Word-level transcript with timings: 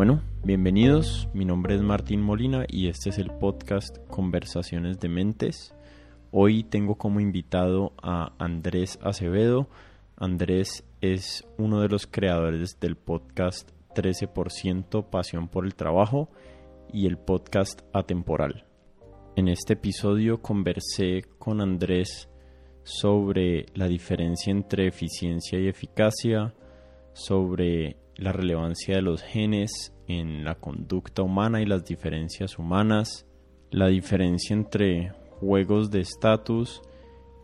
Bueno, 0.00 0.22
bienvenidos, 0.42 1.28
mi 1.34 1.44
nombre 1.44 1.74
es 1.74 1.82
Martín 1.82 2.22
Molina 2.22 2.64
y 2.66 2.88
este 2.88 3.10
es 3.10 3.18
el 3.18 3.30
podcast 3.32 3.98
Conversaciones 4.08 4.98
de 4.98 5.10
Mentes. 5.10 5.74
Hoy 6.30 6.64
tengo 6.64 6.94
como 6.94 7.20
invitado 7.20 7.92
a 8.02 8.32
Andrés 8.38 8.98
Acevedo. 9.02 9.68
Andrés 10.16 10.84
es 11.02 11.46
uno 11.58 11.82
de 11.82 11.88
los 11.88 12.06
creadores 12.06 12.80
del 12.80 12.96
podcast 12.96 13.72
13% 13.94 15.04
Pasión 15.04 15.48
por 15.48 15.66
el 15.66 15.74
Trabajo 15.74 16.30
y 16.90 17.06
el 17.06 17.18
podcast 17.18 17.82
Atemporal. 17.92 18.64
En 19.36 19.48
este 19.48 19.74
episodio 19.74 20.40
conversé 20.40 21.26
con 21.38 21.60
Andrés 21.60 22.30
sobre 22.84 23.66
la 23.74 23.86
diferencia 23.86 24.50
entre 24.50 24.86
eficiencia 24.86 25.60
y 25.60 25.68
eficacia, 25.68 26.54
sobre 27.24 27.96
la 28.16 28.32
relevancia 28.32 28.96
de 28.96 29.02
los 29.02 29.22
genes 29.22 29.94
en 30.08 30.44
la 30.44 30.56
conducta 30.56 31.22
humana 31.22 31.60
y 31.60 31.66
las 31.66 31.84
diferencias 31.84 32.58
humanas, 32.58 33.26
la 33.70 33.88
diferencia 33.88 34.54
entre 34.54 35.12
juegos 35.38 35.90
de 35.90 36.00
estatus 36.00 36.82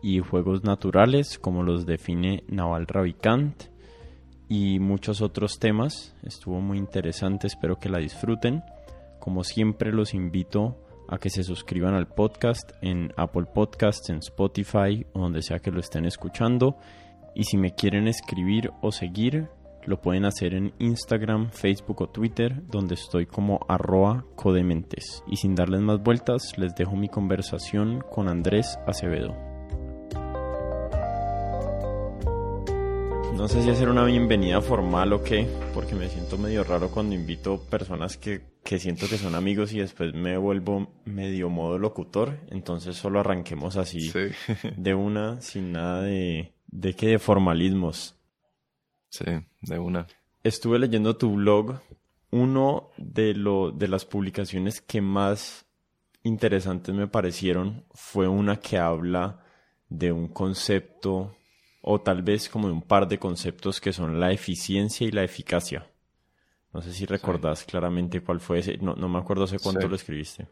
y 0.01 0.19
juegos 0.19 0.63
naturales 0.63 1.39
como 1.39 1.63
los 1.63 1.85
define 1.85 2.43
Naval 2.47 2.87
Ravikant 2.87 3.63
y 4.49 4.79
muchos 4.79 5.21
otros 5.21 5.59
temas. 5.59 6.15
Estuvo 6.23 6.61
muy 6.61 6.77
interesante, 6.77 7.47
espero 7.47 7.79
que 7.79 7.89
la 7.89 7.99
disfruten. 7.99 8.63
Como 9.19 9.43
siempre 9.43 9.91
los 9.91 10.13
invito 10.13 10.77
a 11.09 11.17
que 11.17 11.29
se 11.29 11.43
suscriban 11.43 11.93
al 11.93 12.07
podcast 12.07 12.71
en 12.81 13.13
Apple 13.17 13.45
Podcasts, 13.53 14.09
en 14.09 14.17
Spotify 14.17 15.05
o 15.13 15.21
donde 15.21 15.41
sea 15.41 15.59
que 15.59 15.71
lo 15.71 15.79
estén 15.79 16.05
escuchando. 16.05 16.77
Y 17.33 17.43
si 17.43 17.57
me 17.57 17.73
quieren 17.73 18.07
escribir 18.07 18.71
o 18.81 18.91
seguir, 18.91 19.47
lo 19.87 20.01
pueden 20.01 20.25
hacer 20.25 20.53
en 20.53 20.73
Instagram, 20.79 21.49
Facebook 21.51 22.01
o 22.01 22.09
Twitter, 22.09 22.61
donde 22.67 22.95
estoy 22.95 23.25
como 23.25 23.65
arroba 23.67 24.25
codementes. 24.35 25.23
Y 25.27 25.37
sin 25.37 25.55
darles 25.55 25.81
más 25.81 26.03
vueltas, 26.03 26.57
les 26.57 26.75
dejo 26.75 26.95
mi 26.95 27.07
conversación 27.07 28.03
con 28.11 28.27
Andrés 28.27 28.77
Acevedo. 28.85 29.35
No 33.37 33.47
sé 33.47 33.61
si 33.63 33.69
hacer 33.69 33.87
una 33.87 34.03
bienvenida 34.03 34.61
formal 34.61 35.13
o 35.13 35.23
qué, 35.23 35.47
porque 35.73 35.95
me 35.95 36.09
siento 36.09 36.37
medio 36.39 36.63
raro 36.63 36.89
cuando 36.89 37.13
invito 37.15 37.61
personas 37.69 38.17
que, 38.17 38.41
que 38.63 38.79
siento 38.79 39.07
que 39.07 39.17
son 39.17 39.35
amigos 39.35 39.71
y 39.73 39.79
después 39.79 40.13
me 40.13 40.37
vuelvo 40.37 40.91
medio 41.05 41.47
modo 41.49 41.77
locutor. 41.77 42.39
Entonces 42.49 42.97
solo 42.97 43.19
arranquemos 43.19 43.77
así 43.77 44.11
de 44.75 44.95
una, 44.95 45.39
sin 45.39 45.71
nada 45.71 46.01
de, 46.01 46.55
de 46.65 46.93
que 46.95 47.07
de 47.07 47.19
formalismos. 47.19 48.15
Sí, 49.09 49.25
de 49.67 49.79
una. 49.79 50.07
Estuve 50.43 50.79
leyendo 50.79 51.17
tu 51.17 51.35
blog. 51.35 51.79
Uno 52.31 52.89
de, 52.97 53.33
lo, 53.33 53.71
de 53.71 53.87
las 53.87 54.05
publicaciones 54.05 54.81
que 54.81 55.01
más 55.01 55.65
interesantes 56.23 56.93
me 56.93 57.07
parecieron 57.07 57.85
fue 57.93 58.27
una 58.27 58.57
que 58.57 58.77
habla 58.77 59.43
de 59.89 60.11
un 60.11 60.27
concepto 60.27 61.35
o 61.81 62.01
tal 62.01 62.21
vez 62.21 62.49
como 62.49 62.67
de 62.67 62.73
un 62.73 62.81
par 62.81 63.07
de 63.07 63.17
conceptos 63.17 63.79
que 63.79 63.93
son 63.93 64.19
la 64.19 64.31
eficiencia 64.31 65.07
y 65.07 65.11
la 65.11 65.23
eficacia. 65.23 65.89
No 66.73 66.81
sé 66.81 66.91
si 66.91 67.05
recordás 67.05 67.63
claramente 67.63 68.21
cuál 68.21 68.41
fue 68.41 68.59
ese. 68.59 68.77
No, 68.77 68.93
no 68.93 69.07
me 69.07 69.19
acuerdo 69.19 69.45
hace 69.45 69.57
cuánto 69.57 69.87
lo 69.87 69.95
escribiste. 69.95 70.47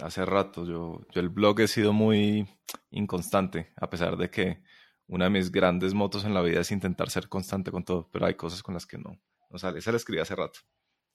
Hace 0.00 0.24
rato. 0.24 0.64
Yo, 0.64 1.02
yo 1.12 1.20
el 1.20 1.28
blog 1.28 1.60
he 1.60 1.68
sido 1.68 1.92
muy 1.92 2.48
inconstante, 2.90 3.70
a 3.76 3.90
pesar 3.90 4.16
de 4.16 4.30
que 4.30 4.63
una 5.08 5.24
de 5.26 5.30
mis 5.30 5.52
grandes 5.52 5.94
motos 5.94 6.24
en 6.24 6.34
la 6.34 6.42
vida 6.42 6.60
es 6.60 6.70
intentar 6.70 7.10
ser 7.10 7.28
constante 7.28 7.70
con 7.70 7.84
todo, 7.84 8.08
pero 8.10 8.26
hay 8.26 8.34
cosas 8.34 8.62
con 8.62 8.74
las 8.74 8.86
que 8.86 8.98
no, 8.98 9.18
no 9.50 9.58
sale. 9.58 9.78
Esa 9.78 9.90
la 9.90 9.98
escribí 9.98 10.20
hace 10.20 10.34
rato, 10.34 10.60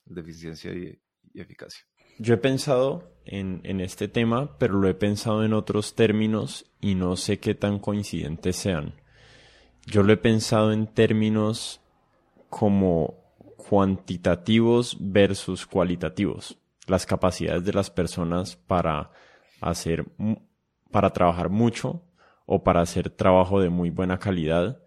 de 0.04 0.20
eficiencia 0.20 0.72
y, 0.72 1.00
y 1.32 1.40
eficacia. 1.40 1.84
Yo 2.18 2.34
he 2.34 2.38
pensado 2.38 3.14
en, 3.24 3.60
en, 3.64 3.80
este 3.80 4.06
tema, 4.06 4.58
pero 4.58 4.74
lo 4.74 4.88
he 4.88 4.94
pensado 4.94 5.44
en 5.44 5.54
otros 5.54 5.94
términos 5.94 6.66
y 6.80 6.94
no 6.94 7.16
sé 7.16 7.38
qué 7.40 7.54
tan 7.54 7.78
coincidentes 7.78 8.56
sean. 8.56 8.94
Yo 9.86 10.02
lo 10.02 10.12
he 10.12 10.18
pensado 10.18 10.72
en 10.72 10.86
términos 10.86 11.80
como 12.50 13.20
cuantitativos 13.56 14.96
versus 15.00 15.66
cualitativos. 15.66 16.58
Las 16.86 17.06
capacidades 17.06 17.64
de 17.64 17.72
las 17.72 17.90
personas 17.90 18.56
para 18.56 19.12
hacer, 19.60 20.04
para 20.90 21.10
trabajar 21.10 21.48
mucho 21.48 22.02
o 22.52 22.64
para 22.64 22.80
hacer 22.80 23.10
trabajo 23.10 23.60
de 23.60 23.68
muy 23.70 23.90
buena 23.90 24.18
calidad. 24.18 24.82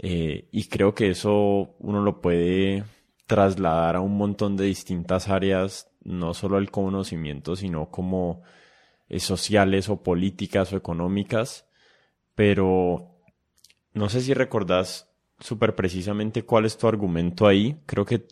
Eh, 0.00 0.48
y 0.50 0.64
creo 0.64 0.92
que 0.92 1.08
eso 1.08 1.76
uno 1.78 2.02
lo 2.02 2.20
puede 2.20 2.82
trasladar 3.28 3.94
a 3.94 4.00
un 4.00 4.16
montón 4.16 4.56
de 4.56 4.64
distintas 4.64 5.28
áreas, 5.28 5.88
no 6.02 6.34
solo 6.34 6.58
el 6.58 6.72
conocimiento, 6.72 7.54
sino 7.54 7.92
como 7.92 8.42
eh, 9.08 9.20
sociales 9.20 9.88
o 9.88 10.02
políticas 10.02 10.72
o 10.72 10.76
económicas. 10.76 11.68
Pero 12.34 13.20
no 13.92 14.08
sé 14.08 14.20
si 14.20 14.34
recordás 14.34 15.08
súper 15.38 15.76
precisamente 15.76 16.42
cuál 16.44 16.64
es 16.64 16.76
tu 16.76 16.88
argumento 16.88 17.46
ahí. 17.46 17.76
Creo 17.86 18.04
que 18.04 18.26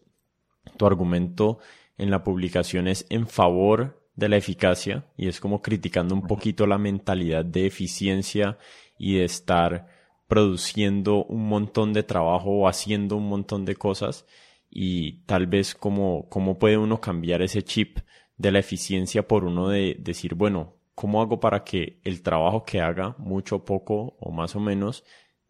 tu 0.76 0.84
argumento 0.84 1.60
en 1.96 2.10
la 2.10 2.24
publicación 2.24 2.88
es 2.88 3.06
en 3.08 3.28
favor 3.28 4.03
de 4.16 4.28
la 4.28 4.36
eficacia 4.36 5.04
y 5.16 5.28
es 5.28 5.40
como 5.40 5.60
criticando 5.60 6.14
un 6.14 6.26
poquito 6.26 6.66
la 6.66 6.78
mentalidad 6.78 7.44
de 7.44 7.66
eficiencia 7.66 8.58
y 8.98 9.16
de 9.16 9.24
estar 9.24 9.88
produciendo 10.28 11.24
un 11.24 11.48
montón 11.48 11.92
de 11.92 12.02
trabajo 12.02 12.50
o 12.50 12.68
haciendo 12.68 13.16
un 13.16 13.28
montón 13.28 13.64
de 13.64 13.76
cosas. 13.76 14.26
Y 14.70 15.24
tal 15.26 15.46
vez 15.46 15.74
cómo, 15.74 16.28
cómo 16.28 16.58
puede 16.58 16.78
uno 16.78 17.00
cambiar 17.00 17.42
ese 17.42 17.62
chip 17.62 17.98
de 18.36 18.50
la 18.50 18.58
eficiencia 18.58 19.26
por 19.28 19.44
uno 19.44 19.68
de 19.68 19.96
decir, 20.00 20.34
bueno, 20.34 20.76
¿cómo 20.94 21.20
hago 21.20 21.38
para 21.38 21.62
que 21.62 22.00
el 22.02 22.22
trabajo 22.22 22.64
que 22.64 22.80
haga, 22.80 23.14
mucho, 23.18 23.64
poco 23.64 24.16
o 24.18 24.32
más 24.32 24.56
o 24.56 24.60
menos, 24.60 25.04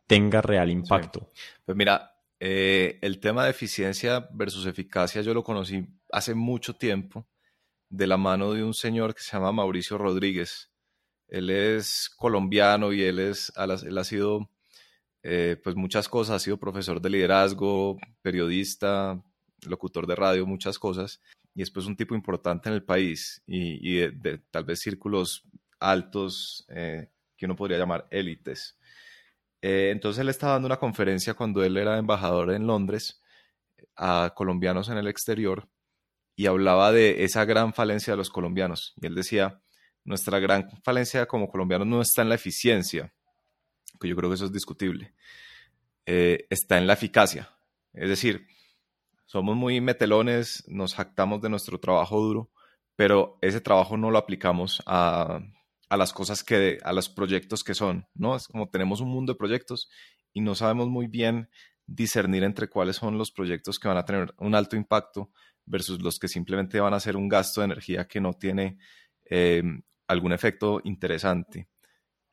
tenga 0.07 0.43
real 0.43 0.71
impacto? 0.71 1.31
Pues 1.65 1.77
mira, 1.77 2.17
eh, 2.39 2.99
el 3.01 3.21
tema 3.21 3.45
de 3.45 3.51
eficiencia 3.51 4.29
versus 4.33 4.67
eficacia 4.67 5.23
yo 5.23 5.33
lo 5.33 5.43
conocí 5.43 5.87
hace 6.11 6.35
mucho 6.35 6.75
tiempo 6.75 7.27
de 7.95 8.09
la 8.09 8.17
mano 8.17 8.53
de 8.53 8.65
un 8.65 8.75
señor 8.75 9.15
que 9.15 9.23
se 9.23 9.37
llama 9.37 9.53
Mauricio 9.53 9.97
Rodríguez. 9.99 10.73
Él 11.29 11.49
es 11.49 12.11
colombiano 12.17 12.93
y 12.93 13.03
él, 13.03 13.21
es, 13.21 13.53
él 13.57 13.99
ha 13.99 14.05
sido 14.05 14.51
eh, 15.23 15.61
pues 15.63 15.77
muchas 15.77 16.09
cosas, 16.09 16.37
ha 16.37 16.39
sido 16.41 16.59
profesor 16.59 17.01
de 17.01 17.11
liderazgo, 17.11 17.97
periodista, 18.21 19.23
locutor 19.69 20.09
de 20.09 20.17
radio, 20.17 20.45
muchas 20.45 20.77
cosas, 20.77 21.21
y 21.55 21.63
es 21.63 21.71
pues 21.71 21.87
un 21.87 21.97
tipo 21.97 22.17
importante 22.17 22.69
en 22.69 22.75
el 22.75 22.83
país 22.83 23.43
y, 23.47 23.99
de, 23.99 24.39
tal 24.51 24.65
vez 24.65 24.81
círculos 24.81 25.45
altos 25.79 26.67
eh, 26.71 27.11
que 27.37 27.47
uno 27.47 27.55
podría 27.55 27.79
llamar 27.79 28.09
élites. 28.11 28.77
Eh, 29.63 29.91
entonces 29.93 30.21
él 30.21 30.29
estaba 30.31 30.55
dando 30.55 30.67
una 30.67 30.79
conferencia 30.79 31.35
cuando 31.35 31.63
él 31.63 31.77
era 31.77 31.97
embajador 31.97 32.51
en 32.51 32.67
Londres 32.67 33.23
a 33.97 34.33
colombianos 34.35 34.89
en 34.89 34.99
el 34.99 35.07
exterior 35.07 35.69
y 36.37 36.47
hablaba 36.47 36.93
de 36.93 37.25
esa 37.25 37.45
gran 37.45 37.75
falencia 37.75 38.13
de 38.13 38.17
los 38.17 38.31
colombianos. 38.31 38.95
Y 39.01 39.07
él 39.07 39.15
decía, 39.15 39.61
nuestra 40.05 40.39
gran 40.39 40.69
falencia 40.83 41.27
como 41.27 41.49
colombianos 41.49 41.87
no 41.87 42.01
está 42.01 42.23
en 42.23 42.29
la 42.29 42.35
eficiencia, 42.35 43.15
que 44.01 44.09
yo 44.09 44.17
creo 44.17 44.31
que 44.31 44.35
eso 44.35 44.47
es 44.47 44.53
discutible, 44.53 45.15
eh, 46.07 46.47
está 46.51 46.79
en 46.79 46.87
la 46.87 46.95
eficacia. 46.95 47.51
Es 47.93 48.09
decir, 48.09 48.47
somos 49.27 49.57
muy 49.57 49.81
metelones, 49.81 50.65
nos 50.69 50.95
jactamos 50.95 51.41
de 51.41 51.49
nuestro 51.49 51.79
trabajo 51.79 52.21
duro, 52.21 52.51
pero 52.97 53.39
ese 53.41 53.61
trabajo 53.61 53.97
no 53.97 54.11
lo 54.11 54.19
aplicamos 54.19 54.83
a, 54.87 55.41
a 55.89 55.97
las 55.97 56.13
cosas 56.13 56.43
que, 56.45 56.79
a 56.83 56.93
los 56.93 57.09
proyectos 57.09 57.65
que 57.65 57.75
son, 57.75 58.07
¿no? 58.15 58.37
Es 58.37 58.49
como 58.49 58.69
tenemos 58.69 59.01
un 59.01 59.09
mundo 59.09 59.33
de 59.33 59.39
proyectos 59.39 59.89
y 60.33 60.41
no 60.41 60.55
sabemos 60.55 60.89
muy 60.89 61.07
bien 61.07 61.49
discernir 61.87 62.45
entre 62.45 62.69
cuáles 62.69 62.97
son 62.97 63.19
los 63.19 63.31
proyectos 63.31 63.79
que 63.79 63.89
van 63.89 63.97
a 63.97 64.05
tener 64.05 64.35
un 64.39 64.55
alto 64.55 64.77
impacto 64.77 65.31
versus 65.67 66.01
los 66.03 66.19
que 66.19 66.29
simplemente 66.29 66.81
van 66.81 66.95
a 66.95 66.97
hacer 66.97 67.17
un 67.17 67.29
gasto 67.29 67.61
de 67.61 67.67
energía 67.67 68.07
que 68.07 68.21
no 68.21 68.35
tiene 68.35 68.79
eh, 69.25 69.63
algún 70.07 70.33
efecto 70.33 70.81
interesante. 70.85 71.69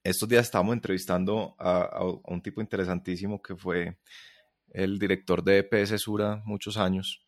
Estos 0.03 0.27
días 0.27 0.45
estábamos 0.45 0.73
entrevistando 0.73 1.55
a, 1.59 2.03
un 2.25 2.41
tipo 2.41 2.61
interesantísimo 2.61 3.41
que 3.41 3.55
fue 3.55 3.99
el 4.69 4.97
director 4.97 5.43
de 5.43 5.59
EPS 5.59 6.01
Sura 6.01 6.41
muchos 6.45 6.77
años. 6.77 7.25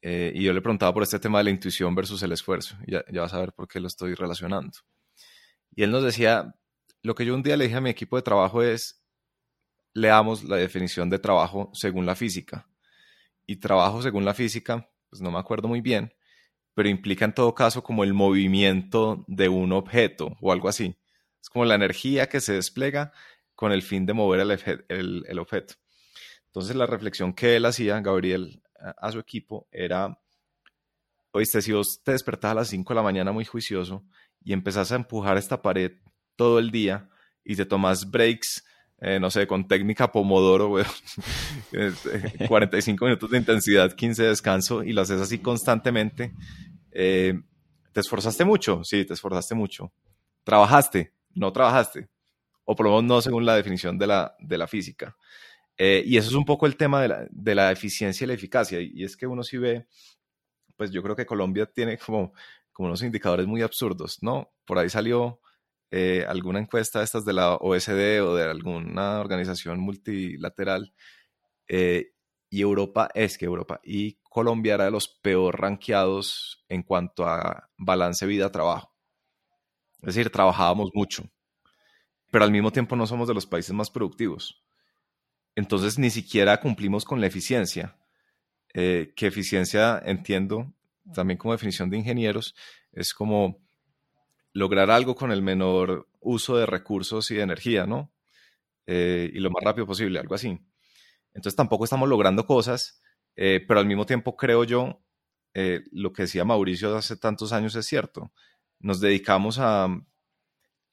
Eh, 0.00 0.32
y 0.34 0.42
yo 0.44 0.52
le 0.52 0.62
preguntaba 0.62 0.92
por 0.92 1.02
este 1.02 1.18
tema 1.18 1.38
de 1.38 1.44
la 1.44 1.50
intuición 1.50 1.94
versus 1.94 2.22
el 2.22 2.32
esfuerzo. 2.32 2.76
Ya, 2.86 3.04
ya 3.12 3.20
vas 3.20 3.34
a 3.34 3.40
ver 3.40 3.52
por 3.52 3.68
qué 3.68 3.78
lo 3.78 3.86
estoy 3.86 4.14
relacionando. 4.14 4.78
Y 5.74 5.82
él 5.82 5.90
nos 5.90 6.02
decía, 6.02 6.54
lo 7.02 7.14
que 7.14 7.24
yo 7.24 7.34
un 7.34 7.42
día 7.42 7.56
le 7.56 7.64
dije 7.64 7.76
a 7.76 7.80
mi 7.80 7.90
equipo 7.90 8.16
de 8.16 8.22
trabajo 8.22 8.62
es, 8.62 9.04
leamos 9.94 10.44
la 10.44 10.56
definición 10.56 11.10
de 11.10 11.18
trabajo 11.18 11.70
según 11.74 12.06
la 12.06 12.14
física. 12.14 12.68
Y 13.46 13.56
trabajo 13.56 14.02
según 14.02 14.24
la 14.24 14.34
física, 14.34 14.88
pues 15.12 15.20
no 15.20 15.30
me 15.30 15.38
acuerdo 15.38 15.68
muy 15.68 15.82
bien, 15.82 16.14
pero 16.72 16.88
implica 16.88 17.26
en 17.26 17.34
todo 17.34 17.54
caso 17.54 17.82
como 17.82 18.02
el 18.02 18.14
movimiento 18.14 19.26
de 19.28 19.50
un 19.50 19.70
objeto 19.72 20.38
o 20.40 20.52
algo 20.52 20.70
así. 20.70 20.96
Es 21.38 21.50
como 21.50 21.66
la 21.66 21.74
energía 21.74 22.30
que 22.30 22.40
se 22.40 22.54
despliega 22.54 23.12
con 23.54 23.72
el 23.72 23.82
fin 23.82 24.06
de 24.06 24.14
mover 24.14 24.40
el, 24.88 25.38
objeto. 25.38 25.74
Entonces 26.46 26.74
la 26.74 26.86
reflexión 26.86 27.34
que 27.34 27.56
él 27.56 27.66
hacía, 27.66 28.00
Gabriel, 28.00 28.62
a 28.96 29.12
su 29.12 29.18
equipo 29.18 29.68
era, 29.70 30.18
oíste, 31.32 31.60
si 31.60 31.72
vos 31.72 32.00
te 32.02 32.12
despertás 32.12 32.52
a 32.52 32.54
las 32.54 32.68
5 32.68 32.94
de 32.94 32.96
la 32.96 33.02
mañana 33.02 33.32
muy 33.32 33.44
juicioso 33.44 34.06
y 34.40 34.54
empezás 34.54 34.92
a 34.92 34.96
empujar 34.96 35.36
esta 35.36 35.60
pared 35.60 35.92
todo 36.36 36.58
el 36.58 36.70
día 36.70 37.10
y 37.44 37.54
te 37.54 37.66
tomas 37.66 38.10
breaks, 38.10 38.64
eh, 39.04 39.18
no 39.18 39.32
sé, 39.32 39.48
con 39.48 39.66
técnica 39.66 40.12
Pomodoro, 40.12 40.76
45 42.46 43.04
minutos 43.04 43.30
de 43.30 43.38
intensidad, 43.38 43.92
15 43.92 44.22
de 44.22 44.28
descanso 44.28 44.84
y 44.84 44.92
lo 44.92 45.00
haces 45.00 45.20
así 45.20 45.40
constantemente, 45.40 46.32
eh, 46.92 47.34
¿te 47.92 47.98
esforzaste 47.98 48.44
mucho? 48.44 48.84
Sí, 48.84 49.04
te 49.04 49.14
esforzaste 49.14 49.56
mucho. 49.56 49.92
¿Trabajaste? 50.44 51.12
No 51.34 51.52
trabajaste. 51.52 52.10
O 52.64 52.76
por 52.76 52.86
lo 52.86 52.90
menos 52.92 53.04
no 53.04 53.20
según 53.22 53.44
la 53.44 53.56
definición 53.56 53.98
de 53.98 54.06
la, 54.06 54.36
de 54.38 54.56
la 54.56 54.68
física. 54.68 55.16
Eh, 55.76 56.04
y 56.06 56.16
eso 56.16 56.28
es 56.28 56.36
un 56.36 56.44
poco 56.44 56.66
el 56.66 56.76
tema 56.76 57.02
de 57.02 57.08
la, 57.08 57.26
de 57.28 57.54
la, 57.56 57.72
eficiencia 57.72 58.24
y 58.24 58.28
la 58.28 58.34
eficacia. 58.34 58.80
Y 58.80 59.02
es 59.02 59.16
que 59.16 59.26
uno 59.26 59.42
sí 59.42 59.58
ve, 59.58 59.88
pues 60.76 60.92
yo 60.92 61.02
creo 61.02 61.16
que 61.16 61.26
Colombia 61.26 61.66
tiene 61.66 61.98
como, 61.98 62.34
como 62.70 62.86
unos 62.86 63.02
indicadores 63.02 63.48
muy 63.48 63.62
absurdos, 63.62 64.18
¿no? 64.22 64.52
Por 64.64 64.78
ahí 64.78 64.88
salió 64.88 65.41
eh, 65.94 66.24
alguna 66.26 66.58
encuesta 66.58 67.02
estas 67.02 67.26
de 67.26 67.34
la 67.34 67.56
OSD 67.56 68.22
o 68.22 68.34
de 68.34 68.44
alguna 68.44 69.20
organización 69.20 69.78
multilateral. 69.78 70.94
Eh, 71.68 72.14
y 72.48 72.62
Europa 72.62 73.10
es 73.14 73.36
que 73.36 73.44
Europa 73.44 73.78
y 73.84 74.14
Colombia 74.22 74.74
era 74.74 74.86
de 74.86 74.90
los 74.90 75.08
peor 75.08 75.60
rankeados 75.60 76.64
en 76.68 76.82
cuanto 76.82 77.26
a 77.26 77.68
balance 77.76 78.24
vida-trabajo. 78.24 78.94
Es 80.00 80.14
decir, 80.14 80.30
trabajábamos 80.30 80.90
mucho, 80.94 81.24
pero 82.30 82.44
al 82.44 82.50
mismo 82.50 82.72
tiempo 82.72 82.96
no 82.96 83.06
somos 83.06 83.28
de 83.28 83.34
los 83.34 83.46
países 83.46 83.72
más 83.74 83.90
productivos. 83.90 84.64
Entonces 85.54 85.98
ni 85.98 86.08
siquiera 86.08 86.58
cumplimos 86.58 87.04
con 87.04 87.20
la 87.20 87.26
eficiencia, 87.26 87.98
eh, 88.72 89.12
que 89.14 89.26
eficiencia 89.26 90.00
entiendo 90.06 90.72
también 91.14 91.36
como 91.36 91.52
definición 91.52 91.90
de 91.90 91.98
ingenieros, 91.98 92.54
es 92.92 93.12
como 93.12 93.62
lograr 94.52 94.90
algo 94.90 95.14
con 95.14 95.32
el 95.32 95.42
menor 95.42 96.08
uso 96.20 96.56
de 96.56 96.66
recursos 96.66 97.30
y 97.30 97.36
de 97.36 97.42
energía, 97.42 97.86
¿no? 97.86 98.12
Eh, 98.86 99.30
y 99.32 99.38
lo 99.40 99.50
más 99.50 99.62
rápido 99.62 99.86
posible, 99.86 100.18
algo 100.18 100.34
así. 100.34 100.58
Entonces 101.34 101.56
tampoco 101.56 101.84
estamos 101.84 102.08
logrando 102.08 102.44
cosas, 102.44 103.00
eh, 103.36 103.64
pero 103.66 103.80
al 103.80 103.86
mismo 103.86 104.06
tiempo 104.06 104.36
creo 104.36 104.64
yo, 104.64 105.02
lo 105.90 106.12
que 106.14 106.22
decía 106.22 106.46
Mauricio 106.46 106.96
hace 106.96 107.16
tantos 107.18 107.52
años 107.52 107.74
es 107.76 107.86
cierto, 107.86 108.32
nos 108.78 109.00
dedicamos 109.00 109.58
a, 109.58 109.88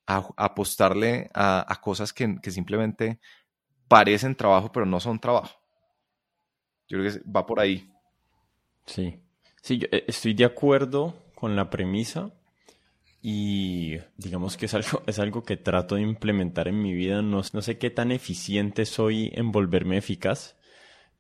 apostarle 0.06 1.30
a, 1.34 1.80
cosas 1.82 2.12
que, 2.12 2.38
que 2.42 2.52
simplemente 2.52 3.20
parecen 3.88 4.36
trabajo, 4.36 4.72
pero 4.72 4.86
no 4.86 5.00
son 5.00 5.20
trabajo. 5.20 5.60
Yo 6.88 6.98
creo 6.98 7.12
que 7.12 7.30
va 7.30 7.46
por 7.46 7.60
ahí. 7.60 7.92
Sí, 8.86 9.22
sí, 9.62 9.78
yo 9.78 9.88
eh, 9.92 10.06
estoy 10.08 10.34
de 10.34 10.46
acuerdo 10.46 11.16
con 11.36 11.56
la 11.56 11.70
premisa 11.70 12.32
y 13.22 13.98
digamos 14.18 14.58
que 14.58 14.68
es 14.68 14.74
algo, 14.74 15.04
es 15.08 15.20
algo 15.20 15.44
que 15.44 15.58
trato 15.58 15.96
de 15.96 16.02
implementar 16.02 16.68
en 16.68 16.82
mi 16.82 16.94
vida. 16.94 17.22
No, 17.22 17.42
no 17.54 17.62
sé 17.62 17.78
qué 17.78 17.90
tan 17.90 18.12
eficiente 18.12 18.86
soy 18.86 19.32
en 19.34 19.52
volverme 19.52 19.98
eficaz, 19.98 20.56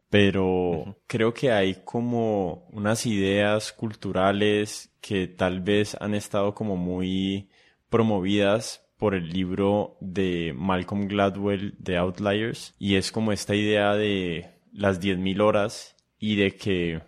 pero 0.09 0.97
creo 1.07 1.33
que 1.33 1.51
hay 1.51 1.81
como 1.83 2.67
unas 2.71 3.05
ideas 3.05 3.73
culturales 3.73 4.91
que 5.01 5.27
tal 5.27 5.61
vez 5.61 5.95
han 5.99 6.15
estado 6.15 6.55
como 6.55 6.77
muy 6.77 7.49
promovidas 7.89 8.85
por 8.97 9.15
el 9.15 9.29
libro 9.29 9.97
de 10.01 10.53
Malcolm 10.55 11.07
Gladwell 11.07 11.75
de 11.79 11.97
Outliers 11.97 12.75
y 12.77 12.95
es 12.95 13.11
como 13.11 13.31
esta 13.31 13.55
idea 13.55 13.95
de 13.95 14.59
las 14.73 14.99
10.000 14.99 15.41
horas 15.41 15.95
y 16.19 16.35
de 16.35 16.55
que 16.55 17.01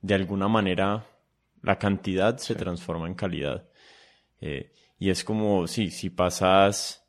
de 0.00 0.14
alguna 0.14 0.48
manera 0.48 1.06
la 1.62 1.78
cantidad 1.78 2.38
se 2.38 2.54
transforma 2.54 3.06
en 3.06 3.14
calidad. 3.14 3.68
Eh, 4.46 4.72
y 4.98 5.10
es 5.10 5.24
como, 5.24 5.66
sí, 5.66 5.90
si 5.90 6.10
pasas 6.10 7.04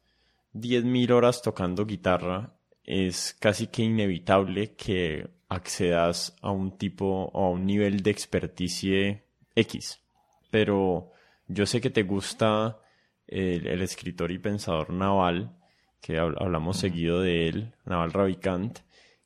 10.000 0.54 1.12
horas 1.12 1.42
tocando 1.42 1.86
guitarra, 1.86 2.57
es 2.84 3.36
casi 3.39 3.68
que 3.68 3.84
inevitable 3.84 4.75
que 4.75 5.30
accedas 5.50 6.36
a 6.42 6.51
un 6.51 6.78
tipo 6.78 7.30
o 7.34 7.45
a 7.45 7.50
un 7.51 7.66
nivel 7.66 8.01
de 8.01 8.12
experticia 8.12 9.24
X. 9.56 10.00
Pero 10.50 11.12
yo 11.48 11.66
sé 11.66 11.80
que 11.80 11.89
te 11.89 12.04
gusta 12.04 12.80
el, 13.28 13.81
escritor 13.81 14.31
y 14.31 14.39
pensador 14.39 14.92
Naval, 14.92 15.56
que 16.01 16.18
hablamos 16.18 16.78
seguido 16.78 17.22
de 17.22 17.48
él, 17.48 17.74
Naval 17.86 18.13
Ravikant, 18.13 18.80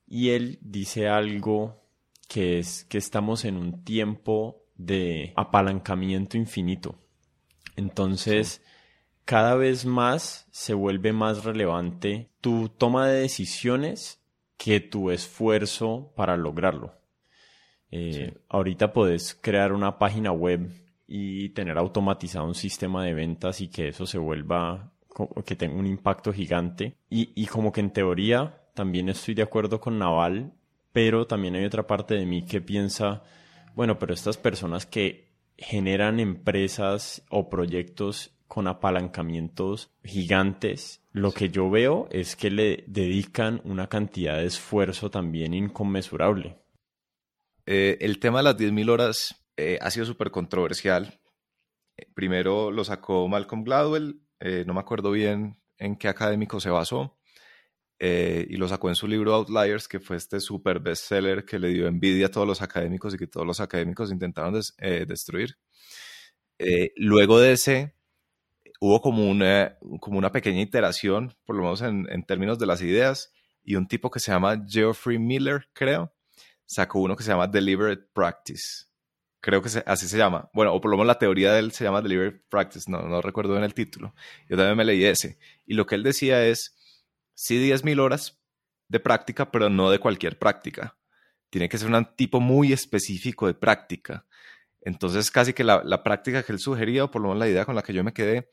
y 0.07 0.29
él 0.29 0.59
dice 0.61 1.07
algo 1.07 1.81
que 2.27 2.59
es 2.59 2.83
que 2.85 2.97
estamos 2.97 3.45
en 3.45 3.57
un 3.57 3.83
tiempo 3.83 4.65
de 4.75 5.33
apalancamiento 5.35 6.37
infinito. 6.37 6.95
Entonces, 7.75 8.61
cada 9.25 9.55
vez 9.55 9.85
más 9.85 10.47
se 10.51 10.73
vuelve 10.73 11.13
más 11.13 11.43
relevante 11.43 12.29
tu 12.41 12.69
toma 12.69 13.07
de 13.07 13.21
decisiones 13.21 14.21
que 14.57 14.79
tu 14.79 15.11
esfuerzo 15.11 16.11
para 16.15 16.37
lograrlo. 16.37 16.93
Eh, 17.91 18.37
ahorita 18.47 18.93
puedes 18.93 19.33
crear 19.33 19.73
una 19.73 19.97
página 19.99 20.31
web 20.31 20.69
y 21.07 21.49
tener 21.49 21.77
automatizado 21.77 22.45
un 22.45 22.55
sistema 22.55 23.03
de 23.03 23.13
ventas 23.13 23.59
y 23.61 23.67
que 23.67 23.89
eso 23.89 24.05
se 24.05 24.17
vuelva, 24.17 24.93
que 25.45 25.55
tenga 25.55 25.75
un 25.75 25.87
impacto 25.87 26.31
gigante. 26.31 26.95
Y, 27.09 27.31
y 27.35 27.47
como 27.47 27.71
que 27.71 27.81
en 27.81 27.91
teoría 27.91 28.61
también 28.73 29.09
estoy 29.09 29.33
de 29.33 29.41
acuerdo 29.41 29.81
con 29.81 29.99
Naval, 29.99 30.53
pero 30.93 31.27
también 31.27 31.55
hay 31.55 31.65
otra 31.65 31.87
parte 31.87 32.15
de 32.15 32.25
mí 32.25 32.45
que 32.45 32.61
piensa, 32.61 33.23
bueno, 33.75 33.99
pero 33.99 34.13
estas 34.13 34.37
personas 34.37 34.85
que 34.85 35.30
generan 35.61 36.19
empresas 36.19 37.23
o 37.29 37.47
proyectos 37.47 38.35
con 38.47 38.67
apalancamientos 38.67 39.93
gigantes, 40.03 41.01
lo 41.13 41.31
que 41.31 41.49
yo 41.49 41.69
veo 41.69 42.09
es 42.11 42.35
que 42.35 42.49
le 42.49 42.83
dedican 42.87 43.61
una 43.63 43.87
cantidad 43.87 44.37
de 44.39 44.47
esfuerzo 44.47 45.09
también 45.09 45.53
inconmensurable. 45.53 46.57
Eh, 47.65 47.97
el 48.01 48.19
tema 48.19 48.39
de 48.39 48.43
las 48.43 48.57
10.000 48.57 48.89
horas 48.89 49.45
eh, 49.55 49.77
ha 49.81 49.91
sido 49.91 50.05
súper 50.05 50.31
controversial. 50.31 51.21
Eh, 51.95 52.07
primero 52.13 52.71
lo 52.71 52.83
sacó 52.83 53.27
Malcolm 53.27 53.63
Gladwell, 53.63 54.21
eh, 54.39 54.63
no 54.65 54.73
me 54.73 54.79
acuerdo 54.79 55.11
bien 55.11 55.61
en 55.77 55.95
qué 55.95 56.07
académico 56.07 56.59
se 56.59 56.71
basó, 56.71 57.17
y 58.01 58.55
lo 58.57 58.67
sacó 58.67 58.89
en 58.89 58.95
su 58.95 59.07
libro 59.07 59.33
Outliers, 59.33 59.87
que 59.87 59.99
fue 59.99 60.17
este 60.17 60.39
súper 60.39 60.79
bestseller 60.79 61.45
que 61.45 61.59
le 61.59 61.69
dio 61.69 61.87
envidia 61.87 62.27
a 62.27 62.31
todos 62.31 62.47
los 62.47 62.61
académicos 62.61 63.13
y 63.13 63.17
que 63.17 63.27
todos 63.27 63.45
los 63.45 63.59
académicos 63.59 64.11
intentaron 64.11 64.59
destruir. 65.07 65.57
luego 66.97 67.39
de 67.39 67.53
ese, 67.53 67.95
hubo 68.79 69.01
como 69.01 69.29
una, 69.29 69.77
como 69.99 70.17
una 70.17 70.31
pequeña 70.31 70.61
iteración, 70.61 71.35
por 71.45 71.55
lo 71.55 71.63
menos 71.63 71.81
en, 71.81 72.07
en 72.09 72.23
términos 72.25 72.57
de 72.59 72.65
las 72.65 72.81
ideas, 72.81 73.31
y 73.63 73.75
un 73.75 73.87
tipo 73.87 74.09
que 74.09 74.19
se 74.19 74.31
llama 74.31 74.63
Geoffrey 74.67 75.19
Miller, 75.19 75.67
creo, 75.73 76.13
sacó 76.65 76.99
uno 76.99 77.15
que 77.15 77.23
se 77.23 77.31
llama 77.31 77.47
Deliberate 77.47 78.03
Practice 78.13 78.91
creo 79.41 79.61
que 79.61 79.69
así 79.85 80.07
se 80.07 80.17
llama. 80.17 80.49
Bueno, 80.53 80.73
o 80.73 80.79
por 80.79 80.91
lo 80.91 80.97
menos 80.97 81.07
la 81.07 81.19
teoría 81.19 81.51
de 81.51 81.59
él 81.59 81.71
se 81.71 81.83
llama 81.83 82.01
Delivery 82.01 82.39
Practice, 82.47 82.89
no, 82.89 83.01
no 83.01 83.21
recuerdo 83.21 83.53
bien 83.53 83.63
el 83.63 83.73
título. 83.73 84.13
Yo 84.47 84.55
también 84.55 84.77
me 84.77 84.85
leí 84.85 85.03
ese. 85.03 85.37
Y 85.65 85.73
lo 85.73 85.85
que 85.85 85.95
él 85.95 86.03
decía 86.03 86.45
es, 86.45 86.77
sí 87.41 87.57
10.000 87.57 87.99
horas 87.99 88.39
de 88.87 88.99
práctica, 88.99 89.49
pero 89.49 89.67
no 89.69 89.89
de 89.89 89.97
cualquier 89.97 90.37
práctica. 90.37 90.97
Tiene 91.49 91.67
que 91.67 91.79
ser 91.79 91.91
un 91.91 92.15
tipo 92.15 92.39
muy 92.39 92.71
específico 92.71 93.47
de 93.47 93.55
práctica. 93.55 94.27
Entonces, 94.81 95.31
casi 95.31 95.51
que 95.51 95.63
la, 95.63 95.81
la 95.83 96.03
práctica 96.03 96.43
que 96.43 96.51
él 96.51 96.59
sugería, 96.59 97.05
o 97.05 97.11
por 97.11 97.21
lo 97.21 97.29
menos 97.29 97.39
la 97.39 97.49
idea 97.49 97.65
con 97.65 97.75
la 97.75 97.81
que 97.81 97.93
yo 97.93 98.03
me 98.03 98.13
quedé, 98.13 98.47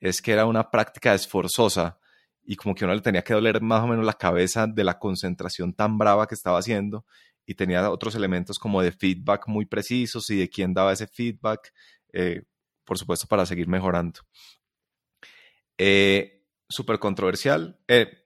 es 0.00 0.20
que 0.20 0.32
era 0.32 0.46
una 0.46 0.70
práctica 0.70 1.14
esforzosa 1.14 2.00
y 2.42 2.56
como 2.56 2.74
que 2.74 2.84
uno 2.84 2.94
le 2.94 3.00
tenía 3.00 3.22
que 3.22 3.32
doler 3.32 3.60
más 3.62 3.84
o 3.84 3.86
menos 3.86 4.04
la 4.04 4.14
cabeza 4.14 4.66
de 4.66 4.82
la 4.82 4.98
concentración 4.98 5.72
tan 5.72 5.96
brava 5.96 6.26
que 6.26 6.34
estaba 6.34 6.58
haciendo 6.58 7.06
y 7.46 7.54
tenía 7.54 7.88
otros 7.90 8.16
elementos 8.16 8.58
como 8.58 8.82
de 8.82 8.90
feedback 8.90 9.46
muy 9.46 9.66
precisos 9.66 10.28
y 10.30 10.38
de 10.38 10.50
quién 10.50 10.74
daba 10.74 10.92
ese 10.92 11.06
feedback, 11.06 11.72
eh, 12.12 12.42
por 12.84 12.98
supuesto, 12.98 13.28
para 13.28 13.46
seguir 13.46 13.68
mejorando. 13.68 14.20
Eh, 15.78 16.42
súper 16.68 16.98
controversial. 16.98 17.78
Eh, 17.86 18.21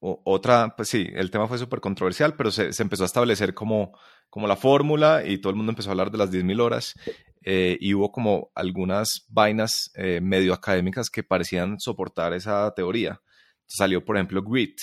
otra, 0.00 0.74
pues 0.76 0.88
sí, 0.88 1.08
el 1.12 1.30
tema 1.30 1.48
fue 1.48 1.58
súper 1.58 1.80
controversial, 1.80 2.34
pero 2.36 2.50
se, 2.50 2.70
empezó 2.78 3.02
a 3.02 3.06
establecer 3.06 3.54
como, 3.54 3.98
como 4.30 4.46
la 4.46 4.56
fórmula 4.56 5.24
y 5.26 5.38
todo 5.38 5.50
el 5.50 5.56
mundo 5.56 5.72
empezó 5.72 5.90
a 5.90 5.92
hablar 5.92 6.10
de 6.10 6.18
las 6.18 6.30
10.000 6.30 6.60
horas 6.60 6.94
y 7.42 7.94
hubo 7.94 8.12
como 8.12 8.50
algunas 8.54 9.24
vainas 9.28 9.90
medio 10.20 10.52
académicas 10.52 11.08
que 11.08 11.22
parecían 11.22 11.80
soportar 11.80 12.34
esa 12.34 12.72
teoría. 12.74 13.20
Salió, 13.66 14.04
por 14.04 14.16
ejemplo, 14.16 14.42
GRIT, 14.42 14.82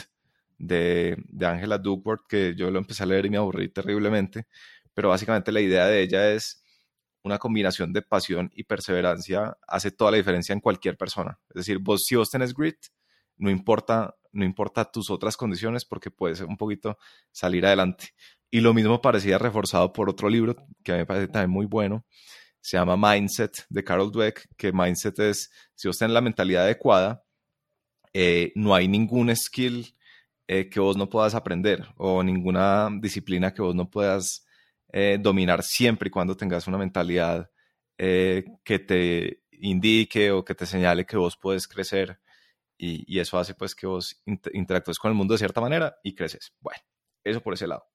de, 0.58 1.18
Angela 1.42 1.78
Duckworth, 1.78 2.28
que 2.28 2.56
yo 2.56 2.72
lo 2.72 2.80
empecé 2.80 3.04
a 3.04 3.06
leer 3.06 3.26
y 3.26 3.30
me 3.30 3.38
aburrí 3.38 3.70
terriblemente, 3.70 4.48
pero 4.94 5.10
básicamente 5.10 5.52
la 5.52 5.62
idea 5.62 5.86
de 5.88 6.02
ella 6.02 6.32
es 6.32 6.64
una 7.24 7.38
combinación 7.38 7.92
de 7.92 8.02
pasión 8.02 8.52
y 8.54 8.64
perseverancia 8.64 9.58
hace 9.68 9.92
toda 9.92 10.12
la 10.12 10.18
diferencia 10.18 10.54
en 10.54 10.60
cualquier 10.60 10.96
persona. 10.96 11.40
Es 11.50 11.56
decir, 11.56 11.80
vos 11.80 12.06
si 12.06 12.16
vos 12.16 12.30
tenés 12.30 12.54
grit, 12.54 12.78
no 13.38 13.50
importa, 13.50 14.16
no 14.32 14.46
importa 14.46 14.86
tus 14.86 15.10
otras 15.10 15.38
condiciones 15.38 15.86
porque 15.86 16.12
puedes 16.12 16.42
un 16.42 16.58
poquito 16.58 16.98
salir 17.32 17.66
adelante. 17.66 18.10
y 18.52 18.62
lo 18.62 18.74
mismo 18.74 19.02
parecía 19.02 19.38
reforzado 19.38 19.92
por 19.92 20.10
otro 20.10 20.30
libro 20.30 20.56
que 20.84 20.92
a 20.94 20.96
mí 20.96 21.00
me 21.00 21.06
parece 21.06 21.28
también 21.28 21.50
muy 21.52 21.66
bueno, 21.66 22.06
se 22.62 22.78
llama 22.78 22.98
Mindset 22.98 23.66
de 23.70 23.84
Carol 23.84 24.12
Dweck, 24.12 24.48
que 24.58 24.72
Mindset 24.72 25.20
es, 25.20 25.52
si 25.76 25.88
usted 25.88 26.06
tiene 26.08 26.16
la 26.16 26.22
mentalidad 26.22 26.64
adecuada, 26.64 27.24
eh, 28.12 28.54
no 28.56 28.74
hay 28.74 28.88
ningún 28.88 29.36
skill 29.36 29.94
eh, 30.48 30.70
que 30.70 30.80
vos 30.80 30.98
no 30.98 31.10
puedas 31.10 31.36
aprender 31.36 31.86
o 31.98 32.24
ninguna 32.24 32.90
disciplina 33.00 33.54
que 33.54 33.62
vos 33.62 33.76
no 33.76 33.90
puedas 33.90 34.48
eh, 34.94 35.20
dominar 35.22 35.62
siempre 35.62 36.08
y 36.08 36.12
cuando 36.12 36.36
tengas 36.36 36.66
una 36.68 36.78
mentalidad 36.78 37.50
que 37.98 38.80
te 38.80 39.42
indique 39.52 40.32
o 40.32 40.44
que 40.44 40.56
te 40.56 40.66
señale 40.66 41.06
que 41.06 41.18
vos 41.18 41.38
puedes 41.38 41.68
crecer 41.68 42.20
y, 42.78 43.20
eso 43.20 43.38
hace 43.38 43.54
pues 43.54 43.74
que 43.76 43.88
vos 43.88 44.22
interactúes 44.54 44.98
con 44.98 45.10
el 45.10 45.18
mundo 45.18 45.34
de 45.34 45.40
cierta 45.40 45.62
manera 45.62 45.98
y 46.04 46.14
creces. 46.14 46.54
Bueno, 46.60 46.82
eso 47.24 47.42
por 47.42 47.54
ese 47.54 47.68
lado. 47.68 47.86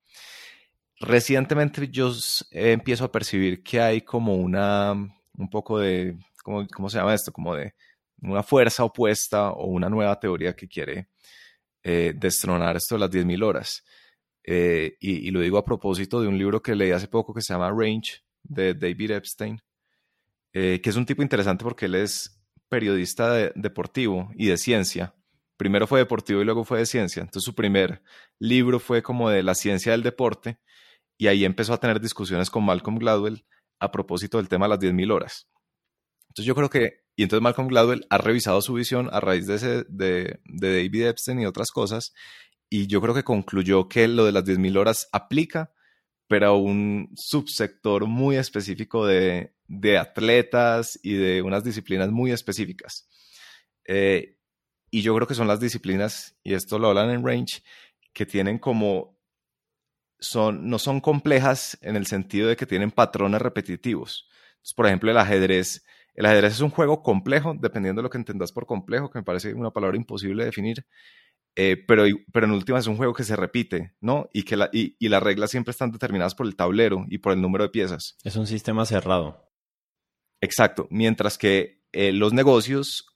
Recientemente 0.99 1.89
yo 1.89 2.13
empiezo 2.51 3.05
a 3.05 3.13
percibir 3.13 3.63
que 3.63 3.81
hay 3.81 4.03
como 4.03 4.37
una, 4.37 4.93
un 4.93 5.51
poco 5.51 5.79
de, 5.79 6.19
¿cómo, 6.43 6.67
¿cómo, 6.69 6.91
se 6.91 6.99
llama 6.99 7.15
esto? 7.15 7.33
Como 7.33 7.55
de 7.55 7.75
una 8.23 8.43
fuerza 8.43 8.85
opuesta 8.85 9.51
o 9.51 9.67
una 9.67 9.89
nueva 9.89 10.19
teoría 10.19 10.55
que 10.55 10.69
quiere 10.69 11.09
eh, 11.83 12.13
destronar 12.15 12.77
esto 12.77 12.95
de 12.95 13.01
las 13.01 13.11
10.000 13.11 13.43
horas. 13.43 13.83
Eh, 14.45 14.97
y, 15.01 15.31
lo 15.31 15.41
digo 15.41 15.59
a 15.59 15.65
propósito 15.65 16.21
de 16.21 16.29
un 16.29 16.37
libro 16.39 16.63
que 16.63 16.75
leí 16.75 16.91
hace 16.91 17.09
poco 17.09 17.33
que 17.33 17.43
se 17.43 17.53
llama 17.53 17.71
Range 17.71 18.23
de 18.43 18.75
David 18.75 19.13
Epstein, 19.13 19.61
eh, 20.53 20.81
que 20.83 20.91
es 20.91 20.97
un 20.97 21.07
tipo 21.07 21.23
interesante 21.23 21.65
porque 21.65 21.87
él 21.87 21.95
es 21.95 22.40
periodista 22.71 23.35
deportivo 23.55 24.31
y 24.35 24.47
de 24.47 24.57
ciencia. 24.57 25.15
Primero 25.59 25.87
fue 25.87 25.99
deportivo 25.99 26.41
y 26.41 26.45
luego 26.45 26.65
fue 26.65 26.79
de 26.79 26.87
ciencia. 26.87 27.21
Entonces 27.21 27.45
su 27.45 27.55
primer 27.55 28.03
libro 28.39 28.81
fue 28.81 29.03
como 29.03 29.29
de 29.29 29.43
la 29.43 29.55
ciencia 29.55 29.93
del 29.93 30.03
deporte 30.03 30.59
y 31.19 31.27
ahí 31.27 31.45
empezó 31.45 31.75
a 31.75 31.81
tener 31.81 32.01
discusiones 32.01 32.49
con 32.49 32.65
Malcolm 32.65 32.99
Gladwell 32.99 33.45
a 33.79 33.91
propósito 33.91 34.39
del 34.39 34.49
tema 34.49 34.65
de 34.65 34.71
las 34.71 34.79
10.000 34.79 35.13
horas. 35.13 35.49
Entonces 36.29 36.47
yo 36.47 36.55
creo 36.55 36.71
que, 36.71 37.03
y 37.17 37.25
entonces 37.25 37.43
Malcolm 37.43 37.69
Gladwell 37.69 38.07
ha 38.09 38.19
revisado 38.19 38.63
su 38.63 38.73
visión 38.73 39.11
a 39.13 39.21
raíz 39.21 39.47
de, 39.47 39.85
de, 39.89 40.41
de 40.45 40.77
David 40.77 41.09
Epstein 41.09 41.41
y 41.41 41.47
otras 41.47 41.71
cosas, 41.73 42.15
y 42.71 42.87
yo 42.87 43.01
creo 43.01 43.15
que 43.15 43.25
concluyó 43.25 43.89
que 43.89 44.07
lo 44.07 44.25
de 44.25 44.33
las 44.33 44.45
10.000 44.45 44.79
horas 44.79 45.09
aplica, 45.13 45.73
pero 46.29 46.47
a 46.47 46.57
un 46.57 47.11
subsector 47.17 48.07
muy 48.07 48.37
específico 48.37 49.05
de, 49.05 49.53
de 49.71 49.99
atletas 49.99 50.99
y 51.01 51.15
de 51.15 51.43
unas 51.43 51.63
disciplinas 51.63 52.11
muy 52.11 52.33
específicas. 52.33 53.09
Eh, 53.87 54.37
y 54.91 55.03
yo 55.03 55.15
creo 55.15 55.29
que 55.29 55.35
son 55.35 55.47
las 55.47 55.61
disciplinas, 55.61 56.37
y 56.43 56.55
esto 56.55 56.81
lo 56.81 56.89
hablan 56.89 57.11
en 57.11 57.25
Range, 57.25 57.63
que 58.13 58.27
tienen 58.27 58.59
como, 58.59 59.17
son, 60.19 60.69
no 60.69 60.81
son 60.81 61.01
complejas 61.01 61.79
en 61.83 61.95
el 61.95 62.07
sentido 62.07 62.49
de 62.49 62.57
que 62.57 62.67
tienen 62.67 62.91
patrones 62.91 63.41
repetitivos. 63.41 64.29
por 64.75 64.87
ejemplo, 64.87 65.11
el 65.11 65.17
ajedrez. 65.17 65.85
El 66.15 66.27
ajedrez 66.27 66.55
es 66.55 66.61
un 66.61 66.71
juego 66.71 67.05
complejo, 67.05 67.55
dependiendo 67.57 68.01
de 68.01 68.03
lo 68.03 68.11
que 68.11 68.19
entendas 68.19 68.51
por 68.51 68.67
complejo, 68.67 69.09
que 69.09 69.21
me 69.21 69.25
parece 69.25 69.55
una 69.55 69.71
palabra 69.71 69.97
imposible 69.97 70.43
de 70.43 70.47
definir, 70.47 70.85
eh, 71.55 71.77
pero, 71.87 72.05
pero 72.33 72.47
en 72.47 72.53
última 72.53 72.81
es 72.81 72.89
un 72.89 72.97
juego 72.97 73.15
que 73.15 73.23
se 73.23 73.37
repite, 73.37 73.95
¿no? 74.01 74.29
Y 74.33 74.43
que 74.43 74.57
la, 74.57 74.69
y, 74.73 74.97
y 74.99 75.09
las 75.09 75.23
reglas 75.23 75.53
siempre 75.53 75.71
están 75.71 75.93
determinadas 75.93 76.35
por 76.35 76.47
el 76.47 76.57
tablero 76.57 77.07
y 77.09 77.19
por 77.19 77.33
el 77.33 77.41
número 77.41 77.63
de 77.63 77.71
piezas. 77.71 78.17
Es 78.25 78.35
un 78.35 78.49
sistema 78.49 78.85
cerrado. 78.85 79.50
Exacto, 80.41 80.87
mientras 80.91 81.37
que 81.39 81.83
eh, 81.93 82.13
los 82.13 82.33
negocios 82.33 83.07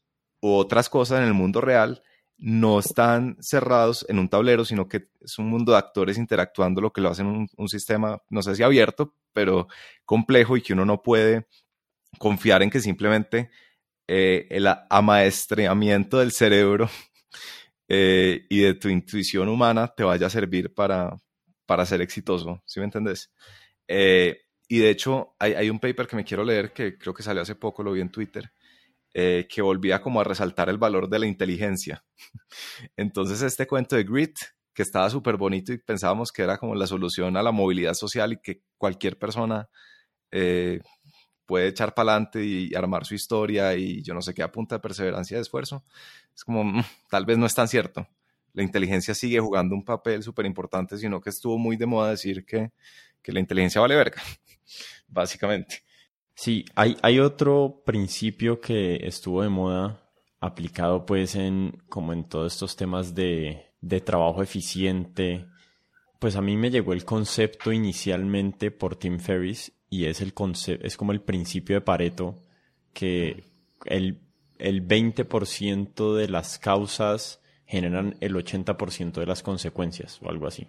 u 0.41 0.53
otras 0.55 0.89
cosas 0.89 1.21
en 1.21 1.27
el 1.27 1.35
mundo 1.35 1.61
real 1.61 2.03
no 2.37 2.81
están 2.81 3.37
cerrados 3.41 4.05
en 4.09 4.19
un 4.19 4.29
tablero, 4.29 4.65
sino 4.65 4.89
que 4.89 5.09
es 5.21 5.39
un 5.39 5.49
mundo 5.49 5.73
de 5.73 5.79
actores 5.79 6.19
interactuando, 6.19 6.81
lo 6.81 6.93
que 6.93 7.01
lo 7.01 7.09
hacen 7.09 7.27
un, 7.27 7.49
un 7.57 7.69
sistema, 7.69 8.21
no 8.29 8.43
sé 8.43 8.55
si 8.57 8.63
abierto, 8.63 9.15
pero 9.33 9.69
complejo 10.05 10.57
y 10.57 10.63
que 10.63 10.73
uno 10.75 10.85
no 10.85 11.01
puede 11.03 11.47
confiar 12.19 12.63
en 12.63 12.71
que 12.71 12.81
simplemente 12.81 13.51
eh, 14.09 14.47
el 14.51 14.69
amaestramiento 14.91 16.19
del 16.21 16.33
cerebro 16.33 16.91
eh, 17.89 18.47
y 18.51 18.61
de 18.63 18.75
tu 18.75 18.89
intuición 18.89 19.49
humana 19.49 19.89
te 19.89 20.05
vaya 20.05 20.27
a 20.29 20.31
servir 20.31 20.75
para, 20.75 21.17
para 21.67 21.87
ser 21.87 22.03
exitoso, 22.03 22.63
¿sí 22.67 22.81
me 22.81 22.87
entendés? 22.87 23.33
Y 24.69 24.79
de 24.79 24.91
hecho, 24.91 25.35
hay, 25.39 25.69
un 25.69 25.79
paper 25.79 26.07
que 26.07 26.17
me 26.17 26.25
quiero 26.25 26.45
leer 26.45 26.73
que 26.73 26.97
creo 26.99 27.13
que 27.13 27.23
salió 27.23 27.43
hace 27.43 27.55
poco, 27.55 27.83
lo 27.83 27.93
vi 27.93 28.01
en 28.01 28.11
Twitter, 28.11 28.51
eh, 29.13 29.47
que 29.49 29.63
volvía 29.63 30.01
como 30.01 30.21
a 30.21 30.25
resaltar 30.25 30.69
el 30.69 30.79
valor 30.79 31.09
de 31.09 31.19
la 31.19 31.27
inteligencia. 31.27 32.05
Entonces, 32.97 33.43
este 33.43 33.67
cuento 33.67 33.97
de 33.97 34.05
Grit, 34.05 34.39
que 34.73 34.83
estaba 34.83 35.09
súper 35.11 35.37
bonito 35.37 35.73
y 35.73 35.79
pensábamos 35.79 36.33
que 36.33 36.43
era 36.43 36.59
como 36.59 36.75
la 36.75 36.87
solución 36.87 37.37
a 37.37 37.43
la 37.43 37.53
movilidad 37.53 37.95
social 37.95 38.33
y 38.33 38.41
que 38.41 38.63
cualquier 38.77 39.19
persona 39.19 39.69
eh, 40.33 40.81
puede 41.47 41.69
echar 41.69 41.95
para 41.95 42.13
adelante 42.13 42.45
y 42.45 42.75
armar 42.75 43.05
su 43.05 43.15
historia 43.15 43.75
y 43.77 44.03
yo 44.03 44.15
no 44.15 44.23
sé 44.23 44.35
qué 44.35 44.43
a 44.43 44.51
punta 44.51 44.77
de 44.77 44.81
perseverancia 44.81 45.35
y 45.35 45.39
de 45.39 45.43
esfuerzo, 45.43 45.85
es 46.35 46.45
como, 46.45 46.65
mm, 46.65 46.83
tal 47.11 47.27
vez 47.27 47.39
no 47.39 47.47
es 47.47 47.55
tan 47.55 47.69
cierto. 47.69 48.09
La 48.53 48.63
inteligencia 48.63 49.15
sigue 49.15 49.41
jugando 49.41 49.75
un 49.75 49.85
papel 49.85 50.23
súper 50.23 50.47
importante, 50.47 50.97
sino 50.99 51.21
que 51.21 51.31
estuvo 51.31 51.59
muy 51.59 51.77
de 51.77 51.87
moda 51.87 52.11
decir 52.11 52.45
que, 52.45 52.71
que 53.25 53.33
la 53.33 53.41
inteligencia 53.41 53.81
vale 53.81 53.97
verga 53.97 54.23
básicamente. 55.09 55.83
Sí, 56.35 56.65
hay, 56.75 56.97
hay 57.03 57.19
otro 57.19 57.83
principio 57.85 58.61
que 58.61 59.07
estuvo 59.07 59.43
de 59.43 59.49
moda 59.49 60.01
aplicado 60.41 61.07
pues 61.07 61.37
en 61.37 61.83
como 61.89 62.13
en 62.13 62.25
todos 62.29 62.53
estos 62.53 62.77
temas 62.77 63.15
de, 63.15 63.73
de 63.81 64.01
trabajo 64.01 64.43
eficiente. 64.43 65.47
Pues 66.19 66.37
a 66.37 66.43
mí 66.43 66.57
me 66.57 66.71
llegó 66.71 66.93
el 66.93 67.05
concepto 67.05 67.73
inicialmente 67.73 68.71
por 68.71 68.97
Tim 68.97 69.19
Ferriss 69.19 69.73
y 69.89 70.07
es, 70.07 70.21
el 70.21 70.35
es 70.83 70.97
como 70.97 71.13
el 71.13 71.23
principio 71.23 71.77
de 71.77 71.81
Pareto 71.81 72.43
que 72.93 73.45
el, 73.87 74.21
el 74.59 74.87
20% 74.87 76.15
de 76.15 76.29
las 76.29 76.59
causas 76.59 77.41
generan 77.65 78.17
el 78.21 78.35
80% 78.35 79.13
de 79.13 79.27
las 79.27 79.43
consecuencias 79.43 80.21
o 80.23 80.29
algo 80.29 80.47
así. 80.47 80.67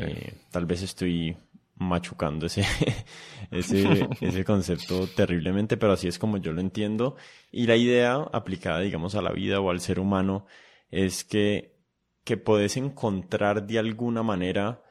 Eh, 0.00 0.34
tal 0.50 0.66
vez 0.66 0.82
estoy 0.82 1.36
machucando 1.76 2.46
ese, 2.46 2.64
ese, 3.50 4.08
ese 4.20 4.44
concepto 4.44 5.06
terriblemente, 5.06 5.76
pero 5.76 5.92
así 5.92 6.08
es 6.08 6.18
como 6.18 6.38
yo 6.38 6.52
lo 6.52 6.60
entiendo. 6.60 7.16
Y 7.52 7.66
la 7.66 7.76
idea 7.76 8.16
aplicada, 8.32 8.80
digamos, 8.80 9.14
a 9.14 9.22
la 9.22 9.32
vida 9.32 9.60
o 9.60 9.70
al 9.70 9.80
ser 9.80 10.00
humano 10.00 10.46
es 10.90 11.24
que, 11.24 11.76
que 12.24 12.36
podés 12.36 12.76
encontrar 12.76 13.66
de 13.66 13.78
alguna 13.78 14.22
manera 14.22 14.82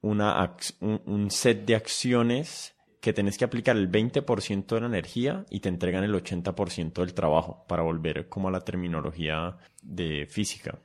una, 0.00 0.56
un, 0.80 1.30
set 1.30 1.64
de 1.64 1.74
acciones 1.74 2.74
que 3.00 3.12
tenés 3.12 3.38
que 3.38 3.44
aplicar 3.44 3.76
el 3.76 3.90
20% 3.90 4.66
de 4.66 4.80
la 4.80 4.86
energía 4.86 5.44
y 5.50 5.60
te 5.60 5.68
entregan 5.68 6.04
el 6.04 6.14
80% 6.14 6.94
del 6.94 7.14
trabajo, 7.14 7.64
para 7.68 7.82
volver 7.82 8.28
como 8.28 8.48
a 8.48 8.50
la 8.50 8.60
terminología 8.60 9.58
de 9.82 10.26
física. 10.26 10.78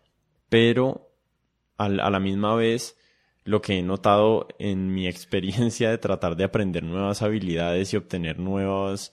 Pero 0.49 1.13
a 1.77 1.87
la 1.87 2.19
misma 2.19 2.55
vez 2.55 2.98
lo 3.49 3.63
que 3.63 3.79
he 3.79 3.81
notado 3.81 4.47
en 4.59 4.93
mi 4.93 5.07
experiencia 5.13 5.89
de 5.89 5.97
tratar 5.97 6.35
de 6.35 6.43
aprender 6.43 6.83
nuevas 6.83 7.21
habilidades 7.21 7.93
y 7.93 7.97
obtener 7.97 8.39
nuevos 8.39 9.11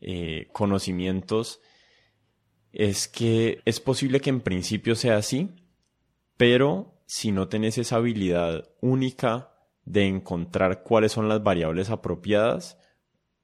eh, 0.00 0.48
conocimientos 0.52 1.60
es 2.70 3.08
que 3.08 3.62
es 3.64 3.80
posible 3.80 4.20
que 4.20 4.28
en 4.28 4.42
principio 4.42 4.94
sea 4.94 5.16
así, 5.16 5.56
pero 6.36 7.00
si 7.06 7.32
no 7.32 7.48
tenés 7.48 7.78
esa 7.78 7.96
habilidad 7.96 8.68
única 8.82 9.54
de 9.84 10.06
encontrar 10.06 10.82
cuáles 10.82 11.12
son 11.12 11.30
las 11.30 11.42
variables 11.42 11.88
apropiadas, 11.88 12.76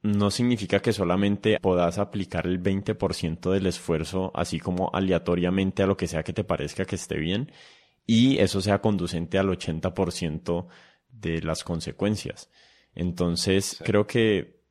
no 0.02 0.30
significa 0.30 0.80
que 0.80 0.92
solamente 0.92 1.58
puedas 1.58 1.96
aplicar 1.96 2.46
el 2.46 2.62
20% 2.62 3.50
del 3.50 3.66
esfuerzo 3.66 4.30
así 4.34 4.60
como 4.60 4.90
aleatoriamente 4.92 5.82
a 5.82 5.86
lo 5.86 5.96
que 5.96 6.06
sea 6.06 6.22
que 6.22 6.34
te 6.34 6.44
parezca 6.44 6.84
que 6.84 6.96
esté 6.96 7.16
bien 7.16 7.50
y 8.06 8.38
eso 8.38 8.60
sea 8.60 8.80
conducente 8.80 9.38
al 9.38 9.48
80% 9.48 10.66
de 11.08 11.42
las 11.42 11.64
consecuencias. 11.64 12.50
Entonces, 12.94 13.80
creo 13.84 14.06
que 14.06 14.62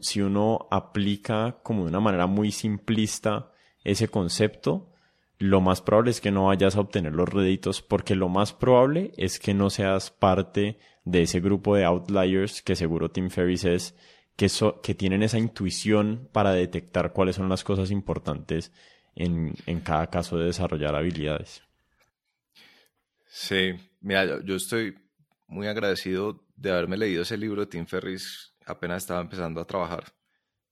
si 0.00 0.20
uno 0.20 0.68
aplica 0.70 1.58
como 1.62 1.82
de 1.82 1.90
una 1.90 2.00
manera 2.00 2.26
muy 2.26 2.52
simplista 2.52 3.52
ese 3.84 4.08
concepto, 4.08 4.92
lo 5.38 5.60
más 5.60 5.80
probable 5.80 6.12
es 6.12 6.20
que 6.20 6.30
no 6.30 6.46
vayas 6.46 6.76
a 6.76 6.80
obtener 6.80 7.14
los 7.14 7.28
réditos 7.28 7.82
porque 7.82 8.14
lo 8.14 8.28
más 8.28 8.52
probable 8.52 9.12
es 9.16 9.40
que 9.40 9.54
no 9.54 9.70
seas 9.70 10.10
parte 10.10 10.78
de 11.04 11.22
ese 11.22 11.40
grupo 11.40 11.74
de 11.74 11.84
outliers 11.84 12.62
que 12.62 12.76
seguro 12.76 13.10
Tim 13.10 13.28
Ferriss 13.28 13.64
es, 13.64 13.96
que, 14.36 14.48
que 14.82 14.94
tienen 14.94 15.22
esa 15.22 15.38
intuición 15.38 16.28
para 16.32 16.52
detectar 16.52 17.12
cuáles 17.12 17.36
son 17.36 17.48
las 17.48 17.64
cosas 17.64 17.90
importantes 17.90 18.72
en, 19.16 19.54
en 19.66 19.80
cada 19.80 20.08
caso 20.08 20.38
de 20.38 20.46
desarrollar 20.46 20.94
habilidades. 20.94 21.62
Sí, 23.34 23.72
mira, 24.02 24.44
yo 24.44 24.56
estoy 24.56 24.94
muy 25.46 25.66
agradecido 25.66 26.44
de 26.54 26.70
haberme 26.70 26.98
leído 26.98 27.22
ese 27.22 27.38
libro 27.38 27.62
de 27.62 27.66
Tim 27.66 27.86
Ferris 27.86 28.54
apenas 28.66 29.04
estaba 29.04 29.22
empezando 29.22 29.58
a 29.58 29.64
trabajar, 29.64 30.04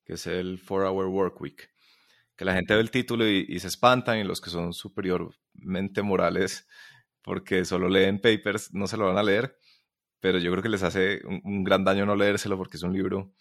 que 0.05 0.13
es 0.13 0.27
el 0.27 0.59
Four 0.59 0.85
Hour 0.85 1.07
Work 1.07 1.41
Week. 1.41 1.71
Que 2.37 2.45
la 2.45 2.53
gente 2.53 2.75
ve 2.75 2.81
el 2.83 2.91
título 2.91 3.27
y, 3.27 3.59
se 3.59 3.67
espantan 3.67 4.19
y 4.19 4.25
los 4.25 4.43
que 4.43 4.51
son 4.51 4.75
superiormente 4.75 6.03
morales 6.03 6.69
porque 7.23 7.65
solo 7.65 7.89
leen 7.89 8.21
papers 8.21 8.75
no 8.75 8.87
se 8.87 8.99
lo 8.99 9.07
van 9.07 9.17
a 9.17 9.23
leer. 9.23 9.57
pero 10.21 10.39
yo 10.39 10.51
creo 10.51 10.63
que 10.63 10.69
les 10.69 10.83
hace 10.83 11.23
un, 11.25 11.65
gran 11.65 11.83
daño 11.83 12.05
no 12.05 12.15
leérselo 12.15 12.59
porque 12.59 12.77
es 12.77 12.83
un 12.83 12.93
libro 12.93 13.33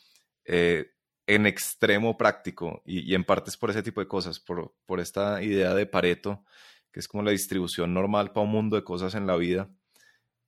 eh, 0.45 0.91
en 1.27 1.45
extremo 1.45 2.17
práctico 2.17 2.81
y, 2.85 3.13
en 3.13 3.25
parte 3.25 3.49
es 3.49 3.57
por 3.57 3.69
ese 3.69 3.83
tipo 3.83 3.99
de 3.99 4.07
cosas, 4.07 4.39
por, 4.39 4.73
por 4.85 5.01
esta 5.01 5.43
idea 5.43 5.73
de 5.73 5.85
Pareto, 5.85 6.45
que 6.91 6.99
es 6.99 7.07
como 7.07 7.23
la 7.23 7.31
distribución 7.31 7.93
normal 7.93 8.31
para 8.31 8.45
un 8.45 8.51
mundo 8.51 8.75
de 8.75 8.83
cosas 8.83 9.15
en 9.15 9.27
la 9.27 9.35
vida. 9.35 9.69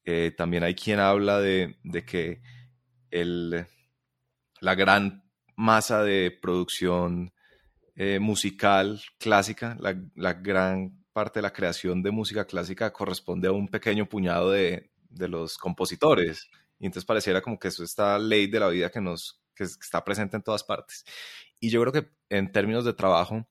Eh, 0.04 0.34
también 0.36 0.64
hay 0.64 0.76
quien 0.76 1.00
habla 1.00 1.40
de, 1.40 1.78
de 1.84 2.06
que 2.06 2.42
el, 3.12 3.66
la 4.60 4.76
gran 4.76 5.24
masa 5.56 6.04
de 6.04 6.38
producción 6.42 7.34
eh, 7.96 8.20
musical 8.20 9.02
clásica, 9.20 9.78
la, 9.80 9.96
la, 10.16 10.34
gran 10.34 11.04
parte 11.14 11.40
de 11.40 11.44
la 11.44 11.54
creación 11.54 12.02
de 12.02 12.12
música 12.12 12.46
clásica 12.46 12.92
corresponde 12.92 13.48
a 13.48 13.52
un 13.52 13.68
pequeño 13.68 14.08
puñado 14.08 14.52
de, 14.52 14.92
de 15.10 15.28
los 15.28 15.58
compositores. 15.58 16.50
Y 16.80 16.88
entonces 16.88 17.06
pareciera 17.06 17.42
como 17.42 17.60
que 17.60 17.68
eso 17.68 17.84
esta 17.84 18.18
ley 18.18 18.48
de 18.48 18.60
la 18.60 18.70
vida 18.70 18.90
que 18.90 19.02
nos 19.02 19.42
que 19.54 19.66
está 19.66 20.04
presente 20.04 20.38
en 20.38 20.44
todas 20.44 20.64
partes. 20.64 21.06
Y 21.60 21.70
yo 21.70 21.82
creo 21.82 21.94
que 21.94 22.10
en 22.30 22.52
términos 22.52 22.86
de 22.86 22.94
trabajo, 22.94 23.48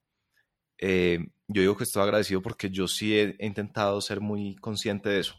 eh, 0.78 1.28
yo 1.52 1.62
digo 1.62 1.76
que 1.76 1.85
estoy 1.85 2.02
agradecido 2.02 2.42
porque 2.42 2.71
yo 2.71 2.87
sí 2.88 3.19
he, 3.19 3.37
intentado 3.40 4.00
ser 4.00 4.21
muy 4.21 4.57
consciente 4.57 5.09
de 5.09 5.21
eso. 5.21 5.35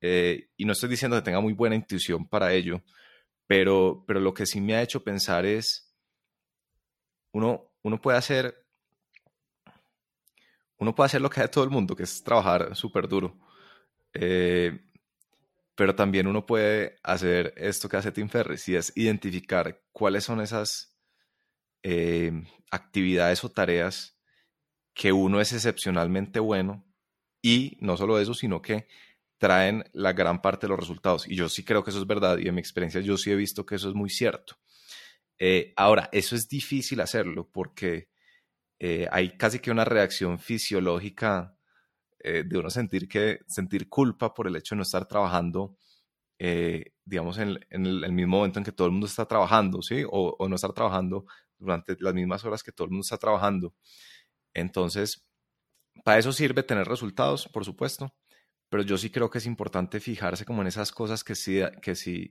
Eh, 0.00 0.48
y 0.56 0.64
no 0.64 0.72
estoy 0.72 0.88
diciendo 0.88 1.16
que 1.16 1.22
tenga 1.22 1.40
muy 1.40 1.52
buena 1.52 1.76
intuición 1.76 2.26
para 2.28 2.52
ello, 2.52 2.82
pero, 3.46 4.04
pero 4.06 4.20
lo 4.20 4.34
que 4.34 4.46
sí 4.46 4.60
me 4.60 4.74
ha 4.74 4.82
hecho 4.82 5.04
pensar 5.04 5.46
es, 5.46 5.94
uno, 7.32 7.70
uno 7.82 8.00
puede 8.00 8.18
hacer 8.18 8.62
uno 10.78 10.96
puede 10.96 11.06
hacer 11.06 11.20
lo 11.20 11.30
que 11.30 11.40
hace 11.40 11.48
todo 11.48 11.62
el 11.62 11.70
mundo, 11.70 11.94
que 11.94 12.02
es 12.02 12.24
trabajar 12.24 12.74
súper 12.74 13.06
duro. 13.06 13.38
Eh, 14.14 14.80
pero 15.76 15.94
también 15.94 16.26
uno 16.26 16.44
puede 16.44 16.98
hacer 17.04 17.54
esto 17.56 17.88
que 17.88 17.98
hace 17.98 18.10
Tim 18.10 18.28
Ferriss 18.28 18.68
y 18.68 18.74
es 18.74 18.92
identificar 18.96 19.80
cuáles 19.92 20.24
son 20.24 20.40
esas 20.40 20.98
eh, 21.84 22.32
actividades 22.72 23.44
o 23.44 23.48
tareas 23.48 24.20
que 24.94 25.12
uno 25.12 25.40
es 25.40 25.52
excepcionalmente 25.52 26.40
bueno 26.40 26.84
y 27.42 27.76
no 27.80 27.96
solo 27.96 28.18
eso, 28.18 28.34
sino 28.34 28.62
que 28.62 28.86
traen 29.38 29.84
la 29.92 30.12
gran 30.12 30.40
parte 30.40 30.66
de 30.66 30.70
los 30.70 30.80
resultados. 30.80 31.26
Y 31.28 31.34
yo 31.34 31.48
sí 31.48 31.64
creo 31.64 31.82
que 31.82 31.90
eso 31.90 32.00
es 32.00 32.06
verdad 32.06 32.38
y 32.38 32.48
en 32.48 32.54
mi 32.54 32.60
experiencia 32.60 33.00
yo 33.00 33.16
sí 33.16 33.30
he 33.30 33.36
visto 33.36 33.66
que 33.66 33.74
eso 33.76 33.88
es 33.88 33.94
muy 33.94 34.10
cierto. 34.10 34.56
Eh, 35.38 35.72
ahora, 35.76 36.08
eso 36.12 36.36
es 36.36 36.48
difícil 36.48 37.00
hacerlo 37.00 37.48
porque 37.50 38.08
eh, 38.78 39.08
hay 39.10 39.36
casi 39.36 39.60
que 39.60 39.70
una 39.70 39.84
reacción 39.84 40.38
fisiológica 40.38 41.56
eh, 42.24 42.44
de 42.46 42.58
uno 42.58 42.70
sentir 42.70 43.08
que 43.08 43.40
sentir 43.48 43.88
culpa 43.88 44.32
por 44.32 44.46
el 44.46 44.54
hecho 44.54 44.74
de 44.74 44.78
no 44.78 44.82
estar 44.82 45.06
trabajando, 45.08 45.76
eh, 46.38 46.92
digamos, 47.04 47.38
en, 47.38 47.58
el, 47.70 48.12
mismo 48.12 48.38
momento 48.38 48.60
en 48.60 48.64
que 48.64 48.72
todo 48.72 48.86
el 48.86 48.92
mundo 48.92 49.06
está 49.08 49.26
trabajando, 49.26 49.82
¿sí? 49.82 50.04
O, 50.08 50.36
no 50.48 50.54
estar 50.54 50.72
trabajando 50.72 51.26
durante 51.58 51.96
las 52.00 52.14
mismas 52.14 52.44
horas 52.44 52.62
que 52.62 52.70
todo 52.72 52.86
el 52.86 52.90
mundo 52.92 53.02
está 53.02 53.18
trabajando. 53.18 53.74
Entonces, 54.54 55.26
para 56.04 56.18
eso 56.18 56.32
sirve 56.32 56.62
tener 56.62 56.86
resultados, 56.86 57.48
por 57.48 57.64
supuesto, 57.64 58.14
pero 58.68 58.82
yo 58.82 58.96
sí 58.96 59.10
creo 59.10 59.30
que 59.30 59.38
es 59.38 59.46
importante 59.46 60.00
fijarse 60.00 60.44
como 60.44 60.62
en 60.62 60.68
esas 60.68 60.92
cosas 60.92 61.24
que 61.24 61.34
sí, 61.34 61.60
que 61.82 61.94
sí, 61.94 62.30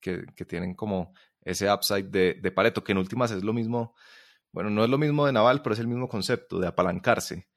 que, 0.00 0.44
tienen 0.46 0.74
como 0.74 1.14
ese 1.40 1.72
upside 1.72 2.10
de, 2.10 2.34
de 2.34 2.52
Pareto, 2.52 2.84
que 2.84 2.92
en 2.92 2.98
últimas 2.98 3.30
es 3.30 3.42
lo 3.42 3.52
mismo, 3.52 3.94
bueno, 4.52 4.70
no 4.70 4.84
es 4.84 4.90
lo 4.90 4.98
mismo 4.98 5.26
de 5.26 5.32
Naval, 5.32 5.62
pero 5.62 5.72
es 5.74 5.80
el 5.80 5.88
mismo 5.88 6.08
concepto 6.08 6.58
de 6.58 6.66
apalancarse. 6.66 7.48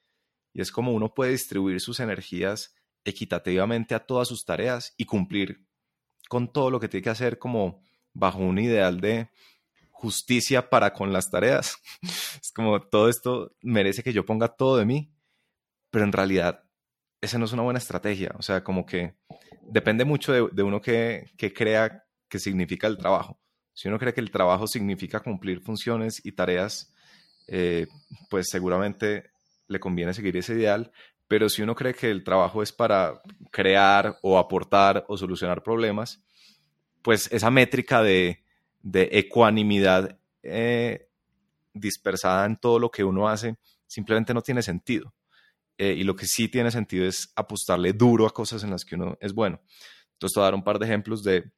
Y 0.53 0.61
es 0.61 0.71
como 0.71 0.93
uno 0.93 1.13
puede 1.13 1.31
distribuir 1.31 1.81
sus 1.81 1.99
energías 1.99 2.73
equitativamente 3.03 3.93
a 3.95 4.05
todas 4.05 4.27
sus 4.27 4.45
tareas 4.45 4.93
y 4.97 5.05
cumplir 5.05 5.67
con 6.29 6.51
todo 6.51 6.71
lo 6.71 6.79
que 6.79 6.87
tiene 6.87 7.03
que 7.03 7.09
hacer 7.09 7.37
como 7.37 7.83
bajo 8.13 8.39
un 8.39 8.57
ideal 8.57 9.01
de 9.01 9.29
justicia 9.95 10.69
para 10.69 10.93
con 10.93 11.13
las 11.13 11.29
tareas. 11.29 11.77
Es 12.41 12.51
como 12.51 12.79
todo 12.81 13.09
esto 13.09 13.55
merece 13.61 14.03
que 14.03 14.13
yo 14.13 14.25
ponga 14.25 14.49
todo 14.49 14.77
de 14.77 14.85
mí, 14.85 15.11
pero 15.89 16.05
en 16.05 16.11
realidad 16.11 16.63
esa 17.21 17.39
no 17.39 17.45
es 17.45 17.53
una 17.53 17.63
buena 17.63 17.79
estrategia. 17.79 18.31
O 18.37 18.41
sea, 18.41 18.63
como 18.63 18.85
que 18.85 19.15
depende 19.63 20.05
mucho 20.05 20.31
de, 20.31 20.63
uno 20.63 20.81
que, 20.81 21.31
crea 21.55 22.05
que 22.29 22.39
significa 22.39 22.87
el 22.87 22.97
trabajo. 22.97 23.39
Si 23.73 23.87
uno 23.87 23.97
cree 23.97 24.13
que 24.13 24.21
el 24.21 24.31
trabajo 24.31 24.67
significa 24.67 25.21
cumplir 25.21 25.61
funciones 25.61 26.23
y 26.23 26.33
tareas, 26.33 26.93
eh, 27.47 27.87
pues 28.29 28.49
seguramente 28.49 29.31
le 29.67 29.79
conviene 29.79 30.13
seguir 30.13 30.37
ese 30.37 30.53
ideal, 30.53 30.91
pero 31.27 31.49
si 31.49 31.61
uno 31.63 31.73
cree 31.73 31.93
que 31.93 32.11
el 32.11 32.23
trabajo 32.23 32.61
es 32.61 32.71
para 32.71 33.21
crear 33.51 34.17
o 34.21 34.37
aportar 34.37 35.03
o 35.07 35.17
solucionar 35.17 35.63
problemas, 35.63 36.21
pues 37.01 37.27
esa 37.31 37.49
métrica 37.49 38.03
de, 38.03 38.44
ecuanimidad 38.93 40.19
eh, 40.43 41.09
dispersada 41.73 42.45
en 42.45 42.57
todo 42.57 42.79
lo 42.79 42.89
que 42.89 43.03
uno 43.03 43.27
hace 43.27 43.55
simplemente 43.87 44.33
no 44.33 44.41
tiene 44.41 44.61
sentido. 44.61 45.13
Eh, 45.77 45.93
y 45.97 46.03
lo 46.03 46.15
que 46.15 46.25
sí 46.25 46.47
tiene 46.47 46.71
sentido 46.71 47.05
es 47.05 47.31
apostarle 47.35 47.93
duro 47.93 48.25
a 48.25 48.33
cosas 48.33 48.63
en 48.63 48.71
las 48.71 48.85
que 48.85 48.95
uno 48.95 49.17
es 49.19 49.33
bueno. 49.33 49.61
Entonces, 50.13 50.33
te 50.33 50.39
voy 50.39 50.43
a 50.43 50.47
dar 50.47 50.55
un 50.55 50.63
par 50.63 50.79
de 50.79 50.85
ejemplos 50.85 51.23
de, 51.23 51.51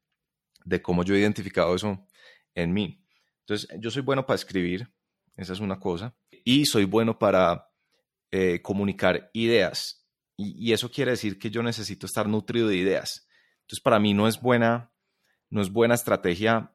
de 0.65 0.81
cómo 0.81 1.03
yo 1.03 1.13
he 1.13 1.19
identificado 1.19 1.75
eso 1.75 2.07
en 2.55 2.73
mí. 2.73 3.03
Entonces, 3.41 3.69
yo 3.79 3.91
soy 3.91 4.01
bueno 4.01 4.25
para 4.25 4.35
escribir, 4.35 4.91
esa 5.35 5.53
es 5.53 5.59
una 5.59 5.79
cosa, 5.79 6.15
y 6.43 6.65
soy 6.65 6.85
bueno 6.85 7.19
para 7.19 7.69
eh, 8.31 8.61
comunicar 8.61 9.29
ideas. 9.33 10.05
Y, 10.35 10.71
eso 10.71 10.91
quiere 10.91 11.11
decir 11.11 11.39
que 11.39 11.49
yo 11.49 11.63
necesito 11.63 12.05
estar 12.05 12.27
nutrido 12.27 12.67
de 12.67 12.75
ideas. 12.75 13.27
Entonces, 13.61 13.81
para 13.81 13.99
mí 13.99 14.13
no 14.13 14.27
es 14.27 14.39
buena, 14.39 14.91
no 15.49 15.61
es 15.61 15.71
buena 15.71 15.95
estrategia 15.95 16.73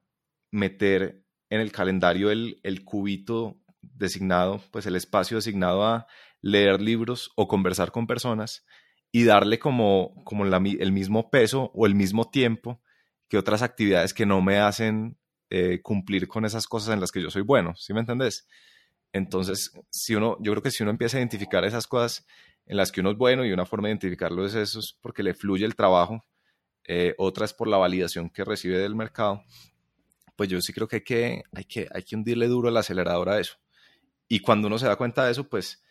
meter 0.53 1.25
en 1.51 1.61
el 1.61 1.73
calendario 1.73 2.31
el, 2.31 2.61
el 2.62 2.85
cubito 2.85 3.59
designado, 3.81 4.62
pues 4.71 4.87
el 4.87 4.95
espacio 4.95 5.38
designado 5.38 5.85
a 5.85 6.07
leer 6.41 6.81
libros 6.81 7.33
o 7.35 7.49
conversar 7.49 7.91
con 7.91 8.07
personas 8.07 8.65
y 9.11 9.25
darle 9.25 9.59
como, 9.59 10.15
como 10.25 10.45
el 10.45 10.93
mismo 10.93 11.31
peso 11.31 11.71
o 11.75 11.87
el 11.87 11.95
mismo 11.95 12.31
tiempo 12.31 12.81
que 13.29 13.38
otras 13.38 13.62
actividades 13.62 14.15
que 14.15 14.27
no 14.27 14.41
me 14.41 14.59
hacen 14.59 15.19
eh, 15.51 15.81
cumplir 15.83 16.29
con 16.29 16.45
esas 16.45 16.67
cosas 16.67 16.95
en 16.95 17.01
las 17.01 17.12
que 17.12 17.23
yo 17.23 17.31
soy 17.31 17.43
bueno, 17.43 17.75
¿sí 17.77 17.93
me 17.93 18.01
entendés? 18.01 18.47
Entonces, 19.12 19.73
si 19.91 20.15
uno, 20.15 20.38
yo 20.41 20.53
creo 20.53 20.62
que 20.62 20.71
si 20.71 20.83
uno 20.83 20.91
empieza 20.91 21.19
a 21.19 21.21
identificar 21.21 21.65
esas 21.65 21.87
cosas 21.87 22.27
en 22.65 22.77
las 22.79 22.91
que 22.91 23.01
uno 23.01 23.11
es 23.11 23.19
bueno 23.19 23.45
y 23.45 23.53
una 23.53 23.67
forma 23.67 23.88
de 23.88 23.93
identificarlo 23.93 24.47
es 24.47 24.55
eso, 24.55 24.81
es 24.81 24.97
porque 25.01 25.23
le 25.23 25.35
fluye 25.35 25.67
el 25.67 25.77
trabajo, 25.77 26.25
eh, 26.85 27.15
otra 27.19 27.45
es 27.45 27.53
por 27.53 27.69
la 27.69 27.77
validación 27.77 28.31
que 28.31 28.45
recibe 28.45 28.79
del 28.79 28.95
mercado, 28.95 29.43
pues 30.37 30.49
yo 30.49 30.61
sí 30.61 30.73
creo 30.73 30.88
que 30.88 30.97
hay 30.97 31.03
que, 31.03 31.42
hay 31.53 31.64
que, 31.64 31.88
hay 31.92 32.03
que 32.03 32.16
hundirle 32.16 32.47
duro 32.49 32.68
el 32.68 32.77
acelerador 32.77 33.29
a 33.29 33.40
eso. 33.40 33.57
Y 34.29 34.40
cuando 34.40 34.68
uno 34.68 34.79
se 34.79 34.87
da 34.87 34.97
cuenta 34.97 35.25
de 35.25 35.33
eso, 35.33 35.49
pues 35.49 35.83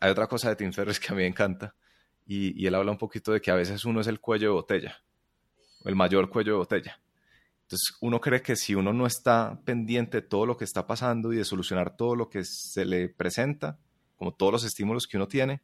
hay 0.00 0.10
otra 0.10 0.26
cosa 0.26 0.48
de 0.48 0.56
Tim 0.56 0.72
Ferriss 0.72 1.00
que 1.00 1.08
a 1.12 1.16
mí 1.16 1.22
me 1.22 1.26
encanta 1.28 1.74
y, 2.32 2.64
él 2.64 2.74
habla 2.76 2.92
un 2.92 2.98
poquito 2.98 3.32
de 3.32 3.40
que 3.40 3.50
a 3.50 3.56
veces 3.56 3.84
uno 3.84 4.00
es 4.00 4.06
el 4.06 4.20
cuello 4.20 4.50
de 4.50 4.54
botella, 4.54 5.02
el 5.84 5.96
mayor 5.96 6.30
cuello 6.30 6.52
de 6.52 6.58
botella. 6.58 7.00
Entonces, 7.62 7.96
uno 8.00 8.20
cree 8.20 8.40
que 8.40 8.54
si 8.54 8.76
uno 8.76 8.92
no 8.92 9.04
está 9.04 9.60
pendiente 9.64 10.20
de 10.20 10.28
todo 10.28 10.46
lo 10.46 10.56
que 10.56 10.64
está 10.64 10.86
pasando 10.86 11.32
y 11.32 11.36
de 11.36 11.44
solucionar 11.44 11.96
todo 11.96 12.14
lo 12.14 12.28
que 12.28 12.44
se 12.44 12.84
le 12.84 13.08
presenta, 13.08 13.80
como 14.14 14.32
todos 14.32 14.52
los 14.52 14.64
estímulos 14.64 15.08
que 15.08 15.16
uno 15.16 15.26
tiene, 15.26 15.60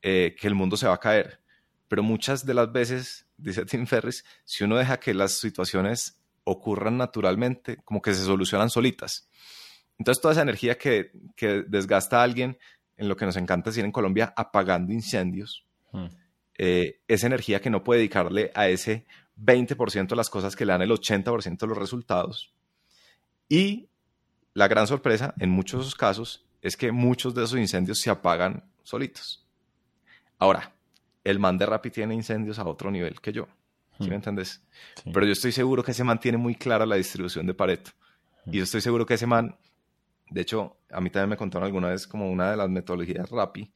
eh, 0.00 0.34
que 0.40 0.46
el 0.46 0.54
mundo 0.54 0.78
se 0.78 0.86
va 0.86 0.94
a 0.94 1.00
caer. 1.00 1.42
Pero 1.88 2.02
muchas 2.02 2.46
de 2.46 2.54
las 2.54 2.72
veces, 2.72 3.26
dice 3.36 3.66
Tim 3.66 3.86
Ferris, 3.86 4.24
si 4.44 4.64
uno 4.64 4.78
deja 4.78 4.98
que 4.98 5.12
las 5.12 5.32
situaciones 5.32 6.21
ocurran 6.44 6.96
naturalmente, 6.96 7.78
como 7.84 8.02
que 8.02 8.14
se 8.14 8.24
solucionan 8.24 8.70
solitas. 8.70 9.28
Entonces, 9.98 10.20
toda 10.20 10.32
esa 10.32 10.42
energía 10.42 10.78
que, 10.78 11.10
desgasta 11.68 12.20
a 12.20 12.22
alguien, 12.24 12.58
en 12.96 13.08
lo 13.08 13.16
que 13.16 13.24
nos 13.24 13.36
encanta 13.36 13.70
decir 13.70 13.84
en 13.84 13.92
Colombia, 13.92 14.32
apagando 14.36 14.92
incendios, 14.92 15.66
hmm. 15.92 16.06
eh, 16.58 17.00
esa 17.08 17.26
energía 17.26 17.60
que 17.60 17.70
no 17.70 17.84
puede 17.84 18.00
dedicarle 18.00 18.50
a 18.54 18.68
ese 18.68 19.06
20% 19.38 20.08
de 20.08 20.16
las 20.16 20.30
cosas 20.30 20.56
que 20.56 20.64
le 20.64 20.72
dan 20.72 20.82
el 20.82 20.90
80% 20.90 21.58
de 21.58 21.66
los 21.66 21.78
resultados. 21.78 22.52
Y 23.48 23.88
la 24.54 24.68
gran 24.68 24.86
sorpresa 24.86 25.34
en 25.38 25.50
muchos 25.50 25.80
de 25.80 25.82
esos 25.82 25.94
casos 25.94 26.44
es 26.60 26.76
que 26.76 26.92
muchos 26.92 27.34
de 27.34 27.44
esos 27.44 27.58
incendios 27.58 28.00
se 28.00 28.10
apagan 28.10 28.64
solitos. 28.82 29.44
Ahora, 30.38 30.74
el 31.24 31.38
man 31.38 31.58
de 31.58 31.66
Rappi 31.66 31.90
tiene 31.90 32.14
incendios 32.14 32.58
a 32.58 32.64
otro 32.64 32.90
nivel 32.90 33.20
que 33.20 33.32
yo. 33.32 33.48
¿Sí 34.02 34.08
me 34.08 34.16
hmm. 34.16 34.18
entiendes? 34.18 34.62
Pero 35.12 35.24
yo 35.24 35.32
estoy 35.32 35.52
seguro 35.52 35.82
que 35.82 35.92
ese 35.92 36.04
man 36.04 36.18
tiene 36.20 36.38
muy 36.38 36.54
clara 36.54 36.84
la 36.84 36.96
distribución 36.96 37.46
de 37.46 37.54
Pareto. 37.54 37.92
Y 38.46 38.58
yo 38.58 38.64
estoy 38.64 38.80
seguro 38.80 39.06
que 39.06 39.14
ese 39.14 39.26
man, 39.26 39.56
de 40.30 40.40
hecho, 40.40 40.76
a 40.90 41.00
mí 41.00 41.10
también 41.10 41.30
me 41.30 41.36
contaron 41.36 41.66
alguna 41.66 41.88
vez 41.88 42.06
como 42.06 42.30
una 42.30 42.50
de 42.50 42.56
las 42.56 42.68
metodologías 42.68 43.30
Rappi, 43.30 43.72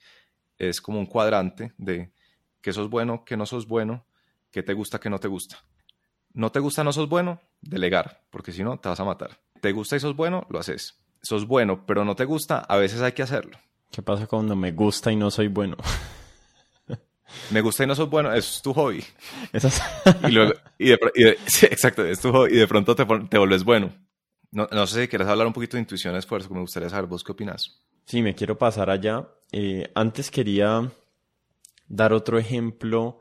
es 0.58 0.80
como 0.80 0.98
un 0.98 1.06
cuadrante 1.06 1.72
de 1.78 2.12
que 2.60 2.72
sos 2.72 2.90
bueno, 2.90 3.24
que 3.24 3.36
no 3.36 3.46
sos 3.46 3.68
bueno, 3.68 4.04
¿Qué 4.56 4.62
te 4.62 4.72
gusta, 4.72 4.98
qué 4.98 5.10
no 5.10 5.18
te 5.18 5.28
gusta? 5.28 5.58
No 6.32 6.50
te 6.50 6.60
gusta, 6.60 6.82
no 6.82 6.90
sos 6.90 7.10
bueno, 7.10 7.42
delegar, 7.60 8.22
porque 8.30 8.52
si 8.52 8.64
no, 8.64 8.78
te 8.78 8.88
vas 8.88 8.98
a 8.98 9.04
matar. 9.04 9.38
Te 9.60 9.70
gusta 9.72 9.96
y 9.96 10.00
sos 10.00 10.16
bueno, 10.16 10.46
lo 10.48 10.58
haces. 10.58 10.98
Sos 11.20 11.46
bueno, 11.46 11.84
pero 11.84 12.06
no 12.06 12.16
te 12.16 12.24
gusta, 12.24 12.60
a 12.60 12.76
veces 12.78 13.02
hay 13.02 13.12
que 13.12 13.22
hacerlo. 13.22 13.58
¿Qué 13.90 14.00
pasa 14.00 14.26
cuando 14.26 14.56
me 14.56 14.72
gusta 14.72 15.12
y 15.12 15.16
no 15.16 15.30
soy 15.30 15.48
bueno? 15.48 15.76
me 17.50 17.60
gusta 17.60 17.84
y 17.84 17.86
no 17.86 17.94
sos 17.94 18.08
bueno, 18.08 18.32
es 18.32 18.60
tu 18.62 18.72
hobby. 18.72 19.04
y 20.28 20.30
luego, 20.30 20.52
y 20.78 20.88
de, 20.88 21.38
exacto, 21.62 22.04
es 22.04 22.20
tu 22.20 22.32
hobby 22.32 22.54
y 22.54 22.56
de 22.56 22.66
pronto 22.66 22.94
te, 22.94 23.04
te 23.04 23.38
volves 23.38 23.64
bueno. 23.64 23.92
No, 24.52 24.68
no, 24.70 24.86
sé 24.86 25.02
si 25.02 25.08
quieres 25.08 25.28
hablar 25.28 25.46
un 25.46 25.52
poquito 25.52 25.76
de 25.76 25.82
intuición 25.82 26.14
y 26.14 26.18
esfuerzo, 26.18 26.48
me 26.50 26.60
gustaría 26.60 26.88
saber 26.88 27.06
vos 27.06 27.22
qué 27.24 27.32
opinas. 27.32 27.80
Sí, 28.06 28.22
me 28.22 28.34
quiero 28.34 28.56
pasar 28.56 28.88
allá. 28.88 29.28
Eh, 29.52 29.90
antes 29.94 30.30
quería 30.30 30.90
dar 31.88 32.12
otro 32.12 32.38
ejemplo 32.38 33.20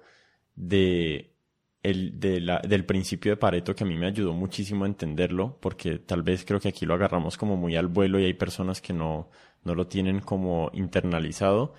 de 0.56 1.36
el, 1.84 2.20
de 2.20 2.40
la, 2.42 2.60
del 2.60 2.86
principio 2.86 3.32
de 3.32 3.38
Pareto 3.38 3.76
que 3.76 3.84
a 3.84 3.88
mí 3.88 3.96
me 3.96 4.08
ayudó 4.08 4.34
muchísimo 4.34 4.86
a 4.86 4.88
entenderlo, 4.88 5.58
porque 5.62 6.00
tal 6.00 6.24
vez 6.24 6.46
creo 6.46 6.60
que 6.60 6.70
aquí 6.70 6.86
lo 6.86 6.94
agarramos 6.94 7.38
como 7.38 7.58
muy 7.58 7.76
al 7.76 7.88
vuelo 7.88 8.20
y 8.20 8.26
hay 8.26 8.34
personas 8.34 8.82
que 8.82 8.94
no, 8.94 9.30
no 9.64 9.76
lo 9.76 9.88
tienen 9.88 10.20
como 10.20 10.72
internalizado. 10.74 11.74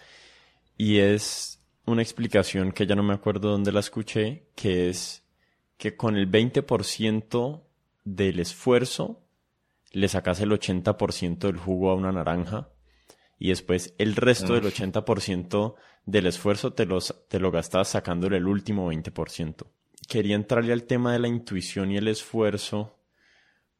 Y 0.76 0.98
es 0.98 1.55
una 1.86 2.02
explicación 2.02 2.72
que 2.72 2.86
ya 2.86 2.94
no 2.94 3.02
me 3.02 3.14
acuerdo 3.14 3.50
dónde 3.50 3.72
la 3.72 3.80
escuché, 3.80 4.48
que 4.54 4.88
es 4.90 5.24
que 5.76 5.96
con 5.96 6.16
el 6.16 6.30
20% 6.30 7.62
del 8.04 8.40
esfuerzo 8.40 9.22
le 9.92 10.08
sacas 10.08 10.40
el 10.40 10.50
80% 10.50 11.38
del 11.38 11.56
jugo 11.56 11.90
a 11.90 11.94
una 11.94 12.12
naranja 12.12 12.68
y 13.38 13.48
después 13.48 13.94
el 13.98 14.16
resto 14.16 14.54
del 14.54 14.64
80% 14.64 15.74
del 16.06 16.26
esfuerzo 16.26 16.72
te, 16.72 16.86
los, 16.86 17.14
te 17.28 17.38
lo 17.38 17.50
gastas 17.50 17.88
sacándole 17.88 18.38
el 18.38 18.46
último 18.46 18.90
20%. 18.92 19.66
Quería 20.08 20.36
entrarle 20.36 20.72
al 20.72 20.84
tema 20.84 21.12
de 21.12 21.18
la 21.18 21.28
intuición 21.28 21.90
y 21.90 21.96
el 21.96 22.08
esfuerzo 22.08 22.98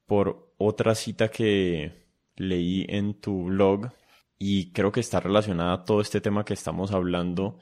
por 0.06 0.52
otra 0.58 0.94
cita 0.94 1.28
que 1.28 2.06
leí 2.36 2.84
en 2.88 3.14
tu 3.14 3.44
blog 3.44 3.90
y 4.38 4.72
creo 4.72 4.92
que 4.92 5.00
está 5.00 5.20
relacionada 5.20 5.72
a 5.72 5.84
todo 5.84 6.00
este 6.00 6.20
tema 6.20 6.44
que 6.44 6.54
estamos 6.54 6.92
hablando 6.92 7.58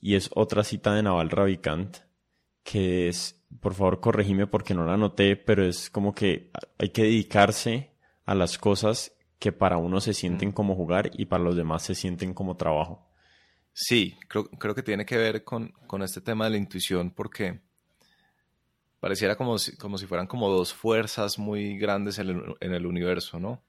y 0.00 0.14
es 0.16 0.30
otra 0.34 0.64
cita 0.64 0.94
de 0.94 1.02
Naval 1.02 1.30
Ravikant 1.30 1.98
que 2.64 3.08
es, 3.08 3.40
por 3.60 3.74
favor 3.74 4.00
corregime 4.00 4.48
porque 4.48 4.74
no 4.74 4.84
la 4.84 4.94
anoté, 4.94 5.36
pero 5.36 5.64
es 5.64 5.90
como 5.90 6.14
que 6.14 6.50
hay 6.78 6.88
que 6.88 7.02
dedicarse 7.02 7.92
a 8.24 8.34
las 8.34 8.58
cosas 8.58 9.12
que 9.38 9.52
para 9.52 9.76
uno 9.76 10.00
se 10.00 10.14
sienten 10.14 10.50
como 10.50 10.74
jugar 10.74 11.10
y 11.12 11.26
para 11.26 11.44
los 11.44 11.54
demás 11.54 11.82
se 11.82 11.94
sienten 11.94 12.32
como 12.32 12.56
trabajo. 12.56 13.06
Sí, 13.74 14.16
creo, 14.28 14.48
creo 14.48 14.74
que 14.74 14.82
tiene 14.82 15.04
que 15.04 15.18
ver 15.18 15.44
con, 15.44 15.72
con, 15.86 16.02
este 16.02 16.20
tema 16.20 16.44
de 16.44 16.52
la 16.52 16.56
intuición 16.56 17.10
porque 17.10 17.60
pareciera 19.00 19.36
como 19.36 19.58
si, 19.58 19.76
como 19.76 19.98
si 19.98 20.06
fueran 20.06 20.26
como 20.26 20.48
dos 20.48 20.72
fuerzas 20.72 21.38
muy 21.38 21.76
grandes 21.76 22.18
en 22.18 22.30
el, 22.30 22.54
en 22.60 22.72
el 22.72 22.86
universo, 22.86 23.38
¿no? 23.38 23.62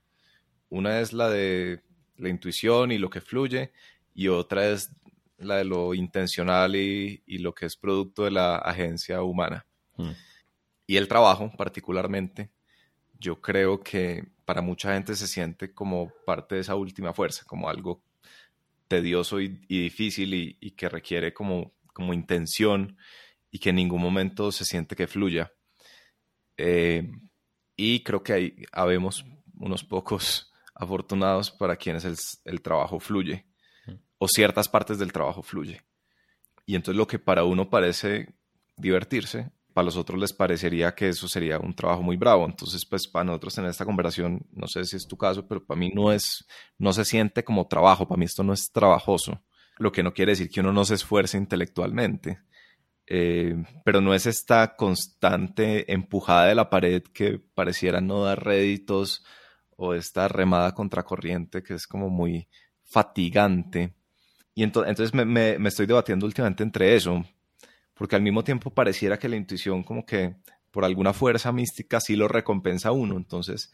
Una 0.69 1.01
es 1.01 1.11
la 1.11 1.29
de 1.29 1.81
la 2.17 2.29
intuición 2.29 2.91
y 2.91 2.97
lo 2.97 3.09
que 3.09 3.19
fluye 3.19 3.73
y 4.13 4.29
otra 4.29 4.67
es 4.69 4.91
la 5.37 5.57
de 5.57 5.65
lo 5.65 5.93
intencional 5.93 6.75
y, 6.75 7.23
y 7.25 7.39
lo 7.39 7.53
que 7.53 7.65
es 7.65 7.75
producto 7.75 8.23
de 8.23 8.31
la 8.31 8.57
agencia 8.57 9.21
humana. 9.21 9.65
Mm. 9.97 10.11
Y 10.87 10.97
el 10.97 11.07
trabajo 11.07 11.51
particularmente, 11.57 12.51
yo 13.19 13.41
creo 13.41 13.81
que 13.81 14.27
para 14.45 14.61
mucha 14.61 14.93
gente 14.93 15.15
se 15.15 15.27
siente 15.27 15.73
como 15.73 16.11
parte 16.25 16.55
de 16.55 16.61
esa 16.61 16.75
última 16.75 17.13
fuerza, 17.13 17.43
como 17.45 17.69
algo 17.69 18.01
tedioso 18.87 19.41
y, 19.41 19.47
difícil 19.67 20.33
y, 20.33 20.71
que 20.71 20.89
requiere 20.89 21.33
como, 21.33 21.73
como 21.93 22.13
intención 22.13 22.97
y 23.49 23.59
que 23.59 23.69
en 23.71 23.77
ningún 23.77 24.01
momento 24.01 24.51
se 24.51 24.65
siente 24.65 24.95
que 24.95 25.07
fluya. 25.07 25.51
Eh, 26.57 27.11
y 27.75 28.03
creo 28.03 28.21
que 28.21 28.33
ahí 28.33 28.55
habemos 28.71 29.25
unos 29.57 29.83
pocos 29.83 30.53
afortunados 30.75 31.49
para 31.51 31.75
quienes 31.75 32.05
el, 32.05 32.15
el 32.45 32.61
trabajo 32.61 32.99
fluye 32.99 33.45
o 34.17 34.27
ciertas 34.27 34.69
partes 34.69 34.97
del 34.97 35.11
trabajo 35.11 35.41
fluye. 35.41 35.81
Y 36.65 36.75
entonces 36.75 36.97
lo 36.97 37.07
que 37.07 37.19
para 37.19 37.43
uno 37.43 37.69
parece 37.69 38.33
divertirse, 38.77 39.51
para 39.75 39.85
los 39.85 39.97
otros 39.97 40.17
les 40.17 40.31
parecería 40.31 40.95
que 40.95 41.09
eso 41.09 41.27
sería 41.27 41.59
un 41.59 41.75
trabajo 41.75 42.01
muy 42.01 42.15
bravo. 42.15 42.45
Entonces, 42.45 42.85
pues 42.85 43.09
para 43.09 43.25
nosotros 43.25 43.57
en 43.57 43.65
esta 43.65 43.83
conversación, 43.83 44.45
no 44.53 44.67
sé 44.67 44.85
si 44.85 44.95
es 44.95 45.05
tu 45.05 45.17
caso, 45.17 45.45
pero 45.47 45.65
para 45.65 45.77
mí 45.77 45.91
no 45.93 46.13
es, 46.13 46.45
no 46.77 46.93
se 46.93 47.03
siente 47.03 47.43
como 47.43 47.67
trabajo, 47.67 48.07
para 48.07 48.17
mí 48.17 48.23
esto 48.23 48.41
no 48.41 48.53
es 48.53 48.71
trabajoso, 48.71 49.41
lo 49.77 49.91
que 49.91 50.01
no 50.01 50.13
quiere 50.13 50.31
decir 50.31 50.49
que 50.49 50.61
uno 50.61 50.71
no 50.71 50.85
se 50.85 50.95
esfuerce 50.95 51.37
intelectualmente. 51.37 52.39
Eh, 53.07 53.55
pero 53.83 53.99
no 53.99 54.13
es 54.13 54.25
esta 54.25 54.77
constante 54.77 55.91
empujada 55.91 56.45
de 56.45 56.55
la 56.55 56.69
pared 56.69 57.03
que 57.03 57.37
pareciera 57.37 57.99
no 57.99 58.23
dar 58.23 58.43
réditos 58.43 59.25
o 59.75 59.93
esta 59.93 60.29
remada 60.29 60.73
contracorriente 60.73 61.61
que 61.61 61.73
es 61.73 61.85
como 61.85 62.09
muy 62.09 62.47
fatigante. 62.81 63.93
Y 64.55 64.63
entonces, 64.63 65.13
me, 65.13 65.25
me 65.25 65.69
estoy 65.69 65.85
debatiendo 65.85 66.25
últimamente 66.25 66.63
entre 66.63 66.95
eso, 66.95 67.23
porque 67.93 68.15
al 68.15 68.21
mismo 68.21 68.43
tiempo 68.43 68.71
pareciera 68.71 69.19
que 69.19 69.29
la 69.29 69.35
intuición 69.35 69.83
como 69.83 70.05
que 70.05 70.35
por 70.71 70.85
alguna 70.85 71.13
fuerza 71.13 71.51
mística 71.51 71.99
sí 71.99 72.15
lo 72.15 72.27
recompensa 72.27 72.89
a 72.89 72.93
uno. 72.93 73.17
Entonces, 73.17 73.73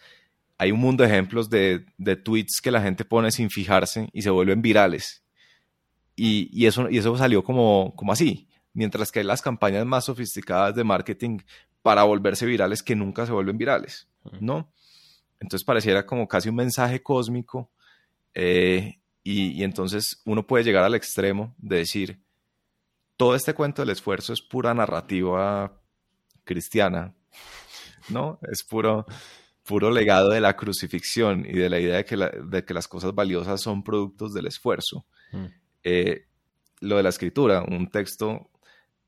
hay 0.57 0.71
un 0.71 0.79
mundo 0.79 1.03
de 1.03 1.09
ejemplos 1.09 1.49
de, 1.49 1.85
de 1.97 2.15
tweets 2.15 2.61
que 2.61 2.71
la 2.71 2.81
gente 2.81 3.05
pone 3.05 3.31
sin 3.31 3.49
fijarse 3.49 4.09
y 4.11 4.21
se 4.23 4.29
vuelven 4.29 4.61
virales. 4.61 5.23
Y, 6.15 6.49
y, 6.51 6.65
eso, 6.67 6.89
y 6.89 6.97
eso 6.97 7.15
salió 7.17 7.43
como, 7.43 7.93
como 7.95 8.11
así. 8.11 8.47
Mientras 8.73 9.11
que 9.11 9.19
hay 9.19 9.25
las 9.25 9.41
campañas 9.41 9.85
más 9.85 10.05
sofisticadas 10.05 10.75
de 10.75 10.83
marketing 10.83 11.39
para 11.81 12.03
volverse 12.03 12.45
virales 12.45 12.83
que 12.83 12.95
nunca 12.95 13.25
se 13.25 13.31
vuelven 13.31 13.57
virales, 13.57 14.07
¿no? 14.39 14.71
Entonces 15.39 15.65
pareciera 15.65 16.05
como 16.05 16.27
casi 16.27 16.49
un 16.49 16.55
mensaje 16.55 17.01
cósmico 17.01 17.71
eh, 18.33 19.00
y, 19.23 19.51
y 19.51 19.63
entonces 19.63 20.21
uno 20.25 20.45
puede 20.45 20.63
llegar 20.63 20.83
al 20.83 20.95
extremo 20.95 21.55
de 21.57 21.77
decir, 21.77 22.23
todo 23.17 23.35
este 23.35 23.53
cuento 23.53 23.83
del 23.83 23.91
esfuerzo 23.91 24.33
es 24.33 24.41
pura 24.41 24.73
narrativa 24.73 25.79
cristiana, 26.43 27.13
¿no? 28.09 28.39
Es 28.51 28.63
puro, 28.63 29.05
puro 29.63 29.91
legado 29.91 30.29
de 30.29 30.41
la 30.41 30.55
crucifixión 30.55 31.45
y 31.47 31.53
de 31.53 31.69
la 31.69 31.79
idea 31.79 31.97
de 31.97 32.05
que, 32.05 32.17
de 32.17 32.65
que 32.65 32.73
las 32.73 32.87
cosas 32.87 33.13
valiosas 33.13 33.61
son 33.61 33.83
productos 33.83 34.33
del 34.33 34.47
esfuerzo. 34.47 35.05
Mm. 35.31 35.45
Eh, 35.83 36.25
lo 36.79 36.97
de 36.97 37.03
la 37.03 37.09
escritura, 37.09 37.63
un 37.63 37.89
texto 37.89 38.49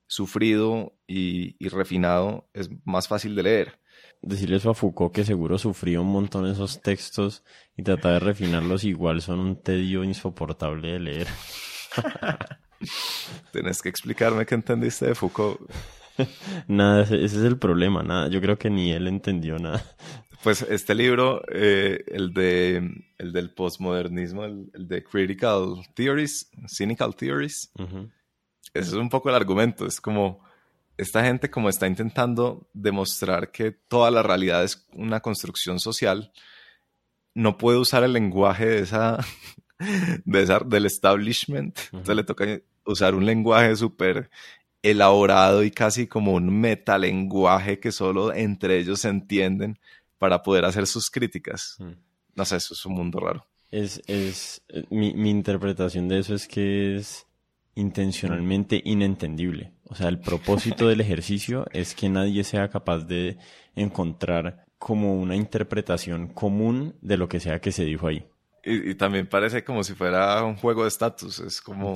sufrido 0.06 0.94
y, 1.08 1.56
y, 1.58 1.70
refinado 1.70 2.48
es 2.54 2.70
más 2.86 3.08
fácil 3.08 3.36
de 3.36 3.44
leer. 3.44 3.80
Decirle 4.24 4.56
eso 4.56 4.70
a 4.70 4.74
Foucault 4.74 5.14
que 5.14 5.26
seguro 5.26 5.58
sufrió 5.58 6.02
un 6.02 6.08
montón 6.08 6.48
esos 6.48 6.82
textos 6.82 7.44
y 7.76 7.84
tratar 7.84 8.14
de 8.14 8.20
refinarlos 8.20 8.86
igual 8.86 9.22
son 9.22 9.40
un 9.40 9.62
tedio 9.62 10.06
insoportable 10.06 10.94
de 10.94 11.00
leer. 11.00 11.28
Tienes 13.52 13.82
que 13.82 13.90
explicarme 13.90 14.46
qué 14.46 14.56
entendiste 14.56 15.08
de 15.08 15.16
Foucault. 15.16 15.60
nada, 16.68 17.04
ese, 17.04 17.24
es 17.24 17.34
el 17.34 17.58
problema, 17.58 18.02
nada. 18.02 18.30
Yo 18.30 18.40
creo 18.40 18.58
que 18.58 18.70
ni 18.70 18.94
él 18.94 19.08
entendió 19.08 19.60
nada. 19.60 19.84
Pues 20.42 20.62
este 20.62 20.96
libro, 20.96 21.42
eh, 21.50 22.04
el, 22.08 22.34
de, 22.34 22.90
el 23.18 23.34
del 23.34 23.54
postmodernismo, 23.54 24.46
el, 24.46 24.70
de 24.74 25.04
Critical 25.04 25.86
Theories, 25.96 26.50
Cynical 26.68 27.16
Theories, 27.16 27.72
ese 28.74 28.88
es 28.88 28.94
un 28.94 29.10
poco 29.10 29.30
el 29.30 29.36
argumento. 29.36 29.86
Es 29.86 30.00
como 30.00 30.44
esta 30.98 31.24
gente 31.24 31.50
como 31.50 31.70
está 31.70 31.88
intentando 31.88 32.70
demostrar 32.74 33.52
que 33.52 33.72
toda 33.72 34.12
la 34.12 34.24
realidad 34.24 34.64
es 34.64 34.88
una 34.94 35.22
construcción 35.22 35.80
social, 35.80 36.32
no 37.34 37.58
puede 37.58 37.80
usar 37.80 38.04
el 38.04 38.14
lenguaje 38.14 38.66
de 38.66 38.80
esa, 38.80 39.18
de 40.26 40.42
esa 40.42 40.60
del 40.60 40.86
establishment. 40.86 41.78
Entonces 41.86 42.16
le 42.16 42.24
toca 42.24 42.46
usar 42.86 43.16
un 43.16 43.26
lenguaje 43.26 43.76
súper 43.76 44.30
elaborado 44.82 45.64
y 45.64 45.72
casi 45.72 46.08
como 46.08 46.34
un 46.34 46.60
metalenguaje 46.60 47.80
que 47.80 47.92
solo 47.92 48.34
entre 48.34 48.78
ellos 48.78 49.00
se 49.00 49.10
entienden 49.10 49.80
para 50.20 50.44
poder 50.44 50.66
hacer 50.66 50.86
sus 50.88 51.10
críticas. 51.10 51.78
Mm. 51.80 51.92
No 52.36 52.46
sé, 52.46 52.58
eso 52.58 52.74
es 52.74 52.86
un 52.86 52.94
mundo 52.94 53.20
raro. 53.20 53.48
Es, 53.72 54.02
es, 54.08 54.62
eh, 54.68 54.84
mi, 54.90 55.14
mi 55.14 55.30
interpretación 55.30 56.08
de 56.08 56.20
eso 56.20 56.36
es 56.36 56.48
que 56.48 56.98
es 56.98 57.26
intencionalmente 57.76 58.82
inentendible. 58.86 59.72
O 59.94 59.96
sea, 59.96 60.08
el 60.08 60.18
propósito 60.18 60.88
del 60.88 61.02
ejercicio 61.02 61.68
es 61.72 61.94
que 61.94 62.10
nadie 62.10 62.44
sea 62.44 62.68
capaz 62.68 63.06
de 63.06 63.38
encontrar 63.76 64.66
como 64.80 65.22
una 65.22 65.36
interpretación 65.36 66.30
común 66.30 66.96
de 67.00 67.16
lo 67.16 67.30
que 67.30 67.40
sea 67.40 67.62
que 67.62 67.72
se 67.72 67.86
dijo 67.86 68.08
ahí. 68.08 68.26
Y, 68.64 68.96
también 68.96 69.28
parece 69.28 69.64
como 69.64 69.84
si 69.84 69.94
fuera 69.94 70.44
un 70.44 70.56
juego 70.56 70.82
de 70.82 70.88
estatus. 70.88 71.38
Es 71.42 71.62
como, 71.62 71.94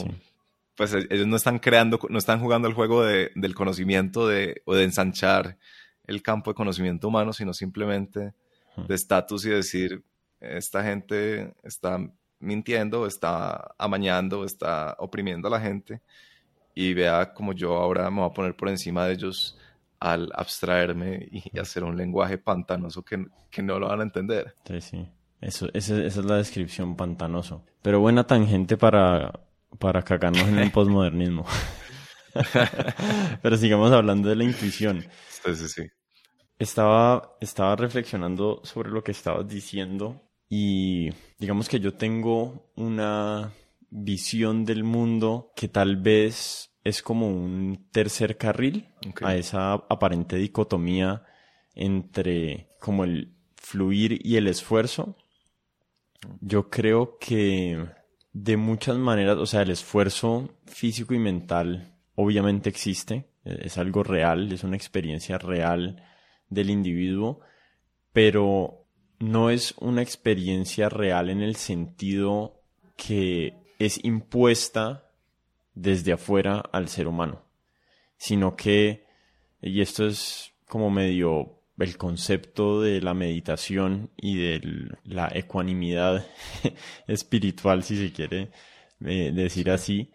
pues 0.75 0.93
e, 0.93 1.07
ellos 1.09 1.25
no 1.25 1.37
están 1.37 1.57
creando, 1.57 1.99
no 2.07 2.19
están 2.19 2.39
jugando 2.39 2.67
el 2.67 2.75
juego 2.75 3.03
de, 3.03 3.31
del 3.33 3.55
conocimiento 3.55 4.27
de, 4.27 4.61
o 4.65 4.75
de 4.75 4.83
ensanchar 4.83 5.57
el 6.05 6.21
campo 6.21 6.51
de 6.51 6.55
conocimiento 6.55 7.07
humano, 7.07 7.33
sino 7.33 7.51
simplemente 7.51 8.35
de 8.87 8.93
estatus 8.93 9.43
y 9.47 9.49
decir, 9.49 10.03
esta 10.39 10.83
gente 10.83 11.51
está 11.63 11.97
mintiendo, 12.37 13.07
está 13.07 13.73
amañando, 13.79 14.45
está 14.45 14.95
oprimiendo 14.99 15.47
a 15.47 15.51
la 15.51 15.59
gente 15.59 15.99
y 16.79 16.93
vea 16.93 17.33
como 17.33 17.53
yo 17.53 17.75
ahora 17.75 18.09
me 18.11 18.21
voy 18.21 18.29
a 18.29 18.33
poner 18.33 18.55
por 18.55 18.69
encima 18.69 19.07
de 19.07 19.13
ellos 19.13 19.57
al 19.99 20.29
abstraerme 20.35 21.27
y 21.31 21.57
hacer 21.57 21.83
un 21.83 21.97
lenguaje 21.97 22.37
pantanoso 22.37 23.03
que, 23.03 23.25
que 23.49 23.63
no 23.63 23.79
lo 23.79 23.87
van 23.87 24.01
a 24.01 24.03
entender. 24.03 24.53
Sí, 24.63 24.81
sí. 24.81 25.07
Eso, 25.41 25.67
esa, 25.73 25.95
esa 26.03 26.19
es 26.19 26.25
la 26.25 26.37
descripción 26.37 26.95
pantanoso. 26.95 27.63
Pero 27.81 27.99
buena 27.99 28.25
tangente 28.25 28.77
para 28.77 29.31
para 29.79 30.03
cagarnos 30.03 30.47
en 30.47 30.59
el 30.59 30.71
posmodernismo. 30.77 31.45
Pero 33.41 33.57
sigamos 33.57 33.91
hablando 33.91 34.29
de 34.29 34.35
la 34.35 34.43
intuición. 34.43 35.03
Sí, 35.29 35.55
sí, 35.55 35.67
sí. 35.67 35.87
Estaba, 36.59 37.37
estaba 37.41 37.75
reflexionando 37.75 38.61
sobre 38.63 38.89
lo 38.89 39.03
que 39.03 39.11
estabas 39.11 39.47
diciendo 39.47 40.21
y 40.47 41.09
digamos 41.39 41.69
que 41.69 41.79
yo 41.79 41.95
tengo 41.95 42.71
una 42.75 43.51
visión 43.89 44.65
del 44.65 44.83
mundo 44.83 45.51
que 45.55 45.67
tal 45.67 45.97
vez 45.97 46.71
es 46.83 47.01
como 47.01 47.27
un 47.27 47.87
tercer 47.91 48.37
carril 48.37 48.87
a 49.21 49.35
esa 49.35 49.73
aparente 49.73 50.37
dicotomía 50.37 51.23
entre 51.75 52.69
como 52.79 53.03
el 53.03 53.33
fluir 53.55 54.19
y 54.25 54.37
el 54.37 54.47
esfuerzo. 54.47 55.17
Yo 56.41 56.69
creo 56.69 57.17
que 57.19 57.87
de 58.33 58.57
muchas 58.57 58.97
maneras, 58.97 59.37
o 59.37 59.45
sea, 59.45 59.61
el 59.61 59.71
esfuerzo 59.71 60.49
físico 60.65 61.13
y 61.13 61.19
mental 61.19 61.93
obviamente 62.15 62.69
existe, 62.69 63.25
es 63.43 63.77
algo 63.77 64.03
real, 64.03 64.51
es 64.51 64.63
una 64.63 64.75
experiencia 64.75 65.37
real 65.37 66.03
del 66.49 66.69
individuo, 66.69 67.41
pero 68.13 68.85
no 69.19 69.49
es 69.49 69.73
una 69.79 70.01
experiencia 70.01 70.89
real 70.89 71.29
en 71.29 71.41
el 71.41 71.55
sentido 71.55 72.61
que 72.95 73.66
es 73.79 74.03
impuesta 74.03 75.11
desde 75.73 76.13
afuera 76.13 76.59
al 76.71 76.87
ser 76.87 77.07
humano, 77.07 77.43
sino 78.17 78.55
que, 78.55 79.05
y 79.61 79.81
esto 79.81 80.07
es 80.07 80.53
como 80.67 80.89
medio 80.89 81.57
el 81.77 81.97
concepto 81.97 82.81
de 82.81 83.01
la 83.01 83.13
meditación 83.13 84.09
y 84.17 84.37
de 84.37 84.89
la 85.03 85.29
ecuanimidad 85.33 86.25
espiritual, 87.07 87.83
si 87.83 87.97
se 87.97 88.11
quiere 88.11 88.49
eh, 89.05 89.31
decir 89.33 89.69
así, 89.69 90.11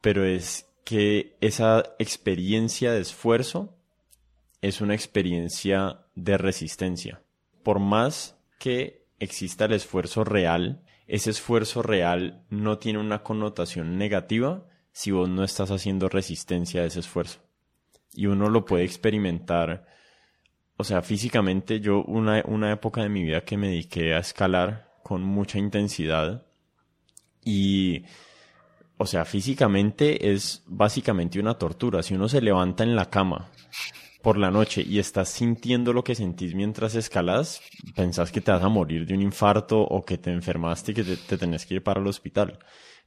pero 0.00 0.24
es 0.24 0.68
que 0.84 1.36
esa 1.40 1.94
experiencia 1.98 2.92
de 2.92 3.00
esfuerzo 3.00 3.76
es 4.62 4.80
una 4.80 4.94
experiencia 4.94 6.06
de 6.14 6.38
resistencia. 6.38 7.22
Por 7.62 7.78
más 7.78 8.36
que 8.58 9.06
exista 9.18 9.66
el 9.66 9.72
esfuerzo 9.72 10.24
real, 10.24 10.82
ese 11.06 11.30
esfuerzo 11.30 11.82
real 11.82 12.44
no 12.50 12.78
tiene 12.78 12.98
una 12.98 13.22
connotación 13.22 13.98
negativa 13.98 14.66
si 14.92 15.10
vos 15.10 15.28
no 15.28 15.44
estás 15.44 15.70
haciendo 15.70 16.08
resistencia 16.08 16.82
a 16.82 16.86
ese 16.86 17.00
esfuerzo. 17.00 17.40
Y 18.12 18.26
uno 18.26 18.48
lo 18.48 18.64
puede 18.64 18.84
experimentar, 18.84 19.86
o 20.76 20.84
sea, 20.84 21.02
físicamente 21.02 21.80
yo 21.80 22.02
una, 22.02 22.42
una 22.46 22.72
época 22.72 23.02
de 23.02 23.08
mi 23.08 23.22
vida 23.22 23.44
que 23.44 23.56
me 23.56 23.68
dediqué 23.68 24.14
a 24.14 24.18
escalar 24.18 24.94
con 25.02 25.22
mucha 25.22 25.58
intensidad 25.58 26.46
y 27.44 28.04
o 28.98 29.06
sea, 29.06 29.24
físicamente 29.26 30.32
es 30.32 30.62
básicamente 30.66 31.38
una 31.38 31.58
tortura. 31.58 32.02
Si 32.02 32.14
uno 32.14 32.28
se 32.28 32.40
levanta 32.40 32.82
en 32.82 32.96
la 32.96 33.10
cama 33.10 33.50
por 34.26 34.38
la 34.38 34.50
noche 34.50 34.82
y 34.84 34.98
estás 34.98 35.28
sintiendo 35.28 35.92
lo 35.92 36.02
que 36.02 36.16
sentís 36.16 36.52
mientras 36.52 36.96
escalas, 36.96 37.62
pensás 37.94 38.32
que 38.32 38.40
te 38.40 38.50
vas 38.50 38.64
a 38.64 38.68
morir 38.68 39.06
de 39.06 39.14
un 39.14 39.22
infarto 39.22 39.80
o 39.82 40.04
que 40.04 40.18
te 40.18 40.32
enfermaste 40.32 40.90
y 40.90 40.94
que 40.96 41.04
te, 41.04 41.38
tenés 41.38 41.64
que 41.64 41.74
ir 41.74 41.84
para 41.84 42.00
el 42.00 42.08
hospital. 42.08 42.58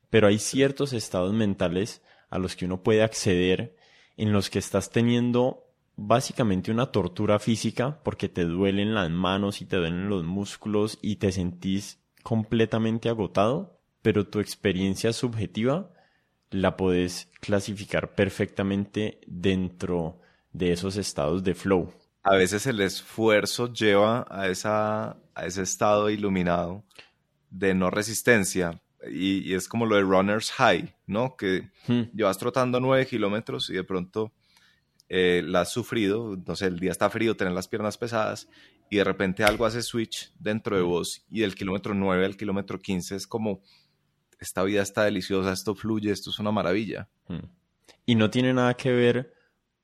Pero 0.10 0.28
hay 0.28 0.40
ciertos 0.40 0.94
estados 0.94 1.34
mentales 1.34 2.02
a 2.30 2.40
los 2.40 2.56
que 2.56 2.64
uno 2.64 2.84
puede 2.84 3.04
acceder 3.04 3.76
en 4.16 4.32
los 4.32 4.50
que 4.50 4.60
estás 4.60 4.92
teniendo 4.92 5.66
básicamente 5.98 6.72
una 6.72 6.86
tortura 6.86 7.38
física 7.38 8.00
porque 8.02 8.30
te 8.30 8.46
duelen 8.46 8.94
las 8.94 9.10
manos 9.10 9.62
y 9.62 9.66
te 9.66 9.76
duelen 9.76 10.08
los 10.08 10.24
músculos 10.24 11.00
y 11.02 11.18
te 11.18 11.34
sentís 11.34 12.00
completamente 12.24 13.10
agotado, 13.10 13.78
pero 14.02 14.28
tu 14.28 14.40
experiencia 14.40 15.12
subjetiva 15.12 15.92
la 16.50 16.78
puedes 16.78 17.30
clasificar 17.42 18.16
perfectamente 18.16 19.20
dentro 19.28 20.22
de 20.52 20.72
esos 20.72 20.98
estados 20.98 21.44
de 21.44 21.56
flow. 21.56 21.94
A 22.24 22.36
veces 22.36 22.68
el 22.68 22.82
esfuerzo 22.82 23.72
lleva 23.72 24.26
a, 24.30 24.48
esa, 24.48 25.18
a 25.34 25.46
ese 25.46 25.62
estado 25.62 26.10
iluminado 26.10 26.84
de 27.50 27.74
no 27.74 27.90
resistencia. 27.90 28.82
Y, 29.10 29.54
es 29.54 29.68
como 29.68 29.86
lo 29.86 29.96
de 29.96 30.02
runner's 30.02 30.52
high, 30.52 30.94
¿no? 31.08 31.38
Que 31.38 31.70
hmm. 31.88 32.12
llevas 32.14 32.38
trotando 32.38 32.80
nueve 32.80 33.08
kilómetros 33.08 33.70
y 33.70 33.74
de 33.74 33.84
pronto 33.84 34.34
eh, 35.08 35.42
la 35.46 35.62
has 35.62 35.72
sufrido, 35.72 36.38
no 36.46 36.56
sé, 36.56 36.68
el 36.68 36.80
día 36.80 36.92
está 36.92 37.10
frío, 37.10 37.38
tener 37.38 37.54
las 37.54 37.68
piernas 37.68 37.98
pesadas 37.98 38.50
y 38.90 38.98
de 38.98 39.04
repente 39.04 39.44
algo 39.44 39.66
hace 39.66 39.82
switch 39.82 40.34
dentro 40.38 40.76
de 40.76 40.84
hmm. 40.84 40.88
vos 40.88 41.26
y 41.30 41.42
del 41.42 41.56
kilómetro 41.56 41.94
9 41.94 42.26
al 42.26 42.36
kilómetro 42.36 42.80
15 42.80 43.16
es 43.16 43.26
como, 43.26 43.62
esta 44.40 44.64
vida 44.64 44.82
está 44.82 45.06
deliciosa, 45.06 45.54
esto 45.54 45.76
fluye, 45.76 46.12
esto 46.12 46.30
es 46.30 46.40
una 46.40 46.52
maravilla. 46.52 47.08
Hmm. 47.28 47.48
Y 48.06 48.16
no 48.16 48.30
tiene 48.30 48.54
nada 48.54 48.74
que 48.74 48.92
ver 48.92 49.34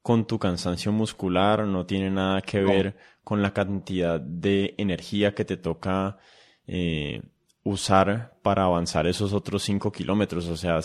con 0.06 0.28
tu 0.28 0.38
cansancio 0.38 0.92
muscular, 0.92 1.66
no 1.66 1.88
tiene 1.88 2.12
nada 2.12 2.40
que 2.44 2.62
ver 2.62 2.96
con 3.24 3.42
la 3.42 3.56
cantidad 3.56 4.22
de 4.22 4.76
energía 4.78 5.34
que 5.34 5.46
te 5.46 5.58
toca 5.58 6.20
eh, 6.68 7.24
usar 7.64 8.38
para 8.44 8.66
avanzar 8.66 9.08
esos 9.08 9.34
otros 9.34 9.64
5 9.64 9.92
kilómetros. 9.92 10.48
O 10.48 10.58
sea, 10.58 10.80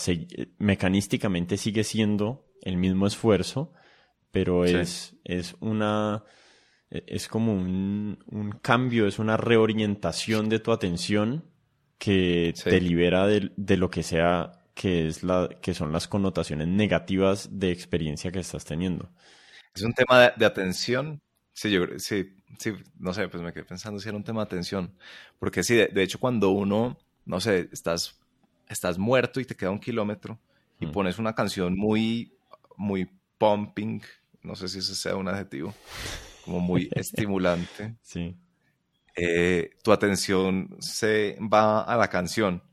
mecanísticamente 0.57 1.57
sigue 1.57 1.83
siendo 1.83 2.47
el 2.63 2.77
mismo 2.77 3.05
esfuerzo, 3.05 3.73
pero 4.31 4.65
es, 4.65 5.15
es 5.23 5.55
una 5.59 6.23
es 6.89 7.27
como 7.27 7.53
un, 7.53 8.23
un, 8.25 8.51
cambio, 8.53 9.05
es 9.05 9.19
una 9.19 9.37
reorientación 9.37 10.49
de 10.49 10.57
tu 10.57 10.71
atención 10.71 11.45
que 11.99 12.55
te 12.63 12.81
libera 12.81 13.27
de, 13.27 13.51
de, 13.55 13.77
lo 13.77 13.91
que 13.91 14.01
sea 14.01 14.60
que, 14.73 15.07
es 15.07 15.23
la, 15.23 15.49
que 15.61 15.73
son 15.73 15.91
las 15.91 16.07
connotaciones 16.07 16.67
negativas 16.67 17.49
de 17.51 17.71
experiencia 17.71 18.31
que 18.31 18.39
estás 18.39 18.65
teniendo. 18.65 19.09
Es 19.73 19.83
un 19.83 19.93
tema 19.93 20.31
de, 20.35 20.45
atención. 20.45 21.21
Sí, 21.53 21.71
yo 21.71 21.85
sí, 21.97 22.35
sí, 22.59 22.73
no 22.97 23.13
sé, 23.13 23.27
pues 23.27 23.43
me 23.43 23.53
quedé 23.53 23.65
pensando 23.65 23.99
si 23.99 24.09
era 24.09 24.17
un 24.17 24.23
tema 24.23 24.41
de 24.41 24.45
atención. 24.45 24.93
Porque 25.39 25.63
sí, 25.63 25.75
de, 25.75 26.03
hecho, 26.03 26.19
cuando 26.19 26.51
uno, 26.51 26.97
no 27.25 27.39
sé, 27.39 27.69
estás, 27.71 28.19
estás 28.67 28.97
muerto 28.97 29.39
y 29.39 29.45
te 29.45 29.55
queda 29.55 29.71
un 29.71 29.79
kilómetro 29.79 30.39
y 30.79 30.87
mm. 30.87 30.91
pones 30.91 31.19
una 31.19 31.35
canción 31.35 31.77
muy, 31.77 32.33
muy 32.77 33.09
pumping, 33.37 34.01
no 34.43 34.55
sé 34.55 34.67
si 34.67 34.79
ese 34.79 34.95
sea 34.95 35.15
un 35.15 35.27
adjetivo, 35.27 35.73
como 36.45 36.59
muy 36.59 36.89
estimulante. 36.95 37.95
Sí. 38.01 38.35
Eh, 39.15 39.71
tu 39.83 39.91
atención 39.91 40.75
se 40.79 41.37
va 41.41 41.81
a 41.81 41.97
la 41.97 42.07
canción 42.07 42.63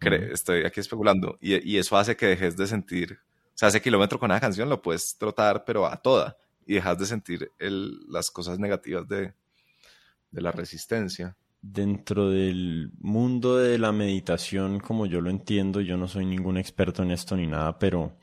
estoy 0.00 0.64
aquí 0.64 0.80
especulando, 0.80 1.38
y, 1.40 1.76
eso 1.76 1.96
hace 1.96 2.16
que 2.16 2.26
dejes 2.26 2.56
de 2.56 2.66
sentir, 2.66 3.18
o 3.20 3.58
sea, 3.58 3.68
ese 3.68 3.80
kilómetro 3.80 4.18
con 4.18 4.30
esa 4.30 4.40
canción 4.40 4.68
lo 4.68 4.82
puedes 4.82 5.16
trotar, 5.18 5.64
pero 5.64 5.86
a 5.86 5.96
toda, 5.96 6.36
y 6.66 6.74
dejas 6.74 6.98
de 6.98 7.06
sentir 7.06 7.52
las 7.58 8.30
cosas 8.30 8.58
negativas 8.58 9.08
de, 9.08 9.34
de 10.30 10.40
la 10.40 10.52
resistencia. 10.52 11.36
Dentro 11.62 12.30
del 12.30 12.92
mundo 12.98 13.56
de 13.56 13.78
la 13.78 13.90
meditación, 13.92 14.78
como 14.78 15.06
yo 15.06 15.20
lo 15.20 15.30
entiendo, 15.30 15.80
yo 15.80 15.96
no 15.96 16.06
soy 16.06 16.26
ningún 16.26 16.58
experto 16.58 17.02
en 17.02 17.10
esto 17.10 17.36
ni 17.36 17.46
nada, 17.46 17.78
pero 17.78 18.16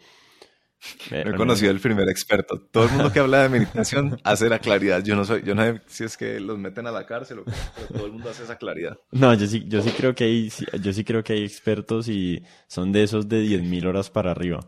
no 1.12 1.18
he 1.18 1.36
conocido 1.36 1.72
el 1.72 1.80
primer 1.80 2.10
experto. 2.10 2.60
Todo 2.72 2.86
el 2.86 2.92
mundo 2.92 3.12
que 3.12 3.20
habla 3.20 3.44
de 3.44 3.50
meditación 3.50 4.20
hace 4.24 4.50
la 4.50 4.60
claridad. 4.60 5.04
Yo 5.04 5.16
no 5.16 5.26
soy, 5.26 5.44
yo 5.44 5.56
no 5.56 5.64
sé 5.64 5.82
si 5.88 6.04
es 6.04 6.18
que 6.18 6.40
los 6.40 6.58
meten 6.58 6.88
a 6.88 6.92
la 6.92 7.06
cárcel 7.06 7.40
o 7.40 7.46
pero 7.46 7.88
todo 7.88 8.06
el 8.06 8.12
mundo 8.14 8.30
hace 8.30 8.44
esa 8.44 8.58
claridad. 8.58 8.98
No, 9.12 9.34
yo 9.34 9.48
sí, 9.48 9.64
yo 9.68 9.82
sí 9.82 9.92
creo 9.92 10.16
que 10.16 10.26
hay, 10.26 10.52
yo 10.82 10.94
sí 10.94 11.04
creo 11.04 11.24
que 11.24 11.34
hay 11.34 11.44
expertos 11.44 12.08
y 12.08 12.44
son 12.68 12.92
de 12.92 13.04
esos 13.04 13.28
de 13.30 13.44
10.000 13.44 13.86
horas 13.86 14.10
para 14.10 14.32
arriba. 14.32 14.60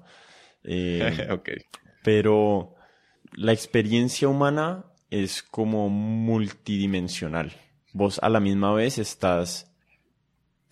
Eh, 0.63 1.27
ok. 1.31 1.49
Pero 2.03 2.75
la 3.33 3.51
experiencia 3.51 4.27
humana 4.27 4.85
es 5.09 5.43
como 5.43 5.89
multidimensional. 5.89 7.53
Vos 7.93 8.19
a 8.21 8.29
la 8.29 8.39
misma 8.39 8.73
vez 8.73 8.97
estás 8.97 9.74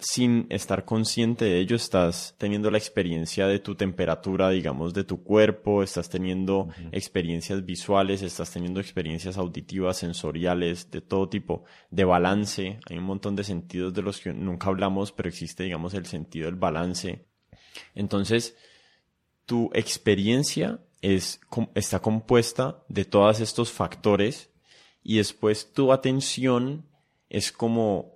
sin 0.03 0.47
estar 0.49 0.83
consciente 0.83 1.45
de 1.45 1.59
ello, 1.59 1.77
estás 1.77 2.35
teniendo 2.37 2.69
la 2.69 2.77
experiencia 2.77 3.47
de 3.47 3.59
tu 3.59 3.75
temperatura, 3.75 4.49
digamos, 4.49 4.93
de 4.93 5.05
tu 5.05 5.23
cuerpo, 5.23 5.81
estás 5.81 6.09
teniendo 6.09 6.67
experiencias 6.91 7.65
visuales, 7.65 8.21
estás 8.21 8.51
teniendo 8.51 8.81
experiencias 8.81 9.37
auditivas, 9.37 9.97
sensoriales, 9.97 10.91
de 10.91 10.99
todo 10.99 11.29
tipo, 11.29 11.63
de 11.89 12.03
balance. 12.03 12.79
Hay 12.89 12.97
un 12.97 13.05
montón 13.05 13.37
de 13.37 13.45
sentidos 13.45 13.93
de 13.93 14.01
los 14.01 14.19
que 14.19 14.33
nunca 14.33 14.67
hablamos, 14.67 15.13
pero 15.13 15.29
existe, 15.29 15.63
digamos, 15.63 15.93
el 15.93 16.05
sentido 16.05 16.47
del 16.47 16.55
balance. 16.55 17.25
Entonces, 17.95 18.57
tu 19.45 19.71
experiencia 19.73 20.81
es, 21.01 21.39
está 21.75 21.99
compuesta 21.99 22.83
de 22.89 23.05
todos 23.05 23.39
estos 23.39 23.71
factores 23.71 24.51
y 25.01 25.17
después 25.17 25.71
tu 25.71 25.93
atención 25.93 26.89
es 27.29 27.53
como 27.53 28.12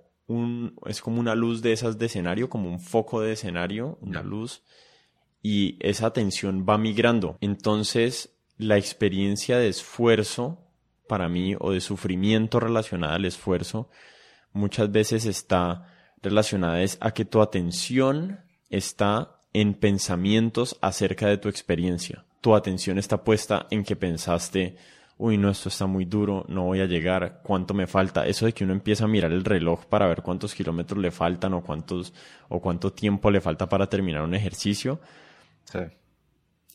es 0.86 1.00
como 1.00 1.20
una 1.20 1.34
luz 1.34 1.62
de 1.62 1.72
esas 1.72 1.98
de 1.98 2.06
escenario, 2.06 2.48
como 2.48 2.70
un 2.70 2.80
foco 2.80 3.20
de 3.20 3.32
escenario, 3.32 3.98
una 4.00 4.22
luz, 4.22 4.62
y 5.42 5.76
esa 5.80 6.06
atención 6.06 6.66
va 6.68 6.76
migrando. 6.78 7.38
Entonces, 7.40 8.34
la 8.58 8.76
experiencia 8.76 9.58
de 9.58 9.68
esfuerzo 9.68 10.58
para 11.08 11.28
mí 11.28 11.54
o 11.58 11.72
de 11.72 11.80
sufrimiento 11.80 12.60
relacionada 12.60 13.14
al 13.14 13.24
esfuerzo 13.24 13.88
muchas 14.52 14.90
veces 14.92 15.24
está 15.24 15.86
relacionada 16.22 16.84
a 17.00 17.12
que 17.12 17.24
tu 17.24 17.40
atención 17.40 18.40
está 18.68 19.40
en 19.52 19.74
pensamientos 19.74 20.76
acerca 20.80 21.28
de 21.28 21.38
tu 21.38 21.48
experiencia. 21.48 22.24
Tu 22.40 22.54
atención 22.54 22.98
está 22.98 23.24
puesta 23.24 23.66
en 23.70 23.84
que 23.84 23.96
pensaste, 23.96 24.76
uy, 25.18 25.36
no, 25.36 25.50
esto 25.50 25.68
está 25.68 25.86
muy 25.86 26.04
duro, 26.04 26.44
no 26.48 26.64
voy 26.64 26.80
a 26.80 26.86
llegar, 26.86 27.40
cuánto 27.42 27.74
me 27.74 27.86
falta. 27.86 28.26
Eso 28.26 28.46
de 28.46 28.54
que 28.54 28.64
uno 28.64 28.72
empieza 28.72 29.04
a 29.04 29.08
mirar 29.08 29.32
el 29.32 29.44
reloj 29.44 29.84
para 29.86 30.06
ver 30.06 30.22
cuántos 30.22 30.54
kilómetros 30.54 31.00
le 31.00 31.10
faltan 31.10 31.54
o 31.54 31.62
cuántos, 31.62 32.14
o 32.48 32.60
cuánto 32.60 32.92
tiempo 32.92 33.30
le 33.30 33.40
falta 33.40 33.68
para 33.68 33.88
terminar 33.88 34.22
un 34.22 34.34
ejercicio. 34.34 35.00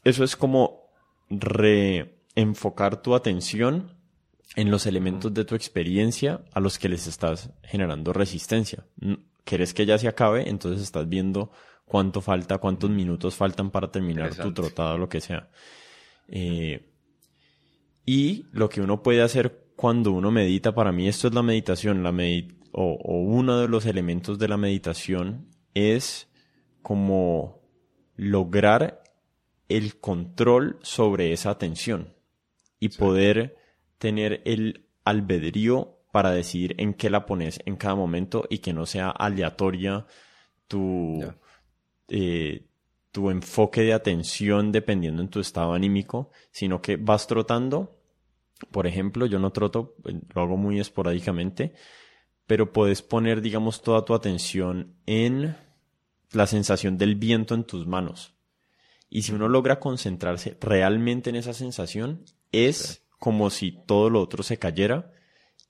Eso 0.03 0.23
es 0.23 0.35
como 0.35 0.89
reenfocar 1.29 3.01
tu 3.01 3.15
atención 3.15 3.91
en 4.55 4.69
los 4.69 4.85
elementos 4.85 5.33
de 5.33 5.45
tu 5.45 5.55
experiencia 5.55 6.41
a 6.51 6.59
los 6.59 6.77
que 6.77 6.89
les 6.89 7.07
estás 7.07 7.49
generando 7.63 8.11
resistencia. 8.11 8.85
Quieres 9.45 9.73
que 9.73 9.85
ya 9.85 9.97
se 9.97 10.09
acabe, 10.09 10.49
entonces 10.49 10.83
estás 10.83 11.07
viendo 11.07 11.49
cuánto 11.85 12.19
falta, 12.19 12.57
cuántos 12.57 12.89
minutos 12.89 13.35
faltan 13.35 13.71
para 13.71 13.89
terminar 13.89 14.35
tu 14.35 14.53
trotada 14.53 14.95
o 14.95 14.97
lo 14.97 15.07
que 15.07 15.21
sea. 15.21 15.49
Eh, 16.27 16.92
y 18.05 18.45
lo 18.51 18.69
que 18.69 18.81
uno 18.81 19.01
puede 19.03 19.21
hacer 19.21 19.71
cuando 19.75 20.11
uno 20.11 20.31
medita, 20.31 20.75
para 20.75 20.91
mí 20.91 21.07
esto 21.07 21.27
es 21.27 21.33
la 21.33 21.43
meditación, 21.43 22.03
la 22.03 22.13
o, 22.71 22.93
o 22.93 23.21
uno 23.21 23.59
de 23.59 23.67
los 23.67 23.85
elementos 23.85 24.39
de 24.39 24.47
la 24.47 24.57
meditación 24.57 25.47
es 25.73 26.29
como 26.81 27.61
lograr 28.15 29.03
el 29.69 29.99
control 29.99 30.77
sobre 30.81 31.33
esa 31.33 31.49
atención 31.49 32.13
y 32.79 32.89
poder 32.89 33.57
tener 33.97 34.41
el 34.45 34.87
albedrío 35.03 35.97
para 36.11 36.31
decidir 36.31 36.75
en 36.77 36.93
qué 36.93 37.09
la 37.09 37.25
pones 37.25 37.59
en 37.65 37.75
cada 37.75 37.95
momento 37.95 38.45
y 38.49 38.59
que 38.59 38.73
no 38.73 38.85
sea 38.85 39.09
aleatoria 39.09 40.05
tu, 40.67 41.23
eh, 42.09 42.67
tu 43.13 43.29
enfoque 43.29 43.81
de 43.81 43.93
atención 43.93 44.71
dependiendo 44.71 45.21
en 45.21 45.29
tu 45.29 45.39
estado 45.39 45.73
anímico, 45.73 46.31
sino 46.51 46.81
que 46.81 46.97
vas 46.97 47.27
trotando. 47.27 47.95
Por 48.71 48.87
ejemplo, 48.87 49.27
yo 49.27 49.37
no 49.37 49.51
troto, 49.51 49.95
lo 50.33 50.41
hago 50.41 50.57
muy 50.57 50.79
esporádicamente, 50.79 51.75
pero 52.47 52.73
puedes 52.73 53.03
poner, 53.03 53.41
digamos, 53.41 53.83
toda 53.83 54.03
tu 54.03 54.15
atención 54.15 54.95
en 55.05 55.55
la 56.31 56.47
sensación 56.47 56.97
del 56.97 57.15
viento 57.15 57.53
en 57.53 57.65
tus 57.65 57.85
manos. 57.85 58.33
Y 59.11 59.21
si 59.21 59.31
uno 59.31 59.47
logra 59.47 59.79
concentrarse 59.79 60.57
realmente 60.59 61.29
en 61.29 61.35
esa 61.35 61.53
sensación, 61.53 62.25
es 62.51 63.05
como 63.19 63.51
si 63.51 63.71
todo 63.85 64.09
lo 64.09 64.21
otro 64.21 64.41
se 64.41 64.57
cayera 64.57 65.11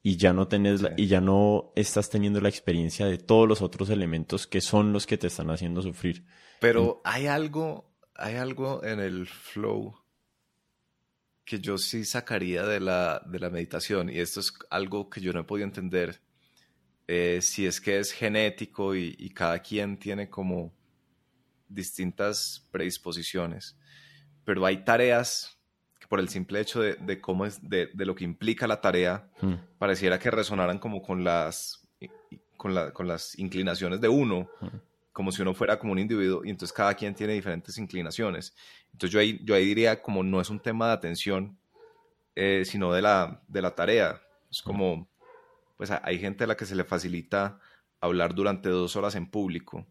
y 0.01 0.15
ya 0.15 0.31
no 0.31 0.47
tenés 0.47 0.81
y 0.95 1.07
ya 1.07 1.19
no 1.19 1.73
estás 1.75 2.09
teniendo 2.09 2.39
la 2.39 2.47
experiencia 2.47 3.05
de 3.05 3.17
todos 3.17 3.49
los 3.49 3.61
otros 3.61 3.89
elementos 3.89 4.47
que 4.47 4.61
son 4.61 4.93
los 4.93 5.05
que 5.05 5.17
te 5.17 5.27
están 5.27 5.51
haciendo 5.51 5.81
sufrir. 5.81 6.25
Pero 6.63 7.01
hay 7.03 7.27
algo, 7.27 7.93
hay 8.15 8.35
algo 8.35 8.85
en 8.85 9.01
el 9.01 9.27
flow 9.27 9.93
que 11.43 11.59
yo 11.59 11.77
sí 11.77 12.05
sacaría 12.05 12.63
de 12.63 12.79
la, 12.79 13.21
de 13.25 13.37
la 13.37 13.49
meditación 13.49 14.09
y 14.09 14.19
esto 14.19 14.39
es 14.39 14.53
algo 14.69 15.09
que 15.09 15.19
yo 15.19 15.33
no 15.33 15.41
he 15.41 15.43
podido 15.43 15.67
entender 15.67 16.21
eh, 17.05 17.39
si 17.41 17.65
es 17.65 17.81
que 17.81 17.99
es 17.99 18.13
genético 18.13 18.95
y, 18.95 19.13
y 19.19 19.31
cada 19.31 19.59
quien 19.59 19.99
tiene 19.99 20.29
como 20.29 20.73
distintas 21.67 22.65
predisposiciones, 22.71 23.77
pero 24.45 24.65
hay 24.65 24.85
tareas 24.85 25.59
por 26.07 26.21
el 26.21 26.29
simple 26.29 26.61
hecho 26.61 26.79
de, 26.79 27.19
cómo 27.19 27.45
es, 27.45 27.59
de, 27.67 27.89
lo 27.93 28.15
que 28.15 28.23
implica 28.23 28.67
la 28.67 28.79
tarea, 28.79 29.29
hmm. 29.41 29.53
pareciera 29.77 30.17
que 30.17 30.31
resonaran 30.31 30.79
como 30.79 31.01
con 31.01 31.25
las, 31.25 31.85
con, 32.55 32.91
con 32.91 33.07
las 33.07 33.37
inclinaciones 33.37 33.99
de 33.99 34.07
uno, 34.07 34.47
hmm. 34.61 34.92
Como 35.13 35.31
si 35.31 35.41
uno 35.41 35.53
fuera 35.53 35.79
como 35.79 35.93
un 35.93 35.99
individuo, 35.99 36.43
y 36.43 36.49
entonces 36.49 36.73
cada 36.73 36.93
quien 36.95 37.15
tiene 37.15 37.33
diferentes 37.33 37.77
inclinaciones. 37.77 38.55
Entonces 38.91 39.11
yo 39.11 39.19
ahí, 39.19 39.39
yo 39.43 39.55
ahí 39.55 39.65
diría 39.65 40.01
como 40.01 40.23
no 40.23 40.41
es 40.41 40.49
un 40.49 40.59
tema 40.59 40.87
de 40.87 40.93
atención, 40.93 41.57
eh, 42.35 42.63
sino 42.65 42.91
de 42.91 43.01
la, 43.01 43.41
de 43.47 43.61
la 43.61 43.75
tarea. 43.75 44.21
Es 44.49 44.61
como, 44.61 45.07
pues 45.77 45.91
hay 45.91 46.19
gente 46.19 46.43
a 46.43 46.47
la 46.47 46.57
que 46.57 46.65
se 46.65 46.75
le 46.75 46.83
facilita 46.83 47.59
hablar 48.01 48.33
durante 48.33 48.69
dos 48.69 48.95
horas 48.95 49.15
en 49.15 49.29
público. 49.29 49.85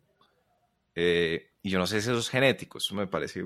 Eh, 0.95 1.51
y 1.63 1.71
yo 1.71 1.79
no 1.79 1.87
sé 1.87 2.03
si 2.03 2.11
eso 2.11 2.19
es 2.19 2.29
genético, 2.29 2.79
eso 2.79 2.95
me 2.95 3.07
parece 3.07 3.43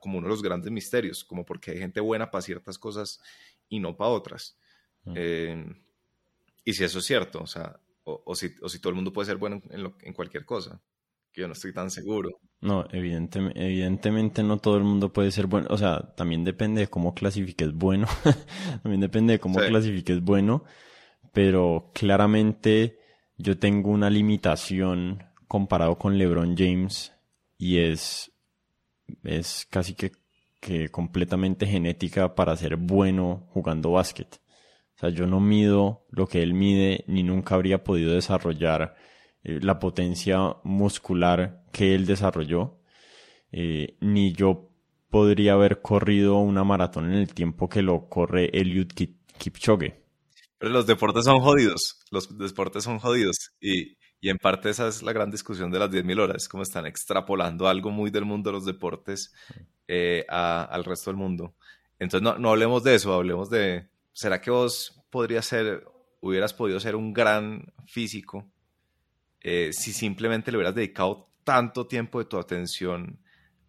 como 0.00 0.18
uno 0.18 0.26
de 0.26 0.30
los 0.30 0.42
grandes 0.42 0.72
misterios, 0.72 1.22
como 1.22 1.44
porque 1.44 1.72
hay 1.72 1.78
gente 1.78 2.00
buena 2.00 2.30
para 2.30 2.42
ciertas 2.42 2.78
cosas 2.78 3.20
y 3.68 3.78
no 3.78 3.96
para 3.96 4.10
otras. 4.10 4.58
Eh, 5.14 5.64
y 6.64 6.72
si 6.72 6.84
eso 6.84 6.98
es 6.98 7.04
cierto, 7.04 7.42
o 7.42 7.46
sea, 7.46 7.78
o, 8.04 8.34
si, 8.34 8.54
o, 8.62 8.68
si, 8.68 8.80
todo 8.80 8.90
el 8.90 8.96
mundo 8.96 9.12
puede 9.12 9.26
ser 9.26 9.36
bueno 9.36 9.62
en, 9.70 9.94
en, 10.00 10.12
cualquier 10.12 10.44
cosa, 10.44 10.80
que 11.32 11.42
yo 11.42 11.46
no 11.46 11.52
estoy 11.52 11.72
tan 11.72 11.90
seguro. 11.90 12.30
No, 12.60 12.86
evidentemente, 12.92 13.64
evidentemente 13.64 14.42
no 14.42 14.58
todo 14.58 14.76
el 14.76 14.84
mundo 14.84 15.12
puede 15.12 15.30
ser 15.30 15.46
bueno, 15.46 15.68
o 15.70 15.78
sea, 15.78 16.14
también 16.14 16.44
depende 16.44 16.82
de 16.82 16.88
cómo 16.88 17.14
clasifiques 17.14 17.72
bueno, 17.72 18.06
también 18.82 19.00
depende 19.00 19.34
de 19.34 19.38
cómo 19.38 19.58
clasifiques 19.58 20.20
bueno, 20.22 20.64
pero 21.32 21.90
claramente 21.94 22.98
yo 23.38 23.58
tengo 23.58 23.90
una 23.90 24.10
limitación 24.10 25.24
comparado 25.48 25.98
con 25.98 26.18
LeBron 26.18 26.54
James 26.56 27.12
y 27.56 27.78
es, 27.78 28.30
es 29.24 29.66
casi 29.70 29.94
que, 29.94 30.12
completamente 30.90 31.66
genética 31.66 32.34
para 32.34 32.54
ser 32.56 32.76
bueno 32.76 33.48
jugando 33.48 33.92
básquet. 33.92 34.40
O 34.96 34.98
sea, 35.00 35.08
yo 35.08 35.26
no 35.26 35.40
mido 35.40 36.04
lo 36.10 36.26
que 36.26 36.42
él 36.42 36.52
mide 36.52 37.04
ni 37.06 37.22
nunca 37.22 37.54
habría 37.54 37.82
podido 37.82 38.12
desarrollar 38.12 38.94
eh, 39.44 39.58
la 39.62 39.78
potencia 39.78 40.56
muscular 40.64 41.64
que 41.72 41.94
él 41.94 42.06
desarrolló, 42.06 42.80
eh, 43.52 43.96
ni 44.00 44.32
yo 44.32 44.70
podría 45.08 45.54
haber 45.54 45.82
corrido 45.82 46.38
una 46.38 46.64
maratón 46.64 47.06
en 47.12 47.18
el 47.18 47.34
tiempo 47.34 47.68
que 47.68 47.82
lo 47.82 48.08
corre 48.08 48.50
Eliud 48.52 48.88
Kipchoge. 49.38 50.04
Pero 50.58 50.72
los 50.72 50.86
deportes 50.86 51.24
son 51.24 51.40
jodidos, 51.40 52.00
los 52.10 52.36
deportes 52.36 52.84
son 52.84 52.98
jodidos 52.98 53.52
y 53.60 53.96
y 54.20 54.28
en 54.28 54.36
parte 54.36 54.68
esa 54.68 54.86
es 54.86 55.02
la 55.02 55.12
gran 55.12 55.30
discusión 55.30 55.70
de 55.70 55.78
las 55.78 55.90
10.000 55.90 56.20
horas, 56.20 56.42
es 56.42 56.48
como 56.48 56.62
están 56.62 56.86
extrapolando 56.86 57.68
algo 57.68 57.90
muy 57.90 58.10
del 58.10 58.26
mundo 58.26 58.50
de 58.50 58.54
los 58.54 58.66
deportes 58.66 59.32
eh, 59.88 60.26
al 60.28 60.84
resto 60.84 61.10
del 61.10 61.16
mundo. 61.16 61.54
Entonces 61.98 62.22
no, 62.22 62.38
no 62.38 62.50
hablemos 62.50 62.84
de 62.84 62.94
eso, 62.94 63.14
hablemos 63.14 63.48
de, 63.48 63.88
¿será 64.12 64.40
que 64.40 64.50
vos 64.50 65.02
podrías 65.10 65.46
ser, 65.46 65.84
hubieras 66.20 66.52
podido 66.52 66.78
ser 66.80 66.96
un 66.96 67.14
gran 67.14 67.72
físico 67.86 68.52
eh, 69.40 69.72
si 69.72 69.92
simplemente 69.92 70.50
le 70.50 70.58
hubieras 70.58 70.74
dedicado 70.74 71.30
tanto 71.44 71.86
tiempo 71.86 72.18
de 72.18 72.26
tu 72.26 72.38
atención 72.38 73.18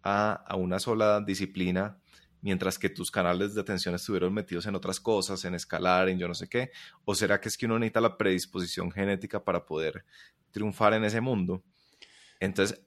a, 0.02 0.32
a 0.32 0.56
una 0.56 0.78
sola 0.78 1.20
disciplina 1.20 1.98
mientras 2.42 2.78
que 2.78 2.90
tus 2.90 3.10
canales 3.10 3.54
de 3.54 3.60
atención 3.60 3.94
estuvieron 3.94 4.34
metidos 4.34 4.66
en 4.66 4.74
otras 4.74 5.00
cosas, 5.00 5.44
en 5.44 5.54
escalar, 5.54 6.08
en 6.08 6.18
yo 6.18 6.28
no 6.28 6.34
sé 6.34 6.48
qué? 6.48 6.70
¿O 7.04 7.14
será 7.14 7.40
que 7.40 7.48
es 7.48 7.56
que 7.56 7.66
uno 7.66 7.78
necesita 7.78 8.00
la 8.00 8.18
predisposición 8.18 8.90
genética 8.90 9.42
para 9.42 9.64
poder 9.64 10.04
triunfar 10.50 10.92
en 10.94 11.04
ese 11.04 11.20
mundo? 11.20 11.62
Entonces, 12.40 12.84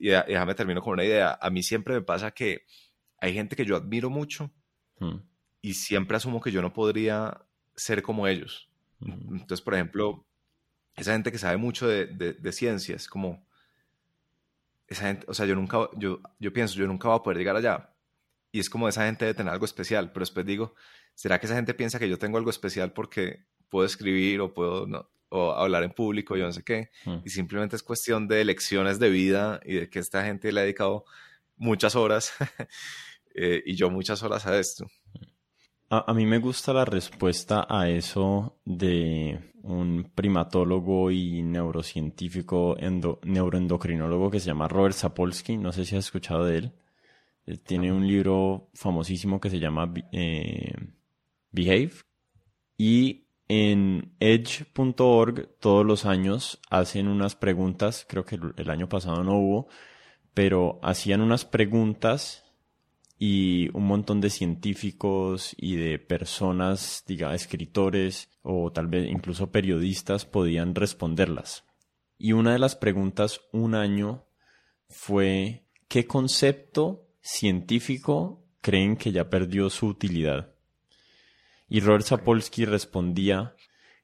y 0.00 0.08
déjame 0.08 0.54
termino 0.54 0.80
con 0.80 0.94
una 0.94 1.04
idea. 1.04 1.38
A 1.40 1.50
mí 1.50 1.62
siempre 1.62 1.94
me 1.94 2.02
pasa 2.02 2.30
que 2.30 2.64
hay 3.20 3.34
gente 3.34 3.54
que 3.54 3.66
yo 3.66 3.76
admiro 3.76 4.08
mucho 4.08 4.50
hmm. 4.98 5.16
y 5.60 5.74
siempre 5.74 6.16
asumo 6.16 6.40
que 6.40 6.50
yo 6.50 6.62
no 6.62 6.72
podría 6.72 7.46
ser 7.76 8.02
como 8.02 8.26
ellos. 8.26 8.70
Hmm. 9.00 9.36
Entonces, 9.36 9.60
por 9.60 9.74
ejemplo, 9.74 10.26
esa 10.96 11.12
gente 11.12 11.32
que 11.32 11.38
sabe 11.38 11.56
mucho 11.56 11.88
de, 11.88 12.06
de, 12.06 12.52
ciencias, 12.52 13.08
como 13.08 13.46
esa 14.86 15.06
gente, 15.06 15.26
o 15.28 15.34
sea, 15.34 15.46
yo 15.46 15.54
nunca, 15.54 15.88
yo, 15.96 16.20
yo 16.38 16.52
pienso, 16.52 16.76
yo 16.76 16.86
nunca 16.86 17.08
voy 17.08 17.18
a 17.18 17.22
poder 17.22 17.38
llegar 17.38 17.56
allá, 17.56 17.94
y 18.52 18.60
es 18.60 18.70
como 18.70 18.88
esa 18.88 19.06
gente 19.06 19.24
de 19.24 19.34
tener 19.34 19.52
algo 19.52 19.64
especial, 19.64 20.12
pero 20.12 20.22
después 20.22 20.46
digo, 20.46 20.74
¿será 21.14 21.40
que 21.40 21.46
esa 21.46 21.56
gente 21.56 21.74
piensa 21.74 21.98
que 21.98 22.08
yo 22.08 22.18
tengo 22.18 22.38
algo 22.38 22.50
especial 22.50 22.92
porque 22.92 23.46
puedo 23.68 23.84
escribir 23.84 24.40
o 24.40 24.54
puedo 24.54 24.86
no, 24.86 25.10
o 25.30 25.50
hablar 25.50 25.82
en 25.82 25.90
público, 25.90 26.36
yo 26.36 26.44
no 26.44 26.52
sé 26.52 26.62
qué? 26.62 26.90
Hmm. 27.04 27.18
Y 27.24 27.30
simplemente 27.30 27.74
es 27.74 27.82
cuestión 27.82 28.28
de 28.28 28.44
lecciones 28.44 29.00
de 29.00 29.10
vida 29.10 29.60
y 29.64 29.74
de 29.74 29.90
que 29.90 29.98
esta 29.98 30.24
gente 30.24 30.52
le 30.52 30.60
ha 30.60 30.62
dedicado 30.62 31.04
muchas 31.56 31.96
horas 31.96 32.32
eh, 33.34 33.60
y 33.66 33.74
yo 33.74 33.90
muchas 33.90 34.22
horas 34.22 34.46
a 34.46 34.56
esto. 34.56 34.86
A, 35.96 36.12
mí 36.12 36.26
me 36.26 36.38
gusta 36.38 36.72
la 36.72 36.84
respuesta 36.84 37.68
a 37.68 37.88
eso 37.88 38.58
de 38.64 39.52
un 39.62 40.10
primatólogo 40.12 41.12
y 41.12 41.42
neurocientífico, 41.42 42.76
neuroendocrinólogo 43.22 44.28
que 44.28 44.40
se 44.40 44.46
llama 44.46 44.66
Robert 44.66 44.96
Sapolsky, 44.96 45.56
no 45.56 45.70
sé 45.70 45.84
si 45.84 45.94
has 45.94 46.06
escuchado 46.06 46.46
de 46.46 46.58
él. 46.58 46.72
Eh, 47.46 47.58
tiene 47.58 47.92
un 47.92 48.08
libro 48.08 48.70
famosísimo 48.74 49.40
que 49.40 49.50
se 49.50 49.60
llama 49.60 49.94
eh, 50.10 50.74
Behave. 51.52 51.92
Y 52.76 53.28
en 53.46 54.16
edge.org 54.18 55.48
todos 55.60 55.86
los 55.86 56.06
años 56.06 56.60
hacen 56.70 57.06
unas 57.06 57.36
preguntas, 57.36 58.04
creo 58.08 58.24
que 58.24 58.40
el 58.56 58.70
año 58.70 58.88
pasado 58.88 59.22
no 59.22 59.38
hubo, 59.38 59.68
pero 60.34 60.80
hacían 60.82 61.20
unas 61.20 61.44
preguntas 61.44 62.43
y 63.26 63.70
un 63.72 63.86
montón 63.86 64.20
de 64.20 64.28
científicos 64.28 65.54
y 65.56 65.76
de 65.76 65.98
personas, 65.98 67.04
diga, 67.06 67.34
escritores 67.34 68.28
o 68.42 68.70
tal 68.70 68.86
vez 68.86 69.08
incluso 69.10 69.50
periodistas 69.50 70.26
podían 70.26 70.74
responderlas. 70.74 71.64
Y 72.18 72.32
una 72.32 72.52
de 72.52 72.58
las 72.58 72.76
preguntas 72.76 73.40
un 73.50 73.74
año 73.74 74.26
fue 74.90 75.64
¿qué 75.88 76.06
concepto 76.06 77.08
científico 77.22 78.44
creen 78.60 78.94
que 78.94 79.10
ya 79.10 79.30
perdió 79.30 79.70
su 79.70 79.86
utilidad? 79.86 80.52
Y 81.66 81.80
Robert 81.80 82.04
Sapolsky 82.04 82.66
respondía 82.66 83.56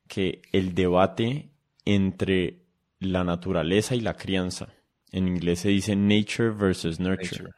que 0.08 0.40
el 0.50 0.74
debate 0.74 1.52
entre 1.84 2.62
la 3.00 3.22
naturaleza 3.22 3.94
y 3.94 4.00
la 4.00 4.16
crianza, 4.16 4.72
en 5.12 5.28
inglés 5.28 5.60
se 5.60 5.68
dice 5.68 5.94
nature 5.94 6.52
versus 6.52 6.98
nurture, 6.98 7.50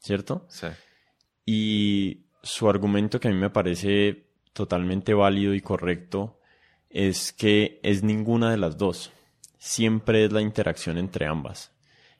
¿cierto? 0.00 0.46
Sí. 0.48 0.66
Y 1.46 2.24
su 2.42 2.68
argumento 2.68 3.20
que 3.20 3.28
a 3.28 3.30
mí 3.30 3.36
me 3.38 3.50
parece 3.50 4.26
totalmente 4.52 5.14
válido 5.14 5.54
y 5.54 5.60
correcto 5.60 6.40
es 6.90 7.32
que 7.32 7.78
es 7.82 8.02
ninguna 8.02 8.50
de 8.50 8.56
las 8.58 8.76
dos. 8.76 9.12
Siempre 9.58 10.24
es 10.24 10.32
la 10.32 10.42
interacción 10.42 10.98
entre 10.98 11.26
ambas. 11.26 11.72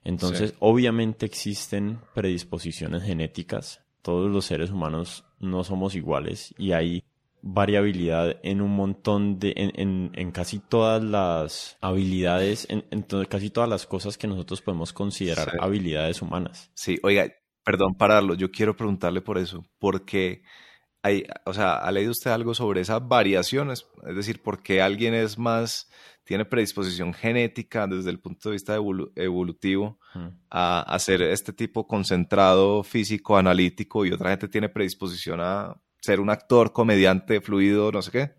Entonces, 0.05 0.51
Sí. 0.51 0.57
obviamente 0.61 1.27
existen 1.27 1.99
predisposiciones 2.15 3.03
genéticas. 3.03 3.83
Todos 4.03 4.31
los 4.31 4.45
seres 4.45 4.71
humanos 4.71 5.25
no 5.41 5.65
somos 5.65 5.97
iguales 5.97 6.55
y 6.59 6.73
hay 6.73 7.03
variabilidad 7.43 8.37
en 8.43 8.61
un 8.61 8.71
montón 8.75 9.39
de, 9.39 9.53
en, 9.57 9.73
en- 9.75 10.11
en 10.15 10.31
casi 10.33 10.59
todas 10.61 11.03
las 11.03 11.77
habilidades, 11.81 12.67
en, 12.71 12.83
casi 13.29 13.51
todas 13.51 13.69
las 13.69 13.87
cosas 13.87 14.17
que 14.19 14.27
nosotros 14.27 14.63
podemos 14.63 14.93
considerar 14.93 15.51
Sí. 15.51 15.57
habilidades 15.61 16.23
humanas. 16.23 16.71
Sí, 16.75 16.99
oiga, 17.03 17.33
perdón 17.67 17.97
pararlo, 17.97 18.35
yo 18.35 18.53
quiero 18.53 18.77
preguntarle 18.77 19.21
por 19.21 19.39
eso, 19.39 19.65
porque 19.81 20.43
hay, 21.03 21.25
o 21.45 21.53
sea, 21.53 21.75
¿ha 21.75 21.91
leído 21.91 22.13
usted 22.13 22.31
algo 22.31 22.55
sobre 22.55 22.81
esas 22.81 23.07
variaciones? 23.07 23.87
Es 24.09 24.15
decir, 24.15 24.41
¿por 24.41 24.63
qué 24.63 24.81
alguien 24.81 25.15
es 25.15 25.37
más, 25.37 25.91
tiene 26.23 26.45
predisposición 26.45 27.13
genética 27.13 27.89
desde 27.89 28.11
el 28.11 28.21
punto 28.21 28.49
de 28.49 28.53
vista 28.55 28.79
evolu- 28.79 29.11
evolutivo 29.17 29.99
Mm. 30.15 30.29
a 30.51 30.81
hacer 30.83 31.23
este 31.23 31.53
tipo 31.53 31.87
concentrado 31.87 32.85
físico, 32.85 33.37
analítico, 33.37 34.07
y 34.07 34.13
otra 34.13 34.31
gente 34.31 34.49
tiene 34.49 34.69
predisposición 34.69 35.41
a 35.41 35.75
ser 36.01 36.21
un 36.21 36.31
actor, 36.31 36.73
comediante, 36.73 37.41
fluido, 37.41 37.91
no 37.91 38.01
sé 38.01 38.11
qué? 38.13 38.31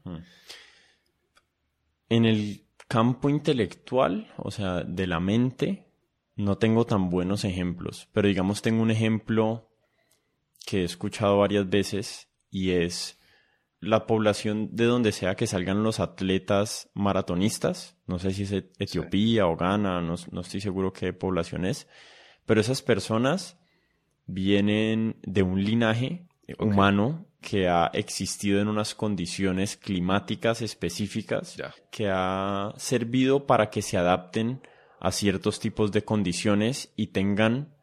En 2.10 2.26
el 2.26 2.64
campo 2.88 3.30
intelectual, 3.30 4.34
o 4.38 4.52
sea, 4.52 4.84
de 4.84 5.06
la 5.08 5.20
mente, 5.20 5.87
no 6.38 6.58
tengo 6.58 6.86
tan 6.86 7.10
buenos 7.10 7.44
ejemplos, 7.44 8.08
pero 8.14 8.28
digamos 8.28 8.62
tengo 8.62 8.82
un 8.82 8.92
ejemplo 8.92 9.70
que 10.66 10.82
he 10.82 10.84
escuchado 10.84 11.40
varias 11.40 11.70
veces 11.70 12.30
y 12.50 12.72
es 12.72 13.20
la 13.80 14.08
población 14.08 14.70
de 14.72 14.86
donde 14.86 15.12
sea 15.12 15.36
que 15.36 15.48
salgan 15.48 15.84
los 15.84 16.00
atletas 16.00 16.90
maratonistas, 16.94 17.98
no 18.06 18.20
sé 18.20 18.32
si 18.32 18.44
es 18.44 18.52
E- 18.52 18.72
Etiopía 18.80 19.48
o 19.48 19.56
Ghana, 19.56 20.02
no, 20.02 20.16
no 20.32 20.42
estoy 20.42 20.62
seguro 20.62 20.94
qué 20.94 21.12
población 21.14 21.66
es, 21.66 21.88
pero 22.46 22.62
esas 22.62 22.82
personas 22.82 23.60
vienen 24.26 25.18
de 25.24 25.44
un 25.44 25.64
linaje 25.64 26.28
humano 26.60 27.26
que 27.42 27.68
ha 27.68 27.88
existido 27.94 28.62
en 28.62 28.68
unas 28.68 28.94
condiciones 28.96 29.78
climáticas 29.78 30.62
específicas 30.62 31.56
que 31.92 32.10
ha 32.12 32.74
servido 32.78 33.46
para 33.46 33.70
que 33.70 33.82
se 33.82 33.98
adapten 33.98 34.62
a 35.00 35.12
ciertos 35.12 35.60
tipos 35.60 35.92
de 35.92 36.04
condiciones 36.04 36.92
y 36.96 37.08
tengan 37.08 37.74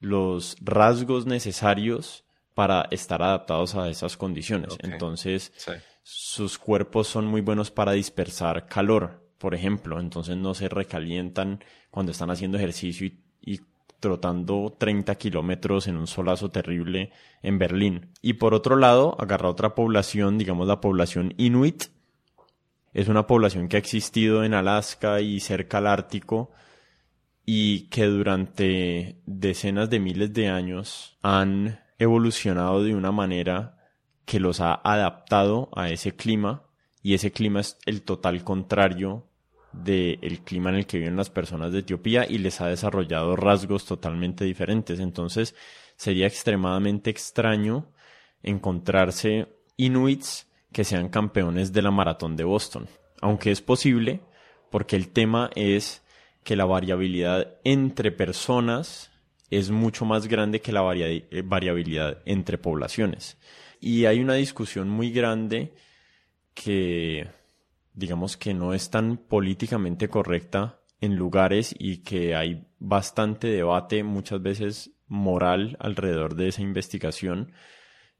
los 0.00 0.56
rasgos 0.60 1.26
necesarios 1.26 2.24
para 2.54 2.88
estar 2.90 3.22
adaptados 3.22 3.74
a 3.74 3.88
esas 3.88 4.16
condiciones. 4.16 4.76
Entonces, 4.82 5.52
Sí. 5.56 5.72
sus 6.02 6.58
cuerpos 6.58 7.06
son 7.08 7.26
muy 7.26 7.40
buenos 7.40 7.70
para 7.70 7.92
dispersar 7.92 8.66
calor, 8.66 9.22
por 9.38 9.54
ejemplo, 9.54 10.00
entonces 10.00 10.36
no 10.36 10.54
se 10.54 10.68
recalientan 10.68 11.62
cuando 11.90 12.12
están 12.12 12.30
haciendo 12.30 12.58
ejercicio 12.58 13.06
y, 13.06 13.20
y 13.40 13.60
trotando 14.00 14.74
30 14.78 15.14
kilómetros 15.16 15.86
en 15.86 15.96
un 15.96 16.06
solazo 16.06 16.50
terrible 16.50 17.12
en 17.42 17.58
Berlín. 17.58 18.10
Y 18.22 18.34
por 18.34 18.54
otro 18.54 18.76
lado, 18.76 19.16
agarra 19.20 19.48
otra 19.50 19.74
población, 19.74 20.38
digamos 20.38 20.66
la 20.66 20.80
población 20.80 21.34
inuit, 21.36 21.84
es 22.98 23.06
una 23.06 23.28
población 23.28 23.68
que 23.68 23.76
ha 23.76 23.78
existido 23.78 24.42
en 24.42 24.54
Alaska 24.54 25.20
y 25.20 25.38
cerca 25.38 25.78
al 25.78 25.86
Ártico 25.86 26.50
y 27.46 27.82
que 27.90 28.06
durante 28.06 29.20
decenas 29.24 29.88
de 29.88 30.00
miles 30.00 30.32
de 30.32 30.48
años 30.48 31.16
han 31.22 31.78
evolucionado 32.00 32.82
de 32.82 32.96
una 32.96 33.12
manera 33.12 33.78
que 34.24 34.40
los 34.40 34.60
ha 34.60 34.74
adaptado 34.82 35.68
a 35.76 35.90
ese 35.90 36.16
clima 36.16 36.64
y 37.00 37.14
ese 37.14 37.30
clima 37.30 37.60
es 37.60 37.78
el 37.86 38.02
total 38.02 38.42
contrario 38.42 39.28
del 39.72 40.40
clima 40.42 40.70
en 40.70 40.76
el 40.76 40.86
que 40.86 40.98
viven 40.98 41.14
las 41.14 41.30
personas 41.30 41.70
de 41.70 41.78
Etiopía 41.78 42.26
y 42.28 42.38
les 42.38 42.60
ha 42.60 42.66
desarrollado 42.66 43.36
rasgos 43.36 43.84
totalmente 43.86 44.44
diferentes. 44.44 44.98
Entonces 44.98 45.54
sería 45.94 46.26
extremadamente 46.26 47.10
extraño 47.10 47.92
encontrarse 48.42 49.46
inuits 49.76 50.47
que 50.72 50.84
sean 50.84 51.08
campeones 51.08 51.72
de 51.72 51.82
la 51.82 51.90
maratón 51.90 52.36
de 52.36 52.44
Boston. 52.44 52.88
Aunque 53.20 53.50
es 53.50 53.62
posible, 53.62 54.20
porque 54.70 54.96
el 54.96 55.08
tema 55.08 55.50
es 55.54 56.04
que 56.44 56.56
la 56.56 56.64
variabilidad 56.64 57.58
entre 57.64 58.12
personas 58.12 59.10
es 59.50 59.70
mucho 59.70 60.04
más 60.04 60.28
grande 60.28 60.60
que 60.60 60.72
la 60.72 60.82
eh, 60.94 61.42
variabilidad 61.44 62.22
entre 62.26 62.58
poblaciones. 62.58 63.38
Y 63.80 64.04
hay 64.04 64.20
una 64.20 64.34
discusión 64.34 64.88
muy 64.88 65.10
grande 65.10 65.72
que, 66.54 67.28
digamos 67.94 68.36
que 68.36 68.54
no 68.54 68.74
es 68.74 68.90
tan 68.90 69.16
políticamente 69.16 70.08
correcta 70.08 70.80
en 71.00 71.16
lugares 71.16 71.74
y 71.78 71.98
que 71.98 72.34
hay 72.34 72.66
bastante 72.78 73.48
debate, 73.48 74.02
muchas 74.02 74.42
veces 74.42 74.90
moral, 75.06 75.76
alrededor 75.80 76.34
de 76.34 76.48
esa 76.48 76.62
investigación. 76.62 77.52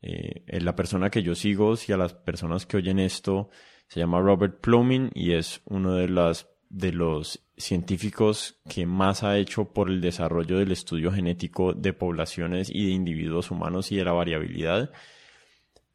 Eh, 0.00 0.44
eh, 0.46 0.60
la 0.60 0.76
persona 0.76 1.10
que 1.10 1.22
yo 1.22 1.34
sigo, 1.34 1.76
si 1.76 1.92
a 1.92 1.96
las 1.96 2.14
personas 2.14 2.66
que 2.66 2.76
oyen 2.76 2.98
esto, 2.98 3.50
se 3.88 4.00
llama 4.00 4.20
Robert 4.20 4.60
Plumin 4.60 5.10
y 5.14 5.32
es 5.32 5.60
uno 5.64 5.94
de 5.94 6.08
las 6.08 6.48
de 6.70 6.92
los 6.92 7.40
científicos 7.56 8.60
que 8.68 8.84
más 8.84 9.22
ha 9.22 9.38
hecho 9.38 9.72
por 9.72 9.88
el 9.88 10.00
desarrollo 10.00 10.58
del 10.58 10.70
estudio 10.70 11.10
genético 11.10 11.72
de 11.72 11.92
poblaciones 11.94 12.70
y 12.70 12.86
de 12.86 12.92
individuos 12.92 13.50
humanos 13.50 13.90
y 13.90 13.96
de 13.96 14.04
la 14.04 14.12
variabilidad. 14.12 14.90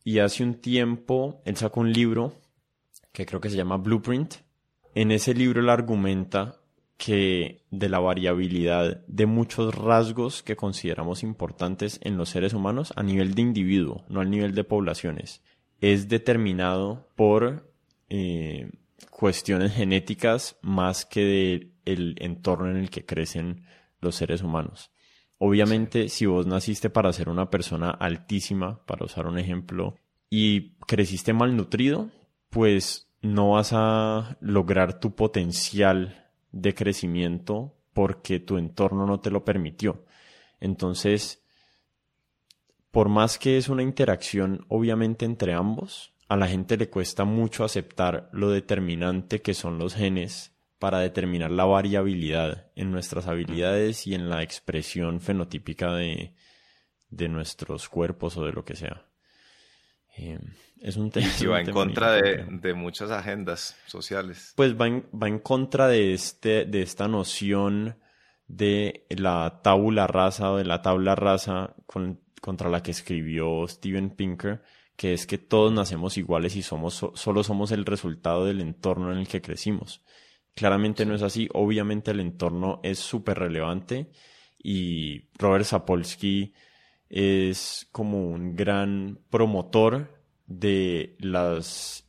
Y 0.03 0.19
hace 0.19 0.43
un 0.43 0.55
tiempo 0.55 1.41
él 1.45 1.55
sacó 1.55 1.81
un 1.81 1.93
libro 1.93 2.33
que 3.11 3.25
creo 3.25 3.39
que 3.39 3.49
se 3.49 3.55
llama 3.55 3.77
Blueprint. 3.77 4.35
En 4.95 5.11
ese 5.11 5.33
libro 5.33 5.61
él 5.61 5.69
argumenta 5.69 6.62
que 6.97 7.63
de 7.71 7.89
la 7.89 7.99
variabilidad 7.99 9.05
de 9.07 9.25
muchos 9.25 9.75
rasgos 9.75 10.43
que 10.43 10.55
consideramos 10.55 11.23
importantes 11.23 11.99
en 12.03 12.17
los 12.17 12.29
seres 12.29 12.53
humanos 12.53 12.93
a 12.95 13.03
nivel 13.03 13.33
de 13.33 13.41
individuo, 13.41 14.03
no 14.09 14.21
al 14.21 14.29
nivel 14.29 14.55
de 14.55 14.63
poblaciones, 14.63 15.41
es 15.81 16.07
determinado 16.07 17.09
por 17.15 17.69
eh, 18.09 18.71
cuestiones 19.09 19.73
genéticas 19.73 20.57
más 20.61 21.05
que 21.05 21.71
del 21.85 22.15
entorno 22.19 22.69
en 22.69 22.77
el 22.77 22.89
que 22.89 23.05
crecen 23.05 23.65
los 23.99 24.15
seres 24.15 24.41
humanos. 24.41 24.91
Obviamente, 25.39 26.07
si 26.07 26.25
vos 26.25 26.47
naciste 26.47 26.89
para 26.89 27.11
ser 27.11 27.27
una 27.27 27.49
persona 27.49 27.89
altísima, 27.89 28.85
para 28.85 29.05
usar 29.05 29.27
un 29.27 29.37
ejemplo, 29.37 29.95
y 30.29 30.75
creciste 30.87 31.33
malnutrido, 31.33 32.09
pues 32.49 33.09
no 33.21 33.51
vas 33.51 33.71
a 33.73 34.37
lograr 34.41 34.99
tu 34.99 35.15
potencial 35.15 36.22
de 36.53 36.73
crecimiento 36.73 37.75
porque 37.91 38.39
tu 38.39 38.57
entorno 38.57 39.05
no 39.05 39.19
te 39.19 39.29
lo 39.29 39.43
permitió. 39.43 40.05
Entonces, 40.61 41.43
por 42.91 43.09
más 43.09 43.37
que 43.37 43.57
es 43.57 43.67
una 43.67 43.83
interacción 43.83 44.65
obviamente 44.69 45.25
entre 45.25 45.53
ambos, 45.53 46.13
a 46.29 46.37
la 46.37 46.47
gente 46.47 46.77
le 46.77 46.89
cuesta 46.89 47.25
mucho 47.25 47.65
aceptar 47.65 48.29
lo 48.31 48.49
determinante 48.49 49.41
que 49.41 49.53
son 49.53 49.77
los 49.77 49.95
genes 49.95 50.55
para 50.79 50.99
determinar 50.99 51.51
la 51.51 51.65
variabilidad 51.65 52.71
en 52.75 52.91
nuestras 52.91 53.27
habilidades 53.27 54.07
y 54.07 54.15
en 54.15 54.29
la 54.29 54.43
expresión 54.43 55.21
fenotípica 55.21 55.93
de, 55.93 56.33
de 57.09 57.29
nuestros 57.29 57.89
cuerpos 57.89 58.37
o 58.37 58.45
de 58.45 58.51
lo 58.51 58.65
que 58.65 58.75
sea. 58.75 59.05
Eh, 60.17 60.39
es 60.83 60.97
un 60.97 61.09
tema. 61.09 61.27
Y 61.41 61.45
va 61.47 61.61
en 61.61 61.71
contra 61.71 62.11
de, 62.11 62.45
de 62.47 62.73
muchas 62.75 63.09
agendas 63.09 63.75
sociales. 63.87 64.53
Pues 64.55 64.79
va 64.79 64.87
en, 64.87 65.05
va 65.11 65.27
en 65.27 65.39
contra 65.39 65.87
de, 65.87 66.13
este, 66.13 66.65
de 66.65 66.81
esta 66.83 67.07
noción 67.07 67.97
de 68.47 69.05
la 69.09 69.61
tabula 69.63 70.05
rasa 70.05 70.51
o 70.51 70.57
de 70.57 70.65
la 70.65 70.81
tabla 70.81 71.15
rasa 71.15 71.73
con- 71.87 72.19
contra 72.41 72.69
la 72.69 72.83
que 72.83 72.91
escribió 72.91 73.65
Steven 73.67 74.09
Pinker, 74.11 74.61
que 74.97 75.13
es 75.13 75.25
que 75.25 75.37
todos 75.37 75.71
nacemos 75.71 76.17
iguales 76.17 76.55
y 76.57 76.61
somos, 76.61 76.93
so- 76.93 77.13
solo 77.15 77.43
somos 77.43 77.71
el 77.71 77.85
resultado 77.85 78.45
del 78.45 78.59
entorno 78.61 79.11
en 79.11 79.19
el 79.19 79.27
que 79.27 79.41
crecimos. 79.41 80.03
Claramente 80.53 81.05
no 81.05 81.15
es 81.15 81.21
así, 81.23 81.49
obviamente 81.53 82.11
el 82.11 82.19
entorno 82.19 82.79
es 82.83 82.99
súper 82.99 83.39
relevante 83.39 84.11
y 84.61 85.29
Robert 85.39 85.65
Sapolsky 85.65 86.53
es 87.09 87.87
como 87.91 88.27
un 88.29 88.55
gran 88.55 89.19
promotor 89.29 90.22
de 90.59 91.15
las 91.19 92.03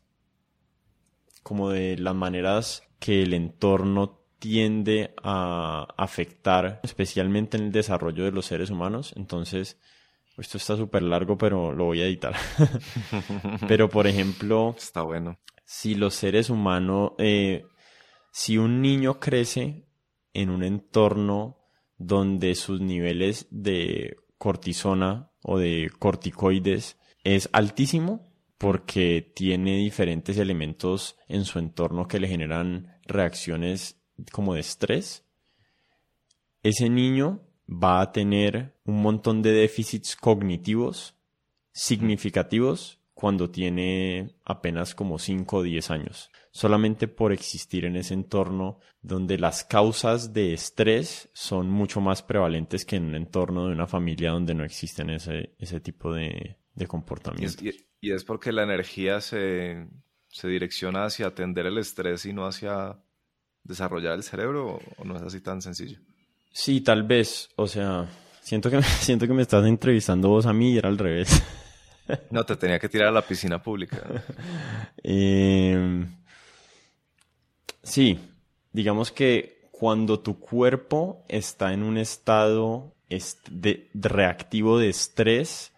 como 1.42 1.70
de 1.70 1.96
las 1.98 2.14
maneras 2.14 2.82
que 2.98 3.22
el 3.22 3.34
entorno 3.34 4.24
tiende 4.38 5.14
a 5.22 5.86
afectar, 5.96 6.80
especialmente 6.82 7.56
en 7.56 7.64
el 7.64 7.72
desarrollo 7.72 8.24
de 8.24 8.32
los 8.32 8.46
seres 8.46 8.70
humanos. 8.70 9.12
Entonces, 9.16 9.78
esto 10.36 10.58
está 10.58 10.76
súper 10.76 11.02
largo, 11.02 11.38
pero 11.38 11.72
lo 11.72 11.84
voy 11.84 12.00
a 12.00 12.06
editar. 12.06 12.34
pero, 13.68 13.88
por 13.88 14.06
ejemplo, 14.06 14.74
está 14.76 15.02
bueno. 15.02 15.38
Si 15.64 15.94
los 15.94 16.14
seres 16.14 16.50
humanos, 16.50 17.12
eh, 17.18 17.64
si 18.32 18.58
un 18.58 18.82
niño 18.82 19.20
crece 19.20 19.86
en 20.32 20.50
un 20.50 20.64
entorno 20.64 21.58
donde 21.96 22.54
sus 22.54 22.80
niveles 22.80 23.46
de 23.50 24.16
cortisona 24.38 25.30
o 25.42 25.58
de 25.58 25.90
corticoides 25.98 26.98
es 27.22 27.48
altísimo, 27.52 28.33
porque 28.64 29.30
tiene 29.34 29.76
diferentes 29.76 30.38
elementos 30.38 31.18
en 31.28 31.44
su 31.44 31.58
entorno 31.58 32.08
que 32.08 32.18
le 32.18 32.28
generan 32.28 32.98
reacciones 33.04 34.00
como 34.32 34.54
de 34.54 34.60
estrés, 34.60 35.22
ese 36.62 36.88
niño 36.88 37.42
va 37.68 38.00
a 38.00 38.10
tener 38.10 38.74
un 38.86 39.02
montón 39.02 39.42
de 39.42 39.52
déficits 39.52 40.16
cognitivos 40.16 41.14
significativos 41.72 43.00
cuando 43.12 43.50
tiene 43.50 44.34
apenas 44.46 44.94
como 44.94 45.18
5 45.18 45.58
o 45.58 45.62
10 45.62 45.90
años, 45.90 46.30
solamente 46.50 47.06
por 47.06 47.34
existir 47.34 47.84
en 47.84 47.96
ese 47.96 48.14
entorno 48.14 48.78
donde 49.02 49.36
las 49.36 49.64
causas 49.64 50.32
de 50.32 50.54
estrés 50.54 51.28
son 51.34 51.68
mucho 51.68 52.00
más 52.00 52.22
prevalentes 52.22 52.86
que 52.86 52.96
en 52.96 53.04
un 53.04 53.14
entorno 53.14 53.66
de 53.66 53.74
una 53.74 53.86
familia 53.86 54.30
donde 54.30 54.54
no 54.54 54.64
existen 54.64 55.10
ese, 55.10 55.54
ese 55.58 55.80
tipo 55.80 56.14
de, 56.14 56.56
de 56.74 56.86
comportamientos. 56.86 57.62
Y, 57.62 57.72
es 58.10 58.24
porque 58.24 58.52
la 58.52 58.62
energía 58.62 59.20
se, 59.20 59.86
se 60.28 60.48
direcciona 60.48 61.04
hacia 61.04 61.28
atender 61.28 61.66
el 61.66 61.78
estrés 61.78 62.26
y 62.26 62.32
no 62.32 62.46
hacia 62.46 62.98
desarrollar 63.62 64.14
el 64.14 64.22
cerebro 64.22 64.80
o 64.96 65.04
no 65.04 65.16
es 65.16 65.22
así 65.22 65.40
tan 65.40 65.62
sencillo? 65.62 65.98
Sí, 66.52 66.80
tal 66.80 67.02
vez. 67.02 67.50
O 67.56 67.66
sea, 67.66 68.08
siento 68.40 68.70
que, 68.70 68.82
siento 69.00 69.26
que 69.26 69.34
me 69.34 69.42
estás 69.42 69.66
entrevistando 69.66 70.28
vos 70.28 70.46
a 70.46 70.52
mí 70.52 70.72
y 70.72 70.78
era 70.78 70.88
al 70.88 70.98
revés. 70.98 71.42
No, 72.30 72.44
te 72.44 72.56
tenía 72.56 72.78
que 72.78 72.90
tirar 72.90 73.08
a 73.08 73.12
la 73.12 73.22
piscina 73.22 73.62
pública. 73.62 74.02
Em, 75.02 76.06
sí, 77.82 78.18
digamos 78.72 79.10
que 79.10 79.68
cuando 79.70 80.20
tu 80.20 80.38
cuerpo 80.38 81.24
está 81.28 81.72
en 81.72 81.82
un 81.82 81.96
estado 81.96 82.94
de, 83.48 83.88
reactivo 83.94 84.78
de 84.78 84.90
estrés, 84.90 85.72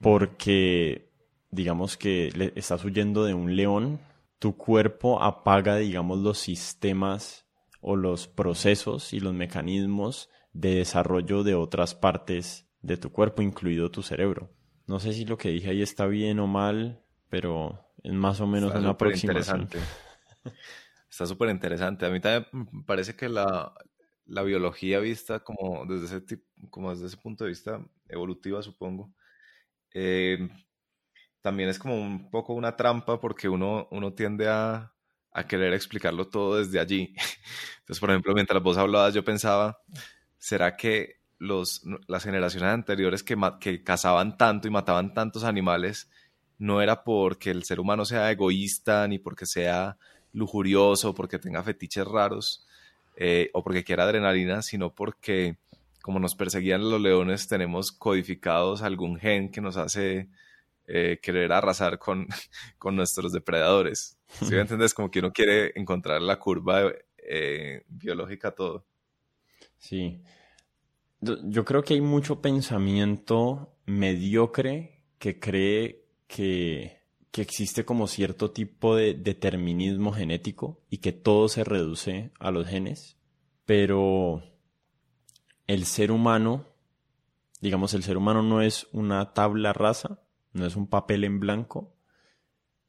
porque 0.00 1.09
digamos 1.50 1.96
que 1.96 2.30
le 2.34 2.52
estás 2.56 2.84
huyendo 2.84 3.24
de 3.24 3.34
un 3.34 3.56
león, 3.56 4.00
tu 4.38 4.56
cuerpo 4.56 5.22
apaga, 5.22 5.76
digamos, 5.76 6.18
los 6.18 6.38
sistemas 6.38 7.46
o 7.80 7.96
los 7.96 8.28
procesos 8.28 9.12
y 9.12 9.20
los 9.20 9.34
mecanismos 9.34 10.28
de 10.52 10.76
desarrollo 10.76 11.42
de 11.42 11.54
otras 11.54 11.94
partes 11.94 12.66
de 12.82 12.96
tu 12.96 13.10
cuerpo, 13.10 13.42
incluido 13.42 13.90
tu 13.90 14.02
cerebro. 14.02 14.50
No 14.86 14.98
sé 14.98 15.12
si 15.12 15.24
lo 15.24 15.38
que 15.38 15.50
dije 15.50 15.70
ahí 15.70 15.82
está 15.82 16.06
bien 16.06 16.40
o 16.40 16.46
mal, 16.46 17.02
pero 17.28 17.78
es 18.02 18.12
más 18.12 18.40
o 18.40 18.46
menos 18.46 18.74
una 18.74 18.90
aproximación. 18.90 19.68
Está 21.10 21.26
súper 21.26 21.50
interesante. 21.50 22.06
A 22.06 22.10
mí 22.10 22.20
también 22.20 22.68
me 22.72 22.82
parece 22.84 23.14
que 23.14 23.28
la, 23.28 23.72
biología 24.26 25.00
vista 25.00 25.40
como 25.40 25.84
desde 25.86 26.06
ese, 26.06 26.20
tipo, 26.20 26.44
como 26.70 26.90
desde 26.90 27.06
ese 27.06 27.16
punto 27.16 27.44
de 27.44 27.50
vista 27.50 27.84
evolutiva, 28.08 28.62
supongo, 28.62 29.12
eh, 29.92 30.48
también 31.42 31.68
es 31.68 31.78
como 31.78 32.00
un 32.00 32.30
poco 32.30 32.54
una 32.54 32.76
trampa 32.76 33.20
porque 33.20 33.48
uno, 33.48 33.88
uno 33.90 34.12
tiende 34.12 34.48
a, 34.48 34.92
querer 35.48 35.72
explicarlo 35.72 36.28
todo 36.28 36.58
desde 36.58 36.80
allí. 36.80 37.14
Entonces, 37.80 38.00
por 38.00 38.10
ejemplo, 38.10 38.34
mientras 38.34 38.62
vos 38.62 38.76
hablabas, 38.76 39.14
yo 39.14 39.24
pensaba, 39.24 39.80
¿será 40.38 40.76
que 40.76 41.20
los, 41.38 41.82
las 42.08 42.24
generaciones 42.24 42.70
anteriores 42.70 43.22
que, 43.22 43.36
que 43.60 43.82
cazaban 43.82 44.36
tanto 44.36 44.68
y 44.68 44.70
mataban 44.70 45.14
tantos 45.14 45.44
animales 45.44 46.10
no 46.58 46.82
era 46.82 47.04
porque 47.04 47.50
el 47.50 47.64
ser 47.64 47.80
humano 47.80 48.04
sea 48.04 48.30
egoísta, 48.30 49.08
ni 49.08 49.18
porque 49.18 49.46
sea 49.46 49.96
lujurioso, 50.32 51.14
porque 51.14 51.38
tenga 51.38 51.62
fetiches 51.62 52.06
raros, 52.06 52.66
eh, 53.16 53.50
o 53.54 53.64
porque 53.64 53.82
quiera 53.82 54.04
adrenalina, 54.04 54.60
sino 54.60 54.94
porque 54.94 55.56
como 56.02 56.18
nos 56.18 56.34
perseguían 56.34 56.88
los 56.88 57.00
leones, 57.00 57.48
tenemos 57.48 57.92
codificados 57.92 58.82
algún 58.82 59.18
gen 59.18 59.50
que 59.50 59.60
nos 59.60 59.76
hace 59.76 60.28
eh, 60.92 61.20
querer 61.22 61.52
arrasar 61.52 61.98
con, 61.98 62.26
con, 62.78 62.96
nuestros 62.96 63.32
depredadores. 63.32 64.18
¿Sí 64.26 64.50
me 64.50 64.60
entiendes? 64.60 64.92
Como 64.92 65.10
que 65.10 65.20
uno 65.20 65.32
quiere 65.32 65.72
encontrar 65.76 66.20
la 66.20 66.38
curva 66.38 66.92
eh, 67.16 67.84
biológica 67.86 68.50
todo. 68.50 68.84
Sí. 69.78 70.20
Yo 71.20 71.64
creo 71.64 71.84
que 71.84 71.94
hay 71.94 72.00
mucho 72.00 72.40
pensamiento 72.40 73.76
mediocre 73.86 75.04
que 75.18 75.38
cree 75.38 76.06
que, 76.26 77.02
que 77.30 77.42
existe 77.42 77.84
como 77.84 78.08
cierto 78.08 78.50
tipo 78.50 78.96
de 78.96 79.14
determinismo 79.14 80.12
genético 80.12 80.80
y 80.90 80.98
que 80.98 81.12
todo 81.12 81.48
se 81.48 81.62
reduce 81.62 82.32
a 82.40 82.50
los 82.50 82.66
genes, 82.66 83.16
pero 83.64 84.42
el 85.66 85.84
ser 85.84 86.10
humano, 86.10 86.66
digamos, 87.60 87.94
el 87.94 88.02
ser 88.02 88.16
humano 88.16 88.42
no 88.42 88.62
es 88.62 88.88
una 88.92 89.34
tabla 89.34 89.72
rasa, 89.72 90.20
no 90.52 90.66
es 90.66 90.76
un 90.76 90.86
papel 90.86 91.24
en 91.24 91.40
blanco, 91.40 91.94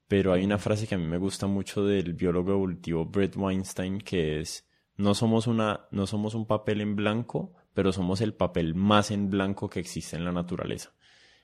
pero 0.07 0.34
hay 0.34 0.43
una 0.43 0.57
frase 0.57 0.88
que 0.88 0.95
a 0.95 0.97
mí 0.97 1.05
me 1.05 1.18
gusta 1.18 1.47
mucho 1.47 1.86
del 1.86 2.14
biólogo 2.14 2.51
evolutivo 2.51 3.05
Brett 3.05 3.36
Weinstein 3.38 3.99
que 3.99 4.41
es 4.41 4.68
no 4.97 5.16
somos 5.16 5.47
una 5.47 5.88
no 5.91 6.05
somos 6.05 6.36
un 6.36 6.45
papel 6.45 6.82
en 6.82 6.95
blanco, 6.95 7.53
pero 7.74 7.93
somos 7.93 8.22
el 8.22 8.34
papel 8.34 8.76
más 8.76 9.12
en 9.12 9.30
blanco 9.30 9.70
que 9.70 9.80
existe 9.80 10.18
en 10.18 10.26
la 10.26 10.32
naturaleza. 10.32 10.93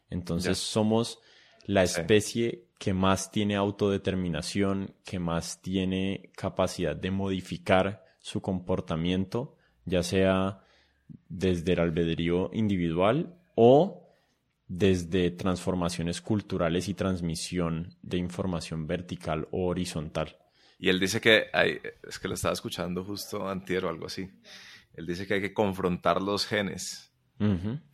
Entonces 0.10 0.58
somos 0.58 1.20
la 1.66 1.84
especie 1.84 2.66
que 2.78 2.94
más 2.94 3.32
tiene 3.32 3.56
autodeterminación, 3.56 4.96
que 5.04 5.20
más 5.20 5.62
tiene 5.62 6.32
capacidad 6.36 6.96
de 6.96 7.12
modificar 7.12 8.06
su 8.20 8.42
comportamiento, 8.42 9.58
ya 9.86 10.04
sea 10.04 10.62
desde 11.30 11.74
el 11.74 11.80
albedrío 11.80 12.50
individual 12.54 13.36
o 13.56 14.07
desde 14.68 15.32
transformaciones 15.32 16.22
culturales 16.22 16.90
y 16.90 16.94
transmisión 16.94 17.96
de 18.02 18.18
información 18.18 18.86
vertical 18.86 19.48
o 19.52 19.68
horizontal. 19.68 20.38
Y 20.78 20.90
él 20.90 21.00
dice 21.00 21.22
que 21.22 21.46
hay, 21.54 21.80
es 22.08 22.20
que 22.20 22.28
lo 22.28 22.34
estaba 22.34 22.54
escuchando 22.54 23.04
justo 23.04 23.48
antier 23.48 23.86
o 23.86 23.90
algo 23.90 24.06
así. 24.06 24.30
Él 24.94 25.08
dice 25.08 25.26
que 25.26 25.36
hay 25.36 25.42
que 25.42 25.54
confrontar 25.54 26.22
los 26.22 26.46
genes, 26.46 27.14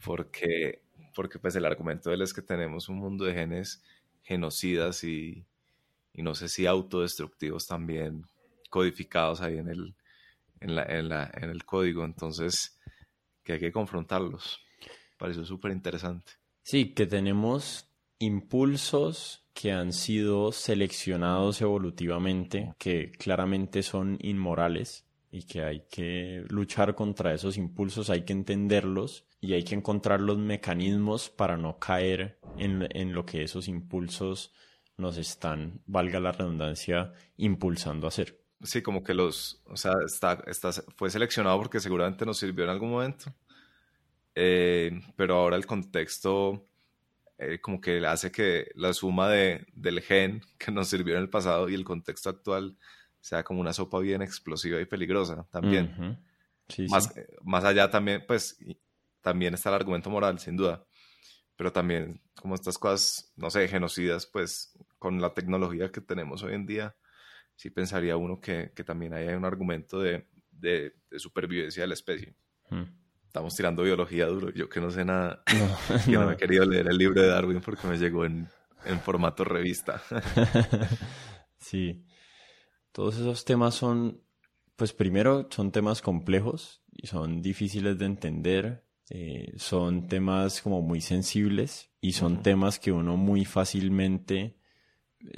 porque, 0.03 0.81
porque 1.15 1.39
pues 1.39 1.55
el 1.55 1.65
argumento 1.65 2.09
de 2.09 2.15
él 2.15 2.21
es 2.21 2.33
que 2.33 2.41
tenemos 2.41 2.89
un 2.89 2.97
mundo 2.97 3.25
de 3.25 3.33
genes 3.33 3.83
genocidas 4.23 5.03
y, 5.03 5.45
y 6.13 6.23
no 6.23 6.33
sé 6.33 6.47
si 6.47 6.65
autodestructivos 6.65 7.67
también 7.67 8.25
codificados 8.69 9.41
ahí 9.41 9.57
en 9.57 9.69
el, 9.69 9.95
en, 10.59 10.75
la, 10.75 10.83
en, 10.83 11.09
la, 11.09 11.31
en 11.35 11.49
el 11.49 11.65
código. 11.65 12.03
Entonces, 12.03 12.79
que 13.43 13.53
hay 13.53 13.59
que 13.59 13.71
confrontarlos. 13.71 14.59
Pareció 15.17 15.45
súper 15.45 15.71
interesante. 15.71 16.33
Sí, 16.63 16.93
que 16.93 17.05
tenemos 17.05 17.89
impulsos 18.19 19.45
que 19.53 19.73
han 19.73 19.91
sido 19.91 20.53
seleccionados 20.53 21.61
evolutivamente, 21.61 22.73
que 22.79 23.11
claramente 23.11 23.83
son 23.83 24.17
inmorales 24.21 25.05
y 25.29 25.43
que 25.43 25.61
hay 25.63 25.85
que 25.91 26.45
luchar 26.47 26.95
contra 26.95 27.33
esos 27.33 27.57
impulsos, 27.57 28.09
hay 28.09 28.23
que 28.23 28.31
entenderlos 28.31 29.25
y 29.41 29.53
hay 29.53 29.63
que 29.63 29.75
encontrar 29.75 30.21
los 30.21 30.37
mecanismos 30.37 31.29
para 31.29 31.57
no 31.57 31.79
caer 31.79 32.39
en, 32.57 33.13
lo 33.13 33.25
que 33.25 33.43
esos 33.43 33.67
impulsos 33.67 34.53
nos 34.95 35.17
están, 35.17 35.81
valga 35.85 36.21
la 36.21 36.31
redundancia, 36.31 37.11
impulsando 37.35 38.07
a 38.07 38.09
hacer. 38.09 38.39
Sí, 38.61 38.81
como 38.81 39.03
que 39.03 39.13
los, 39.13 39.61
o 39.65 39.75
sea, 39.75 39.95
está, 40.05 40.71
fue 40.95 41.09
seleccionado 41.09 41.57
porque 41.57 41.81
seguramente 41.81 42.25
nos 42.25 42.37
sirvió 42.37 42.63
en 42.63 42.69
algún 42.69 42.91
momento 42.91 43.33
eh, 44.35 44.99
pero 45.15 45.35
ahora 45.35 45.55
el 45.55 45.65
contexto 45.65 46.67
eh, 47.37 47.59
como 47.59 47.81
que 47.81 48.05
hace 48.05 48.31
que 48.31 48.71
la 48.75 48.93
suma 48.93 49.27
de, 49.29 49.65
del 49.73 50.01
gen 50.01 50.41
que 50.57 50.71
nos 50.71 50.87
sirvió 50.87 51.15
en 51.15 51.21
el 51.21 51.29
pasado 51.29 51.69
y 51.69 51.73
el 51.73 51.83
contexto 51.83 52.29
actual 52.29 52.77
sea 53.19 53.43
como 53.43 53.61
una 53.61 53.73
sopa 53.73 53.99
bien 53.99 54.21
explosiva 54.21 54.79
y 54.81 54.85
peligrosa 54.85 55.47
también. 55.49 56.19
más, 56.89 57.13
más 57.43 57.63
allá 57.63 57.89
también, 57.89 58.23
pues, 58.27 58.57
también 59.21 59.53
está 59.53 59.69
el 59.69 59.75
argumento 59.75 60.09
moral, 60.09 60.39
sin 60.39 60.57
duda, 60.57 60.85
pero 61.55 61.71
también 61.71 62.21
como 62.35 62.55
estas 62.55 62.77
cosas, 62.77 63.31
no 63.37 63.49
sé, 63.49 63.67
genocidas, 63.69 64.25
pues, 64.25 64.77
con 64.99 65.21
la 65.21 65.33
tecnología 65.33 65.89
que 65.89 66.01
tenemos 66.01 66.43
hoy 66.43 66.53
en 66.53 66.65
día, 66.65 66.95
sí 67.55 67.69
pensaría 67.69 68.17
uno 68.17 68.41
que, 68.41 68.73
que 68.75 68.83
también 68.83 69.13
hay 69.13 69.27
un 69.29 69.45
argumento 69.45 70.01
de, 70.01 70.27
de, 70.51 70.93
supervivencia 71.17 71.83
de 71.83 71.87
la 71.87 71.93
especie 71.93 72.35
estamos 73.33 73.55
tirando 73.55 73.81
biología 73.81 74.27
duro. 74.27 74.51
Yo 74.51 74.69
que 74.69 74.79
no 74.79 74.91
sé 74.91 75.03
nada, 75.03 75.41
no, 75.57 75.97
que 76.05 76.11
no. 76.11 76.27
me 76.27 76.33
he 76.33 76.37
querido 76.37 76.65
leer 76.65 76.87
el 76.87 76.99
libro 76.99 77.19
de 77.19 77.29
Darwin 77.29 77.61
porque 77.61 77.87
me 77.87 77.97
llegó 77.97 78.25
en, 78.25 78.47
en 78.85 78.99
formato 78.99 79.43
revista. 79.43 80.03
sí. 81.57 82.05
Todos 82.91 83.17
esos 83.17 83.43
temas 83.43 83.73
son 83.73 84.21
Pues 84.75 84.93
primero 84.93 85.47
son 85.49 85.71
temas 85.71 86.03
complejos 86.03 86.83
y 86.91 87.07
son 87.07 87.41
difíciles 87.41 87.97
de 87.97 88.05
entender, 88.05 88.85
eh, 89.09 89.51
son 89.57 90.07
temas 90.07 90.61
como 90.61 90.83
muy 90.83 91.01
sensibles 91.01 91.89
y 92.01 92.13
son 92.13 92.43
temas 92.43 92.77
que 92.77 92.91
uno 92.91 93.17
muy 93.17 93.45
fácilmente, 93.45 94.59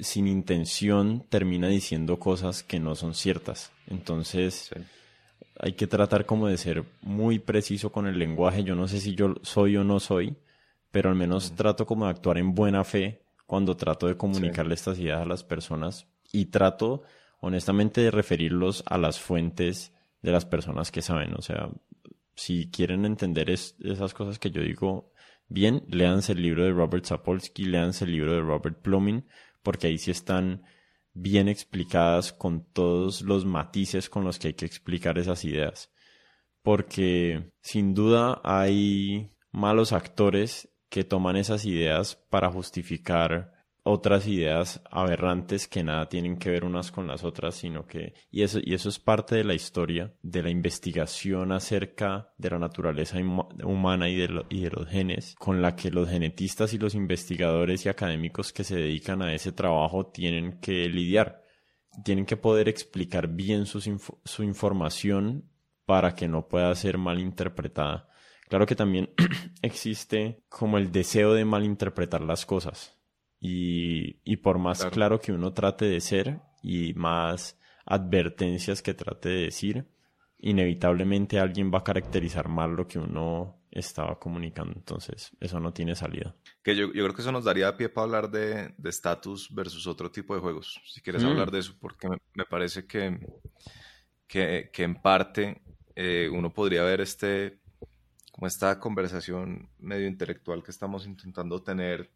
sin 0.00 0.26
intención, 0.26 1.24
termina 1.30 1.68
diciendo 1.68 2.18
cosas 2.18 2.62
que 2.62 2.78
no 2.78 2.94
son 2.94 3.14
ciertas. 3.14 3.72
Entonces, 3.86 4.70
hay 5.58 5.72
que 5.72 5.86
tratar 5.86 6.26
como 6.26 6.48
de 6.48 6.56
ser 6.56 6.84
muy 7.02 7.38
preciso 7.38 7.90
con 7.90 8.06
el 8.06 8.18
lenguaje. 8.18 8.64
Yo 8.64 8.74
no 8.74 8.88
sé 8.88 9.00
si 9.00 9.14
yo 9.14 9.34
soy 9.42 9.76
o 9.76 9.84
no 9.84 10.00
soy, 10.00 10.36
pero 10.90 11.10
al 11.10 11.16
menos 11.16 11.52
trato 11.52 11.86
como 11.86 12.04
de 12.04 12.10
actuar 12.10 12.38
en 12.38 12.54
buena 12.54 12.84
fe 12.84 13.22
cuando 13.46 13.76
trato 13.76 14.06
de 14.06 14.16
comunicarle 14.16 14.74
estas 14.74 14.98
ideas 14.98 15.22
a 15.22 15.26
las 15.26 15.44
personas 15.44 16.06
y 16.32 16.46
trato 16.46 17.02
honestamente 17.40 18.00
de 18.00 18.10
referirlos 18.10 18.82
a 18.86 18.98
las 18.98 19.20
fuentes 19.20 19.92
de 20.22 20.32
las 20.32 20.44
personas 20.44 20.90
que 20.90 21.02
saben. 21.02 21.34
O 21.34 21.42
sea, 21.42 21.70
si 22.34 22.70
quieren 22.70 23.04
entender 23.04 23.50
esas 23.50 24.14
cosas 24.14 24.38
que 24.38 24.50
yo 24.50 24.62
digo 24.62 25.12
bien, 25.48 25.84
léanse 25.88 26.32
el 26.32 26.42
libro 26.42 26.64
de 26.64 26.72
Robert 26.72 27.04
Sapolsky, 27.04 27.64
léanse 27.64 28.04
el 28.04 28.12
libro 28.12 28.32
de 28.32 28.40
Robert 28.40 28.80
Plumbing, 28.82 29.24
porque 29.62 29.86
ahí 29.86 29.98
sí 29.98 30.10
están 30.10 30.62
bien 31.18 31.48
explicadas 31.48 32.34
con 32.34 32.70
todos 32.72 33.22
los 33.22 33.46
matices 33.46 34.10
con 34.10 34.22
los 34.22 34.38
que 34.38 34.48
hay 34.48 34.54
que 34.54 34.66
explicar 34.66 35.18
esas 35.18 35.44
ideas. 35.44 35.90
Porque 36.62 37.52
sin 37.62 37.94
duda 37.94 38.40
hay 38.44 39.30
malos 39.50 39.92
actores 39.92 40.68
que 40.90 41.04
toman 41.04 41.36
esas 41.36 41.64
ideas 41.64 42.16
para 42.28 42.50
justificar 42.50 43.55
otras 43.88 44.26
ideas 44.26 44.82
aberrantes 44.90 45.68
que 45.68 45.84
nada 45.84 46.08
tienen 46.08 46.38
que 46.38 46.50
ver 46.50 46.64
unas 46.64 46.90
con 46.90 47.06
las 47.06 47.22
otras, 47.22 47.54
sino 47.54 47.86
que, 47.86 48.14
y 48.32 48.42
eso, 48.42 48.58
y 48.60 48.74
eso 48.74 48.88
es 48.88 48.98
parte 48.98 49.36
de 49.36 49.44
la 49.44 49.54
historia, 49.54 50.12
de 50.22 50.42
la 50.42 50.50
investigación 50.50 51.52
acerca 51.52 52.32
de 52.36 52.50
la 52.50 52.58
naturaleza 52.58 53.16
humana 53.62 54.08
y 54.08 54.16
de, 54.16 54.44
y 54.48 54.62
de 54.62 54.70
los 54.70 54.88
genes, 54.88 55.36
con 55.38 55.62
la 55.62 55.76
que 55.76 55.92
los 55.92 56.08
genetistas 56.08 56.74
y 56.74 56.78
los 56.78 56.96
investigadores 56.96 57.86
y 57.86 57.88
académicos 57.88 58.52
que 58.52 58.64
se 58.64 58.74
dedican 58.74 59.22
a 59.22 59.32
ese 59.32 59.52
trabajo 59.52 60.06
tienen 60.06 60.58
que 60.58 60.88
lidiar. 60.88 61.44
Tienen 62.04 62.26
que 62.26 62.36
poder 62.36 62.68
explicar 62.68 63.28
bien 63.28 63.66
su 63.66 64.42
información 64.42 65.48
para 65.86 66.16
que 66.16 66.26
no 66.26 66.48
pueda 66.48 66.74
ser 66.74 66.98
mal 66.98 67.20
interpretada. 67.20 68.08
Claro 68.48 68.66
que 68.66 68.74
también 68.74 69.10
existe 69.62 70.42
como 70.48 70.76
el 70.76 70.90
deseo 70.90 71.34
de 71.34 71.44
malinterpretar 71.44 72.20
las 72.22 72.44
cosas 72.44 72.95
y, 73.40 74.36
por 74.38 74.58
más 74.58 74.84
claro. 74.86 75.20
que 75.20 75.32
uno 75.32 75.52
trate 75.52 75.84
de 75.84 76.00
ser 76.00 76.40
y 76.62 76.94
más 76.94 77.58
advertencias 77.84 78.82
que 78.82 78.94
trate 78.94 79.28
de 79.28 79.42
decir, 79.42 79.86
inevitablemente 80.38 81.38
alguien 81.38 81.70
va 81.72 81.78
a 81.78 81.84
caracterizar 81.84 82.48
mal 82.48 82.74
lo 82.74 82.86
que 82.86 82.98
uno 82.98 83.62
estaba 83.70 84.18
comunicando. 84.18 84.72
Entonces, 84.74 85.30
eso 85.38 85.60
no 85.60 85.72
tiene 85.72 85.94
salida. 85.94 86.34
Que 86.62 86.74
yo, 86.74 86.90
creo 86.90 87.14
que 87.14 87.22
eso 87.22 87.32
nos 87.32 87.44
daría 87.44 87.76
pie 87.76 87.88
para 87.88 88.04
hablar 88.04 88.30
de 88.30 88.74
estatus 88.84 89.54
versus 89.54 89.86
otro 89.86 90.10
tipo 90.10 90.34
de 90.34 90.40
juegos. 90.40 90.80
Si 90.86 91.00
quieres 91.00 91.22
mm. 91.22 91.26
hablar 91.26 91.50
de 91.50 91.58
eso, 91.60 91.74
porque 91.80 92.08
me, 92.08 92.44
parece 92.44 92.86
que, 92.86 93.18
que, 94.26 94.70
en 94.78 94.94
parte 95.00 95.62
eh, 95.94 96.28
uno 96.32 96.52
podría 96.52 96.82
ver 96.82 97.00
este 97.00 97.60
como 98.32 98.46
esta 98.46 98.78
conversación 98.78 99.70
medio 99.78 100.06
intelectual 100.06 100.62
que 100.62 100.70
estamos 100.70 101.06
intentando 101.06 101.62
tener 101.62 102.10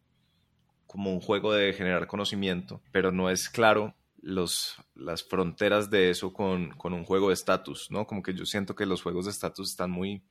como 0.91 1.12
un 1.12 1.20
juego 1.20 1.53
de 1.53 1.72
generar 1.72 2.09
conocimiento, 2.09 2.82
pero 2.91 3.12
no 3.12 3.30
es 3.30 3.49
claro 3.49 3.95
los, 4.20 4.74
las 4.97 5.22
fronteras 5.22 5.88
de 5.88 6.11
eso 6.11 6.32
con, 6.32 6.74
un 6.82 7.05
juego 7.05 7.28
de 7.28 7.34
estatus, 7.34 7.93
¿no? 7.93 8.09
Como 8.09 8.24
que 8.24 8.34
yo 8.34 8.45
siento 8.45 8.74
que 8.74 8.86
los 8.86 9.01
juegos 9.01 9.26
de 9.26 9.30
estatus 9.30 9.70
están 9.70 9.93
muy, 9.93 10.24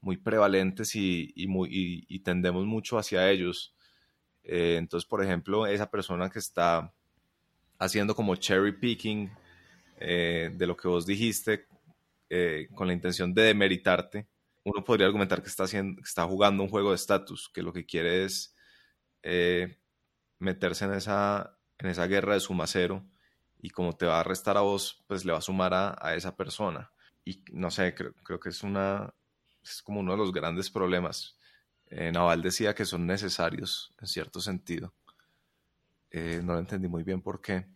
muy 0.00 0.16
prevalentes 0.16 0.96
y, 0.96 1.32
muy, 1.46 1.68
y, 2.08 2.18
tendemos 2.18 2.66
mucho 2.66 2.98
hacia 2.98 3.30
ellos. 3.30 3.76
Eh, 4.42 4.74
entonces, 4.76 5.08
por 5.08 5.22
ejemplo, 5.22 5.68
esa 5.68 5.88
persona 5.88 6.28
que 6.28 6.40
está 6.40 6.92
haciendo 7.78 8.16
como 8.16 8.34
cherry 8.34 8.72
picking 8.72 9.30
eh, 10.00 10.50
de 10.52 10.66
lo 10.66 10.76
que 10.76 10.88
vos 10.88 11.06
dijiste 11.06 11.66
eh, 12.28 12.66
con 12.74 12.88
la 12.88 12.92
intención 12.92 13.32
de 13.32 13.42
demeritarte, 13.42 14.26
uno 14.64 14.82
podría 14.82 15.06
argumentar 15.06 15.42
que 15.42 15.48
está, 15.48 15.62
haciendo, 15.62 16.02
que 16.02 16.08
está 16.08 16.24
jugando 16.24 16.64
un 16.64 16.68
juego 16.68 16.90
de 16.90 16.96
estatus, 16.96 17.48
que 17.54 17.62
lo 17.62 17.72
que 17.72 17.86
quiere 17.86 18.24
es 18.24 18.56
meterse 20.42 20.84
en 20.84 20.94
esa, 20.94 21.56
en 21.78 21.88
esa 21.88 22.06
guerra 22.06 22.34
de 22.34 22.40
suma 22.40 22.66
cero 22.66 23.04
y 23.60 23.70
como 23.70 23.94
te 23.94 24.06
va 24.06 24.20
a 24.20 24.24
restar 24.24 24.56
a 24.56 24.62
vos, 24.62 25.02
pues 25.06 25.24
le 25.24 25.32
va 25.32 25.38
a 25.38 25.42
sumar 25.42 25.72
a, 25.74 26.14
esa 26.14 26.36
persona. 26.36 26.90
Y 27.24 27.42
no 27.52 27.70
sé, 27.70 27.94
creo, 27.94 28.12
creo, 28.24 28.40
que 28.40 28.48
es 28.48 28.62
una 28.62 29.14
es 29.62 29.82
como 29.82 30.00
uno 30.00 30.12
de 30.12 30.18
los 30.18 30.32
grandes 30.32 30.70
problemas. 30.70 31.36
Eh, 31.86 32.10
Naval 32.10 32.42
decía 32.42 32.74
que 32.74 32.84
son 32.84 33.06
necesarios 33.06 33.94
en 34.00 34.08
cierto 34.08 34.40
sentido. 34.40 34.92
Eh, 36.10 36.40
no 36.42 36.54
lo 36.54 36.58
entendí 36.58 36.88
muy 36.88 37.04
bien 37.04 37.22
por 37.22 37.40
qué. 37.40 37.66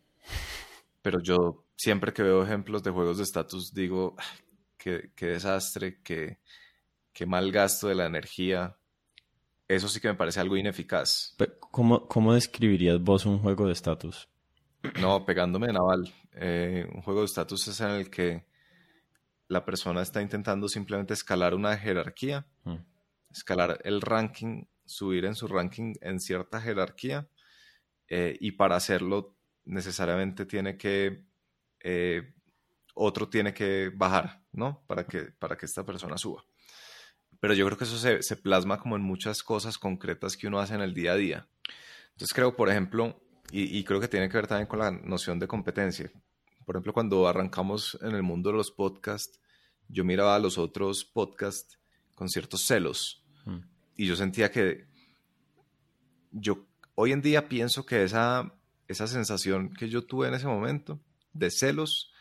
Pero 1.03 1.21
yo 1.21 1.65
siempre 1.77 2.13
que 2.13 2.23
veo 2.23 2.43
ejemplos 2.43 2.83
de 2.83 2.91
juegos 2.91 3.19
de 3.19 3.23
estatus 3.23 3.73
digo, 3.73 4.17
qué, 4.77 5.13
qué 5.15 5.27
desastre, 5.27 6.01
qué, 6.03 6.41
qué 7.13 7.27
mal 7.27 7.53
gasto 7.53 7.89
de 7.89 7.95
la 7.95 8.07
energía, 8.07 8.76
eso 9.69 9.89
sí 9.89 10.01
que 10.01 10.09
me 10.09 10.15
parece 10.15 10.41
algo 10.41 10.57
ineficaz. 10.57 11.37
¿Cómo, 11.61 12.07
cómo 12.07 12.35
describirías 12.35 13.01
vos 13.01 13.27
un 13.27 13.39
juego 13.39 13.67
de 13.67 13.73
estatus? 13.73 14.29
No, 15.01 15.25
pegándome 15.25 15.67
de 15.67 15.73
naval. 15.73 16.15
Eh, 16.33 16.87
un 16.95 17.03
juego 17.03 17.21
de 17.21 17.27
estatus 17.27 17.67
es 17.69 17.81
en 17.81 17.91
el 17.91 18.11
que 18.11 18.47
la 19.49 19.65
persona 19.65 20.03
está 20.03 20.23
intentando 20.23 20.69
simplemente 20.69 21.15
escalar 21.15 21.55
una 21.55 21.77
jerarquía, 21.77 22.47
mm. 22.65 22.77
escalar 23.31 23.81
el 23.85 24.01
ranking, 24.01 24.65
subir 24.85 25.25
en 25.25 25.35
su 25.35 25.49
ranking 25.49 25.95
en 26.01 26.21
cierta 26.21 26.61
jerarquía, 26.61 27.29
eh, 28.09 28.37
y 28.41 28.53
para 28.53 28.77
hacerlo 28.77 29.37
necesariamente 29.65 30.47
tiene 30.47 30.77
que, 30.77 31.25
eh, 31.81 32.35
otro 32.95 33.29
tiene 33.29 33.53
que 33.53 33.91
bajar, 33.95 34.43
¿no? 34.53 34.85
Para 34.87 35.05
que, 35.05 35.33
para 35.39 35.57
que 35.57 35.67
esta 35.67 35.85
persona 35.85 36.17
suba. 36.17 36.45
Pero 37.41 37.55
yo 37.55 37.67
creo 37.67 37.79
que 37.79 37.85
eso 37.85 37.99
se, 37.99 38.37
plasma 38.37 38.81
como 38.81 38.97
en 38.97 39.03
muchas 39.03 39.43
cosas 39.43 39.79
concretas 39.79 40.37
que 40.37 40.47
uno 40.47 40.59
hace 40.59 40.75
en 40.75 40.81
el 40.81 40.95
día 40.95 41.13
a 41.13 41.17
día. 41.17 41.49
Entonces 42.13 42.35
creo, 42.35 42.57
por 42.57 42.71
ejemplo, 42.71 43.21
y, 43.53 43.85
creo 43.85 44.01
que 44.01 44.09
tiene 44.09 44.29
que 44.29 44.37
ver 44.37 44.47
también 44.47 44.67
con 44.67 44.81
la 44.81 44.91
noción 44.91 45.39
de 45.39 45.47
competencia. 45.47 46.11
Por 46.65 46.75
ejemplo, 46.75 46.93
cuando 46.93 47.29
arrancamos 47.29 47.97
en 48.03 48.15
el 48.15 48.23
mundo 48.23 48.51
de 48.51 48.57
los 48.57 48.73
podcasts, 48.73 49.39
yo 49.89 50.05
miraba 50.05 50.35
a 50.35 50.39
los 50.39 50.59
otros 50.59 51.05
podcasts 51.05 51.79
con 52.15 52.29
ciertos 52.29 52.63
celos. 52.67 53.23
Mm. 53.45 53.59
Y 53.97 54.07
yo 54.07 54.17
sentía 54.17 54.51
que 54.51 54.87
yo 56.33 56.67
hoy 56.97 57.13
en 57.13 57.23
día 57.23 57.49
pienso 57.49 57.87
que 57.87 58.03
esa, 58.03 58.53
esa 58.89 59.07
sensación 59.07 59.73
que 59.73 59.89
yo 59.89 60.05
tuve 60.05 60.29
en 60.29 60.35
ese 60.35 60.47
momento 60.47 60.99
de 61.33 61.51
celos 61.51 62.13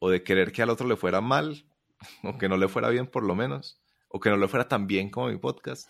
o 0.00 0.10
de 0.10 0.22
querer 0.22 0.50
que 0.50 0.62
al 0.62 0.70
otro 0.70 0.88
le 0.88 0.96
fuera 0.96 1.20
mal 1.20 1.64
o 2.24 2.36
que 2.36 2.48
no 2.48 2.56
le 2.56 2.68
fuera 2.68 2.88
bien 2.88 3.06
por 3.06 3.22
lo 3.22 3.34
menos, 3.34 3.80
o 4.14 4.20
que 4.20 4.30
no 4.30 4.36
lo 4.36 4.46
fuera 4.46 4.68
tan 4.68 4.86
bien 4.86 5.10
como 5.10 5.26
mi 5.26 5.38
podcast, 5.38 5.88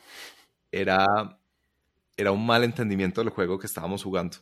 era, 0.72 1.07
era 2.16 2.33
un 2.33 2.47
mal 2.47 2.64
entendimiento 2.64 3.20
del 3.20 3.29
juego 3.29 3.59
que 3.59 3.66
estábamos 3.66 4.03
jugando. 4.03 4.39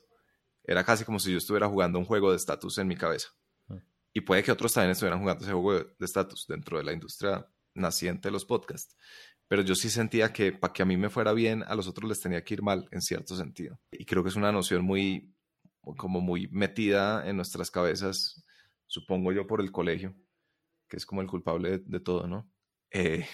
Era 0.63 0.85
casi 0.85 1.05
como 1.05 1.19
si 1.19 1.33
yo 1.33 1.39
estuviera 1.39 1.69
jugando 1.69 1.99
un 1.99 2.05
juego 2.05 2.31
de 2.31 2.37
estatus 2.37 2.79
en 2.79 2.87
mi 2.87 2.95
cabeza. 2.95 3.31
Ah. 3.69 3.81
Y 4.13 4.21
puede 4.21 4.45
que 4.45 4.53
otros 4.53 4.73
también 4.73 4.93
estuvieran 4.93 5.19
jugando 5.19 5.43
ese 5.43 5.53
juego 5.53 5.73
de 5.99 6.05
estatus 6.07 6.47
dentro 6.47 6.79
de 6.79 6.85
la 6.85 6.93
industria 6.93 7.45
naciente 7.75 8.29
de 8.29 8.33
los 8.33 8.45
podcasts. 8.45 8.97
Pero 9.49 9.63
yo 9.63 9.75
sí 9.75 9.91
sentía 9.91 10.33
que 10.33 10.53
para 10.53 10.73
que 10.73 10.83
a 10.83 10.87
mí 10.87 10.97
me 10.97 11.11
fuera 11.11 11.33
bien, 11.33 11.65
a 11.65 11.75
los 11.75 11.89
otros 11.89 12.09
les 12.09 12.21
tenía 12.21 12.45
que 12.45 12.55
ir 12.55 12.63
mal 12.63 12.87
en 12.93 13.03
cierto 13.03 13.35
sentido. 13.35 13.81
Y 13.91 14.05
creo 14.05 14.23
que 14.23 14.29
es 14.29 14.37
una 14.37 14.53
noción 14.53 14.85
muy, 14.85 15.35
como 15.97 16.21
muy 16.21 16.47
metida 16.53 17.29
en 17.29 17.35
nuestras 17.35 17.73
cabezas, 17.73 18.45
supongo 18.87 19.33
yo 19.33 19.49
por 19.49 19.61
el 19.61 19.73
colegio, 19.73 20.15
que 20.89 20.99
es 20.99 21.05
como 21.05 21.21
el 21.21 21.27
culpable 21.27 21.79
de 21.79 21.99
todo, 21.99 22.29
¿no? 22.29 22.52
Eh, 22.93 23.27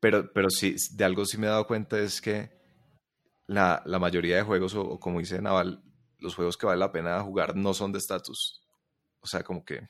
pero, 0.00 0.32
pero 0.32 0.48
sí, 0.48 0.76
de 0.92 1.04
algo 1.04 1.24
sí 1.24 1.38
me 1.38 1.46
he 1.46 1.50
dado 1.50 1.66
cuenta 1.66 1.98
es 1.98 2.20
que 2.20 2.50
la, 3.46 3.82
mayoría 4.00 4.36
de 4.36 4.42
juegos, 4.42 4.74
o, 4.74 4.98
como 4.98 5.18
dice 5.18 5.40
Naval, 5.42 5.82
los 6.18 6.34
juegos 6.34 6.56
que 6.56 6.66
vale 6.66 6.78
la 6.78 6.92
pena 6.92 7.20
jugar 7.20 7.56
no 7.56 7.74
son 7.74 7.92
de 7.92 7.98
estatus. 7.98 8.62
O 9.20 9.26
sea, 9.26 9.42
como 9.42 9.64
que 9.64 9.88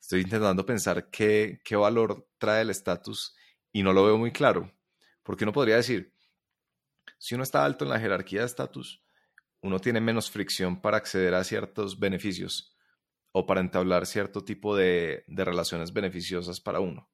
estoy 0.00 0.22
intentando 0.22 0.64
pensar 0.64 1.10
qué, 1.10 1.60
qué 1.64 1.76
valor 1.76 2.28
trae 2.38 2.62
el 2.62 2.70
estatus 2.70 3.34
y 3.72 3.82
no 3.82 3.92
lo 3.92 4.04
veo 4.04 4.18
muy 4.18 4.32
claro. 4.32 4.72
Porque 5.22 5.44
uno 5.44 5.52
podría 5.52 5.76
decir, 5.76 6.14
si 7.18 7.34
uno 7.34 7.44
está 7.44 7.64
alto 7.64 7.84
en 7.84 7.90
la 7.90 8.00
jerarquía 8.00 8.40
de 8.40 8.46
estatus, 8.46 9.02
uno 9.60 9.80
tiene 9.80 10.00
menos 10.00 10.30
fricción 10.30 10.80
para 10.80 10.98
acceder 10.98 11.34
a 11.34 11.44
ciertos 11.44 11.98
beneficios 11.98 12.77
o 13.32 13.46
para 13.46 13.60
entablar 13.60 14.06
cierto 14.06 14.44
tipo 14.44 14.76
de, 14.76 15.24
relaciones 15.28 15.92
beneficiosas 15.92 16.60
para 16.60 16.80
uno. 16.80 17.10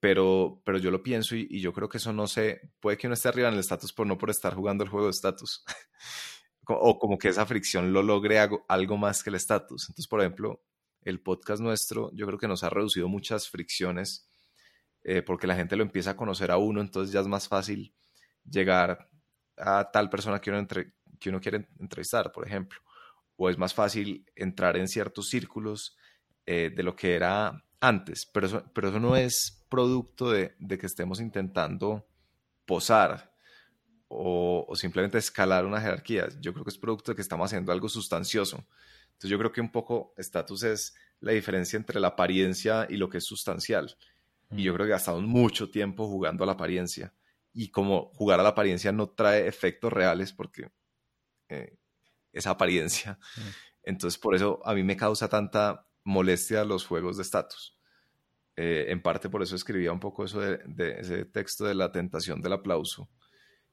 Pero, 0.00 0.62
pero 0.64 0.78
yo 0.78 0.90
lo 0.90 1.02
pienso 1.02 1.36
y, 1.36 1.60
yo 1.60 1.72
creo 1.72 1.88
que 1.88 1.98
eso 1.98 2.12
no 2.12 2.26
sé, 2.26 2.72
puede 2.80 2.96
que 2.96 3.06
uno 3.06 3.14
esté 3.14 3.28
arriba 3.28 3.48
en 3.48 3.54
el 3.54 3.60
estatus 3.60 3.92
por 3.92 4.06
no 4.06 4.16
por 4.16 4.30
estar 4.30 4.54
jugando 4.54 4.82
el 4.84 4.90
juego 4.90 5.06
de 5.06 5.12
estatus. 5.12 5.64
o 6.66 6.98
como 6.98 7.18
que 7.18 7.28
esa 7.28 7.46
fricción 7.46 7.92
lo 7.92 8.02
logre 8.02 8.38
algo, 8.38 8.96
más 8.96 9.22
que 9.22 9.30
el 9.30 9.36
estatus. 9.36 9.88
Entonces, 9.88 10.08
por 10.08 10.20
ejemplo, 10.20 10.62
el 11.02 11.20
podcast 11.20 11.60
nuestro, 11.62 12.10
yo 12.14 12.26
creo 12.26 12.38
que 12.38 12.48
nos 12.48 12.62
ha 12.64 12.70
reducido 12.70 13.08
muchas 13.08 13.48
fricciones 13.48 14.30
eh, 15.02 15.22
porque 15.22 15.46
la 15.46 15.56
gente 15.56 15.76
lo 15.76 15.82
empieza 15.82 16.10
a 16.10 16.16
conocer 16.16 16.50
a 16.50 16.58
uno, 16.58 16.80
entonces 16.80 17.12
ya 17.12 17.20
es 17.20 17.26
más 17.26 17.48
fácil 17.48 17.94
llegar 18.44 19.08
a 19.56 19.90
tal 19.90 20.10
persona 20.10 20.40
que 20.40 20.50
uno, 20.50 20.66
que 21.18 21.28
uno 21.28 21.40
quiere 21.40 21.68
entrevistar, 21.78 22.32
por 22.32 22.46
ejemplo. 22.46 22.80
O 23.42 23.48
es 23.48 23.56
más 23.56 23.72
fácil 23.72 24.26
entrar 24.36 24.76
en 24.76 24.86
ciertos 24.86 25.30
círculos 25.30 25.96
eh, 26.44 26.70
de 26.76 26.82
lo 26.82 26.94
que 26.94 27.14
era 27.14 27.64
antes, 27.80 28.26
pero 28.26 28.46
eso, 28.46 28.70
pero 28.74 28.90
eso 28.90 29.00
no 29.00 29.16
es 29.16 29.64
producto 29.70 30.30
de, 30.30 30.54
que 30.78 30.84
estemos 30.84 31.20
intentando 31.20 32.06
posar 32.66 33.32
o, 34.08 34.66
o, 34.68 34.76
simplemente 34.76 35.16
escalar 35.16 35.64
una 35.64 35.80
jerarquía. 35.80 36.28
Yo 36.38 36.52
creo 36.52 36.66
que 36.66 36.70
es 36.70 36.76
producto 36.76 37.12
de 37.12 37.16
que 37.16 37.22
estamos 37.22 37.46
haciendo 37.46 37.72
algo 37.72 37.88
sustancioso. 37.88 38.66
Entonces 39.06 39.30
yo 39.30 39.38
creo 39.38 39.52
que 39.52 39.62
un 39.62 39.72
poco 39.72 40.12
estatus 40.18 40.62
es 40.64 40.94
la 41.20 41.32
diferencia 41.32 41.78
entre 41.78 41.98
la 41.98 42.08
apariencia 42.08 42.86
y 42.90 42.98
lo 42.98 43.08
que 43.08 43.18
es 43.18 43.24
sustancial. 43.24 43.96
Y 44.50 44.64
yo 44.64 44.72
mm. 44.72 44.74
creo 44.74 44.86
que 44.86 44.92
gastamos 44.92 45.22
mucho 45.22 45.70
tiempo 45.70 46.08
jugando 46.08 46.44
a 46.44 46.46
la 46.46 46.52
apariencia. 46.52 47.14
Y 47.54 47.70
como 47.70 48.10
jugar 48.12 48.38
a 48.38 48.42
la 48.42 48.50
apariencia 48.50 48.92
no 48.92 49.08
trae 49.08 49.46
efectos 49.46 49.90
reales 49.90 50.34
porque 50.34 50.70
eh, 51.48 51.79
es 52.32 52.46
apariencia. 52.46 53.18
Entonces 53.82 54.18
por 54.18 54.34
eso 54.34 54.60
a 54.64 54.74
mí 54.74 54.82
me 54.82 54.96
causa 54.96 55.28
tanta 55.28 55.86
molestia 56.04 56.64
los 56.64 56.86
juegos 56.86 57.16
de 57.16 57.22
estatus. 57.22 57.76
Eh, 58.56 58.86
en 58.88 59.00
parte 59.00 59.30
por 59.30 59.42
eso 59.42 59.56
escribía 59.56 59.92
un 59.92 60.00
poco 60.00 60.24
eso 60.24 60.40
de, 60.40 60.60
ese 60.98 61.24
texto 61.24 61.64
de 61.64 61.74
la 61.74 61.92
tentación 61.92 62.42
del 62.42 62.52
aplauso, 62.52 63.08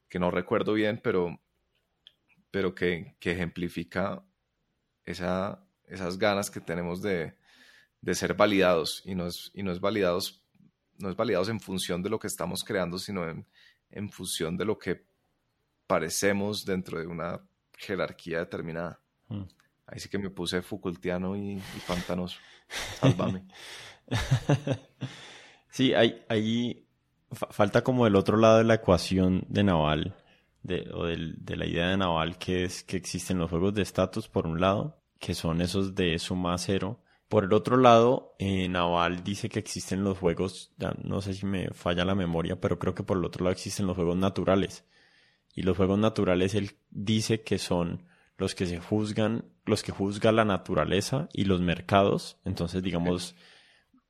que 0.08 0.20
no 0.20 0.32
recuerdo 0.32 0.74
bien, 0.74 1.01
pero, 1.03 1.41
pero 2.51 2.74
que, 2.74 3.18
ejemplifica 3.22 4.24
esa, 5.03 5.62
esas 5.86 6.18
ganas 6.18 6.49
que 6.49 6.62
tenemos 6.62 7.01
de, 7.01 7.36
ser 8.14 8.36
validados 8.36 9.01
y 9.03 9.16
no 9.16 9.28
es, 9.28 9.51
y 9.53 9.64
no 9.64 9.72
es 9.72 9.82
validados 9.82 10.43
no 10.99 11.10
es 11.10 11.16
validados 11.16 11.49
en 11.49 11.60
función 11.60 12.01
de 12.01 12.10
lo 12.10 12.18
que 12.18 12.28
estamos 12.28 12.64
creando, 12.64 12.97
sino 12.97 13.30
en, 13.30 13.45
en 13.91 14.10
función 14.10 14.58
de 14.58 14.66
lo 14.66 14.80
que 14.80 15.05
parecemos 15.86 16.66
dentro 16.66 16.99
de 16.99 17.08
una 17.08 17.39
jerarquía 17.78 18.39
determinada. 18.39 18.99
Mm. 19.30 19.43
Ahí 19.88 19.99
sí 19.99 20.09
que 20.09 20.19
me 20.19 20.30
puse 20.30 20.61
Foucaultiano 20.61 21.36
y, 21.38 21.53
y 21.53 21.82
pantanoso. 21.88 22.38
Sálvame. 22.99 23.45
sí, 25.69 25.93
ahí, 25.93 26.86
falta 27.32 27.84
como 27.84 28.05
el 28.05 28.15
otro 28.15 28.38
lado 28.38 28.57
de 28.57 28.63
la 28.65 28.75
ecuación 28.75 29.45
de 29.47 29.63
Naval, 29.63 30.15
de, 30.63 30.89
o 30.93 31.05
de 31.05 31.55
la 31.55 31.65
idea 31.65 31.88
de 31.88 31.97
Naval, 31.97 32.38
que 32.38 32.65
es 32.65 32.84
que 32.84 32.97
existen 32.97 33.38
los 33.38 33.49
juegos 33.49 33.73
de 33.73 33.84
estatus 33.84 34.28
por 34.28 34.45
un 34.45 34.59
lado, 34.59 35.01
que 35.19 35.34
son 35.34 35.61
esos 35.61 35.95
de 35.95 36.19
suma 36.19 36.57
cero. 36.57 36.99
Por 37.30 37.45
el 37.45 37.53
otro 37.53 37.78
lado, 37.78 38.36
eh, 38.39 38.67
Naval 38.69 39.23
dice 39.23 39.49
que 39.49 39.59
existen 39.59 40.03
los 40.03 40.17
juegos, 40.17 40.73
ya 40.78 40.93
no 41.03 41.21
sé 41.21 41.34
si 41.34 41.45
me 41.45 41.69
falla 41.69 42.05
la 42.05 42.15
memoria, 42.15 42.59
pero 42.59 42.80
creo 42.80 42.95
que 42.95 43.03
por 43.03 43.17
el 43.17 43.25
otro 43.25 43.43
lado 43.43 43.53
existen 43.53 43.88
los 43.88 43.95
juegos 43.95 44.17
naturales. 44.17 44.86
Y 45.58 45.64
los 45.64 45.76
juegos 45.76 45.97
naturales 45.97 46.53
él 46.53 46.74
dice 46.91 47.41
que 47.41 47.58
son 47.58 48.03
los 48.38 48.53
que 48.53 48.68
se 48.68 48.78
juzgan, 48.78 49.45
los 49.66 49.82
que 49.82 49.91
juzga 49.91 50.32
la 50.32 50.45
naturaleza 50.45 51.30
y 51.34 51.45
los 51.45 51.62
mercados. 51.62 52.38
Entonces, 52.45 52.84
digamos, 52.84 53.34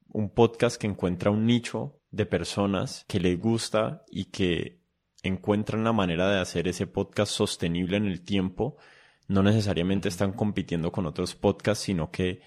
un 0.09 0.29
podcast 0.29 0.75
que 0.75 0.87
encuentra 0.87 1.31
un 1.31 1.45
nicho 1.45 2.01
de 2.11 2.25
personas 2.25 3.05
que 3.07 3.21
le 3.21 3.37
gusta 3.37 4.03
y 4.11 4.25
que 4.25 4.81
encuentran 5.23 5.85
la 5.85 5.93
manera 5.93 6.29
de 6.29 6.41
hacer 6.41 6.67
ese 6.67 6.85
podcast 6.85 7.31
sostenible 7.31 7.95
en 7.95 8.07
el 8.07 8.23
tiempo. 8.23 8.75
No 9.29 9.41
necesariamente 9.41 10.09
están 10.09 10.33
compitiendo 10.33 10.91
con 10.91 11.05
otros 11.05 11.33
podcasts, 11.33 11.85
sino 11.85 12.11
que 12.11 12.41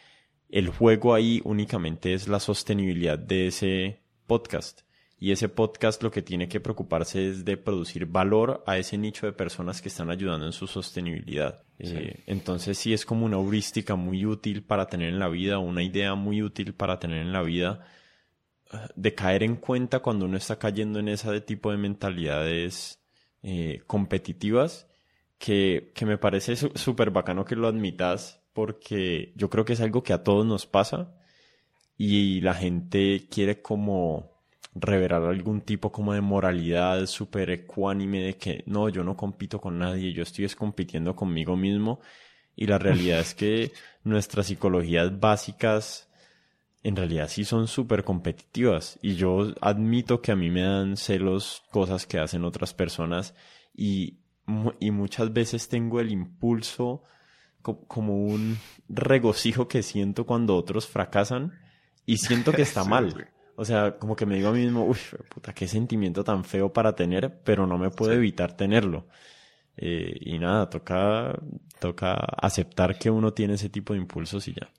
el 0.51 0.69
juego 0.69 1.15
ahí 1.15 1.41
únicamente 1.45 2.13
es 2.13 2.29
la 2.29 2.39
sostenibilidad 2.39 3.19
de 3.19 3.47
ese 3.47 4.03
podcast 4.27 4.83
y 5.23 5.33
ese 5.33 5.51
podcast 5.51 6.03
lo 6.03 6.11
que 6.11 6.23
tiene 6.23 6.49
que 6.49 6.61
preocuparse 6.61 7.29
es 7.29 7.45
de 7.45 7.59
producir 7.59 8.07
valor 8.07 8.65
a 8.67 8.79
ese 8.79 8.97
nicho 8.97 9.27
de 9.27 9.35
personas 9.35 9.83
que 9.83 9.91
están 9.91 10.11
ayudando 10.11 10.47
en 10.47 10.53
su 10.53 10.67
sostenibilidad. 10.67 11.63
Eh, 11.79 12.25
entonces 12.27 12.79
sí 12.79 12.95
es 12.95 13.05
como 13.05 13.27
una 13.27 13.37
heurística 13.37 13.97
muy 13.97 14.25
útil 14.25 14.63
para 14.63 14.87
tener 14.87 15.11
en 15.11 15.19
la 15.19 15.29
vida, 15.29 15.59
una 15.59 15.83
idea 15.83 16.15
muy 16.15 16.43
útil 16.43 16.73
para 16.73 16.99
tener 16.99 17.19
en 17.19 17.35
la 17.35 17.43
vida, 17.43 17.85
eh, 18.73 18.79
de 18.97 19.15
caer 19.15 19.43
en 19.43 19.57
cuenta 19.57 19.99
cuando 19.99 20.25
uno 20.25 20.39
está 20.39 20.59
cayendo 20.59 20.99
en 20.99 21.09
ese 21.09 21.39
tipo 21.43 21.71
de 21.71 21.77
mentalidades 21.77 23.05
eh, 23.43 23.83
competitivas, 23.87 24.89
que, 25.37 25.93
que 25.95 26.07
me 26.07 26.17
parece 26.17 26.57
súper 26.57 27.11
bacano 27.11 27.45
que 27.45 27.57
lo 27.57 27.69
admitas, 27.69 28.43
porque 28.55 29.35
yo 29.37 29.51
creo 29.51 29.67
que 29.67 29.75
es 29.75 29.83
algo 29.83 30.03
que 30.03 30.15
a 30.15 30.25
todos 30.25 30.47
nos 30.47 30.67
pasa 30.67 31.15
y 31.99 32.41
la 32.41 32.55
gente 32.55 33.29
quiere 33.31 33.61
como 33.61 34.40
revelar 34.75 35.23
algún 35.23 35.61
tipo 35.63 35.91
como 35.91 36.13
de 36.13 36.21
moralidad 36.21 37.07
súper 37.07 37.51
ecuánime 37.51 38.23
de 38.23 38.37
que 38.37 38.63
no, 38.67 38.89
yo 38.89 39.03
no 39.03 39.17
compito 39.17 39.61
con 39.61 39.79
nadie, 39.79 40.13
yo 40.13 40.23
estoy 40.23 40.49
compitiendo 40.51 41.17
conmigo 41.17 41.57
mismo. 41.57 42.01
Y 42.57 42.67
la 42.67 42.79
realidad 42.79 43.21
es 43.21 43.35
que 43.35 43.73
nuestras 44.05 44.47
psicologías 44.47 45.19
básicas 45.19 46.09
en 46.83 46.97
realidad 46.97 47.29
sí 47.29 47.45
son 47.45 47.69
súper 47.69 48.05
competitivas. 48.05 48.99
Y 49.03 49.15
yo 49.15 49.53
admito 49.61 50.23
que 50.23 50.33
a 50.33 50.37
mí 50.37 50.51
me 50.51 50.63
dan 50.63 50.97
celos 50.97 51.63
cosas 51.71 52.07
que 52.07 52.19
hacen 52.19 52.45
otras 52.45 52.75
personas 52.75 53.35
y, 53.75 54.19
y 54.79 54.91
muchas 54.91 55.33
veces 55.33 55.69
tengo 55.69 56.01
el 56.01 56.11
impulso 56.11 57.03
como 57.63 58.25
un 58.25 58.59
regocijo 58.89 59.69
que 59.69 59.83
siento 59.83 60.25
cuando 60.25 60.57
otros 60.57 60.87
fracasan 60.87 61.53
y 62.07 62.17
siento 62.19 62.53
que 62.53 62.63
está 62.63 62.85
mal. 62.85 63.31
O 63.61 63.65
sea, 63.67 63.99
como 63.99 64.17
que 64.17 64.25
me 64.25 64.37
digo 64.37 64.49
a 64.49 64.53
mí 64.53 64.61
mismo, 64.61 64.87
uy, 64.87 64.97
puta, 65.29 65.53
qué 65.53 65.69
sentimiento 65.69 66.25
tan 66.25 66.45
feo 66.45 66.73
para 66.73 66.95
tener, 66.95 67.43
pero 67.45 67.67
no 67.67 67.77
me 67.77 67.91
puedo 67.91 68.11
evitar 68.11 68.57
tenerlo. 68.57 69.07
Eh, 69.77 70.17
y 70.19 70.39
nada, 70.39 70.71
toca, 70.71 71.39
toca 71.79 72.15
aceptar 72.15 72.99
que 72.99 73.11
uno 73.11 73.35
tiene 73.35 73.55
ese 73.55 73.69
tipo 73.69 73.93
de 73.93 73.99
impulsos 73.99 74.49
y 74.49 74.55
ya. 74.55 74.73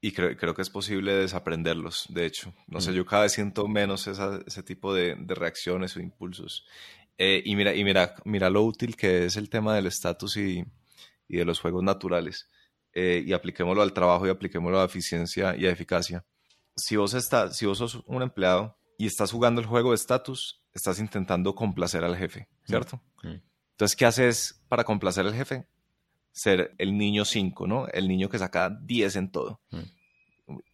Y 0.00 0.10
creo, 0.10 0.36
creo 0.36 0.56
que 0.56 0.62
es 0.62 0.70
posible 0.70 1.14
desaprenderlos, 1.14 2.06
de 2.08 2.26
hecho. 2.26 2.52
No 2.66 2.80
sé, 2.80 2.90
mm. 2.90 2.94
yo 2.94 3.06
cada 3.06 3.22
vez 3.22 3.32
siento 3.32 3.68
menos 3.68 4.08
ese 4.08 4.62
tipo 4.64 4.92
de, 4.92 5.14
reacciones 5.28 5.96
o 5.96 6.00
impulsos. 6.00 6.66
Eh, 7.16 7.44
y 7.44 7.54
mira, 7.54 7.76
y 7.76 7.84
mira, 7.84 8.16
mira 8.24 8.50
lo 8.50 8.64
útil 8.64 8.96
que 8.96 9.26
es 9.26 9.36
el 9.36 9.48
tema 9.48 9.72
del 9.76 9.86
estatus 9.86 10.36
y, 10.36 10.64
y, 11.28 11.36
de 11.36 11.44
los 11.44 11.60
juegos 11.60 11.84
naturales. 11.84 12.50
Eh, 12.92 13.22
y 13.24 13.32
apliquémoslo 13.32 13.82
al 13.82 13.92
trabajo 13.92 14.26
y 14.26 14.30
apliquémoslo 14.30 14.80
a 14.80 14.84
eficiencia 14.84 15.54
y 15.56 15.66
a 15.66 15.70
eficacia 15.70 16.24
si 16.76 16.96
vos, 16.96 17.14
estás, 17.14 17.56
si 17.56 17.66
vos 17.66 17.78
sos 17.78 18.02
un 18.06 18.22
empleado 18.22 18.76
y 18.98 19.06
estás 19.06 19.32
jugando 19.32 19.60
el 19.60 19.66
juego 19.66 19.90
de 19.90 19.96
estatus, 19.96 20.62
estás 20.72 20.98
intentando 20.98 21.54
complacer 21.54 22.04
al 22.04 22.16
jefe, 22.16 22.48
¿cierto? 22.64 23.00
Entonces, 23.22 23.96
¿qué 23.96 24.06
haces 24.06 24.62
para 24.68 24.84
complacer 24.84 25.26
al 25.26 25.34
jefe? 25.34 25.66
Ser 26.32 26.74
el 26.78 26.96
niño 26.96 27.24
5, 27.24 27.66
¿no? 27.66 27.88
El 27.88 28.08
niño 28.08 28.28
que 28.28 28.38
saca 28.38 28.70
10 28.70 29.16
en 29.16 29.30
todo. 29.30 29.60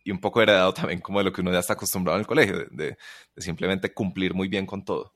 Y 0.04 0.10
un 0.10 0.20
poco 0.20 0.42
heredado 0.42 0.74
también 0.74 1.00
como 1.00 1.18
de 1.18 1.24
lo 1.24 1.32
que 1.32 1.40
uno 1.40 1.52
ya 1.52 1.60
está 1.60 1.74
acostumbrado 1.74 2.16
en 2.16 2.20
el 2.20 2.26
colegio, 2.26 2.66
de, 2.70 2.98
simplemente 3.36 3.92
cumplir 3.94 4.34
muy 4.34 4.48
bien 4.48 4.66
con 4.66 4.84
todo. 4.84 5.14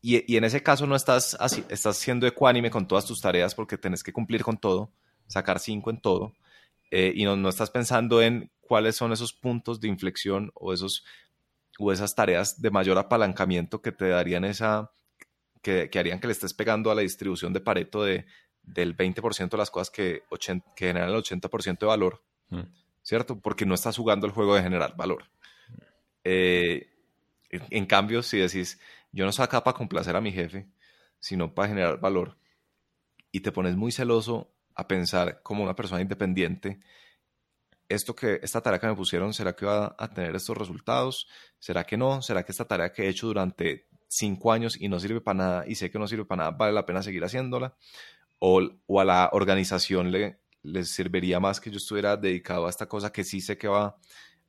Y, 0.00 0.36
en 0.36 0.44
ese 0.44 0.62
caso 0.62 0.86
no 0.86 0.96
estás, 0.96 1.34
así, 1.40 1.64
estás 1.70 1.96
siendo 1.96 2.26
ecuánime 2.26 2.70
con 2.70 2.86
todas 2.86 3.06
tus 3.06 3.20
tareas 3.20 3.54
porque 3.54 3.78
tenés 3.78 4.02
que 4.02 4.12
cumplir 4.12 4.42
con 4.42 4.58
todo, 4.58 4.92
sacar 5.26 5.58
5 5.58 5.88
en 5.90 6.00
todo, 6.00 6.34
eh, 6.96 7.12
y 7.12 7.24
no, 7.24 7.34
no 7.34 7.48
estás 7.48 7.70
pensando 7.70 8.22
en 8.22 8.52
cuáles 8.60 8.94
son 8.94 9.12
esos 9.12 9.32
puntos 9.32 9.80
de 9.80 9.88
inflexión 9.88 10.52
o, 10.54 10.72
esos, 10.72 11.04
o 11.80 11.90
esas 11.90 12.14
tareas 12.14 12.62
de 12.62 12.70
mayor 12.70 12.98
apalancamiento 12.98 13.82
que 13.82 13.90
te 13.90 14.10
darían 14.10 14.44
esa, 14.44 14.92
que, 15.60 15.90
harían 15.92 16.20
que 16.20 16.28
le 16.28 16.32
estés 16.32 16.54
pegando 16.54 16.92
a 16.92 16.94
la 16.94 17.02
distribución 17.02 17.52
de 17.52 17.58
Pareto 17.58 18.04
de, 18.04 18.26
del 18.62 18.96
20% 18.96 19.48
de 19.48 19.56
las 19.56 19.72
cosas 19.72 19.90
que, 19.90 20.22
que 20.76 20.86
generan 20.86 21.08
el 21.08 21.16
80% 21.16 21.80
de 21.80 21.86
valor, 21.86 22.22
mm. 22.50 22.62
¿cierto? 23.02 23.40
Porque 23.40 23.66
no 23.66 23.74
estás 23.74 23.96
jugando 23.96 24.28
el 24.28 24.32
juego 24.32 24.54
de 24.54 24.62
generar 24.62 24.96
valor. 24.96 25.24
Eh, 26.22 26.92
en, 27.50 27.86
cambio, 27.86 28.22
si 28.22 28.38
decís, 28.38 28.80
yo 29.10 29.24
no 29.24 29.32
soy 29.32 29.46
acá 29.46 29.64
para 29.64 29.76
complacer 29.76 30.14
a 30.14 30.20
mi 30.20 30.30
jefe, 30.30 30.68
sino 31.18 31.56
para 31.56 31.70
generar 31.70 31.98
valor, 31.98 32.38
y 33.32 33.40
te 33.40 33.50
pones 33.50 33.74
muy 33.74 33.90
celoso 33.90 34.53
a 34.74 34.88
pensar 34.88 35.40
como 35.42 35.62
una 35.62 35.74
persona 35.76 36.00
independiente 36.00 36.80
esto 37.88 38.14
que 38.14 38.40
esta 38.42 38.60
tarea 38.60 38.78
que 38.78 38.86
me 38.86 38.94
pusieron, 38.94 39.34
¿será 39.34 39.54
que 39.54 39.66
va 39.66 39.94
a 39.98 40.08
tener 40.08 40.34
estos 40.34 40.56
resultados? 40.56 41.28
¿Será 41.58 41.84
que 41.84 41.96
no? 41.96 42.22
¿Será 42.22 42.42
que 42.42 42.52
esta 42.52 42.64
tarea 42.64 42.92
que 42.92 43.04
he 43.04 43.08
hecho 43.08 43.26
durante 43.26 43.88
cinco 44.08 44.52
años 44.52 44.80
y 44.80 44.88
no 44.88 44.98
sirve 45.00 45.20
para 45.20 45.36
nada 45.36 45.64
y 45.66 45.74
sé 45.74 45.90
que 45.90 45.98
no 45.98 46.06
sirve 46.06 46.24
para 46.24 46.44
nada, 46.44 46.50
vale 46.52 46.72
la 46.72 46.86
pena 46.86 47.02
seguir 47.02 47.24
haciéndola? 47.24 47.76
¿O, 48.38 48.62
o 48.86 49.00
a 49.00 49.04
la 49.04 49.30
organización 49.32 50.10
le, 50.10 50.40
les 50.62 50.90
serviría 50.90 51.40
más 51.40 51.60
que 51.60 51.70
yo 51.70 51.78
estuviera 51.78 52.16
dedicado 52.16 52.66
a 52.66 52.70
esta 52.70 52.86
cosa 52.86 53.12
que 53.12 53.24
sí 53.24 53.40
sé 53.40 53.56
que 53.56 53.68
va 53.68 53.96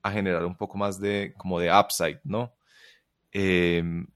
a 0.01 0.11
generar 0.11 0.45
un 0.45 0.55
poco 0.55 0.77
más 0.77 0.99
de, 0.99 1.33
como 1.37 1.59
de 1.59 1.71
upside, 1.71 2.19
¿no? 2.23 2.55
Em, 3.31 4.07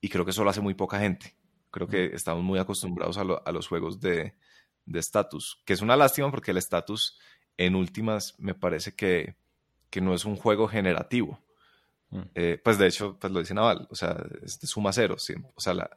y 0.00 0.08
creo 0.08 0.24
que 0.24 0.30
eso 0.30 0.44
lo 0.44 0.50
hace 0.50 0.60
muy 0.60 0.74
poca 0.74 0.98
gente. 0.98 1.36
Creo 1.70 1.88
que 1.88 2.06
estamos 2.06 2.42
muy 2.42 2.58
acostumbrados 2.58 3.18
a, 3.18 3.22
a 3.22 3.52
los 3.52 3.68
juegos 3.68 4.00
de 4.00 4.34
estatus, 4.94 5.60
que 5.64 5.72
es 5.72 5.82
una 5.82 5.96
lástima 5.96 6.30
porque 6.30 6.52
el 6.52 6.56
estatus 6.56 7.18
en 7.56 7.74
últimas 7.74 8.38
me 8.38 8.54
parece 8.54 8.94
que, 8.94 9.36
que 9.90 10.00
no 10.00 10.14
es 10.14 10.24
un 10.24 10.36
juego 10.36 10.68
generativo. 10.68 11.42
Mm. 12.10 12.20
Eh, 12.34 12.60
pues 12.62 12.78
de 12.78 12.86
hecho, 12.86 13.18
pues 13.18 13.32
lo 13.32 13.40
dice 13.40 13.54
Naval, 13.54 13.86
o 13.90 13.94
sea, 13.94 14.16
es 14.42 14.60
de 14.60 14.66
suma 14.66 14.92
cero. 14.92 15.16
O 15.54 15.60
sea, 15.60 15.74
la, 15.74 15.90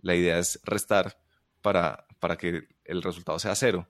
la, 0.00 0.14
idea 0.14 0.38
es 0.38 0.60
restar 0.64 1.18
para, 1.62 2.06
para 2.20 2.36
que 2.36 2.68
el 2.84 3.02
resultado 3.02 3.38
sea 3.38 3.54
cero. 3.54 3.88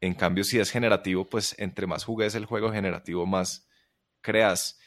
En 0.00 0.14
cambio, 0.14 0.44
si 0.44 0.58
es 0.58 0.70
generativo, 0.70 1.28
pues 1.28 1.54
entre 1.58 1.86
más 1.86 2.04
jugues 2.04 2.34
el 2.34 2.46
juego 2.46 2.72
generativo, 2.72 3.26
más 3.26 3.68
creas. 4.20 4.78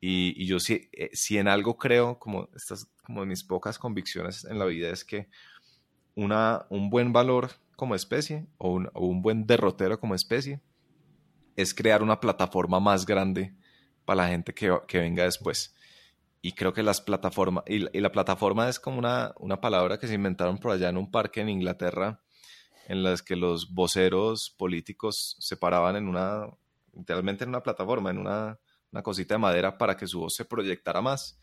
Y, 0.00 0.42
y 0.42 0.46
yo 0.46 0.60
si, 0.60 0.88
eh, 0.92 1.10
si 1.12 1.38
en 1.38 1.48
algo 1.48 1.76
creo, 1.76 2.18
como 2.18 2.48
estas 2.54 2.88
como 3.02 3.26
mis 3.26 3.42
pocas 3.44 3.78
convicciones 3.78 4.44
en 4.44 4.58
la 4.58 4.64
vida, 4.66 4.90
es 4.90 5.04
que 5.04 5.28
una, 6.22 6.66
un 6.68 6.90
buen 6.90 7.12
valor 7.12 7.50
como 7.76 7.94
especie 7.94 8.46
o 8.58 8.70
un, 8.70 8.90
o 8.92 9.06
un 9.06 9.22
buen 9.22 9.46
derrotero 9.46 9.98
como 9.98 10.14
especie 10.14 10.60
es 11.56 11.74
crear 11.74 12.02
una 12.02 12.20
plataforma 12.20 12.80
más 12.80 13.06
grande 13.06 13.54
para 14.04 14.22
la 14.22 14.28
gente 14.28 14.54
que, 14.54 14.76
que 14.86 14.98
venga 14.98 15.24
después. 15.24 15.74
Y 16.42 16.52
creo 16.52 16.72
que 16.72 16.82
las 16.82 17.00
plataformas, 17.00 17.64
y, 17.66 17.78
la 18.00 18.12
plataforma 18.12 18.68
es 18.68 18.80
como 18.80 18.98
una, 18.98 19.34
una 19.38 19.60
palabra 19.60 19.98
que 19.98 20.08
se 20.08 20.14
inventaron 20.14 20.58
por 20.58 20.72
allá 20.72 20.88
en 20.88 20.96
un 20.96 21.10
parque 21.10 21.40
en 21.40 21.50
Inglaterra, 21.50 22.22
en 22.88 23.02
las 23.02 23.22
que 23.22 23.36
los 23.36 23.72
voceros 23.72 24.50
políticos 24.50 25.36
se 25.38 25.56
paraban 25.56 25.96
en 25.96 26.08
una, 26.08 26.46
literalmente 26.94 27.44
en 27.44 27.50
una 27.50 27.62
plataforma, 27.62 28.10
en 28.10 28.18
una, 28.18 28.58
una 28.90 29.02
cosita 29.02 29.34
de 29.34 29.38
madera 29.38 29.76
para 29.76 29.96
que 29.96 30.06
su 30.06 30.20
voz 30.20 30.34
se 30.34 30.44
proyectara 30.44 31.02
más. 31.02 31.38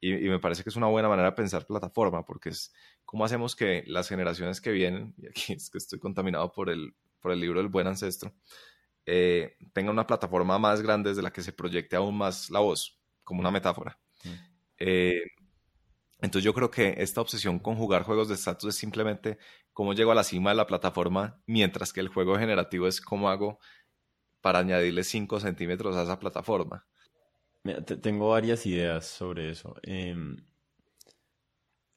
Y, 0.00 0.26
y, 0.26 0.28
me 0.28 0.38
parece 0.38 0.62
que 0.62 0.68
es 0.68 0.76
una 0.76 0.88
buena 0.88 1.08
manera 1.08 1.30
de 1.30 1.36
pensar 1.36 1.66
plataforma, 1.66 2.24
porque 2.24 2.50
es 2.50 2.72
cómo 3.04 3.24
hacemos 3.24 3.56
que 3.56 3.82
las 3.86 4.08
generaciones 4.08 4.60
que 4.60 4.70
vienen, 4.70 5.14
y 5.16 5.26
aquí 5.26 5.52
es 5.54 5.70
que 5.70 5.78
estoy 5.78 5.98
contaminado 5.98 6.52
por 6.52 6.70
el, 6.70 6.94
por 7.20 7.32
el 7.32 7.40
libro 7.40 7.60
del 7.60 7.68
buen 7.68 7.86
ancestro, 7.86 8.34
eh, 9.06 9.56
tenga 9.72 9.90
una 9.90 10.06
plataforma 10.06 10.58
más 10.58 10.82
grande 10.82 11.10
desde 11.10 11.22
la 11.22 11.32
que 11.32 11.42
se 11.42 11.52
proyecte 11.52 11.96
aún 11.96 12.16
más 12.16 12.50
la 12.50 12.60
voz, 12.60 13.00
como 13.24 13.40
una 13.40 13.50
metáfora. 13.50 13.98
Mm. 14.24 14.30
Eh, 14.78 15.22
entonces 16.20 16.44
yo 16.44 16.54
creo 16.54 16.70
que 16.70 16.94
esta 16.98 17.20
obsesión 17.20 17.58
con 17.58 17.76
jugar 17.76 18.02
juegos 18.02 18.28
de 18.28 18.34
estatus 18.34 18.70
es 18.70 18.76
simplemente 18.76 19.38
cómo 19.72 19.92
llego 19.92 20.12
a 20.12 20.14
la 20.14 20.24
cima 20.24 20.50
de 20.50 20.56
la 20.56 20.66
plataforma, 20.66 21.40
mientras 21.46 21.92
que 21.92 22.00
el 22.00 22.08
juego 22.08 22.38
generativo 22.38 22.88
es 22.88 23.00
cómo 23.00 23.28
hago 23.28 23.58
para 24.40 24.60
añadirle 24.60 25.04
5 25.04 25.40
centímetros 25.40 25.96
a 25.96 26.02
esa 26.02 26.18
plataforma. 26.18 26.86
Tengo 27.74 28.30
varias 28.30 28.66
ideas 28.66 29.06
sobre 29.06 29.50
eso. 29.50 29.74
Em, 29.82 30.36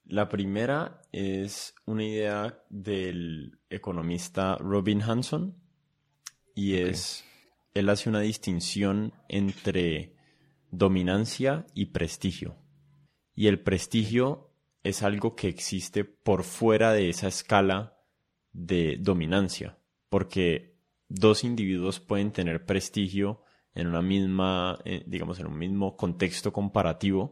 la 0.05 0.27
primera 0.27 1.01
es 1.11 1.75
una 1.85 2.03
idea 2.03 2.63
del 2.69 3.59
economista 3.69 4.55
Robin 4.57 5.01
Hanson, 5.01 5.55
y 6.55 6.75
es, 6.75 7.23
él 7.73 7.89
hace 7.89 8.09
una 8.09 8.19
distinción 8.19 9.13
entre 9.29 10.15
dominancia 10.71 11.65
y 11.73 11.85
prestigio. 11.87 12.57
Y 13.33 13.47
el 13.47 13.61
prestigio 13.61 14.51
es 14.83 15.03
algo 15.03 15.35
que 15.35 15.47
existe 15.47 16.03
por 16.03 16.43
fuera 16.43 16.91
de 16.91 17.09
esa 17.09 17.27
escala 17.27 17.97
de 18.51 18.97
dominancia, 18.99 19.77
porque 20.09 20.75
dos 21.07 21.43
individuos 21.43 21.99
pueden 21.99 22.31
tener 22.31 22.65
prestigio 22.65 23.43
en 23.79 23.87
una 23.87 24.01
misma, 24.01 24.79
eh, 24.85 25.03
digamos, 25.05 25.39
en 25.39 25.47
un 25.47 25.57
mismo 25.57 25.95
contexto 25.95 26.53
comparativo, 26.53 27.31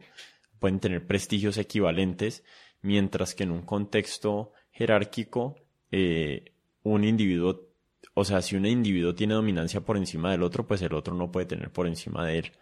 pueden 0.58 0.80
tener 0.80 1.06
prestigios 1.06 1.58
equivalentes, 1.58 2.44
mientras 2.82 3.34
que 3.34 3.44
en 3.44 3.52
un 3.52 3.62
contexto 3.62 4.52
jerárquico, 4.70 5.56
eh, 5.90 6.52
un 6.82 7.04
individuo 7.04 7.68
o 8.14 8.24
sea, 8.24 8.42
si 8.42 8.56
un 8.56 8.66
individuo 8.66 9.14
tiene 9.14 9.34
dominancia 9.34 9.80
por 9.80 9.96
encima 9.96 10.32
del 10.32 10.42
otro, 10.42 10.66
pues 10.66 10.82
el 10.82 10.92
otro 10.92 11.14
no 11.14 11.30
puede 11.30 11.46
tener 11.46 11.70
por 11.70 11.86
encima 11.86 12.26
de 12.26 12.38
él. 12.38 12.52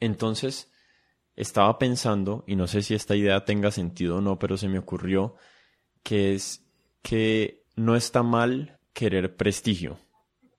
Entonces, 0.00 0.72
estaba 1.36 1.78
pensando, 1.78 2.44
y 2.46 2.56
no 2.56 2.66
sé 2.66 2.80
si 2.80 2.94
esta 2.94 3.14
idea 3.14 3.44
tenga 3.44 3.70
sentido 3.70 4.16
o 4.16 4.20
no, 4.22 4.38
pero 4.38 4.56
se 4.56 4.68
me 4.68 4.78
ocurrió, 4.78 5.36
que 6.02 6.34
es 6.34 6.64
que 7.02 7.62
no 7.76 7.94
está 7.94 8.22
mal 8.22 8.78
querer 8.94 9.36
prestigio, 9.36 9.98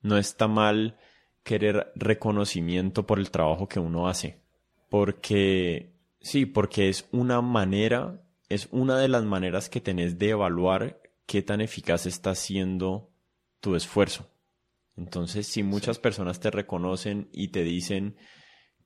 no 0.01 0.17
está 0.17 0.47
mal 0.47 0.99
querer 1.43 1.91
reconocimiento 1.95 3.05
por 3.05 3.19
el 3.19 3.31
trabajo 3.31 3.67
que 3.67 3.79
uno 3.79 4.07
hace, 4.07 4.41
porque 4.89 5.93
sí, 6.21 6.45
porque 6.45 6.89
es 6.89 7.07
una 7.11 7.41
manera, 7.41 8.21
es 8.49 8.67
una 8.71 8.97
de 8.99 9.07
las 9.07 9.23
maneras 9.23 9.69
que 9.69 9.81
tenés 9.81 10.17
de 10.19 10.29
evaluar 10.29 11.01
qué 11.25 11.41
tan 11.41 11.61
eficaz 11.61 12.05
está 12.05 12.35
siendo 12.35 13.11
tu 13.59 13.75
esfuerzo. 13.75 14.29
Entonces, 14.95 15.47
si 15.47 15.63
muchas 15.63 15.97
personas 15.97 16.39
te 16.39 16.51
reconocen 16.51 17.29
y 17.31 17.49
te 17.49 17.63
dicen 17.63 18.17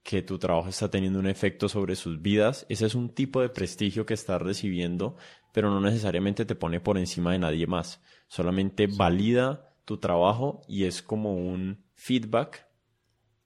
que 0.04 0.22
tu 0.22 0.38
trabajo 0.38 0.70
está 0.70 0.90
teniendo 0.92 1.20
un 1.20 1.28
efecto 1.28 1.70
sobre 1.70 1.96
sus 1.96 2.22
vidas, 2.22 2.66
ese 2.70 2.86
es 2.86 2.94
un 2.94 3.14
tipo 3.14 3.42
de 3.42 3.50
prestigio 3.50 4.06
que 4.06 4.14
estás 4.14 4.42
recibiendo, 4.42 5.16
pero 5.54 5.70
no 5.70 5.80
necesariamente 5.80 6.46
te 6.46 6.56
pone 6.56 6.80
por 6.82 6.98
encima 6.98 7.32
de 7.32 7.40
nadie 7.40 7.66
más. 7.66 8.02
Solamente 8.28 8.88
valida 8.88 9.74
tu 9.86 9.98
trabajo 9.98 10.62
y 10.68 10.84
es 10.84 11.02
como 11.02 11.36
un 11.36 11.83
feedback 11.96 12.68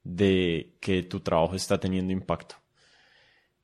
de 0.04 0.76
que 0.80 1.02
tu 1.02 1.20
trabajo 1.20 1.54
está 1.54 1.78
teniendo 1.78 2.12
impacto. 2.12 2.56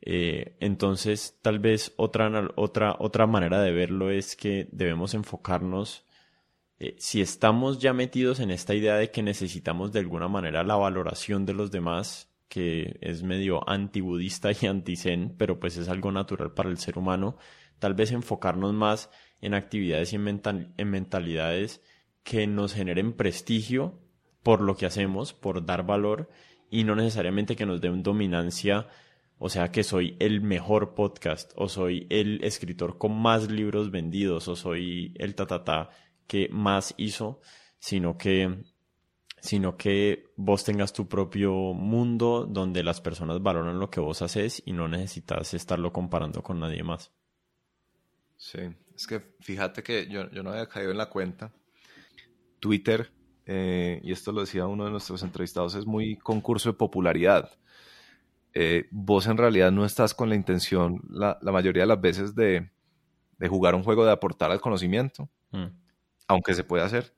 Eh, 0.01 0.57
entonces, 0.61 1.39
tal 1.41 1.59
vez 1.59 1.95
otra, 1.97 2.51
otra, 2.57 2.97
otra 2.99 3.27
manera 3.27 3.63
de 3.63 3.73
verlo 3.73 4.11
es 4.11 4.37
que 4.37 4.69
debemos 4.71 5.15
enfocarnos 5.15 6.05
eh, 6.79 6.97
si 6.99 7.21
estamos 7.21 7.79
ya 7.79 7.93
metidos 7.93 8.41
en 8.41 8.51
esta 8.51 8.75
idea 8.75 8.97
de 8.97 9.11
que 9.11 9.23
necesitamos 9.23 9.93
de 9.93 10.01
alguna 10.01 10.29
manera 10.29 10.65
la 10.65 10.77
valoración 10.77 11.47
de 11.47 11.55
los 11.55 11.71
demás, 11.71 12.31
que 12.49 12.99
es 13.01 13.23
medio 13.23 13.69
antibudista 13.69 14.51
y 14.53 14.67
anti-zen, 14.67 15.35
pero 15.39 15.61
pues 15.61 15.77
es 15.77 15.89
algo 15.89 16.11
natural 16.13 16.53
para 16.53 16.71
el 16.71 16.79
ser 16.79 16.99
humano, 16.99 17.37
tal 17.79 17.95
vez 17.95 18.13
enfocarnos 18.13 18.75
más 18.75 19.11
en 19.41 19.55
actividades 19.55 20.13
y 20.13 20.17
en, 20.17 20.91
mentalidades 20.91 21.81
que 22.23 22.47
nos 22.47 22.75
generen 22.75 23.13
prestigio 23.13 24.01
por 24.45 24.61
lo 24.61 24.77
que 24.77 24.87
hacemos, 24.87 25.33
por 25.33 25.67
dar 25.67 25.85
valor, 25.85 26.31
y 26.71 26.85
no 26.85 26.95
necesariamente 26.95 27.57
que 27.57 27.67
nos 27.67 27.81
den 27.81 28.05
dominancia, 28.05 28.87
o 29.39 29.49
sea, 29.49 29.73
que 29.73 29.83
soy 29.83 30.17
el 30.21 30.41
mejor 30.41 30.95
podcast, 30.95 31.53
o 31.57 31.69
soy 31.69 32.07
el 32.11 32.45
escritor 32.45 32.99
con 32.99 33.21
más 33.21 33.51
libros 33.51 33.91
vendidos, 33.91 34.47
o 34.47 34.55
soy 34.55 35.13
el 35.19 35.35
tatatá 35.35 35.91
que 36.29 36.49
más 36.51 36.95
hizo, 36.97 37.41
sino 37.79 38.17
que, 38.17 38.65
sino 39.41 39.77
que 39.77 40.33
vos 40.37 40.65
tengas 40.65 40.93
tu 40.93 41.09
propio 41.09 41.53
mundo 41.75 42.47
donde 42.49 42.83
las 42.83 43.01
personas 43.01 43.43
valoran 43.43 43.79
lo 43.79 43.91
que 43.91 44.01
vos 44.01 44.23
haces 44.23 44.63
y 44.65 44.73
no 44.73 44.89
necesitas 44.89 45.53
estarlo 45.55 45.93
comparando 45.93 46.43
con 46.43 46.61
nadie 46.61 46.83
más. 46.83 47.13
Sí, 48.37 48.61
es 48.95 49.07
que 49.07 49.21
fíjate 49.41 49.83
que 49.83 50.07
yo, 50.09 50.27
no 50.27 50.51
había 50.51 50.69
caído 50.69 50.91
en 50.91 50.99
la 50.99 51.09
cuenta. 51.09 51.53
Twitter, 52.61 53.11
eh, 53.47 54.01
y 54.03 54.13
esto 54.13 54.33
lo 54.33 54.41
decía 54.41 54.67
uno 54.67 54.85
de 54.85 54.91
nuestros 54.91 55.23
entrevistados, 55.23 55.75
es 55.75 55.87
muy 55.87 56.17
concurso 56.17 56.71
de 56.71 56.79
popularidad. 56.79 57.51
Eh, 58.53 58.87
vos 58.91 59.27
en 59.27 59.37
realidad 59.37 59.73
no 59.73 59.85
estás 59.85 60.15
con 60.15 60.29
la 60.29 60.37
intención, 60.37 61.01
la, 61.11 61.39
mayoría 61.43 61.83
de 61.83 61.89
las 61.89 62.01
veces, 62.01 62.35
de, 62.35 62.71
jugar 63.49 63.75
un 63.75 63.83
juego 63.83 64.07
de 64.07 64.13
aportar 64.13 64.51
al 64.51 64.61
conocimiento. 64.61 65.29
Mm 65.51 65.67
aunque 66.27 66.55
se 66.55 66.65
puede 66.65 66.85
hacer, 66.85 67.15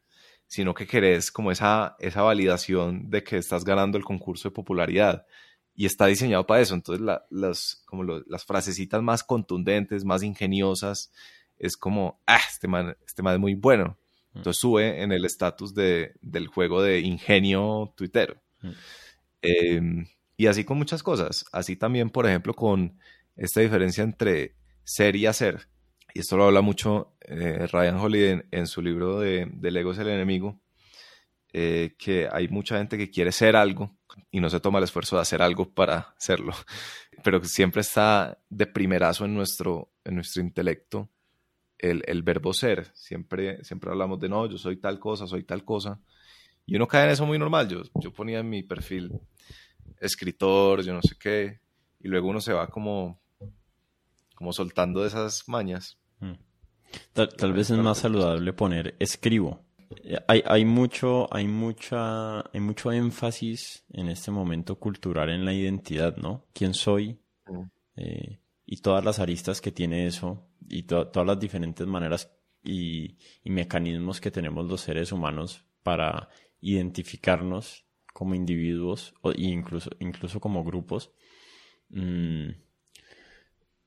sino 0.47 0.75
que 0.75 0.87
querés 0.87 1.31
como 1.31 1.51
esa, 1.51 1.97
esa 1.99 2.23
validación 2.23 3.11
de 3.11 3.23
que 3.25 3.39
estás 3.39 3.65
ganando 3.65 3.99
el 3.99 4.05
concurso 4.05 4.49
de 4.49 4.55
popularidad. 4.55 5.27
Y 5.75 5.85
está 5.85 6.07
diseñado 6.07 6.47
para 6.47 6.63
eso. 6.63 6.75
Entonces, 6.75 7.05
las, 7.31 7.83
como 7.87 8.03
las 8.05 8.45
frasecitas 8.45 9.03
más 9.03 9.23
contundentes, 9.23 10.05
más 10.05 10.23
ingeniosas, 10.23 11.13
es 11.59 11.77
como, 11.77 12.21
ah, 12.27 12.41
este 12.49 12.67
man, 12.67 12.97
este 13.07 13.23
man 13.23 13.35
es 13.35 13.41
muy 13.41 13.55
bueno. 13.55 13.99
Mm. 14.37 14.39
Entonces 14.39 14.61
sube 14.61 15.03
en 15.03 15.13
el 15.13 15.25
estatus 15.25 15.75
de, 15.75 16.15
del 16.21 16.47
juego 16.47 16.83
de 16.83 17.01
ingenio 17.01 17.93
tuitero. 17.97 18.41
Mm. 18.63 18.71
Em, 19.43 20.07
y 20.37 20.47
así 20.47 20.65
con 20.65 20.79
muchas 20.79 21.03
cosas. 21.03 21.45
Así 21.53 21.77
también, 21.77 22.11
por 22.11 22.27
ejemplo, 22.27 22.55
con 22.55 22.99
esta 23.37 23.61
diferencia 23.61 24.05
entre 24.05 24.57
ser 24.85 25.17
y 25.17 25.27
hacer 25.27 25.69
y 26.17 26.21
esto 26.21 26.39
lo 26.39 26.45
habla 26.47 26.63
mucho 26.63 27.15
eh, 27.21 27.67
Ryan 27.71 27.97
Holiday 27.97 28.43
en, 28.51 28.67
su 28.67 28.81
libro 28.81 29.21
de, 29.21 29.47
Del 29.53 29.77
ego 29.77 29.93
es 29.93 29.99
el 29.99 30.09
enemigo, 30.09 30.63
eh, 31.53 31.95
que 31.99 32.27
hay 32.33 32.49
mucha 32.49 32.79
gente 32.79 32.97
que 32.97 33.11
quiere 33.11 33.33
ser 33.33 33.55
algo 33.55 33.99
y 34.31 34.41
no 34.41 34.49
se 34.49 34.59
toma 34.61 34.79
el 34.79 34.85
esfuerzo 34.85 35.17
de 35.17 35.23
hacer 35.23 35.43
algo 35.43 35.75
para 35.75 36.15
serlo, 36.19 36.55
pero 37.23 37.39
que 37.39 37.49
siempre 37.49 37.83
está 37.83 38.39
de 38.49 38.67
primerazo 38.67 39.27
en 39.27 39.35
nuestro, 39.35 39.93
en 40.05 40.15
nuestro 40.15 40.41
intelecto 40.41 41.11
el, 41.79 42.03
el, 42.07 42.23
verbo 42.23 42.53
ser. 42.53 42.91
Siempre, 42.95 43.63
siempre 43.65 43.91
hablamos 43.91 44.21
de 44.21 44.29
no, 44.29 44.47
yo 44.47 44.59
soy 44.59 44.77
tal 44.77 44.99
cosa, 44.99 45.27
soy 45.27 45.45
tal 45.45 45.65
cosa. 45.65 46.01
Y 46.65 46.77
uno 46.77 46.87
cae 46.89 47.05
en 47.05 47.11
eso 47.11 47.27
muy 47.27 47.39
normal. 47.39 47.69
Yo, 47.69 47.83
yo 47.95 48.13
ponía 48.13 48.41
en 48.41 48.49
mi 48.49 48.63
perfil 48.63 49.13
escritor, 50.01 50.83
yo 50.83 50.93
no 50.93 51.01
sé 51.03 51.17
qué, 51.19 51.61
y 52.01 52.09
luego 52.09 52.29
uno 52.29 52.41
se 52.41 52.53
va 52.53 52.69
como, 52.69 53.21
como 54.35 54.53
soltando 54.53 55.03
de 55.03 55.09
esas 55.09 55.49
mañas 55.49 55.99
Mm. 56.21 56.33
Tal, 57.13 57.53
vez 57.53 57.71
es 57.71 57.79
más 57.79 57.99
saludable 57.99 58.53
poner 58.53 58.95
escribo. 58.99 59.65
Hay, 60.27 60.43
hay, 60.47 60.65
mucho, 60.65 61.33
hay 61.35 61.47
mucha, 61.47 62.41
hay 62.41 62.61
mucho 62.61 62.91
énfasis 62.91 63.85
en 63.93 64.09
este 64.09 64.31
momento 64.31 64.77
cultural 64.77 65.31
en 65.31 65.45
la 65.45 65.53
identidad, 65.53 66.17
¿no? 66.17 66.47
¿Quién 66.53 66.75
soy? 66.75 67.21
Mm. 67.47 67.63
Eh, 67.97 68.39
y 68.67 68.79
todas 68.79 69.05
las 69.05 69.21
aristas 69.21 69.61
que 69.61 69.71
tiene 69.71 70.07
eso 70.07 70.49
y 70.69 70.83
todas 70.83 71.27
las 71.27 71.39
diferentes 71.39 71.87
maneras 71.87 72.37
y, 72.65 73.17
mecanismos 73.45 74.21
que 74.21 74.33
tenemos 74.33 74.67
los 74.67 74.81
seres 74.81 75.13
humanos 75.13 75.65
para 75.83 76.29
identificarnos 76.61 77.85
como 78.13 78.35
individuos 78.35 79.15
o 79.23 79.33
incluso, 79.37 79.91
incluso 80.01 80.41
como 80.41 80.65
grupos. 80.65 81.13
Mm, 81.91 82.51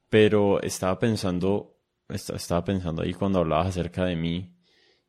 pero 0.09 0.61
estaba 0.61 0.97
pensando, 0.97 1.77
estaba 2.07 2.63
pensando 2.63 3.01
ahí 3.01 3.13
cuando 3.13 3.39
hablabas 3.39 3.67
acerca 3.67 4.05
de 4.05 4.15
mí 4.15 4.55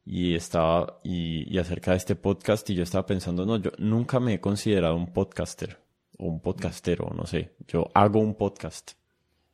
y 0.05 0.35
estaba 0.35 1.01
y, 1.05 1.57
acerca 1.59 1.93
de 1.93 1.99
este 1.99 2.17
podcast 2.17 2.69
y 2.71 2.75
yo 2.75 2.83
estaba 2.83 3.07
pensando, 3.07 3.47
no, 3.47 3.57
yo 3.59 3.71
nunca 3.79 4.19
me 4.21 4.35
he 4.35 4.41
considerado 4.41 4.97
un 4.97 5.13
podcaster 5.13 5.79
o 6.19 6.27
un 6.27 6.41
podcastero, 6.41 7.13
no 7.15 7.27
sé, 7.27 7.55
yo 7.69 7.89
hago 7.95 8.19
un 8.19 8.35
podcast, 8.35 8.93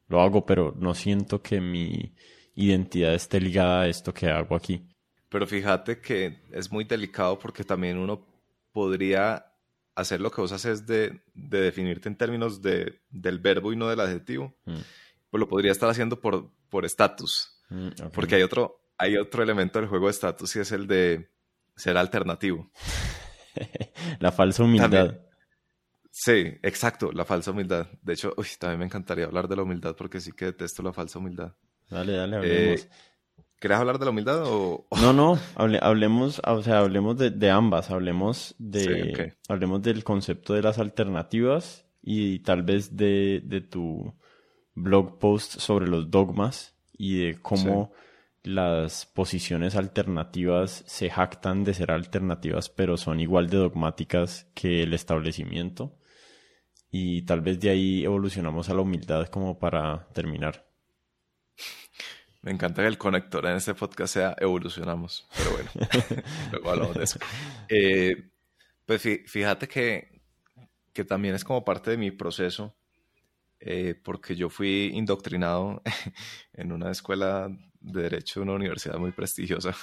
lo 0.09 0.21
hago, 0.21 0.47
pero 0.47 0.75
no 0.77 0.95
siento 0.95 1.43
que 1.43 1.61
mi 1.61 2.15
identidad 2.55 3.15
esté 3.15 3.41
ligada 3.41 3.83
a 3.83 3.89
esto 3.89 4.15
que 4.15 4.29
hago 4.29 4.57
aquí. 4.57 4.87
Pero 5.29 5.47
fíjate 5.47 6.01
que 6.01 6.43
es 6.53 6.71
muy 6.71 6.85
delicado 6.85 7.39
porque 7.39 7.65
también 7.65 7.99
uno 7.99 8.27
podría 8.73 9.53
hacer 9.95 10.21
lo 10.21 10.31
que 10.31 10.41
vos 10.41 10.53
haces 10.53 10.87
de, 10.87 11.21
de 11.35 11.61
definirte 11.61 12.09
en 12.09 12.17
términos 12.17 12.63
de, 12.63 13.01
del 13.11 13.39
verbo 13.39 13.73
y 13.73 13.77
no 13.77 13.89
del 13.89 14.01
adjetivo. 14.01 14.55
Mm. 14.65 14.79
Pues 15.31 15.41
lo 15.41 15.49
podría 15.49 15.73
estar 15.73 15.91
haciendo 15.91 16.21
por 16.21 16.85
estatus. 16.85 17.57
Por 17.69 17.79
mm, 17.79 18.11
Porque 18.13 18.37
hay 18.37 18.43
otro, 18.43 18.81
hay 18.99 19.17
otro 19.17 19.43
elemento 19.43 19.79
del 19.79 19.89
juego 19.89 20.07
de 20.07 20.13
estatus 20.13 20.55
y 20.57 20.61
es 20.61 20.73
el 20.73 20.87
de 20.87 21.31
ser 21.75 21.97
alternativo. 21.97 22.71
la 24.21 24.33
falsa 24.33 24.63
humildad. 24.63 25.19
Sí, 26.19 26.55
exacto, 26.63 27.13
la 27.13 27.27
falsa 27.27 27.51
humildad. 27.51 27.89
De 28.01 28.15
hecho, 28.15 28.33
uy, 28.39 28.47
también 28.59 28.79
me 28.79 28.85
encantaría 28.87 29.27
hablar 29.27 29.49
de 29.49 29.57
la 29.57 29.65
humildad 29.65 29.95
porque 29.95 30.19
sí 30.19 30.33
que 30.33 30.47
detesto 30.47 30.83
la 30.83 30.95
falsa 30.95 31.19
humildad. 31.19 31.53
Dale, 31.91 32.15
dale, 32.15 32.37
hablemos. 32.37 32.81
Eh, 32.81 32.89
¿Querés 33.61 33.77
hablar 33.77 33.99
de 33.99 34.07
la 34.07 34.13
humildad 34.13 34.43
o...? 34.47 34.87
No, 35.03 35.13
no, 35.13 35.39
hablemos, 35.57 36.41
o 36.43 36.63
sea, 36.63 36.79
hablemos 36.79 37.19
de, 37.19 37.51
ambas, 37.51 37.91
hablemos 37.91 38.55
de, 38.59 39.35
hablemos 39.47 39.83
del 39.83 40.05
concepto 40.05 40.55
de 40.55 40.63
las 40.63 40.79
alternativas 40.79 41.85
y 42.01 42.39
tal 42.39 42.63
vez 42.63 42.97
de, 42.97 43.43
de 43.45 43.61
tu 43.61 44.15
blog 44.75 45.19
post 45.19 45.59
sobre 45.59 45.87
los 45.87 46.11
dogmas 46.11 46.75
y 46.97 47.27
de 47.27 47.35
cómo 47.43 47.93
las 48.43 49.05
posiciones 49.05 49.77
alternativas 49.77 50.83
se 50.87 51.11
jactan 51.11 51.63
de 51.63 51.75
ser 51.75 51.91
alternativas, 51.91 52.71
pero 52.71 52.97
son 52.97 53.21
igual 53.21 53.51
de 53.51 53.59
dogmáticas 53.59 54.47
que 54.55 54.83
el 54.83 54.95
establecimiento. 54.95 55.99
Y 56.99 57.21
tal 57.23 57.43
vez 57.43 57.61
de 57.61 57.69
ahí 57.69 58.05
evolucionamos 58.05 58.71
a 58.71 58.75
la 58.75 58.81
humildad 58.81 59.29
como 59.29 59.59
para 59.59 60.09
terminar. 60.15 60.67
Me 62.41 62.53
encanta 62.53 62.81
que 62.81 62.89
el 62.89 62.97
conector 62.97 63.45
en 63.45 63.57
este 63.57 63.75
podcast 63.75 64.15
sea 64.15 64.37
evolucionamos, 64.39 65.29
pero 65.37 65.51
bueno, 65.51 65.71
luego 66.53 66.71
hablamos 66.71 66.97
de 66.97 67.05
eso. 67.05 67.19
Eh, 67.69 68.31
pues 68.87 69.03
fíjate 69.27 69.69
que, 69.69 70.23
que 70.95 71.05
también 71.05 71.35
es 71.35 71.45
como 71.45 71.67
parte 71.67 71.91
de 71.91 71.99
mi 71.99 72.13
proceso, 72.13 72.75
eh, 73.61 73.95
porque 74.03 74.35
yo 74.35 74.49
fui 74.49 74.91
indoctrinado 74.95 75.83
en 76.55 76.73
una 76.73 76.91
escuela 76.91 77.51
de 77.79 78.03
derecho 78.03 78.41
de 78.41 78.45
una 78.45 78.55
universidad 78.55 78.97
muy 78.97 79.13
prestigiosa 79.13 79.77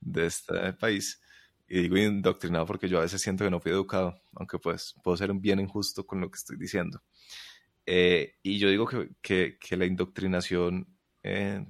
de 0.00 0.24
este 0.24 0.72
país. 0.72 1.20
Y 1.68 1.82
digo 1.82 1.96
indoctrinado 1.98 2.64
porque 2.66 2.88
yo 2.88 2.98
a 2.98 3.02
veces 3.02 3.20
siento 3.20 3.44
que 3.44 3.50
no 3.50 3.60
fui 3.60 3.72
educado, 3.72 4.22
aunque 4.34 4.58
pues 4.58 4.94
puedo 5.02 5.16
ser 5.16 5.32
bien 5.34 5.60
injusto 5.60 6.06
con 6.06 6.20
lo 6.20 6.30
que 6.30 6.36
estoy 6.36 6.56
diciendo. 6.56 7.02
Eh, 7.84 8.36
y 8.42 8.58
yo 8.58 8.68
digo 8.70 8.86
que, 8.86 9.10
que, 9.20 9.58
que 9.58 9.76
la 9.76 9.84
indoctrinación 9.86 10.86
eh, 11.22 11.66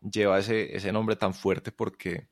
lleva 0.00 0.38
ese, 0.38 0.76
ese 0.76 0.92
nombre 0.92 1.16
tan 1.16 1.34
fuerte 1.34 1.72
porque 1.72 2.28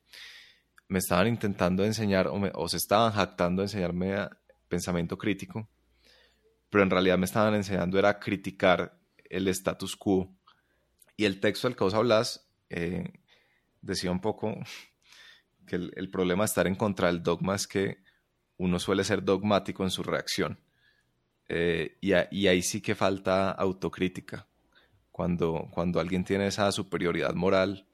me 0.88 0.98
estaban 0.98 1.26
intentando 1.26 1.84
enseñar 1.84 2.28
o, 2.28 2.40
o 2.54 2.68
se 2.68 2.76
estaban 2.76 3.12
jactando 3.12 3.62
de 3.62 3.66
enseñarme 3.66 4.28
pensamiento 4.68 5.18
crítico, 5.18 5.68
pero 6.70 6.84
en 6.84 6.90
realidad 6.90 7.18
me 7.18 7.26
estaban 7.26 7.54
enseñando 7.54 7.98
era 7.98 8.18
criticar 8.18 8.98
el 9.24 9.48
status 9.48 9.96
quo 9.96 10.34
y 11.16 11.24
el 11.24 11.40
texto 11.40 11.68
del 11.68 11.76
que 11.76 11.84
vos 11.84 11.94
hablas 11.94 12.48
eh, 12.70 13.12
decía 13.80 14.10
un 14.10 14.20
poco 14.20 14.54
que 15.66 15.76
el, 15.76 16.10
problema 16.10 16.44
de 16.44 16.46
estar 16.46 16.66
en 16.66 16.74
contra 16.74 17.08
del 17.08 17.22
dogma 17.22 17.54
es 17.54 17.66
que 17.66 17.98
uno 18.56 18.78
suele 18.78 19.04
ser 19.04 19.24
dogmático 19.24 19.82
en 19.84 19.90
su 19.90 20.02
reacción. 20.02 20.60
Eh, 21.48 21.98
y, 22.00 22.12
ahí 22.46 22.62
sí 22.62 22.80
que 22.80 22.94
falta 22.94 23.50
autocrítica. 23.50 24.48
Cuando, 25.10 25.68
cuando 25.70 26.00
alguien 26.00 26.24
tiene 26.24 26.46
esa 26.46 26.72
superioridad 26.72 27.34
moral 27.34 27.86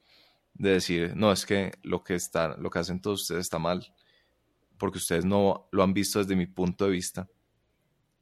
de 0.53 0.71
decir, 0.71 1.15
no, 1.15 1.31
es 1.31 1.45
que 1.45 1.71
lo 1.83 2.03
que, 2.03 2.15
está, 2.15 2.55
lo 2.57 2.69
que 2.69 2.79
hacen 2.79 3.01
todos 3.01 3.21
ustedes 3.21 3.41
está 3.41 3.59
mal, 3.59 3.93
porque 4.77 4.99
ustedes 4.99 5.25
no 5.25 5.67
lo 5.71 5.83
han 5.83 5.93
visto 5.93 6.19
desde 6.19 6.35
mi 6.35 6.45
punto 6.45 6.85
de 6.85 6.91
vista. 6.91 7.27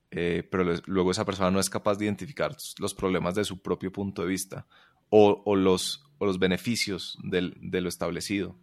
Eh, 0.09 0.47
pero 0.49 0.63
luego 0.85 1.11
esa 1.11 1.25
persona 1.25 1.51
no 1.51 1.59
es 1.59 1.69
capaz 1.69 1.97
de 1.97 2.05
identificar 2.05 2.55
los 2.79 2.93
problemas 2.93 3.35
de 3.35 3.43
su 3.43 3.61
propio 3.61 3.91
punto 3.91 4.21
de 4.21 4.29
vista 4.29 4.65
o, 5.09 5.55
los, 5.55 6.05
los 6.19 6.39
beneficios 6.39 7.17
de 7.23 7.81
lo 7.81 7.89
establecido, 7.89 8.57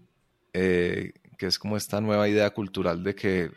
eh, 0.55 1.13
que 1.37 1.47
es 1.47 1.59
como 1.59 1.77
esta 1.77 2.01
nueva 2.01 2.29
idea 2.29 2.51
cultural 2.51 3.03
de 3.03 3.15
que 3.15 3.51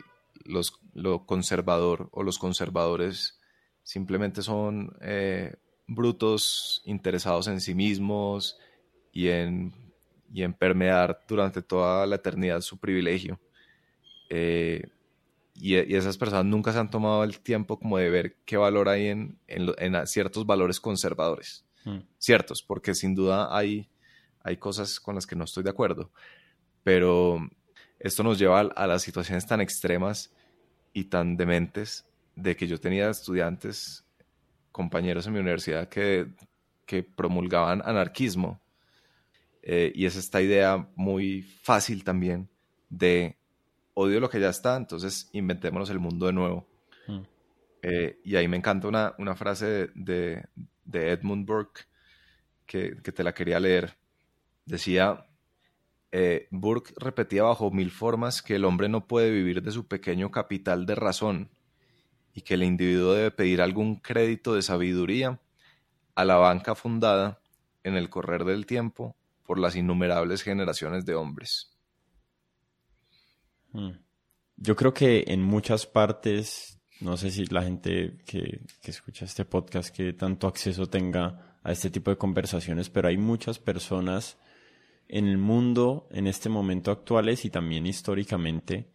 los, 0.44 0.78
lo 0.92 1.24
conservador 1.24 2.08
o 2.12 2.22
los 2.22 2.38
conservadores 2.38 3.40
simplemente 3.82 4.42
son 4.42 4.96
eh, 5.00 5.54
brutos 5.86 6.82
interesados 6.84 7.48
en 7.48 7.60
sí 7.60 7.74
mismos 7.74 8.58
y 9.12 9.28
en, 9.28 9.72
y 10.32 10.42
en 10.42 10.52
permear 10.52 11.20
durante 11.26 11.62
toda 11.62 12.06
la 12.06 12.16
eternidad 12.16 12.60
su 12.60 12.78
privilegio. 12.78 13.40
Eh, 14.28 14.82
y, 15.54 15.74
esas 15.74 16.18
personas 16.18 16.44
nunca 16.44 16.72
se 16.72 16.78
han 16.78 16.90
tomado 16.90 17.24
el 17.24 17.40
tiempo 17.40 17.78
como 17.78 17.96
de 17.96 18.10
ver 18.10 18.36
qué 18.44 18.56
valor 18.56 18.88
hay 18.88 19.06
en, 19.06 19.38
en 19.46 20.06
ciertos 20.06 20.44
valores 20.44 20.78
conservadores. 20.78 21.64
Mm. 21.84 22.00
ciertos, 22.18 22.62
porque 22.62 22.94
sin 22.94 23.14
duda 23.14 23.56
hay, 23.56 23.88
hay 24.42 24.56
cosas 24.56 25.00
con 25.00 25.14
las 25.14 25.26
que 25.26 25.36
no 25.36 25.44
estoy 25.44 25.62
de 25.62 25.70
acuerdo, 25.70 26.10
pero 26.82 27.48
esto 27.98 28.22
nos 28.22 28.38
lleva 28.38 28.60
a, 28.60 28.86
las 28.86 29.02
situaciones 29.02 29.46
tan 29.46 29.60
extremas 29.60 30.32
y 30.92 31.04
tan 31.04 31.36
dementes 31.36 32.04
de 32.36 32.56
que 32.56 32.66
yo 32.66 32.78
tenía 32.78 33.10
estudiantes, 33.10 34.04
compañeros 34.72 35.26
en 35.26 35.32
mi 35.32 35.40
universidad 35.40 35.88
que, 35.88 36.28
que 36.86 37.02
promulgaban 37.02 37.82
anarquismo. 37.84 38.60
Eh, 39.62 39.92
y 39.94 40.06
es 40.06 40.16
esta 40.16 40.40
idea 40.40 40.88
muy 40.94 41.42
fácil 41.42 42.04
también 42.04 42.48
de 42.88 43.36
odio 43.94 44.20
lo 44.20 44.30
que 44.30 44.40
ya 44.40 44.50
está, 44.50 44.76
entonces 44.76 45.28
inventémonos 45.32 45.90
el 45.90 45.98
mundo 45.98 46.26
de 46.26 46.32
nuevo. 46.32 46.66
Mm. 47.06 47.20
Eh, 47.82 48.20
y 48.24 48.36
ahí 48.36 48.48
me 48.48 48.56
encanta 48.56 48.88
una, 48.88 49.14
una 49.18 49.34
frase 49.34 49.90
de, 49.94 50.44
de 50.84 51.10
Edmund 51.10 51.46
Burke, 51.46 51.82
que, 52.68 52.94
te 52.94 53.24
la 53.24 53.34
quería 53.34 53.58
leer. 53.58 53.96
Decía, 54.64 55.26
eh, 56.12 56.48
Burke 56.50 56.94
repetía 56.96 57.42
bajo 57.42 57.70
mil 57.70 57.90
formas 57.90 58.42
que 58.42 58.54
el 58.54 58.64
hombre 58.64 58.88
no 58.88 59.06
puede 59.06 59.30
vivir 59.30 59.62
de 59.62 59.72
su 59.72 59.86
pequeño 59.86 60.30
capital 60.30 60.86
de 60.86 60.94
razón 60.94 61.50
y 62.32 62.42
que 62.42 62.54
el 62.54 62.62
individuo 62.62 63.14
debe 63.14 63.30
pedir 63.30 63.60
algún 63.60 63.96
crédito 63.96 64.54
de 64.54 64.62
sabiduría 64.62 65.40
a 66.14 66.24
la 66.24 66.36
banca 66.36 66.74
fundada 66.74 67.40
en 67.84 67.96
el 67.96 68.10
correr 68.10 68.44
del 68.44 68.66
tiempo 68.66 69.16
por 69.44 69.58
las 69.58 69.76
innumerables 69.76 70.42
generaciones 70.42 71.04
de 71.04 71.14
hombres. 71.14 71.76
Hmm. 73.72 73.92
Yo 74.56 74.76
creo 74.76 74.92
que 74.92 75.24
en 75.28 75.42
muchas 75.42 75.86
partes 75.86 76.78
no 77.00 77.16
sé 77.16 77.30
si 77.30 77.46
la 77.46 77.62
gente 77.62 78.18
que, 78.24 78.60
escucha 78.82 79.24
este 79.24 79.44
podcast 79.44 79.94
que 79.94 80.12
tanto 80.12 80.48
acceso 80.48 80.86
tenga 80.86 81.58
a 81.62 81.72
este 81.72 81.90
tipo 81.90 82.10
de 82.10 82.16
conversaciones, 82.16 82.90
pero 82.90 83.08
hay 83.08 83.16
muchas 83.16 83.58
personas 83.58 84.36
en 85.08 85.26
el 85.26 85.38
mundo 85.38 86.06
en 86.10 86.26
este 86.26 86.48
momento 86.48 86.90
actuales 86.90 87.44
y 87.44 87.50
también 87.50 87.86
históricamente 87.86 88.90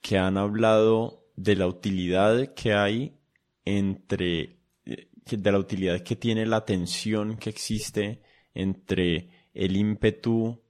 que 0.00 0.18
han 0.18 0.36
hablado 0.38 1.24
de 1.36 1.56
la 1.56 1.66
utilidad 1.66 2.54
que 2.54 2.72
hay 2.72 3.16
entre 3.64 4.58
eh, 4.84 5.08
de 5.30 5.52
la 5.52 5.58
utilidad 5.58 6.00
que 6.00 6.16
tiene 6.16 6.46
la 6.46 6.64
tensión 6.64 7.36
que 7.36 7.50
existe 7.50 8.22
entre 8.54 9.30
el 9.54 9.76
ímpetu 9.76 10.60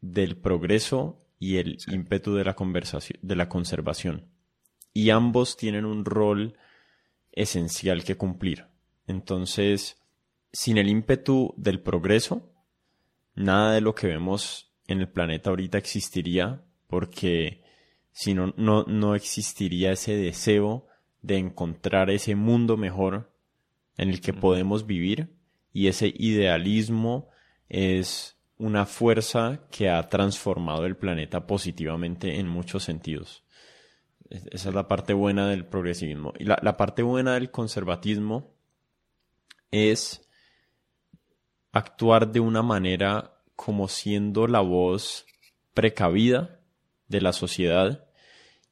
del 0.00 0.36
progreso 0.36 1.20
y 1.38 1.56
el 1.56 1.78
ímpetu 1.90 2.34
de 2.34 2.44
la 2.44 2.54
conversación 2.54 3.18
de 3.22 3.36
la 3.36 3.48
conservación 3.48 4.34
y 4.94 5.10
ambos 5.10 5.56
tienen 5.56 5.84
un 5.84 6.04
rol 6.04 6.56
esencial 7.32 8.04
que 8.04 8.16
cumplir. 8.16 8.66
Entonces, 9.06 10.00
sin 10.52 10.78
el 10.78 10.88
ímpetu 10.88 11.52
del 11.56 11.80
progreso, 11.80 12.53
nada 13.34 13.74
de 13.74 13.80
lo 13.80 13.94
que 13.94 14.06
vemos 14.06 14.72
en 14.86 15.00
el 15.00 15.08
planeta 15.08 15.50
ahorita 15.50 15.78
existiría 15.78 16.62
porque 16.86 17.62
si 18.12 18.34
no, 18.34 18.54
no, 18.56 18.84
no 18.84 19.14
existiría 19.14 19.92
ese 19.92 20.16
deseo 20.16 20.86
de 21.22 21.38
encontrar 21.38 22.10
ese 22.10 22.36
mundo 22.36 22.76
mejor 22.76 23.32
en 23.96 24.10
el 24.10 24.20
que 24.20 24.32
podemos 24.32 24.86
vivir 24.86 25.34
y 25.72 25.88
ese 25.88 26.12
idealismo 26.16 27.28
es 27.68 28.38
una 28.56 28.86
fuerza 28.86 29.66
que 29.70 29.90
ha 29.90 30.08
transformado 30.08 30.86
el 30.86 30.96
planeta 30.96 31.46
positivamente 31.46 32.38
en 32.38 32.46
muchos 32.46 32.84
sentidos. 32.84 33.44
Esa 34.30 34.68
es 34.68 34.74
la 34.74 34.86
parte 34.86 35.12
buena 35.12 35.48
del 35.48 35.66
progresivismo. 35.66 36.32
Y 36.38 36.44
la, 36.44 36.58
la 36.62 36.76
parte 36.76 37.02
buena 37.02 37.34
del 37.34 37.50
conservatismo 37.50 38.54
es 39.70 40.28
actuar 41.74 42.32
de 42.32 42.40
una 42.40 42.62
manera 42.62 43.34
como 43.56 43.88
siendo 43.88 44.46
la 44.46 44.60
voz 44.60 45.26
precavida 45.74 46.60
de 47.08 47.20
la 47.20 47.32
sociedad 47.32 48.06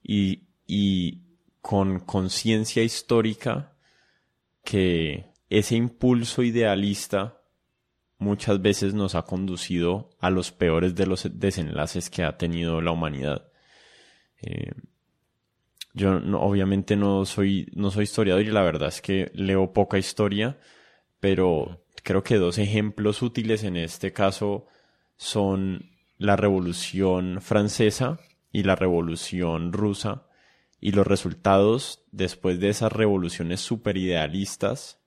y, 0.03 0.45
y 0.67 1.23
con 1.61 2.01
conciencia 2.01 2.83
histórica 2.83 3.73
que 4.65 5.27
ese 5.51 5.75
impulso 5.77 6.43
idealista 6.43 7.41
muchas 8.19 8.63
veces 8.63 8.95
nos 8.95 9.17
ha 9.17 9.23
conducido 9.23 10.11
a 10.21 10.31
los 10.31 10.53
peores 10.53 10.95
de 10.95 11.07
los 11.07 11.29
desenlaces 11.39 12.09
que 12.09 12.23
ha 12.23 12.39
tenido 12.39 12.81
la 12.81 12.93
humanidad. 12.93 13.51
Eh, 14.43 14.73
yo 15.93 16.17
obviamente 16.39 16.97
no 16.97 17.27
soy, 17.27 17.69
no 17.75 17.91
soy 17.91 18.05
historiador 18.05 18.43
y 18.43 18.51
la 18.51 18.63
verdad 18.63 18.89
es 18.89 19.03
que 19.03 19.31
leo 19.35 19.73
poca 19.73 19.99
historia, 19.99 20.57
pero 21.23 21.81
creo 22.03 22.25
que 22.25 22.35
dos 22.35 22.59
ejemplos 22.59 23.23
útiles 23.23 23.63
en 23.63 23.77
este 23.77 24.13
caso 24.13 24.67
son 25.17 25.93
la 26.19 26.35
Revolución 26.35 27.41
Francesa 27.41 28.19
y 28.51 28.65
la 28.65 28.75
Revolución 28.75 29.73
Rusa 29.73 30.27
y 30.81 30.91
los 30.91 31.07
resultados 31.07 32.03
después 32.11 32.59
de 32.59 32.71
esas 32.71 32.91
revoluciones 32.91 33.61
super 33.61 33.97
idealistas 33.99 34.99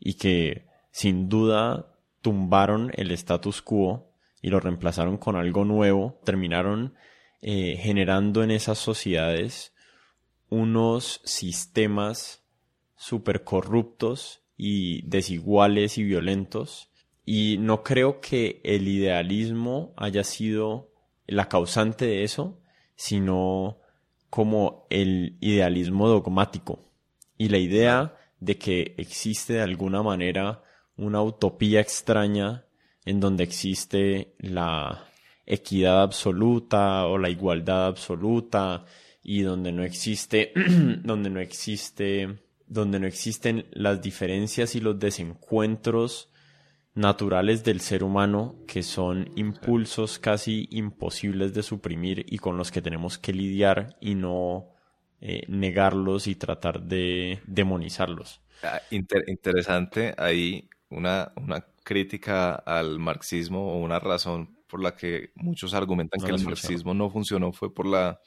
y 0.00 0.14
que 0.14 0.66
sin 0.90 1.28
duda 1.28 1.94
tumbaron 2.20 2.90
el 2.96 3.12
status 3.12 3.62
quo 3.62 4.10
y 4.42 4.50
lo 4.50 4.58
reemplazaron 4.58 5.18
con 5.18 5.36
algo 5.36 5.64
nuevo, 5.64 6.20
terminaron 6.24 6.94
eh, 7.42 7.76
generando 7.80 8.42
en 8.42 8.50
esas 8.50 8.78
sociedades 8.78 9.72
unos 10.48 11.20
sistemas 11.24 12.42
super 12.96 13.44
corruptos 13.44 14.40
y 14.62 15.00
desiguales 15.06 15.96
y 15.96 16.04
violentos. 16.04 16.90
Y 17.24 17.56
no 17.58 17.82
creo 17.82 18.20
que 18.20 18.60
el 18.62 18.88
idealismo 18.88 19.94
haya 19.96 20.22
sido 20.22 20.92
la 21.26 21.48
causante 21.48 22.04
de 22.04 22.24
eso, 22.24 22.60
sino 22.94 23.78
como 24.28 24.86
el 24.90 25.38
idealismo 25.40 26.08
dogmático 26.08 26.90
y 27.38 27.48
la 27.48 27.56
idea 27.56 28.16
de 28.38 28.58
que 28.58 28.94
existe 28.98 29.54
de 29.54 29.62
alguna 29.62 30.02
manera 30.02 30.62
una 30.98 31.22
utopía 31.22 31.80
extraña 31.80 32.66
en 33.06 33.18
donde 33.18 33.44
existe 33.44 34.34
la 34.40 35.06
equidad 35.46 36.02
absoluta 36.02 37.06
o 37.06 37.16
la 37.16 37.30
igualdad 37.30 37.86
absoluta 37.86 38.84
y 39.22 39.40
donde 39.40 39.72
no 39.72 39.84
existe 39.84 40.52
donde 41.02 41.30
no 41.30 41.40
existe 41.40 42.49
donde 42.70 43.00
no 43.00 43.06
existen 43.08 43.66
las 43.72 44.00
diferencias 44.00 44.76
y 44.76 44.80
los 44.80 44.98
desencuentros 44.98 46.30
naturales 46.94 47.64
del 47.64 47.80
ser 47.80 48.04
humano 48.04 48.56
que 48.66 48.82
son 48.82 49.30
impulsos 49.34 50.18
casi 50.18 50.68
imposibles 50.70 51.52
de 51.52 51.64
suprimir 51.64 52.24
y 52.28 52.38
con 52.38 52.56
los 52.56 52.70
que 52.70 52.80
tenemos 52.80 53.18
que 53.18 53.32
lidiar 53.32 53.96
y 54.00 54.14
no 54.14 54.68
eh, 55.20 55.42
negarlos 55.48 56.28
y 56.28 56.36
tratar 56.36 56.82
de 56.82 57.40
demonizarlos. 57.46 58.40
Ah, 58.62 58.80
interesante 58.90 60.14
ahí 60.16 60.68
una, 60.90 61.32
una 61.36 61.66
crítica 61.82 62.54
al 62.54 63.00
marxismo 63.00 63.72
o 63.72 63.78
una 63.78 63.98
razón 63.98 64.58
por 64.68 64.80
la 64.80 64.94
que 64.94 65.32
muchos 65.34 65.74
argumentan 65.74 66.24
que 66.24 66.30
el 66.30 66.44
marxismo 66.44 66.94
no 66.94 67.10
funcionó 67.10 67.52
fue 67.52 67.74
por 67.74 67.86
la 67.86 68.20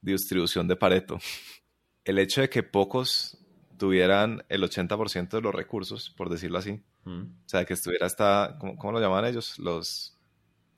distribución 0.00 0.66
de 0.66 0.74
Pareto. 0.74 1.18
El 2.04 2.18
hecho 2.18 2.40
de 2.40 2.48
que 2.48 2.62
pocos 2.62 3.37
tuvieran 3.78 4.44
el 4.48 4.62
80% 4.62 5.30
de 5.30 5.40
los 5.40 5.54
recursos, 5.54 6.10
por 6.10 6.28
decirlo 6.28 6.58
así, 6.58 6.82
mm. 7.04 7.22
o 7.22 7.48
sea, 7.48 7.64
que 7.64 7.74
estuviera 7.74 8.06
hasta, 8.06 8.58
¿cómo, 8.58 8.92
lo 8.92 9.00
llaman 9.00 9.24
ellos? 9.24 9.58
Los, 9.58 10.18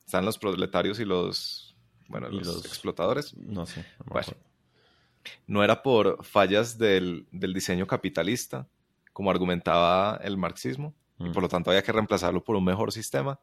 están 0.05 0.25
los 0.25 0.37
proletarios 0.37 0.99
y 0.99 1.05
los, 1.05 1.75
bueno, 2.07 2.29
los, 2.29 2.65
explotadores. 2.65 3.35
No 3.35 3.65
sé. 3.65 3.85
No, 5.47 5.63
era 5.63 5.83
por 5.83 6.23
fallas 6.23 6.77
del, 6.77 7.27
del 7.31 7.53
diseño 7.53 7.85
capitalista, 7.85 8.67
como 9.13 9.29
argumentaba 9.29 10.19
el 10.23 10.37
marxismo, 10.37 10.95
y 11.19 11.25
mm. 11.25 11.31
por 11.33 11.43
lo 11.43 11.49
tanto 11.49 11.69
había 11.69 11.83
que 11.83 11.91
reemplazarlo 11.91 12.43
por 12.43 12.55
un 12.55 12.63
mejor 12.63 12.91
sistema, 12.91 13.39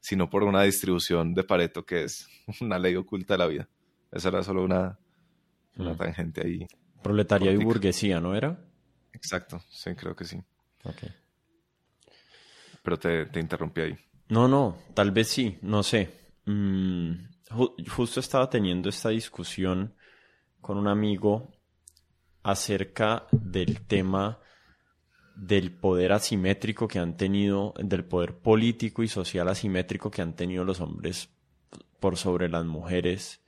sino 0.00 0.30
por 0.30 0.42
una 0.42 0.62
distribución 0.62 1.34
de 1.34 1.44
Pareto 1.44 1.84
que 1.84 2.04
es 2.04 2.26
una 2.60 2.78
ley 2.78 2.96
oculta 2.96 3.34
de 3.34 3.38
la 3.38 3.46
vida. 3.46 3.68
Esa 4.10 4.28
era 4.28 4.42
solo 4.42 4.64
una, 4.64 4.98
una 5.76 5.92
mm. 5.92 5.96
tangente 5.96 6.46
ahí. 6.46 6.66
Proletaria 7.02 7.52
y 7.52 7.56
burguesía, 7.56 8.20
¿no 8.20 8.34
era? 8.34 8.69
Exacto, 9.22 9.62
sí, 9.68 9.94
creo 9.94 10.16
que 10.16 10.24
sí. 10.24 10.42
Ok. 10.84 11.02
Pero 12.82 12.98
te, 12.98 13.38
interrumpí 13.38 13.82
ahí. 13.82 13.98
No, 14.30 14.48
no, 14.48 14.78
tal 14.94 15.10
vez 15.10 15.28
sí, 15.28 15.58
no 15.60 15.82
sé. 15.82 16.08
Mm, 16.46 17.12
justo 17.88 18.20
estaba 18.20 18.48
teniendo 18.48 18.88
esta 18.88 19.10
discusión 19.10 19.94
con 20.60 20.78
un 20.78 20.88
amigo 20.88 21.52
acerca 22.42 23.26
del 23.30 23.86
tema 23.86 24.38
del 25.36 25.72
poder 25.72 26.12
asimétrico 26.12 26.88
que 26.88 26.98
han 26.98 27.16
tenido, 27.16 27.74
del 27.78 28.04
poder 28.04 28.38
político 28.38 29.02
y 29.02 29.08
social 29.08 29.48
asimétrico 29.48 30.10
que 30.10 30.22
han 30.22 30.34
tenido 30.34 30.64
los 30.64 30.80
hombres 30.80 31.28
por 31.98 32.16
sobre 32.16 32.48
las 32.48 32.64
mujeres 32.64 33.42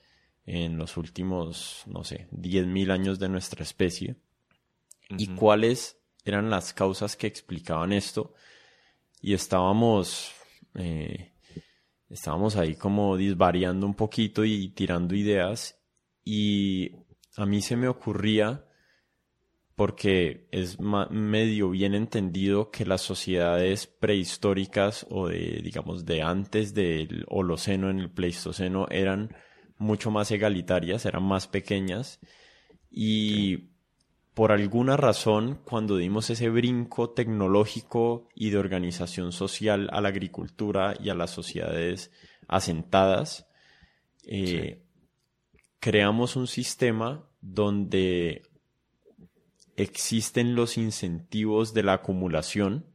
en 0.44 0.76
los 0.76 0.98
últimos, 0.98 1.84
no 1.86 2.04
sé, 2.04 2.28
10.000 2.30 2.90
años 2.90 3.18
de 3.18 3.28
nuestra 3.30 3.62
especie 3.62 4.16
y 5.08 5.28
cuáles 5.28 5.98
eran 6.24 6.50
las 6.50 6.72
causas 6.72 7.16
que 7.16 7.26
explicaban 7.26 7.92
esto. 7.92 8.34
Y 9.20 9.34
estábamos, 9.34 10.32
eh, 10.74 11.32
estábamos 12.08 12.56
ahí 12.56 12.74
como 12.76 13.16
disvariando 13.16 13.86
un 13.86 13.94
poquito 13.94 14.44
y 14.44 14.68
tirando 14.70 15.14
ideas. 15.14 15.78
Y 16.24 16.92
a 17.36 17.46
mí 17.46 17.62
se 17.62 17.76
me 17.76 17.88
ocurría 17.88 18.64
porque 19.74 20.48
es 20.52 20.78
medio 20.80 21.70
bien 21.70 21.94
entendido 21.94 22.70
que 22.70 22.84
las 22.84 23.00
sociedades 23.00 23.86
prehistóricas 23.86 25.06
o 25.10 25.28
de, 25.28 25.60
digamos, 25.62 26.04
de 26.04 26.22
antes 26.22 26.74
del 26.74 27.24
Holoceno 27.28 27.90
en 27.90 27.98
el 27.98 28.10
Pleistoceno 28.10 28.86
eran 28.90 29.34
mucho 29.78 30.10
más 30.10 30.30
egalitarias, 30.30 31.06
eran 31.06 31.24
más 31.24 31.48
pequeñas. 31.48 32.20
Y 32.90 33.71
por 34.34 34.50
alguna 34.50 34.96
razón 34.96 35.60
cuando 35.64 35.96
dimos 35.96 36.30
ese 36.30 36.48
brinco 36.48 37.10
tecnológico 37.10 38.28
y 38.34 38.50
de 38.50 38.58
organización 38.58 39.32
social 39.32 39.88
a 39.92 40.00
la 40.00 40.08
agricultura 40.08 40.94
y 40.98 41.10
a 41.10 41.14
las 41.14 41.30
sociedades 41.30 42.10
asentadas, 42.48 43.46
eh, 44.24 44.82
creamos 45.80 46.36
un 46.36 46.46
sistema 46.46 47.28
donde 47.40 48.42
existen 49.76 50.54
los 50.54 50.78
incentivos 50.78 51.74
de 51.74 51.82
la 51.82 51.94
acumulación, 51.94 52.86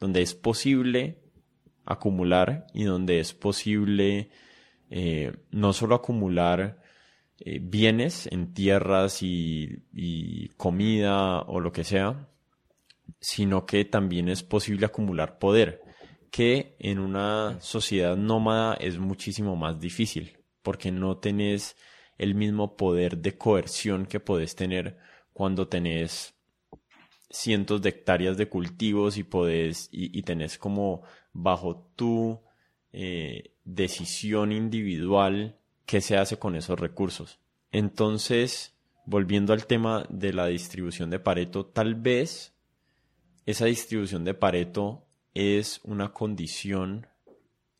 donde 0.00 0.22
es 0.22 0.34
posible 0.34 1.22
acumular 1.84 2.66
y 2.74 2.84
donde 2.84 3.20
es 3.20 3.32
posible 3.32 4.30
eh, 4.90 5.32
no 5.50 5.72
solo 5.72 5.94
acumular 5.94 6.79
eh, 7.42 7.58
bienes 7.62 8.28
en 8.30 8.52
tierras 8.52 9.22
y, 9.22 10.48
comida 10.58 11.40
o 11.40 11.60
lo 11.60 11.72
que 11.72 11.84
sea, 11.84 12.28
sino 13.18 13.64
que 13.64 13.86
también 13.86 14.28
es 14.28 14.42
posible 14.42 14.84
acumular 14.84 15.38
poder, 15.38 15.80
que 16.30 16.76
en 16.78 16.98
una 16.98 17.58
sociedad 17.60 18.14
nómada 18.16 18.74
es 18.74 18.98
muchísimo 18.98 19.56
más 19.56 19.80
difícil, 19.80 20.36
porque 20.62 20.92
no 20.92 21.16
tenés 21.16 21.76
el 22.18 22.34
mismo 22.34 22.76
poder 22.76 23.16
de 23.16 23.38
coerción 23.38 24.04
que 24.04 24.20
podés 24.20 24.54
tener 24.54 24.98
cuando 25.32 25.66
tenés 25.66 26.34
cientos 27.30 27.80
de 27.80 27.88
hectáreas 27.88 28.36
de 28.36 28.50
cultivos 28.50 29.16
y 29.16 29.24
podés 29.24 29.88
y, 29.90 30.22
tenés 30.22 30.58
como 30.58 31.04
bajo 31.32 31.90
tu 31.96 32.38
eh, 32.92 33.54
decisión 33.64 34.52
individual 34.52 35.59
qué 35.90 36.00
se 36.00 36.16
hace 36.16 36.38
con 36.38 36.54
esos 36.54 36.78
recursos. 36.78 37.40
Entonces, 37.72 38.76
volviendo 39.06 39.52
al 39.52 39.66
tema 39.66 40.06
de 40.08 40.32
la 40.32 40.46
distribución 40.46 41.10
de 41.10 41.18
Pareto, 41.18 41.66
tal 41.66 41.96
vez 41.96 42.54
esa 43.44 43.64
distribución 43.64 44.22
de 44.22 44.34
Pareto 44.34 45.08
es 45.34 45.80
una 45.82 46.12
condición 46.12 47.08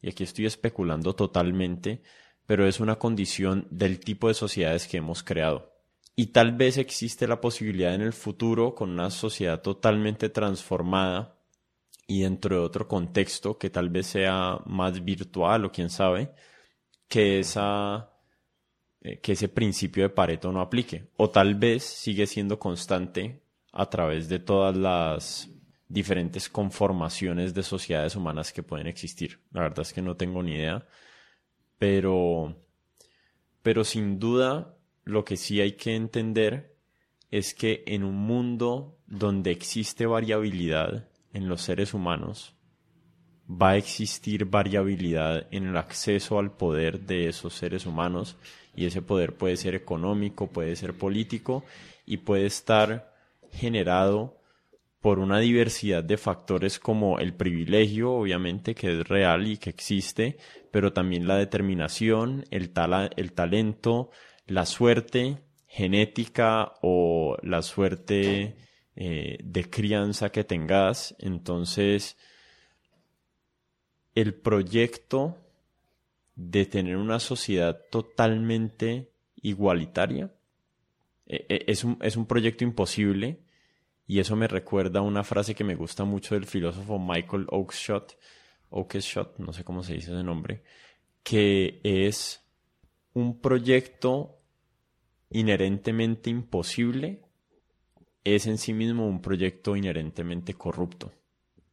y 0.02 0.08
aquí 0.08 0.24
estoy 0.24 0.46
especulando 0.46 1.14
totalmente, 1.14 2.02
pero 2.46 2.66
es 2.66 2.80
una 2.80 2.96
condición 2.96 3.68
del 3.70 4.00
tipo 4.00 4.26
de 4.26 4.34
sociedades 4.34 4.88
que 4.88 4.96
hemos 4.96 5.22
creado. 5.22 5.72
Y 6.16 6.32
tal 6.32 6.50
vez 6.50 6.78
existe 6.78 7.28
la 7.28 7.40
posibilidad 7.40 7.94
en 7.94 8.00
el 8.00 8.12
futuro, 8.12 8.74
con 8.74 8.90
una 8.90 9.10
sociedad 9.10 9.62
totalmente 9.62 10.30
transformada 10.30 11.36
y 12.08 12.22
dentro 12.22 12.56
de 12.56 12.62
otro 12.62 12.88
contexto 12.88 13.56
que 13.56 13.70
tal 13.70 13.88
vez 13.88 14.08
sea 14.08 14.58
más 14.66 15.04
virtual 15.04 15.64
o 15.64 15.70
quién 15.70 15.90
sabe, 15.90 16.32
que, 17.10 17.40
esa, 17.40 18.08
eh, 19.02 19.18
que 19.18 19.32
ese 19.32 19.48
principio 19.48 20.04
de 20.04 20.10
Pareto 20.10 20.52
no 20.52 20.60
aplique. 20.60 21.08
O 21.16 21.28
tal 21.28 21.56
vez 21.56 21.82
sigue 21.82 22.26
siendo 22.26 22.58
constante 22.58 23.42
a 23.72 23.90
través 23.90 24.28
de 24.28 24.38
todas 24.38 24.76
las 24.76 25.50
diferentes 25.88 26.48
conformaciones 26.48 27.52
de 27.52 27.64
sociedades 27.64 28.14
humanas 28.14 28.52
que 28.52 28.62
pueden 28.62 28.86
existir. 28.86 29.40
La 29.50 29.62
verdad 29.62 29.80
es 29.80 29.92
que 29.92 30.02
no 30.02 30.16
tengo 30.16 30.40
ni 30.42 30.54
idea, 30.54 30.86
pero, 31.78 32.56
pero 33.62 33.82
sin 33.82 34.20
duda 34.20 34.76
lo 35.04 35.24
que 35.24 35.36
sí 35.36 35.60
hay 35.60 35.72
que 35.72 35.96
entender 35.96 36.76
es 37.32 37.54
que 37.54 37.82
en 37.86 38.04
un 38.04 38.14
mundo 38.14 38.98
donde 39.08 39.50
existe 39.50 40.06
variabilidad 40.06 41.08
en 41.32 41.48
los 41.48 41.62
seres 41.62 41.92
humanos, 41.92 42.54
va 43.50 43.70
a 43.70 43.76
existir 43.76 44.44
variabilidad 44.44 45.46
en 45.50 45.66
el 45.66 45.76
acceso 45.76 46.38
al 46.38 46.52
poder 46.52 47.00
de 47.00 47.28
esos 47.28 47.54
seres 47.54 47.86
humanos 47.86 48.36
y 48.76 48.86
ese 48.86 49.02
poder 49.02 49.34
puede 49.34 49.56
ser 49.56 49.74
económico, 49.74 50.46
puede 50.46 50.76
ser 50.76 50.94
político 50.94 51.64
y 52.06 52.18
puede 52.18 52.46
estar 52.46 53.12
generado 53.52 54.36
por 55.00 55.18
una 55.18 55.38
diversidad 55.40 56.04
de 56.04 56.18
factores 56.18 56.78
como 56.78 57.18
el 57.18 57.34
privilegio, 57.34 58.12
obviamente, 58.12 58.74
que 58.74 59.00
es 59.00 59.08
real 59.08 59.46
y 59.48 59.56
que 59.56 59.70
existe, 59.70 60.36
pero 60.70 60.92
también 60.92 61.26
la 61.26 61.36
determinación, 61.36 62.44
el, 62.50 62.70
el 63.16 63.32
talento, 63.32 64.10
la 64.46 64.66
suerte 64.66 65.38
genética 65.66 66.74
o 66.82 67.36
la 67.42 67.62
suerte 67.62 68.56
eh, 68.94 69.38
de 69.42 69.70
crianza 69.70 70.30
que 70.30 70.44
tengas. 70.44 71.16
Entonces, 71.18 72.18
el 74.20 74.34
proyecto 74.34 75.38
de 76.34 76.66
tener 76.66 76.96
una 76.96 77.18
sociedad 77.18 77.80
totalmente 77.90 79.10
igualitaria 79.42 80.32
e, 81.26 81.46
e, 81.48 81.64
es 81.66 81.84
un, 81.84 81.98
es 82.00 82.16
un 82.16 82.26
proyecto 82.26 82.64
imposible 82.64 83.40
y 84.06 84.18
eso 84.18 84.34
me 84.36 84.48
recuerda 84.48 85.00
a 85.00 85.02
una 85.02 85.22
frase 85.22 85.54
que 85.54 85.64
me 85.64 85.76
gusta 85.76 86.04
mucho 86.04 86.34
del 86.34 86.46
filósofo 86.46 86.98
Michael 86.98 87.46
Oakeshott, 87.50 88.14
Oakeshott, 88.70 89.38
no 89.38 89.52
sé 89.52 89.62
cómo 89.62 89.82
se 89.82 89.94
dice 89.94 90.12
ese 90.12 90.24
nombre, 90.24 90.64
que 91.22 91.80
es 91.84 92.42
un 93.14 93.40
proyecto 93.40 94.40
inherentemente 95.30 96.30
imposible 96.30 97.22
es 98.24 98.46
en 98.46 98.58
sí 98.58 98.72
mismo 98.72 99.06
un 99.06 99.22
proyecto 99.22 99.76
inherentemente 99.76 100.54
corrupto, 100.54 101.12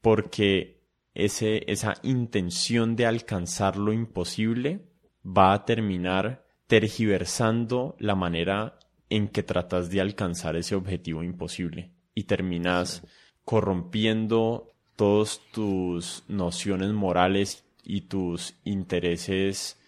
porque 0.01 0.76
ese, 1.17 1.63
esa 1.71 1.95
intención 2.03 2.95
de 2.95 3.07
alcanzar 3.07 3.75
lo 3.75 3.91
imposible 3.91 4.85
va 5.25 5.53
a 5.53 5.65
terminar 5.65 6.45
tergiversando 6.67 7.95
la 7.97 8.13
manera 8.13 8.77
en 9.09 9.27
que 9.27 9.41
tratas 9.41 9.89
de 9.89 9.99
alcanzar 9.99 10.55
ese 10.55 10.75
objetivo 10.75 11.23
imposible 11.23 11.89
y 12.13 12.25
terminas 12.25 13.01
corrompiendo 13.43 14.75
todas 14.95 15.41
tus 15.51 16.23
nociones 16.27 16.91
morales 16.91 17.65
y 17.83 18.01
tus 18.01 18.53
intereses 18.63 19.79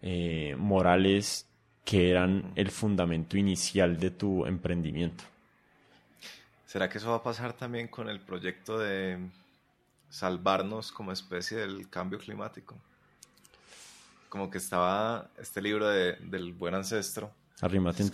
eh, 0.00 0.56
morales 0.56 1.46
que 1.84 2.10
eran 2.10 2.52
el 2.54 2.70
fundamento 2.70 3.36
inicial 3.36 3.98
de 3.98 4.10
tu 4.10 4.46
emprendimiento. 4.46 5.24
¿Será 6.64 6.88
que 6.88 6.96
eso 6.96 7.10
va 7.10 7.16
a 7.16 7.22
pasar 7.22 7.52
también 7.52 7.88
con 7.88 8.08
el 8.08 8.20
proyecto 8.20 8.78
de 8.78 9.18
salvarnos 10.08 10.92
como 10.92 11.12
especie 11.12 11.58
del 11.58 11.88
cambio 11.88 12.18
climático? 12.18 12.76
Como 14.28 14.50
que 14.50 14.58
estaba 14.58 15.30
este 15.38 15.62
libro 15.62 15.88
de, 15.88 16.16
del 16.16 16.52
buen 16.52 16.74
ancestro. 16.74 17.30
Arrimate 17.60 18.02
un 18.02 18.10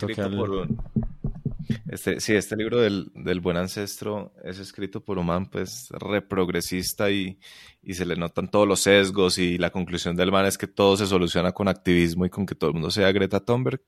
este, 1.89 2.19
sí, 2.19 2.35
este 2.35 2.55
libro 2.55 2.79
del, 2.79 3.11
del, 3.15 3.39
buen 3.39 3.57
ancestro 3.57 4.33
es 4.43 4.59
escrito 4.59 5.01
por 5.01 5.17
un 5.17 5.25
man 5.25 5.47
pues 5.47 5.89
reprogresista 5.91 7.09
y, 7.09 7.39
y, 7.83 7.93
se 7.93 8.05
le 8.05 8.15
notan 8.15 8.49
todos 8.49 8.67
los 8.67 8.81
sesgos 8.81 9.37
y 9.37 9.57
la 9.57 9.71
conclusión 9.71 10.15
del 10.15 10.31
man 10.31 10.45
es 10.45 10.57
que 10.57 10.67
todo 10.67 10.97
se 10.97 11.07
soluciona 11.07 11.51
con 11.53 11.67
activismo 11.67 12.25
y 12.25 12.29
con 12.29 12.45
que 12.45 12.55
todo 12.55 12.69
el 12.69 12.75
mundo 12.75 12.91
sea 12.91 13.11
Greta 13.11 13.39
Thunberg, 13.39 13.81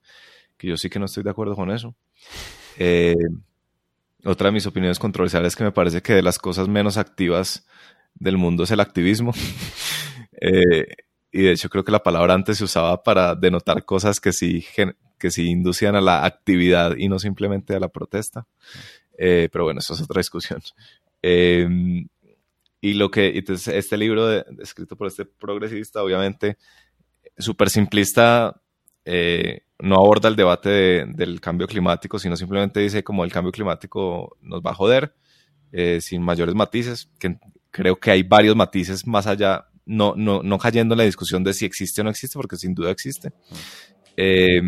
que 0.56 0.68
yo 0.68 0.76
sí 0.76 0.90
que 0.90 0.98
no 0.98 1.06
estoy 1.06 1.22
de 1.22 1.30
acuerdo 1.30 1.54
con 1.54 1.70
eso. 1.70 1.94
Eh, 2.78 3.16
otra 4.24 4.48
de 4.48 4.52
mis 4.52 4.66
opiniones 4.66 4.98
controversiales 4.98 5.52
es 5.52 5.56
que 5.56 5.64
me 5.64 5.72
parece 5.72 6.02
que 6.02 6.14
de 6.14 6.22
las 6.22 6.38
cosas 6.38 6.68
menos 6.68 6.96
activas 6.96 7.66
del 8.18 8.36
mundo 8.36 8.64
es 8.64 8.70
el 8.70 8.80
activismo. 8.80 9.32
eh, 10.40 10.86
y 11.30 11.42
de 11.42 11.52
hecho 11.52 11.68
creo 11.68 11.84
que 11.84 11.92
la 11.92 12.02
palabra 12.02 12.34
antes 12.34 12.58
se 12.58 12.64
usaba 12.64 13.02
para 13.02 13.34
denotar 13.34 13.84
cosas 13.84 14.20
que 14.20 14.32
sí, 14.32 14.64
que 15.18 15.30
sí 15.30 15.48
inducían 15.50 15.94
a 15.94 16.00
la 16.00 16.24
actividad 16.24 16.96
y 16.96 17.08
no 17.08 17.18
simplemente 17.18 17.74
a 17.74 17.80
la 17.80 17.88
protesta. 17.88 18.46
Eh, 19.16 19.48
pero 19.52 19.64
bueno, 19.64 19.80
eso 19.80 19.94
es 19.94 20.00
otra 20.00 20.20
discusión. 20.20 20.60
Em, 21.20 22.08
y 22.80 22.94
lo 22.94 23.10
que, 23.10 23.36
entonces, 23.36 23.74
este 23.74 23.96
libro 23.96 24.30
escrito 24.60 24.96
por 24.96 25.08
este 25.08 25.24
progresista, 25.24 26.02
obviamente, 26.02 26.56
súper 27.36 27.68
simplista, 27.68 28.60
eh, 29.04 29.62
no 29.80 29.96
aborda 29.96 30.28
el 30.28 30.36
debate 30.36 31.04
del 31.06 31.40
cambio 31.40 31.66
climático, 31.66 32.18
sino 32.18 32.36
simplemente 32.36 32.80
dice 32.80 33.02
como 33.04 33.24
el 33.24 33.32
cambio 33.32 33.52
climático 33.52 34.36
nos 34.40 34.60
va 34.60 34.70
a 34.70 34.74
joder, 34.74 35.14
sin 36.00 36.22
mayores 36.22 36.54
matices, 36.54 37.10
que 37.18 37.38
creo 37.78 37.94
que 37.94 38.10
hay 38.10 38.24
varios 38.24 38.56
matices 38.56 39.06
más 39.06 39.28
allá, 39.28 39.68
no, 39.86 40.14
no, 40.16 40.42
no 40.42 40.58
cayendo 40.58 40.94
en 40.94 40.98
la 40.98 41.04
discusión 41.04 41.44
de 41.44 41.54
si 41.54 41.64
existe 41.64 42.00
o 42.00 42.04
no 42.04 42.10
existe, 42.10 42.36
porque 42.36 42.56
sin 42.56 42.74
duda 42.74 42.90
existe. 42.90 43.30
Eh, 44.16 44.60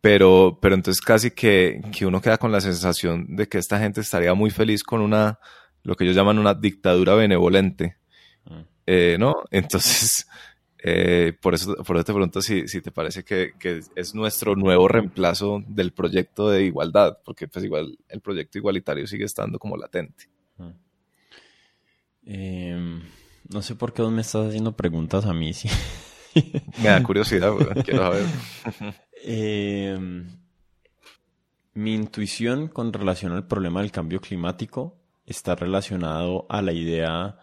pero, 0.00 0.58
pero 0.60 0.74
entonces 0.74 1.00
casi 1.00 1.30
que, 1.30 1.80
que, 1.96 2.06
uno 2.06 2.20
queda 2.20 2.38
con 2.38 2.50
la 2.50 2.60
sensación 2.60 3.36
de 3.36 3.46
que 3.46 3.58
esta 3.58 3.78
gente 3.78 4.00
estaría 4.00 4.34
muy 4.34 4.50
feliz 4.50 4.82
con 4.82 5.00
una, 5.00 5.38
lo 5.84 5.94
que 5.94 6.02
ellos 6.02 6.16
llaman 6.16 6.40
una 6.40 6.54
dictadura 6.54 7.14
benevolente, 7.14 7.98
mm. 8.46 9.20
¿no? 9.20 9.34
Entonces, 9.52 10.26
eh, 10.82 11.34
por, 11.40 11.54
eso, 11.54 11.76
por 11.76 11.94
eso 11.96 12.04
te 12.04 12.12
pregunto 12.12 12.42
si, 12.42 12.66
si 12.66 12.80
te 12.80 12.90
parece 12.90 13.22
que, 13.22 13.52
que, 13.60 13.80
es 13.94 14.12
nuestro 14.12 14.56
nuevo 14.56 14.88
reemplazo 14.88 15.62
del 15.68 15.92
proyecto 15.92 16.50
de 16.50 16.64
igualdad, 16.64 17.18
porque 17.24 17.46
pues 17.46 17.64
igual 17.64 17.96
el 18.08 18.20
proyecto 18.20 18.58
igualitario 18.58 19.06
sigue 19.06 19.24
estando 19.24 19.60
como 19.60 19.76
latente. 19.76 20.34
Em, 22.26 23.02
no 23.50 23.62
sé 23.62 23.74
por 23.74 23.92
qué 23.92 24.02
vos 24.02 24.12
me 24.12 24.22
estás 24.22 24.48
haciendo 24.48 24.72
preguntas 24.72 25.26
a 25.26 25.34
mí. 25.34 25.52
Sí. 25.52 25.68
me 26.82 26.88
da 26.88 27.02
curiosidad, 27.02 27.52
quiero 27.84 28.02
saber. 28.02 28.26
Em, 29.22 30.28
mi 31.74 31.94
intuición 31.94 32.68
con 32.68 32.92
relación 32.92 33.32
al 33.32 33.46
problema 33.46 33.80
del 33.80 33.90
cambio 33.90 34.20
climático 34.20 34.98
está 35.26 35.54
relacionado 35.54 36.46
a 36.48 36.60
la 36.62 36.72
idea 36.72 37.38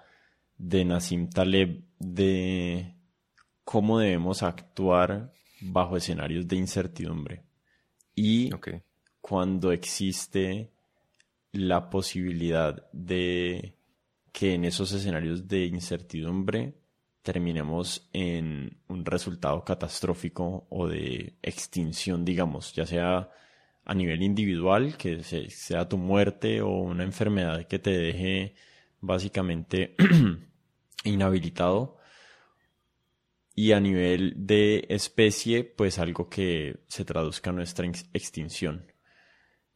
de 0.58 0.86
Nassim 0.86 1.30
Taleb 1.30 1.84
de 1.98 2.95
cómo 3.64 3.99
debemos 3.99 4.44
actuar 4.44 5.34
bajo 5.62 5.98
escenarios 5.98 6.48
de 6.48 6.56
incertidumbre. 6.56 7.44
Y 8.16 8.52
cuando 9.22 9.72
existe 9.72 10.72
la 11.52 11.90
posibilidad 11.90 12.90
de 12.91 13.76
que 14.32 14.53
en 14.53 14.66
esos 14.66 14.91
escenarios 14.91 15.48
de 15.48 15.66
incertidumbre 15.66 16.76
terminemos 17.22 18.10
en 18.14 18.80
un 18.88 19.06
resultado 19.06 19.64
catastrófico 19.64 20.68
o 20.70 20.88
de 20.88 21.38
extinción, 21.41 22.26
digamos, 22.26 22.74
ya 22.74 22.86
sea 22.86 23.30
a 23.84 23.94
nivel 23.94 24.24
individual, 24.24 24.98
que 24.98 25.24
sea 25.24 25.90
tu 25.90 25.98
muerte 25.98 26.62
o 26.62 26.70
una 26.70 27.03
enfermedad 27.03 27.68
que 27.68 27.80
te 27.80 27.91
deje 27.91 28.56
básicamente 28.99 29.95
inhabilitado, 31.03 31.98
y 33.53 33.74
a 33.74 33.80
nivel 33.80 34.34
de 34.36 34.86
especie, 34.90 35.64
pues 35.64 35.99
algo 35.99 36.30
que 36.30 36.80
se 36.88 37.06
traduzca 37.06 37.49
en 37.49 37.58
nuestra 37.58 37.86
extinción. 37.86 38.91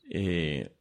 Eh, 0.10 0.75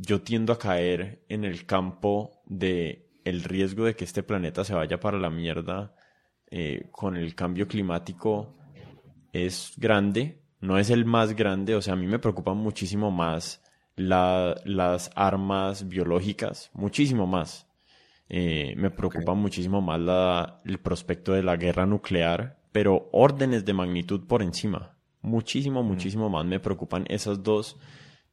yo 0.00 0.22
tiendo 0.22 0.52
a 0.52 0.58
caer 0.58 1.24
en 1.28 1.44
el 1.44 1.66
campo 1.66 2.40
de 2.46 3.08
el 3.24 3.42
riesgo 3.42 3.84
de 3.84 3.94
que 3.96 4.04
este 4.04 4.22
planeta 4.22 4.64
se 4.64 4.74
vaya 4.74 5.00
para 5.00 5.18
la 5.18 5.28
mierda 5.28 5.94
eh, 6.50 6.88
con 6.92 7.16
el 7.16 7.34
cambio 7.34 7.66
climático 7.66 8.54
es 9.32 9.72
grande, 9.76 10.40
no 10.60 10.78
es 10.78 10.90
el 10.90 11.04
más 11.04 11.34
grande, 11.34 11.74
o 11.74 11.82
sea, 11.82 11.94
a 11.94 11.96
mí 11.96 12.06
me 12.06 12.18
preocupan 12.18 12.56
muchísimo 12.56 13.10
más 13.10 13.62
las 13.96 15.10
armas 15.16 15.88
biológicas, 15.88 16.70
muchísimo 16.72 17.26
más. 17.26 17.66
Eh, 18.28 18.74
me 18.76 18.90
preocupa 18.90 19.34
muchísimo 19.34 19.80
más 19.80 19.98
la, 20.00 20.60
el 20.64 20.78
prospecto 20.78 21.32
de 21.32 21.42
la 21.42 21.56
guerra 21.56 21.86
nuclear, 21.86 22.58
pero 22.70 23.08
órdenes 23.12 23.64
de 23.64 23.72
magnitud 23.72 24.26
por 24.26 24.42
encima. 24.42 24.96
Muchísimo, 25.20 25.82
muchísimo 25.82 26.30
más 26.30 26.46
me 26.46 26.60
preocupan 26.60 27.04
esos 27.08 27.42
dos 27.42 27.76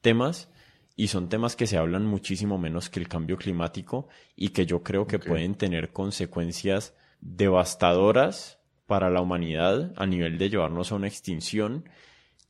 temas 0.01 0.49
y 0.95 1.07
son 1.07 1.29
temas 1.29 1.55
que 1.55 1.67
se 1.67 1.77
hablan 1.77 2.05
muchísimo 2.05 2.57
menos 2.57 2.89
que 2.89 2.99
el 2.99 3.07
cambio 3.07 3.37
climático 3.37 4.07
y 4.35 4.49
que 4.49 4.65
yo 4.65 4.81
creo 4.81 5.07
que 5.07 5.19
pueden 5.19 5.55
tener 5.55 5.91
consecuencias 5.91 6.95
devastadoras 7.19 8.59
para 8.85 9.09
la 9.09 9.21
humanidad 9.21 9.91
a 9.97 10.05
nivel 10.05 10.37
de 10.37 10.49
llevarnos 10.49 10.91
a 10.91 10.95
una 10.95 11.07
extinción 11.07 11.89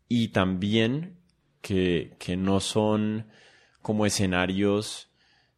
y 0.07 0.29
también 0.29 1.17
que, 1.61 2.15
que 2.19 2.37
no 2.37 2.59
son 2.59 3.27
como 3.81 4.05
escenarios 4.05 5.09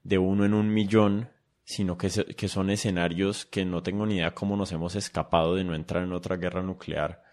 de 0.04 0.18
uno 0.18 0.46
en 0.46 0.54
un 0.54 0.74
millón, 0.74 1.30
sino 1.66 1.98
que, 1.98 2.10
que 2.10 2.48
son 2.48 2.70
escenarios 2.70 3.46
que 3.46 3.66
no 3.66 3.84
tengo 3.84 4.06
ni 4.06 4.16
idea 4.16 4.34
cómo 4.34 4.56
nos 4.56 4.72
hemos 4.72 4.96
escapado 4.96 5.56
de 5.56 5.66
no 5.66 5.76
entrar 5.76 6.04
en 6.04 6.14
otra 6.14 6.38
guerra 6.38 6.64
nuclear 6.64 7.24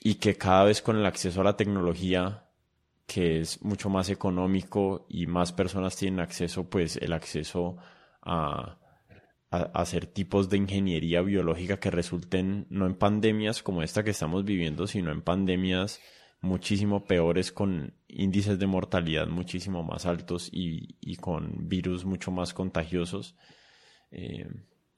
y 0.00 0.14
que 0.14 0.36
cada 0.36 0.64
vez 0.64 0.80
con 0.80 0.96
el 0.96 1.04
acceso 1.04 1.42
a 1.42 1.44
la 1.44 1.56
tecnología 1.56 2.44
que 3.06 3.40
es 3.40 3.62
mucho 3.62 3.90
más 3.90 4.08
económico 4.08 5.06
y 5.08 5.26
más 5.26 5.52
personas 5.52 5.96
tienen 5.96 6.20
acceso, 6.20 6.68
pues 6.68 6.96
el 6.96 7.12
acceso 7.12 7.76
a, 8.22 8.78
hacer 9.50 10.06
tipos 10.06 10.48
de 10.48 10.56
ingeniería 10.56 11.20
biológica 11.20 11.78
que 11.78 11.90
resulten 11.90 12.66
no 12.70 12.86
en 12.86 12.94
pandemias 12.94 13.62
como 13.62 13.82
esta 13.82 14.02
que 14.02 14.12
estamos 14.12 14.46
viviendo, 14.46 14.86
sino 14.86 15.12
en 15.12 15.20
pandemias 15.20 16.00
muchísimo 16.40 17.04
peores 17.04 17.52
con 17.52 17.94
índices 18.08 18.58
de 18.58 18.66
mortalidad 18.66 19.26
muchísimo 19.26 19.82
más 19.82 20.06
altos 20.06 20.48
y, 20.50 21.16
con 21.16 21.68
virus 21.68 22.06
mucho 22.06 22.30
más 22.30 22.54
contagiosos. 22.54 23.36
Eh, 24.10 24.48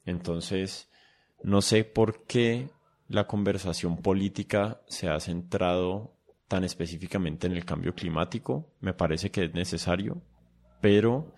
entonces, 0.05 0.89
no 1.43 1.60
sé 1.60 1.82
por 1.82 2.24
qué 2.24 2.70
la 3.09 3.26
conversación 3.26 3.98
política 3.98 4.82
se 4.86 5.09
ha 5.09 5.18
centrado 5.18 6.14
tan 6.55 6.62
específicamente 6.62 7.48
en 7.48 7.55
el 7.55 7.64
cambio 7.64 7.97
climático. 7.97 8.76
Me 8.81 8.94
parece 8.94 9.32
que 9.32 9.47
es 9.47 9.55
necesario, 9.55 10.22
pero, 10.81 11.35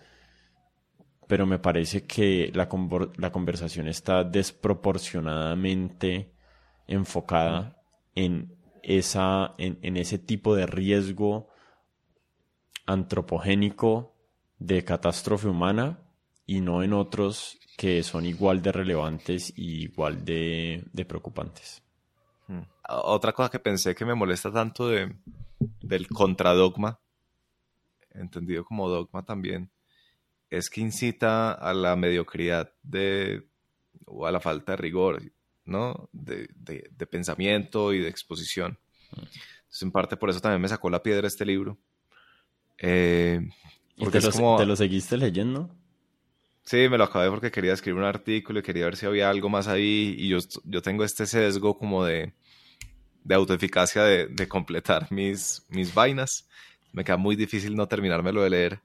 pero 1.26 1.47
me 1.47 1.59
parece 1.59 2.05
que 2.05 2.52
la, 2.52 2.68
la 3.16 3.32
conversación 3.32 3.88
está 3.88 4.24
desproporcionadamente 4.24 6.34
enfocada 6.86 7.82
en, 8.14 8.59
esa, 8.82 9.55
en, 9.56 9.97
ese 9.97 10.18
tipo 10.18 10.55
de 10.55 10.66
riesgo 10.66 11.48
antropogénico 12.84 14.14
de 14.59 14.84
catástrofe 14.84 15.48
humana 15.48 16.01
y 16.44 16.60
no 16.60 16.82
en 16.82 16.93
otros 16.93 17.59
que 17.78 18.02
son 18.02 18.26
igual 18.26 18.60
de 18.60 18.72
relevantes 18.72 19.51
y 19.56 19.84
igual 19.84 20.26
de 20.26 21.06
preocupantes. 21.09 21.85
Otra 22.88 23.32
cosa 23.32 23.50
que 23.50 23.58
pensé 23.58 23.94
que 23.94 24.04
me 24.04 24.14
molesta 24.14 24.52
tanto 24.52 24.88
de, 24.88 25.14
del 25.80 26.06
contradogma, 26.08 27.00
entendido 28.10 28.64
como 28.64 28.88
dogma 28.88 29.24
también, 29.24 29.70
es 30.50 30.70
que 30.70 30.80
incita 30.80 31.52
a 31.52 31.74
la 31.74 31.96
mediocridad 31.96 32.72
de, 32.82 33.48
o 34.04 34.26
a 34.26 34.32
la 34.32 34.40
falta 34.40 34.72
de 34.72 34.76
rigor, 34.76 35.22
¿no? 35.64 36.08
De, 36.12 36.48
de, 36.54 37.06
pensamiento 37.06 37.92
y 37.92 37.98
de 37.98 38.08
exposición. 38.08 38.78
Entonces, 39.10 39.82
en 39.82 39.90
parte 39.90 40.16
por 40.16 40.30
eso 40.30 40.40
también 40.40 40.62
me 40.62 40.68
sacó 40.68 40.88
la 40.88 41.02
piedra 41.02 41.26
este 41.26 41.44
libro. 41.44 41.78
Eh, 42.78 43.40
porque 43.98 44.20
te, 44.20 44.26
lo, 44.26 44.56
¿Te 44.56 44.66
lo 44.66 44.76
seguiste 44.76 45.16
leyendo? 45.16 45.70
Sí, 46.62 46.88
me 46.88 46.98
lo 46.98 47.04
acabé 47.04 47.30
porque 47.30 47.50
quería 47.50 47.72
escribir 47.72 48.00
un 48.00 48.06
artículo 48.06 48.58
y 48.58 48.62
quería 48.62 48.84
ver 48.84 48.96
si 48.96 49.06
había 49.06 49.30
algo 49.30 49.48
más 49.48 49.68
ahí. 49.68 50.14
Y 50.18 50.28
yo, 50.28 50.38
yo 50.64 50.82
tengo 50.82 51.04
este 51.04 51.26
sesgo 51.26 51.78
como 51.78 52.04
de, 52.04 52.34
de 53.27 53.35
autoeficacia 53.35 54.05
de, 54.05 54.28
de 54.28 54.48
completar 54.48 55.11
mis, 55.11 55.65
mis 55.69 55.93
vainas. 55.93 56.48
Me 56.93 57.05
queda 57.05 57.16
muy 57.16 57.36
difícil 57.36 57.74
no 57.74 57.89
terminármelo 57.89 58.43
de 58.43 58.51
leer. 58.51 58.81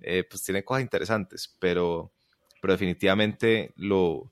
Eh, 0.00 0.24
pues 0.28 0.42
tiene 0.42 0.62
cosas 0.64 0.82
interesantes, 0.82 1.56
pero, 1.58 2.12
pero 2.60 2.74
definitivamente 2.74 3.72
lo, 3.76 4.30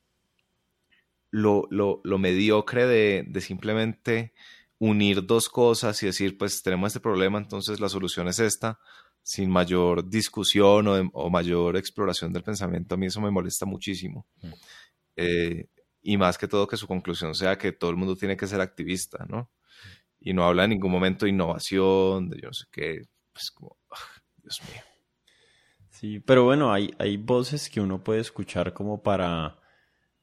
lo, 1.31 1.66
lo, 1.70 2.01
lo 2.05 2.19
mediocre 2.19 2.86
de, 2.86 3.24
de 3.27 3.41
simplemente 3.41 4.35
unir 4.78 5.24
dos 5.24 5.49
cosas 5.49 6.03
y 6.03 6.07
decir, 6.07 6.36
pues 6.36 6.62
tenemos 6.62 6.89
este 6.89 7.01
problema, 7.01 7.39
entonces 7.39 7.81
la 7.81 7.89
solución 7.89 8.28
es 8.28 8.39
esta 8.39 8.78
sin 9.23 9.49
mayor 9.49 10.07
discusión 10.07 11.11
o, 11.15 11.31
mayor 11.31 11.78
exploración 11.78 12.31
del 12.31 12.43
pensamiento, 12.43 12.95
a 12.95 12.99
mí 12.99 13.07
eso 13.07 13.23
me 13.23 13.31
molesta 13.31 13.65
muchísimo. 13.65 14.27
Mm. 14.43 14.53
Eh, 15.16 15.66
y 16.05 16.16
más 16.18 16.39
que 16.39 16.47
todo 16.47 16.68
que 16.68 16.76
su 16.76 16.86
conclusión 16.86 17.35
sea 17.35 17.59
que 17.59 17.72
todo 17.72 17.90
el 17.90 17.97
mundo 17.97 18.14
tiene 18.14 18.36
que 18.36 18.47
ser 18.47 18.60
activista, 18.60 19.24
¿no? 19.28 19.51
Y 20.20 20.35
no 20.35 20.44
habla 20.44 20.64
en 20.64 20.70
ningún 20.70 20.93
momento 20.93 21.24
de 21.24 21.31
innovación, 21.31 22.28
de 22.28 22.40
yo 22.40 22.48
no 22.48 22.55
sé 22.55 22.66
qué, 22.70 23.02
pues 23.32 23.51
como, 23.51 23.76
Dios 24.36 24.60
mío. 24.70 24.82
Sí, 25.89 26.20
pero 26.20 26.44
bueno, 26.44 26.72
hay, 26.72 26.94
hay 26.98 27.16
voces 27.16 27.70
que 27.70 27.81
uno 27.81 28.05
puede 28.05 28.20
escuchar 28.20 28.74
como 28.74 29.02
para 29.02 29.59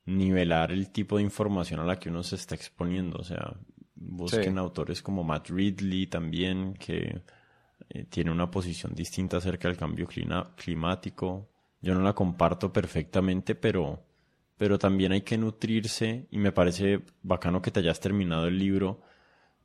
nivelar 0.06 0.72
el 0.72 0.92
tipo 0.92 1.18
de 1.18 1.24
información 1.24 1.80
a 1.80 1.86
la 1.86 1.98
que 1.98 2.10
uno 2.10 2.24
se 2.24 2.36
está 2.36 2.56
exponiendo, 2.56 3.18
o 3.18 3.24
sea, 3.24 3.56
busquen 3.96 4.58
autores 4.60 5.02
como 5.02 5.24
Matt 5.24 5.50
Ridley 5.50 6.08
también, 6.08 6.76
que 6.76 7.24
eh, 7.90 8.06
tiene 8.06 8.32
una 8.32 8.52
posición 8.52 8.94
distinta 8.94 9.38
acerca 9.38 9.68
del 9.68 9.78
cambio 9.78 10.08
climático. 10.56 11.50
Yo 11.82 11.96
no 11.96 12.02
la 12.02 12.14
comparto 12.14 12.72
perfectamente, 12.72 13.56
pero, 13.56 14.06
pero 14.62 14.78
también 14.78 15.12
hay 15.12 15.22
que 15.22 15.40
nutrirse 15.40 16.28
y 16.30 16.38
me 16.38 16.52
parece 16.52 17.02
bacano 17.24 17.64
que 17.64 17.72
te 17.72 17.80
hayas 17.80 18.00
terminado 18.00 18.46
el 18.46 18.60
libro 18.60 19.02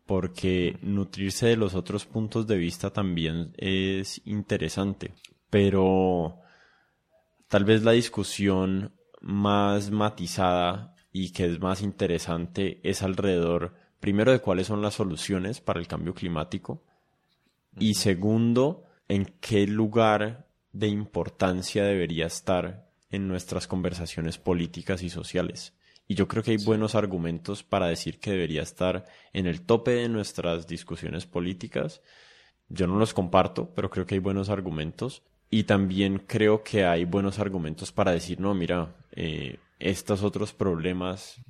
porque 0.07 0.79
nutrirse 0.81 1.49
de 1.49 1.59
los 1.59 1.75
otros 1.75 2.07
puntos 2.07 2.47
de 2.47 2.57
vista 2.57 2.89
también 2.89 3.53
es 3.59 4.23
interesante. 4.25 5.13
Pero 5.51 6.39
tal 7.47 7.67
vez 7.67 7.83
la 7.83 7.93
discusión 7.93 8.95
más 9.21 9.91
matizada 9.91 10.95
y 11.13 11.31
que 11.33 11.45
es 11.45 11.61
más 11.61 11.83
interesante 11.83 12.81
es 12.83 13.03
alrededor, 13.03 13.75
primero, 14.01 14.33
de 14.33 14.41
cuáles 14.41 14.67
son 14.67 14.81
las 14.81 14.95
soluciones 14.95 15.61
para 15.61 15.79
el 15.79 15.87
cambio 15.87 16.15
climático 16.15 16.83
y 17.79 17.93
segundo, 17.97 18.85
en 19.09 19.27
qué 19.43 19.67
lugar 19.67 20.47
de 20.73 20.89
importancia 20.89 21.85
debería 21.85 22.25
estar 22.25 22.86
en 23.11 23.29
nuestras 23.29 23.67
conversaciones 23.67 24.39
políticas 24.39 25.03
y 25.03 25.11
sociales. 25.11 25.75
Y 26.09 26.15
yo 26.15 26.29
creo 26.29 26.43
que 26.43 26.53
hay 26.53 26.65
buenos 26.65 26.95
argumentos 26.95 27.63
para 27.63 27.89
decir 27.89 28.21
que 28.21 28.31
debería 28.31 28.63
estar 28.63 29.05
en 29.33 29.47
el 29.47 29.63
tope 29.63 29.93
de 29.93 30.09
nuestras 30.09 30.67
discusiones 30.67 31.27
políticas. 31.27 32.01
Yo 32.69 32.87
no 32.87 32.99
los 32.99 33.13
comparto, 33.13 33.75
pero 33.75 33.91
creo 33.91 34.07
que 34.07 34.15
hay 34.15 34.21
buenos 34.21 34.49
argumentos. 34.49 35.23
Y 35.51 35.65
también 35.65 36.23
creo 36.27 36.63
que 36.63 36.85
hay 36.85 37.05
buenos 37.05 37.39
argumentos 37.39 37.93
para 37.93 38.13
decir, 38.13 38.41
no, 38.41 38.55
mira, 38.55 38.97
eh, 39.13 39.59
estos 39.79 40.23
otros 40.23 40.53
problemas 40.53 41.41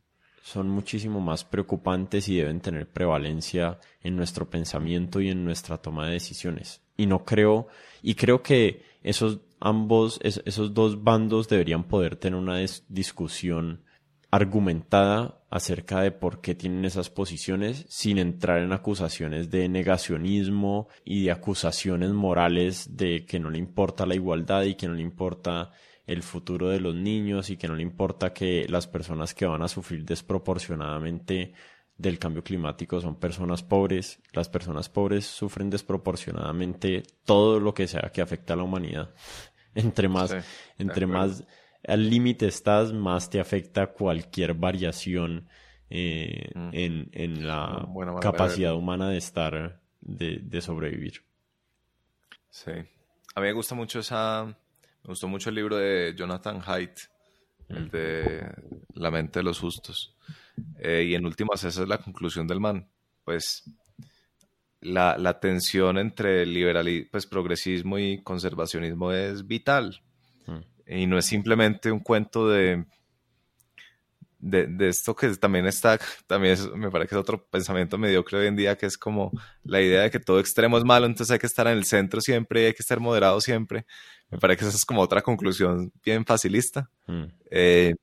son 0.43 0.69
muchísimo 0.69 1.21
más 1.21 1.45
preocupantes 1.45 2.29
y 2.29 2.37
deben 2.37 2.61
tener 2.61 2.89
prevalencia 2.89 3.81
en 4.03 4.17
nuestro 4.17 4.49
pensamiento 4.49 5.21
y 5.21 5.29
en 5.29 5.45
nuestra 5.45 5.79
toma 5.79 6.07
de 6.07 6.13
decisiones. 6.13 6.83
Y 6.97 7.07
no 7.07 7.25
creo, 7.25 7.67
y 8.03 8.15
creo 8.15 8.43
que 8.43 8.83
esos 9.03 9.41
ambos, 9.61 10.21
esos 10.23 10.75
dos 10.75 11.03
bandos 11.03 11.49
deberían 11.49 11.85
poder 11.85 12.17
tener 12.17 12.39
una 12.39 12.59
discusión 12.89 13.83
argumentada 14.31 15.41
acerca 15.51 16.01
de 16.01 16.11
por 16.11 16.41
qué 16.41 16.55
tienen 16.55 16.85
esas 16.85 17.11
posiciones 17.11 17.87
sin 17.89 18.19
entrar 18.19 18.59
en 18.59 18.73
acusaciones 18.73 19.51
de 19.51 19.69
negacionismo 19.69 20.89
y 21.05 21.25
de 21.25 21.31
acusaciones 21.31 22.11
morales 22.11 22.97
de 22.97 23.25
que 23.25 23.39
no 23.39 23.51
le 23.51 23.59
importa 23.59 24.05
la 24.05 24.15
igualdad 24.15 24.65
y 24.65 24.75
que 24.75 24.89
no 24.89 24.95
le 24.95 25.03
importa 25.03 25.71
el 26.07 26.23
futuro 26.23 26.69
de 26.69 26.81
los 26.81 26.95
niños 26.95 27.51
y 27.51 27.57
que 27.57 27.69
no 27.69 27.75
le 27.75 27.83
importa 27.83 28.33
que 28.33 28.67
las 28.69 28.87
personas 28.87 29.35
que 29.35 29.47
van 29.47 29.63
a 29.63 29.69
sufrir 29.69 30.05
desproporcionadamente 30.05 31.53
del 31.99 32.19
cambio 32.19 32.43
climático 32.43 33.01
son 33.01 33.17
personas 33.17 33.63
pobres. 33.63 34.21
Las 34.33 34.49
personas 34.49 34.89
pobres 34.89 35.27
sufren 35.27 35.71
desproporcionadamente 35.71 37.03
todo 37.25 37.59
lo 37.61 37.73
que 37.75 37.87
sea 37.87 38.11
que 38.13 38.23
afecta 38.23 38.55
a 38.55 38.57
la 38.57 38.63
humanidad. 38.65 39.15
Entre 39.75 40.09
más, 40.09 40.35
entre 40.79 41.07
más 41.07 41.45
al 41.87 42.09
límite 42.09 42.47
estás, 42.47 42.95
más 42.95 43.29
te 43.29 43.41
afecta 43.41 43.89
cualquier 43.89 44.55
variación 44.55 45.49
eh, 45.91 46.51
mm. 46.55 46.71
en, 46.73 47.11
en, 47.13 47.47
la 47.47 47.87
capacidad 48.23 48.75
humana 48.75 49.11
de 49.11 49.19
estar, 49.19 49.83
de, 50.01 50.39
de 50.43 50.61
sobrevivir. 50.63 51.23
Sí. 52.49 52.73
A 53.35 53.41
mí 53.41 53.47
me 53.49 53.53
gusta 53.53 53.75
mucho 53.75 54.01
esa, 54.01 54.47
me 54.47 55.09
gustó 55.09 55.29
mucho 55.29 55.51
el 55.51 55.57
libro 55.57 55.77
de 55.77 56.15
Jonathan 56.17 56.63
Haidt, 56.67 57.01
el 57.69 57.91
de 57.91 58.53
La 58.95 59.11
mente 59.11 59.41
de 59.41 59.45
los 59.45 59.59
justos. 59.59 60.15
Eh, 60.79 61.07
y 61.09 61.15
en 61.15 61.27
últimas, 61.27 61.65
esa 61.65 61.83
es 61.83 61.89
la 61.89 61.99
conclusión 61.99 62.47
del 62.47 62.61
man. 62.61 62.89
Pues 63.25 63.65
la, 64.81 65.19
la 65.19 65.41
tensión 65.41 65.99
entre 65.99 66.47
liberalismo, 66.47 67.09
pues, 67.11 67.27
progresismo 67.27 67.99
y 67.99 68.23
conservacionismo 68.23 69.13
es 69.13 69.47
vital. 69.47 70.01
Y 70.89 71.07
no 71.07 71.19
es 71.19 71.27
simplemente 71.27 71.91
un 71.91 71.99
cuento 71.99 72.49
de, 72.49 72.85
de, 74.39 74.89
esto 74.89 75.15
que 75.15 75.29
también 75.37 75.67
está, 75.67 75.99
también 76.27 76.57
me 76.77 76.91
parece 76.91 77.11
que 77.11 77.15
es 77.15 77.21
otro 77.21 77.47
pensamiento 77.47 77.99
mediocre 77.99 78.39
hoy 78.39 78.47
en 78.47 78.57
día, 78.57 78.77
que 78.77 78.87
es 78.87 78.99
como 78.99 79.33
la 79.65 79.81
idea 79.81 80.03
de 80.03 80.11
que 80.11 80.21
todo 80.21 80.41
extremo 80.41 80.79
es 80.79 80.85
malo, 80.85 81.07
entonces 81.07 81.33
hay 81.33 81.39
que 81.39 81.47
estar 81.47 81.67
en 81.67 81.79
el 81.79 81.85
centro 81.85 82.21
siempre 82.21 82.63
y 82.63 82.65
hay 82.67 82.73
que 82.73 82.83
estar 82.83 83.01
moderado 83.01 83.41
siempre. 83.41 83.87
Me 84.31 84.39
parece 84.39 84.61
que 84.61 84.69
esa 84.69 84.77
es 84.77 84.85
como 84.85 85.01
otra 85.01 85.23
conclusión 85.23 85.93
bien 86.05 86.25
facilista. 86.25 86.91
Mm. 87.07 87.25
Eh, 87.51 87.95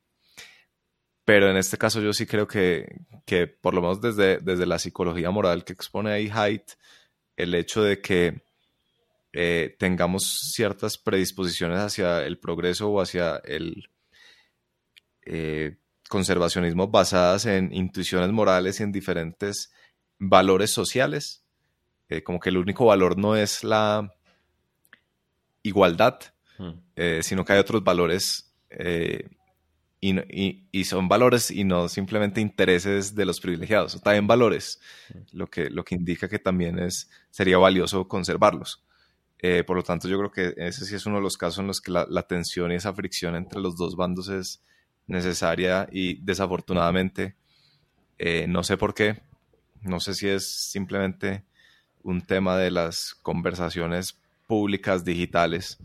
pero 1.26 1.50
en 1.50 1.58
este 1.58 1.78
caso 1.78 2.02
yo 2.02 2.12
sí 2.14 2.26
creo 2.26 2.48
que, 2.48 2.88
que 3.26 3.48
por 3.48 3.74
lo 3.74 3.82
menos 3.82 4.02
desde, 4.02 4.40
desde 4.40 4.66
la 4.66 4.80
psicología 4.80 5.32
moral 5.32 5.64
que 5.64 5.74
expone 5.74 6.12
ahí 6.12 6.30
Haidt, 6.34 6.72
el 7.38 7.56
hecho 7.56 7.82
de 7.84 8.02
que 8.02 8.44
eh, 9.32 9.76
tengamos 9.80 10.52
ciertas 10.54 10.98
predisposiciones 10.98 11.80
hacia 11.80 12.26
el 12.26 12.40
progreso 12.40 12.90
o 12.90 13.02
hacia 13.02 13.38
el 13.38 13.90
eh, 15.26 15.78
conservacionismo 16.14 16.90
basadas 16.90 17.48
en 17.48 17.74
intuiciones 17.74 18.32
morales 18.32 18.80
y 18.80 18.84
en 18.84 18.92
diferentes 18.92 19.74
valores 20.20 20.70
sociales, 20.70 21.44
eh, 22.08 22.22
como 22.22 22.40
que 22.40 22.50
el 22.50 22.58
único 22.58 22.86
valor 22.86 23.18
no 23.18 23.36
es 23.36 23.64
la 23.64 24.14
igualdad, 25.64 26.20
hmm. 26.60 26.72
sino 27.22 27.44
que 27.44 27.54
hay 27.54 27.60
otros 27.60 27.84
valores 27.84 28.54
y, 30.00 30.84
son 30.84 31.08
valores 31.08 31.50
y 31.50 31.64
no 31.64 31.90
simplemente 31.90 32.42
intereses 32.42 33.16
de 33.16 33.26
los 33.26 33.40
privilegiados, 33.40 34.00
también 34.04 34.28
valores, 34.28 34.80
hmm. 35.10 35.20
lo 35.32 35.48
que, 35.48 35.72
lo 35.72 35.84
que 35.84 35.96
indica 35.96 36.30
que 36.30 36.38
también 36.38 36.78
es, 36.78 37.10
sería 37.32 37.58
valioso 37.58 38.08
conservarlos. 38.08 38.84
Eh, 39.46 39.66
por 39.66 39.76
lo 39.76 39.84
tanto, 39.84 40.08
yo 40.08 40.18
creo 40.18 40.32
que 40.32 40.54
ese 40.56 40.86
sí 40.86 40.96
es 40.96 41.06
uno 41.06 41.18
de 41.18 41.22
los 41.22 41.36
casos 41.36 41.60
en 41.60 41.68
los 41.68 41.82
que 41.82 41.92
la, 41.92 42.24
tensión 42.24 42.72
y 42.72 42.76
esa 42.76 42.94
fricción 42.94 43.36
entre 43.36 43.60
los 43.60 43.76
dos 43.76 43.98
bandos 43.98 44.30
es 44.30 44.64
necesaria 45.08 45.88
y 45.92 46.24
desafortunadamente, 46.24 47.36
eh, 48.18 48.46
no 48.48 48.64
sé 48.64 48.78
por 48.78 48.94
qué, 48.94 49.22
no 49.82 50.00
sé 50.00 50.14
si 50.14 50.30
es 50.30 50.70
simplemente 50.72 51.44
un 52.04 52.22
tema 52.22 52.58
de 52.58 52.72
las 52.72 53.16
conversaciones 53.22 54.18
públicas 54.48 55.04
digitales. 55.04 55.78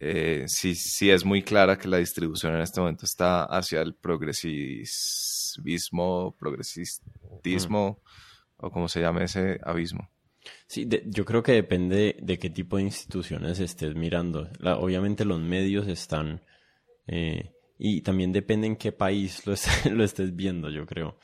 Eh, 0.00 0.44
sí, 0.46 0.74
sí 0.74 1.10
es 1.10 1.24
muy 1.24 1.42
clara 1.42 1.78
que 1.78 1.88
la 1.88 1.98
distribución 1.98 2.54
en 2.54 2.62
este 2.62 2.80
momento 2.80 3.06
está 3.06 3.44
hacia 3.44 3.80
el 3.80 3.94
progresismo, 3.94 6.36
progresistismo, 6.38 8.02
o 8.56 8.70
como 8.70 8.88
se 8.88 9.00
llame 9.00 9.24
ese 9.24 9.60
abismo. 9.62 10.10
Sí, 10.66 10.86
yo 11.06 11.24
creo 11.24 11.42
que 11.42 11.52
depende 11.52 12.16
de 12.20 12.38
qué 12.38 12.50
tipo 12.50 12.76
de 12.76 12.82
instituciones 12.82 13.60
estés 13.60 13.94
mirando. 13.94 14.50
obviamente 14.78 15.24
los 15.24 15.40
medios 15.40 15.88
están... 15.88 16.42
Eh, 17.06 17.53
y 17.78 18.02
también 18.02 18.32
depende 18.32 18.66
en 18.66 18.76
qué 18.76 18.92
país 18.92 19.46
lo, 19.46 19.54
lo 19.92 20.04
estés 20.04 20.34
viendo, 20.34 20.70
yo 20.70 20.86
creo. 20.86 21.18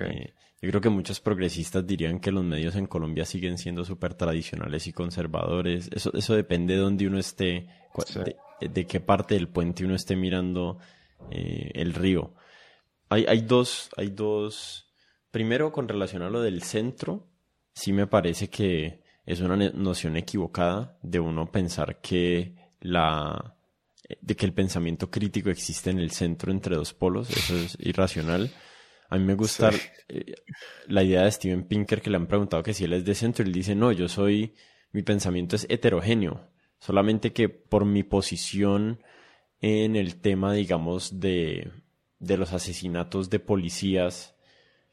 Eh, 0.00 0.32
yo 0.60 0.68
creo 0.68 0.80
que 0.80 0.88
muchos 0.90 1.20
progresistas 1.20 1.86
dirían 1.86 2.20
que 2.20 2.30
los 2.30 2.44
medios 2.44 2.76
en 2.76 2.86
Colombia 2.86 3.24
siguen 3.24 3.58
siendo 3.58 3.84
súper 3.84 4.14
tradicionales 4.14 4.86
y 4.86 4.92
conservadores. 4.92 5.90
Eso, 5.92 6.12
eso 6.14 6.34
depende 6.34 6.74
de 6.74 6.80
dónde 6.80 7.06
uno 7.06 7.18
esté, 7.18 7.68
de, 8.60 8.86
qué 8.86 9.00
parte 9.00 9.34
del 9.34 9.48
puente 9.48 9.84
uno 9.84 9.94
esté 9.94 10.14
mirando 10.14 10.78
eh, 11.30 11.70
el 11.74 11.94
río. 11.94 12.34
Hay, 13.08 13.26
hay, 13.26 13.40
dos, 13.40 13.90
hay 13.96 14.10
dos. 14.10 14.92
Primero, 15.30 15.72
con 15.72 15.88
relación 15.88 16.22
a 16.22 16.30
lo 16.30 16.40
del 16.42 16.62
centro, 16.62 17.28
sí 17.74 17.92
me 17.92 18.06
parece 18.06 18.48
que 18.48 19.02
es 19.26 19.40
una 19.40 19.56
noción 19.56 20.16
equivocada 20.16 20.98
de 21.02 21.20
uno 21.20 21.50
pensar 21.50 22.00
que 22.00 22.54
la 22.80 23.56
de 24.20 24.36
que 24.36 24.46
el 24.46 24.52
pensamiento 24.52 25.10
crítico 25.10 25.50
existe 25.50 25.90
en 25.90 25.98
el 25.98 26.10
centro 26.10 26.52
entre 26.52 26.76
dos 26.76 26.92
polos, 26.94 27.30
eso 27.30 27.56
es 27.56 27.76
irracional. 27.80 28.50
A 29.08 29.18
mí 29.18 29.24
me 29.24 29.34
gusta 29.34 29.70
eh, 30.08 30.34
la 30.88 31.02
idea 31.02 31.24
de 31.24 31.32
Steven 31.32 31.64
Pinker 31.64 32.00
que 32.00 32.10
le 32.10 32.16
han 32.16 32.26
preguntado 32.26 32.62
que 32.62 32.74
si 32.74 32.84
él 32.84 32.94
es 32.94 33.04
de 33.04 33.14
centro, 33.14 33.44
él 33.44 33.52
dice, 33.52 33.74
no, 33.74 33.92
yo 33.92 34.08
soy, 34.08 34.54
mi 34.92 35.02
pensamiento 35.02 35.56
es 35.56 35.66
heterogéneo, 35.68 36.48
solamente 36.78 37.32
que 37.32 37.48
por 37.48 37.84
mi 37.84 38.02
posición 38.02 39.00
en 39.60 39.96
el 39.96 40.16
tema, 40.16 40.52
digamos, 40.54 41.20
de, 41.20 41.70
de 42.18 42.36
los 42.36 42.52
asesinatos 42.52 43.30
de 43.30 43.38
policías 43.38 44.34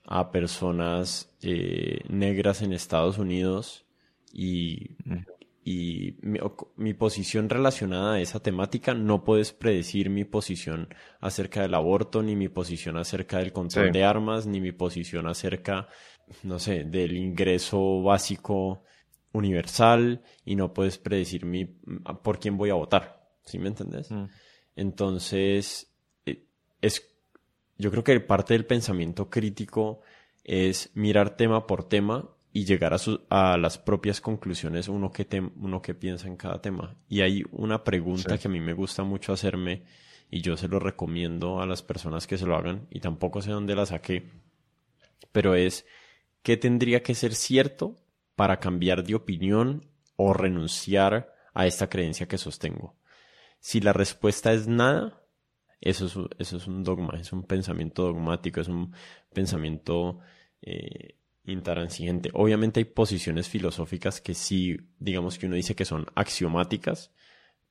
a 0.05 0.31
personas 0.31 1.35
eh, 1.41 1.99
negras 2.09 2.61
en 2.61 2.73
Estados 2.73 3.17
Unidos 3.17 3.85
y, 4.33 4.97
mm. 5.05 5.17
Y 5.71 6.17
mi, 6.77 6.95
posición 6.95 7.47
relacionada 7.47 8.15
a 8.15 8.19
esa 8.19 8.39
temática 8.39 8.95
no 8.95 9.23
puedes 9.23 9.53
predecir 9.53 10.09
mi 10.09 10.25
posición 10.25 10.91
acerca 11.19 11.61
del 11.61 11.75
aborto, 11.75 12.23
ni 12.23 12.35
mi 12.35 12.49
posición 12.49 12.97
acerca 12.97 13.37
del 13.37 13.53
control 13.53 13.91
de 13.91 14.03
armas, 14.03 14.47
ni 14.47 14.61
mi 14.61 14.71
posición 14.71 15.27
acerca, 15.27 15.87
no 16.41 16.57
sé, 16.57 16.85
del 16.85 17.15
ingreso 17.15 18.01
básico 18.01 18.83
universal 19.31 20.23
y 20.43 20.55
no 20.55 20.73
puedes 20.73 20.97
predecir 20.97 21.45
mi, 21.45 21.65
por 21.65 22.39
quién 22.39 22.57
voy 22.57 22.71
a 22.71 22.73
votar. 22.73 23.29
¿Sí 23.45 23.59
me 23.59 23.67
entendés? 23.67 24.09
Mm. 24.09 24.25
Entonces, 24.75 25.93
eh, 26.25 26.45
es 26.81 27.15
yo 27.77 27.91
creo 27.91 28.03
que 28.03 28.19
parte 28.21 28.55
del 28.55 28.65
pensamiento 28.65 29.29
crítico 29.29 30.01
es 30.43 30.89
mirar 30.95 31.37
tema 31.37 31.67
por 31.67 31.87
tema 31.87 32.27
y 32.51 32.65
llegar 32.65 32.93
a, 32.93 32.97
a 33.29 33.57
las 33.57 33.77
propias 33.77 34.21
conclusiones 34.21 34.87
uno 34.87 35.11
que, 35.11 35.27
uno 35.57 35.81
que 35.81 35.93
piensa 35.93 36.27
en 36.27 36.35
cada 36.35 36.61
tema. 36.61 36.95
Y 37.07 37.21
hay 37.21 37.43
una 37.51 37.83
pregunta 37.83 38.37
que 38.37 38.47
a 38.47 38.51
mí 38.51 38.59
me 38.59 38.73
gusta 38.73 39.03
mucho 39.03 39.33
hacerme 39.33 39.83
y 40.31 40.41
yo 40.41 40.57
se 40.57 40.67
lo 40.67 40.79
recomiendo 40.79 41.61
a 41.61 41.65
las 41.65 41.83
personas 41.83 42.27
que 42.27 42.37
se 42.37 42.45
lo 42.45 42.55
hagan 42.55 42.87
y 42.89 42.99
tampoco 42.99 43.41
sé 43.41 43.51
dónde 43.51 43.75
la 43.75 43.85
saqué, 43.85 44.29
pero 45.31 45.55
es 45.55 45.85
¿qué 46.43 46.57
tendría 46.57 47.03
que 47.03 47.15
ser 47.15 47.33
cierto 47.33 47.95
para 48.35 48.59
cambiar 48.59 49.03
de 49.03 49.15
opinión 49.15 49.85
o 50.15 50.33
renunciar 50.33 51.33
a 51.53 51.67
esta 51.67 51.89
creencia 51.89 52.27
que 52.27 52.37
sostengo? 52.37 52.95
Si 53.59 53.81
la 53.81 53.93
respuesta 53.93 54.53
es 54.53 54.67
nada, 54.67 55.21
eso 55.81 56.05
es, 56.05 56.15
eso 56.37 56.57
es 56.57 56.67
un 56.67 56.83
dogma, 56.83 57.17
es 57.19 57.33
un 57.33 57.43
pensamiento 57.43 58.03
dogmático, 58.03 58.61
es 58.61 58.67
un 58.67 58.93
pensamiento 59.33 60.19
eh, 60.61 61.18
intransigente. 61.49 62.29
Obviamente 62.33 62.79
hay 62.79 62.85
posiciones 62.85 63.49
filosóficas 63.49 64.21
que 64.21 64.33
sí, 64.33 64.77
digamos 64.99 65.37
que 65.37 65.45
uno 65.45 65.55
dice 65.55 65.75
que 65.75 65.85
son 65.85 66.05
axiomáticas, 66.15 67.11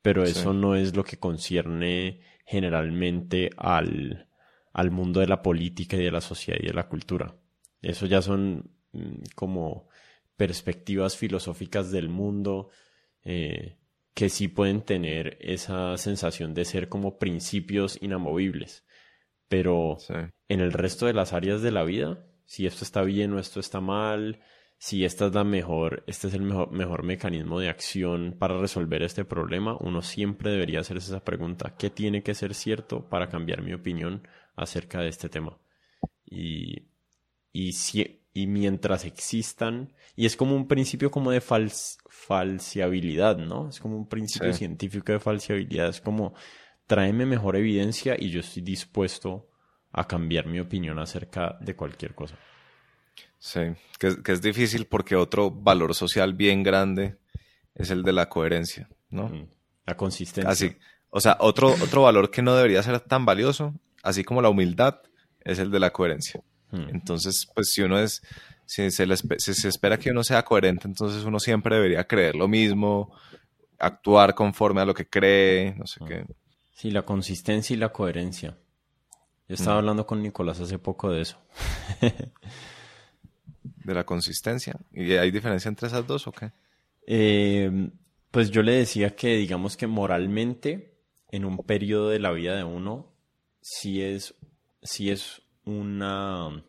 pero 0.02 0.24
eso 0.24 0.52
no 0.52 0.74
es 0.74 0.96
lo 0.96 1.04
que 1.04 1.18
concierne 1.18 2.20
generalmente 2.46 3.50
al, 3.56 4.28
al 4.72 4.90
mundo 4.90 5.20
de 5.20 5.26
la 5.26 5.42
política 5.42 5.96
y 5.96 6.04
de 6.04 6.10
la 6.10 6.20
sociedad 6.20 6.58
y 6.62 6.66
de 6.66 6.74
la 6.74 6.88
cultura. 6.88 7.34
Eso 7.82 8.06
ya 8.06 8.22
son 8.22 8.70
mm, 8.92 9.22
como 9.34 9.88
perspectivas 10.36 11.16
filosóficas 11.16 11.90
del 11.90 12.08
mundo, 12.08 12.70
eh, 13.24 13.76
que 14.14 14.28
sí 14.28 14.48
pueden 14.48 14.82
tener 14.82 15.36
esa 15.40 15.96
sensación 15.96 16.54
de 16.54 16.64
ser 16.64 16.88
como 16.88 17.18
principios 17.18 17.98
inamovibles. 18.00 18.84
Pero 19.48 19.98
en 20.48 20.60
el 20.60 20.72
resto 20.72 21.06
de 21.06 21.14
las 21.14 21.32
áreas 21.32 21.62
de 21.62 21.70
la 21.70 21.84
vida, 21.84 22.27
si 22.48 22.66
esto 22.66 22.82
está 22.82 23.02
bien 23.02 23.34
o 23.34 23.38
esto 23.38 23.60
está 23.60 23.82
mal, 23.82 24.40
si 24.78 25.04
esta 25.04 25.26
es 25.26 25.34
la 25.34 25.44
mejor, 25.44 26.02
este 26.06 26.28
es 26.28 26.34
el 26.34 26.40
mejor, 26.40 26.72
mejor 26.72 27.02
mecanismo 27.02 27.60
de 27.60 27.68
acción 27.68 28.36
para 28.38 28.58
resolver 28.58 29.02
este 29.02 29.26
problema, 29.26 29.76
uno 29.80 30.00
siempre 30.00 30.50
debería 30.50 30.80
hacerse 30.80 31.10
esa 31.10 31.22
pregunta, 31.22 31.74
¿qué 31.76 31.90
tiene 31.90 32.22
que 32.22 32.34
ser 32.34 32.54
cierto 32.54 33.06
para 33.06 33.28
cambiar 33.28 33.60
mi 33.60 33.74
opinión 33.74 34.26
acerca 34.56 35.02
de 35.02 35.08
este 35.08 35.28
tema? 35.28 35.58
Y, 36.24 36.88
y, 37.52 37.72
si, 37.72 38.22
y 38.32 38.46
mientras 38.46 39.04
existan, 39.04 39.92
y 40.16 40.24
es 40.24 40.34
como 40.34 40.56
un 40.56 40.68
principio 40.68 41.10
como 41.10 41.30
de 41.30 41.42
fals, 41.42 41.98
falseabilidad, 42.08 43.36
¿no? 43.36 43.68
Es 43.68 43.78
como 43.78 43.94
un 43.94 44.08
principio 44.08 44.54
científico 44.54 45.12
de 45.12 45.20
falseabilidad. 45.20 45.90
Es 45.90 46.00
como, 46.00 46.32
tráeme 46.86 47.26
mejor 47.26 47.56
evidencia 47.56 48.16
y 48.18 48.30
yo 48.30 48.40
estoy 48.40 48.62
dispuesto 48.62 49.47
a 49.92 50.06
cambiar 50.06 50.46
mi 50.46 50.60
opinión 50.60 50.98
acerca 50.98 51.56
de 51.60 51.74
cualquier 51.74 52.14
cosa. 52.14 52.36
Sí, 53.38 53.60
que, 53.98 54.32
es 54.32 54.42
difícil 54.42 54.86
porque 54.86 55.16
otro 55.16 55.50
valor 55.50 55.94
social 55.94 56.34
bien 56.34 56.62
grande 56.62 57.16
es 57.74 57.90
el 57.90 58.02
de 58.02 58.12
la 58.12 58.28
coherencia, 58.28 58.88
¿no? 59.10 59.30
La 59.86 59.96
consistencia. 59.96 60.50
Así, 60.50 60.76
o 61.10 61.20
sea, 61.20 61.36
otro, 61.40 61.68
otro 61.68 62.02
valor 62.02 62.30
que 62.30 62.42
no 62.42 62.54
debería 62.54 62.82
ser 62.82 63.00
tan 63.00 63.24
valioso, 63.24 63.74
así 64.02 64.24
como 64.24 64.42
la 64.42 64.48
humildad, 64.48 65.00
es 65.40 65.58
el 65.58 65.70
de 65.70 65.80
la 65.80 65.90
coherencia. 65.90 66.42
Entonces, 66.70 67.48
pues 67.54 67.70
si 67.72 67.80
uno 67.80 67.98
es, 67.98 68.20
si 68.66 68.90
se, 68.90 69.06
se 69.38 69.68
espera 69.68 69.98
que 69.98 70.10
uno 70.10 70.22
sea 70.22 70.44
coherente, 70.44 70.86
entonces 70.86 71.24
uno 71.24 71.40
siempre 71.40 71.76
debería 71.76 72.06
creer 72.06 72.34
lo 72.34 72.46
mismo, 72.46 73.10
actuar 73.78 74.34
conforme 74.34 74.82
a 74.82 74.84
lo 74.84 74.92
que 74.92 75.08
cree, 75.08 75.74
no 75.76 75.86
sé 75.86 76.00
qué. 76.06 76.26
Sí, 76.74 76.90
la 76.90 77.02
consistencia 77.02 77.74
y 77.74 77.78
la 77.78 77.90
coherencia. 77.90 78.58
Yo 79.48 79.54
estaba 79.54 79.78
hablando 79.78 80.06
con 80.06 80.22
Nicolás 80.22 80.60
hace 80.60 80.78
poco 80.78 81.10
de 81.10 81.22
eso. 81.22 81.38
¿De 83.62 83.94
la 83.94 84.04
consistencia? 84.04 84.78
¿Y 84.92 85.12
hay 85.12 85.30
diferencia 85.30 85.70
entre 85.70 85.88
esas 85.88 86.06
dos 86.06 86.26
o 86.26 86.32
qué? 86.32 86.52
Eh, 87.06 87.90
pues 88.30 88.50
yo 88.50 88.62
le 88.62 88.72
decía 88.72 89.16
que 89.16 89.36
digamos 89.36 89.78
que 89.78 89.86
moralmente 89.86 90.98
en 91.30 91.46
un 91.46 91.56
periodo 91.58 92.10
de 92.10 92.18
la 92.18 92.30
vida 92.32 92.56
de 92.56 92.64
uno, 92.64 93.14
si 93.62 94.02
es, 94.02 94.34
si 94.82 95.10
es 95.10 95.40
una... 95.64 96.64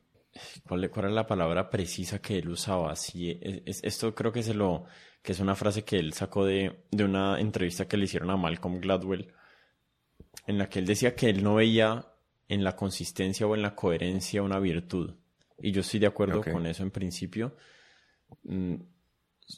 ¿Cuál, 0.65 0.85
es 0.85 1.11
la 1.11 1.27
palabra 1.27 1.69
precisa 1.69 2.22
que 2.22 2.38
él 2.38 2.47
usaba? 2.47 2.95
Si 2.95 3.38
es, 3.41 3.84
esto 3.84 4.15
creo 4.15 4.31
que 4.31 4.41
se 4.41 4.53
lo 4.53 4.85
que 5.22 5.34
es 5.34 5.41
una 5.41 5.56
frase 5.56 5.84
que 5.84 5.97
él 5.97 6.14
sacó 6.14 6.45
de, 6.45 6.85
de 6.91 7.03
una 7.03 7.41
entrevista 7.41 7.89
que 7.89 7.97
le 7.97 8.06
hicieron 8.06 8.30
a 8.30 8.38
Malcolm 8.38 8.80
Gladwell, 8.80 9.34
en 10.47 10.57
la 10.57 10.69
que 10.69 10.80
él 10.80 10.85
decía 10.85 11.14
que 11.14 11.30
él 11.30 11.43
no 11.43 11.56
veía 11.56 12.06
en 12.50 12.64
la 12.64 12.76
consistencia 12.76 13.48
o 13.48 13.56
en 13.56 13.62
la 13.62 13.76
coherencia 13.76 14.42
una 14.42 14.60
virtud. 14.60 15.14
Y 15.62 15.72
yo 15.72 15.82
estoy 15.82 16.00
de 16.00 16.08
acuerdo 16.08 16.44
con 16.44 16.66
eso 16.66 16.84
en 16.84 16.92
principio. 16.92 17.56
Mm, 18.44 18.76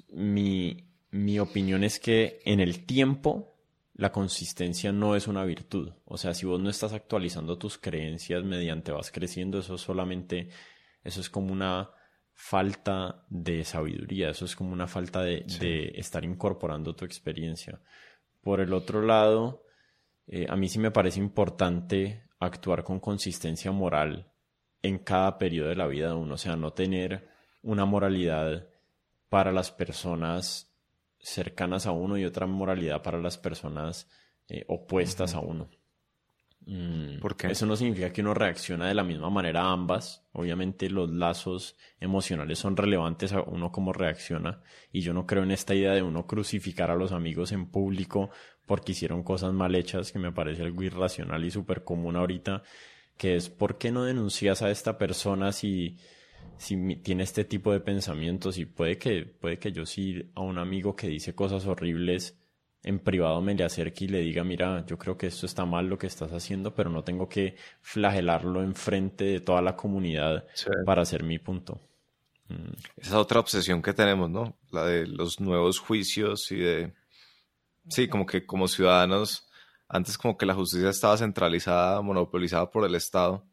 mi, 0.09 0.77
mi 1.11 1.39
opinión 1.39 1.83
es 1.83 1.99
que 1.99 2.39
en 2.45 2.59
el 2.59 2.85
tiempo 2.85 3.55
la 3.93 4.11
consistencia 4.11 4.91
no 4.91 5.15
es 5.15 5.27
una 5.27 5.45
virtud. 5.45 5.93
O 6.05 6.17
sea, 6.17 6.33
si 6.33 6.45
vos 6.45 6.59
no 6.59 6.69
estás 6.69 6.93
actualizando 6.93 7.57
tus 7.57 7.77
creencias 7.77 8.43
mediante 8.43 8.91
vas 8.91 9.09
creciendo, 9.09 9.59
eso 9.59 9.77
solamente, 9.77 10.49
eso 11.03 11.21
es 11.21 11.29
como 11.29 11.53
una 11.53 11.91
falta 12.33 13.23
de 13.29 13.63
sabiduría, 13.63 14.31
eso 14.31 14.45
es 14.45 14.55
como 14.55 14.73
una 14.73 14.87
falta 14.87 15.21
de, 15.21 15.45
de 15.59 15.93
estar 15.95 16.25
incorporando 16.25 16.95
tu 16.95 17.05
experiencia. 17.05 17.79
Por 18.41 18.59
el 18.59 18.73
otro 18.73 19.01
lado, 19.01 19.63
eh, 20.27 20.47
a 20.49 20.55
mí 20.55 20.67
sí 20.67 20.79
me 20.79 20.91
parece 20.91 21.19
importante 21.19 22.23
actuar 22.41 22.83
con 22.83 22.99
consistencia 22.99 23.71
moral 23.71 24.31
en 24.81 24.97
cada 24.97 25.37
periodo 25.37 25.69
de 25.69 25.75
la 25.75 25.87
vida 25.87 26.07
de 26.07 26.15
uno, 26.15 26.33
o 26.33 26.37
sea, 26.37 26.55
no 26.55 26.73
tener 26.73 27.29
una 27.61 27.85
moralidad 27.85 28.67
para 29.29 29.51
las 29.51 29.71
personas 29.71 30.73
cercanas 31.19 31.85
a 31.85 31.91
uno 31.91 32.17
y 32.17 32.25
otra 32.25 32.47
moralidad 32.47 33.03
para 33.03 33.19
las 33.19 33.37
personas 33.37 34.09
eh, 34.49 34.65
opuestas 34.67 35.35
a 35.35 35.39
uno. 35.39 35.69
Mm, 36.65 37.19
¿Por 37.19 37.35
qué? 37.35 37.47
Eso 37.47 37.65
no 37.65 37.75
significa 37.75 38.13
que 38.13 38.21
uno 38.21 38.33
reacciona 38.33 38.87
de 38.87 38.93
la 38.93 39.03
misma 39.03 39.29
manera 39.29 39.63
a 39.63 39.71
ambas. 39.71 40.23
Obviamente 40.33 40.89
los 40.89 41.09
lazos 41.09 41.75
emocionales 41.99 42.59
son 42.59 42.77
relevantes 42.77 43.33
a 43.33 43.41
uno 43.41 43.71
como 43.71 43.93
reacciona. 43.93 44.61
Y 44.91 45.01
yo 45.01 45.13
no 45.13 45.25
creo 45.25 45.43
en 45.43 45.51
esta 45.51 45.73
idea 45.73 45.93
de 45.93 46.03
uno 46.03 46.27
crucificar 46.27 46.91
a 46.91 46.95
los 46.95 47.11
amigos 47.11 47.51
en 47.51 47.65
público 47.67 48.29
porque 48.65 48.93
hicieron 48.93 49.23
cosas 49.23 49.53
mal 49.53 49.75
hechas, 49.75 50.11
que 50.11 50.19
me 50.19 50.31
parece 50.31 50.63
algo 50.63 50.83
irracional 50.83 51.43
y 51.43 51.51
súper 51.51 51.83
común 51.83 52.15
ahorita, 52.15 52.63
que 53.17 53.35
es 53.35 53.49
¿por 53.49 53.77
qué 53.77 53.91
no 53.91 54.05
denuncias 54.05 54.61
a 54.61 54.71
esta 54.71 54.97
persona 54.97 55.51
si, 55.51 55.97
si 56.57 56.95
tiene 56.97 57.23
este 57.23 57.43
tipo 57.43 57.73
de 57.73 57.81
pensamientos? 57.81 58.57
Y 58.57 58.65
puede 58.65 58.97
que, 58.97 59.25
puede 59.25 59.59
que 59.59 59.71
yo 59.71 59.85
sí 59.85 60.31
a 60.35 60.41
un 60.41 60.57
amigo 60.57 60.95
que 60.95 61.07
dice 61.07 61.35
cosas 61.35 61.65
horribles 61.65 62.40
en 62.83 62.99
privado 62.99 63.41
me 63.41 63.53
le 63.53 63.63
acerque 63.63 64.05
y 64.05 64.07
le 64.07 64.19
diga, 64.19 64.43
mira, 64.43 64.85
yo 64.85 64.97
creo 64.97 65.17
que 65.17 65.27
esto 65.27 65.45
está 65.45 65.65
mal 65.65 65.87
lo 65.87 65.97
que 65.97 66.07
estás 66.07 66.31
haciendo, 66.31 66.73
pero 66.73 66.89
no 66.89 67.03
tengo 67.03 67.29
que 67.29 67.55
flagelarlo 67.81 68.63
enfrente 68.63 69.25
de 69.25 69.39
toda 69.39 69.61
la 69.61 69.75
comunidad 69.75 70.45
para 70.85 71.03
hacer 71.03 71.23
mi 71.23 71.37
punto. 71.37 71.79
Mm. 72.47 72.73
Esa 72.97 73.19
otra 73.19 73.39
obsesión 73.39 73.81
que 73.81 73.93
tenemos, 73.93 74.29
¿no? 74.29 74.57
La 74.71 74.85
de 74.85 75.05
los 75.07 75.39
nuevos 75.39 75.79
juicios 75.79 76.51
y 76.51 76.57
de... 76.57 76.93
Sí, 77.89 78.07
como 78.07 78.25
que 78.25 78.45
como 78.45 78.67
ciudadanos, 78.67 79.47
antes 79.87 80.17
como 80.17 80.37
que 80.37 80.45
la 80.45 80.53
justicia 80.53 80.89
estaba 80.89 81.17
centralizada, 81.17 82.01
monopolizada 82.01 82.69
por 82.69 82.85
el 82.85 82.95
Estado, 82.95 83.45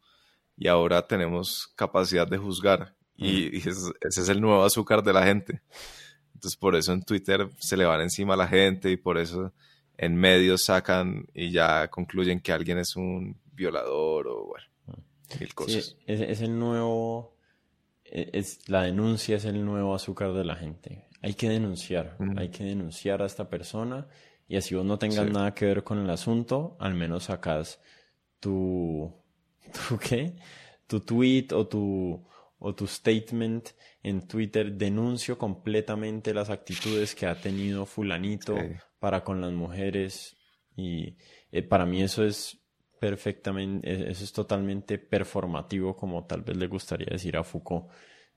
y 0.55 0.67
ahora 0.67 1.07
tenemos 1.07 1.67
capacidad 1.75 2.27
de 2.27 2.37
juzgar, 2.37 2.95
y, 3.15 3.57
ese 3.57 3.91
es 4.01 4.29
el 4.29 4.39
nuevo 4.39 4.63
azúcar 4.63 5.03
de 5.03 5.13
la 5.13 5.25
gente. 5.25 5.61
Entonces 6.39 6.57
por 6.57 6.77
eso 6.77 6.93
en 6.93 7.03
Twitter 7.03 7.49
se 7.59 7.75
le 7.75 7.83
van 7.83 7.99
encima 7.99 8.35
a 8.35 8.37
la 8.37 8.47
gente 8.47 8.89
y 8.89 8.95
por 8.95 9.17
eso 9.17 9.51
en 9.97 10.15
medios 10.15 10.63
sacan 10.63 11.25
y 11.33 11.51
ya 11.51 11.89
concluyen 11.89 12.39
que 12.39 12.53
alguien 12.53 12.77
es 12.77 12.95
un 12.95 13.37
violador 13.51 14.29
o 14.29 14.45
bueno, 14.45 15.03
mil 15.37 15.53
cosas. 15.53 15.97
es, 16.07 16.39
el 16.39 16.57
nuevo, 16.57 17.35
e, 18.05 18.29
es, 18.31 18.69
la 18.69 18.83
denuncia 18.83 19.35
es 19.35 19.43
el 19.43 19.65
nuevo 19.65 19.93
azúcar 19.93 20.31
de 20.31 20.45
la 20.45 20.55
gente. 20.55 21.09
Hay 21.21 21.33
que 21.33 21.49
denunciar, 21.49 22.15
hay 22.37 22.47
que 22.47 22.63
denunciar 22.63 23.21
a 23.21 23.25
esta 23.25 23.49
persona 23.49 24.07
y 24.47 24.55
así 24.55 24.75
vos 24.75 24.85
no 24.85 24.97
tengas 24.97 25.29
nada 25.29 25.53
que 25.53 25.65
ver 25.65 25.83
con 25.83 25.99
el 25.99 26.09
asunto, 26.09 26.77
al 26.79 26.93
menos 26.93 27.25
sacas 27.25 27.81
tu, 28.39 29.13
tu 29.89 29.97
qué, 29.97 30.37
tu 30.87 31.01
tweet 31.01 31.47
o 31.51 31.67
tu 31.67 32.23
o 32.59 32.75
tu 32.75 32.85
statement 32.85 33.69
en 34.03 34.27
Twitter, 34.27 34.73
denuncio 34.73 35.37
completamente 35.37 36.33
las 36.33 36.49
actitudes 36.49 37.15
que 37.15 37.25
ha 37.25 37.39
tenido 37.39 37.85
fulanito 37.85 38.55
para 38.99 39.23
con 39.23 39.41
las 39.41 39.53
mujeres 39.53 40.37
y 40.75 41.15
eh, 41.51 41.63
para 41.63 41.85
mí 41.85 42.01
eso 42.01 42.23
es 42.23 42.57
perfectamente, 42.99 44.11
eso 44.11 44.23
es 44.23 44.33
totalmente 44.33 44.97
performativo 44.97 45.95
como 45.95 46.25
tal 46.25 46.41
vez 46.41 46.57
le 46.57 46.67
gustaría 46.67 47.07
decir 47.09 47.37
a 47.37 47.43
Foucault. 47.43 47.87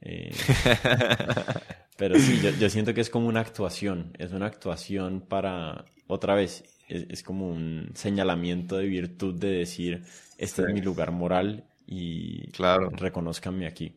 Eh, 0.01 0.31
pero 1.97 2.19
sí, 2.19 2.41
yo, 2.59 2.71
siento 2.71 2.95
que 2.95 3.01
es 3.01 3.11
como 3.11 3.27
una 3.27 3.41
actuación, 3.41 4.13
es 4.19 4.33
una 4.33 4.47
actuación 4.47 5.21
para, 5.21 5.85
otra 6.07 6.35
vez, 6.35 6.65
es, 6.89 7.23
como 7.23 7.49
un 7.49 7.91
señalamiento 7.95 8.77
de 8.77 8.87
virtud 8.87 9.35
de 9.35 9.51
decir, 9.51 10.05
este 10.39 10.63
es 10.63 10.69
mi 10.69 10.81
lugar 10.81 11.11
moral 11.11 11.65
y 11.87 12.49
claro. 12.51 12.91
reconozcanme 12.91 13.67
aquí 13.67 13.97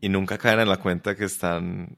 y 0.00 0.08
nunca 0.08 0.38
caen 0.38 0.60
en 0.60 0.68
la 0.68 0.78
cuenta 0.78 1.14
que 1.14 1.24
están 1.24 1.96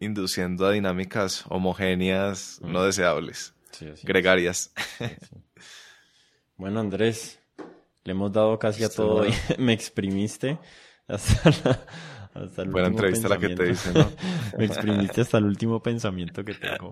induciendo 0.00 0.66
a 0.66 0.72
dinámicas 0.72 1.44
homogéneas 1.48 2.60
no 2.62 2.82
deseables, 2.82 3.54
gregarias. 4.02 4.72
bueno, 6.56 6.80
Andrés, 6.80 7.40
le 8.04 8.12
hemos 8.12 8.32
dado 8.32 8.58
casi 8.58 8.84
a 8.84 8.88
todo. 8.88 9.26
y 9.26 9.32
Me 9.58 9.72
exprimiste 9.72 10.58
hasta, 11.08 11.50
el 12.62 12.70
Buena 12.70 12.88
entrevista 12.88 13.28
la 13.28 13.38
que 13.38 13.50
te 13.50 13.70
hice, 13.70 13.92
¿no? 13.92 14.10
Me 14.58 14.66
exprimiste 14.66 15.22
hasta 15.22 15.38
el 15.38 15.44
último 15.44 15.82
pensamiento 15.82 16.44
que 16.44 16.54
tengo. 16.54 16.90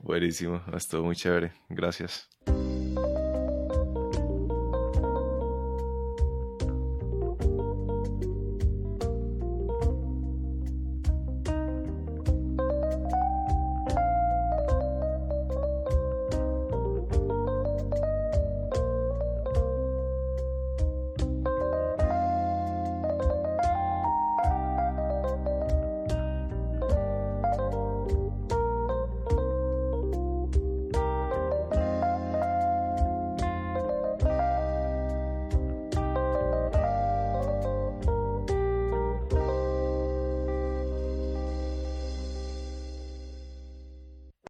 Buenísimo, 0.00 0.62
estuvo 0.74 1.04
muy 1.04 1.16
chévere. 1.16 1.52
Gracias. 1.68 2.28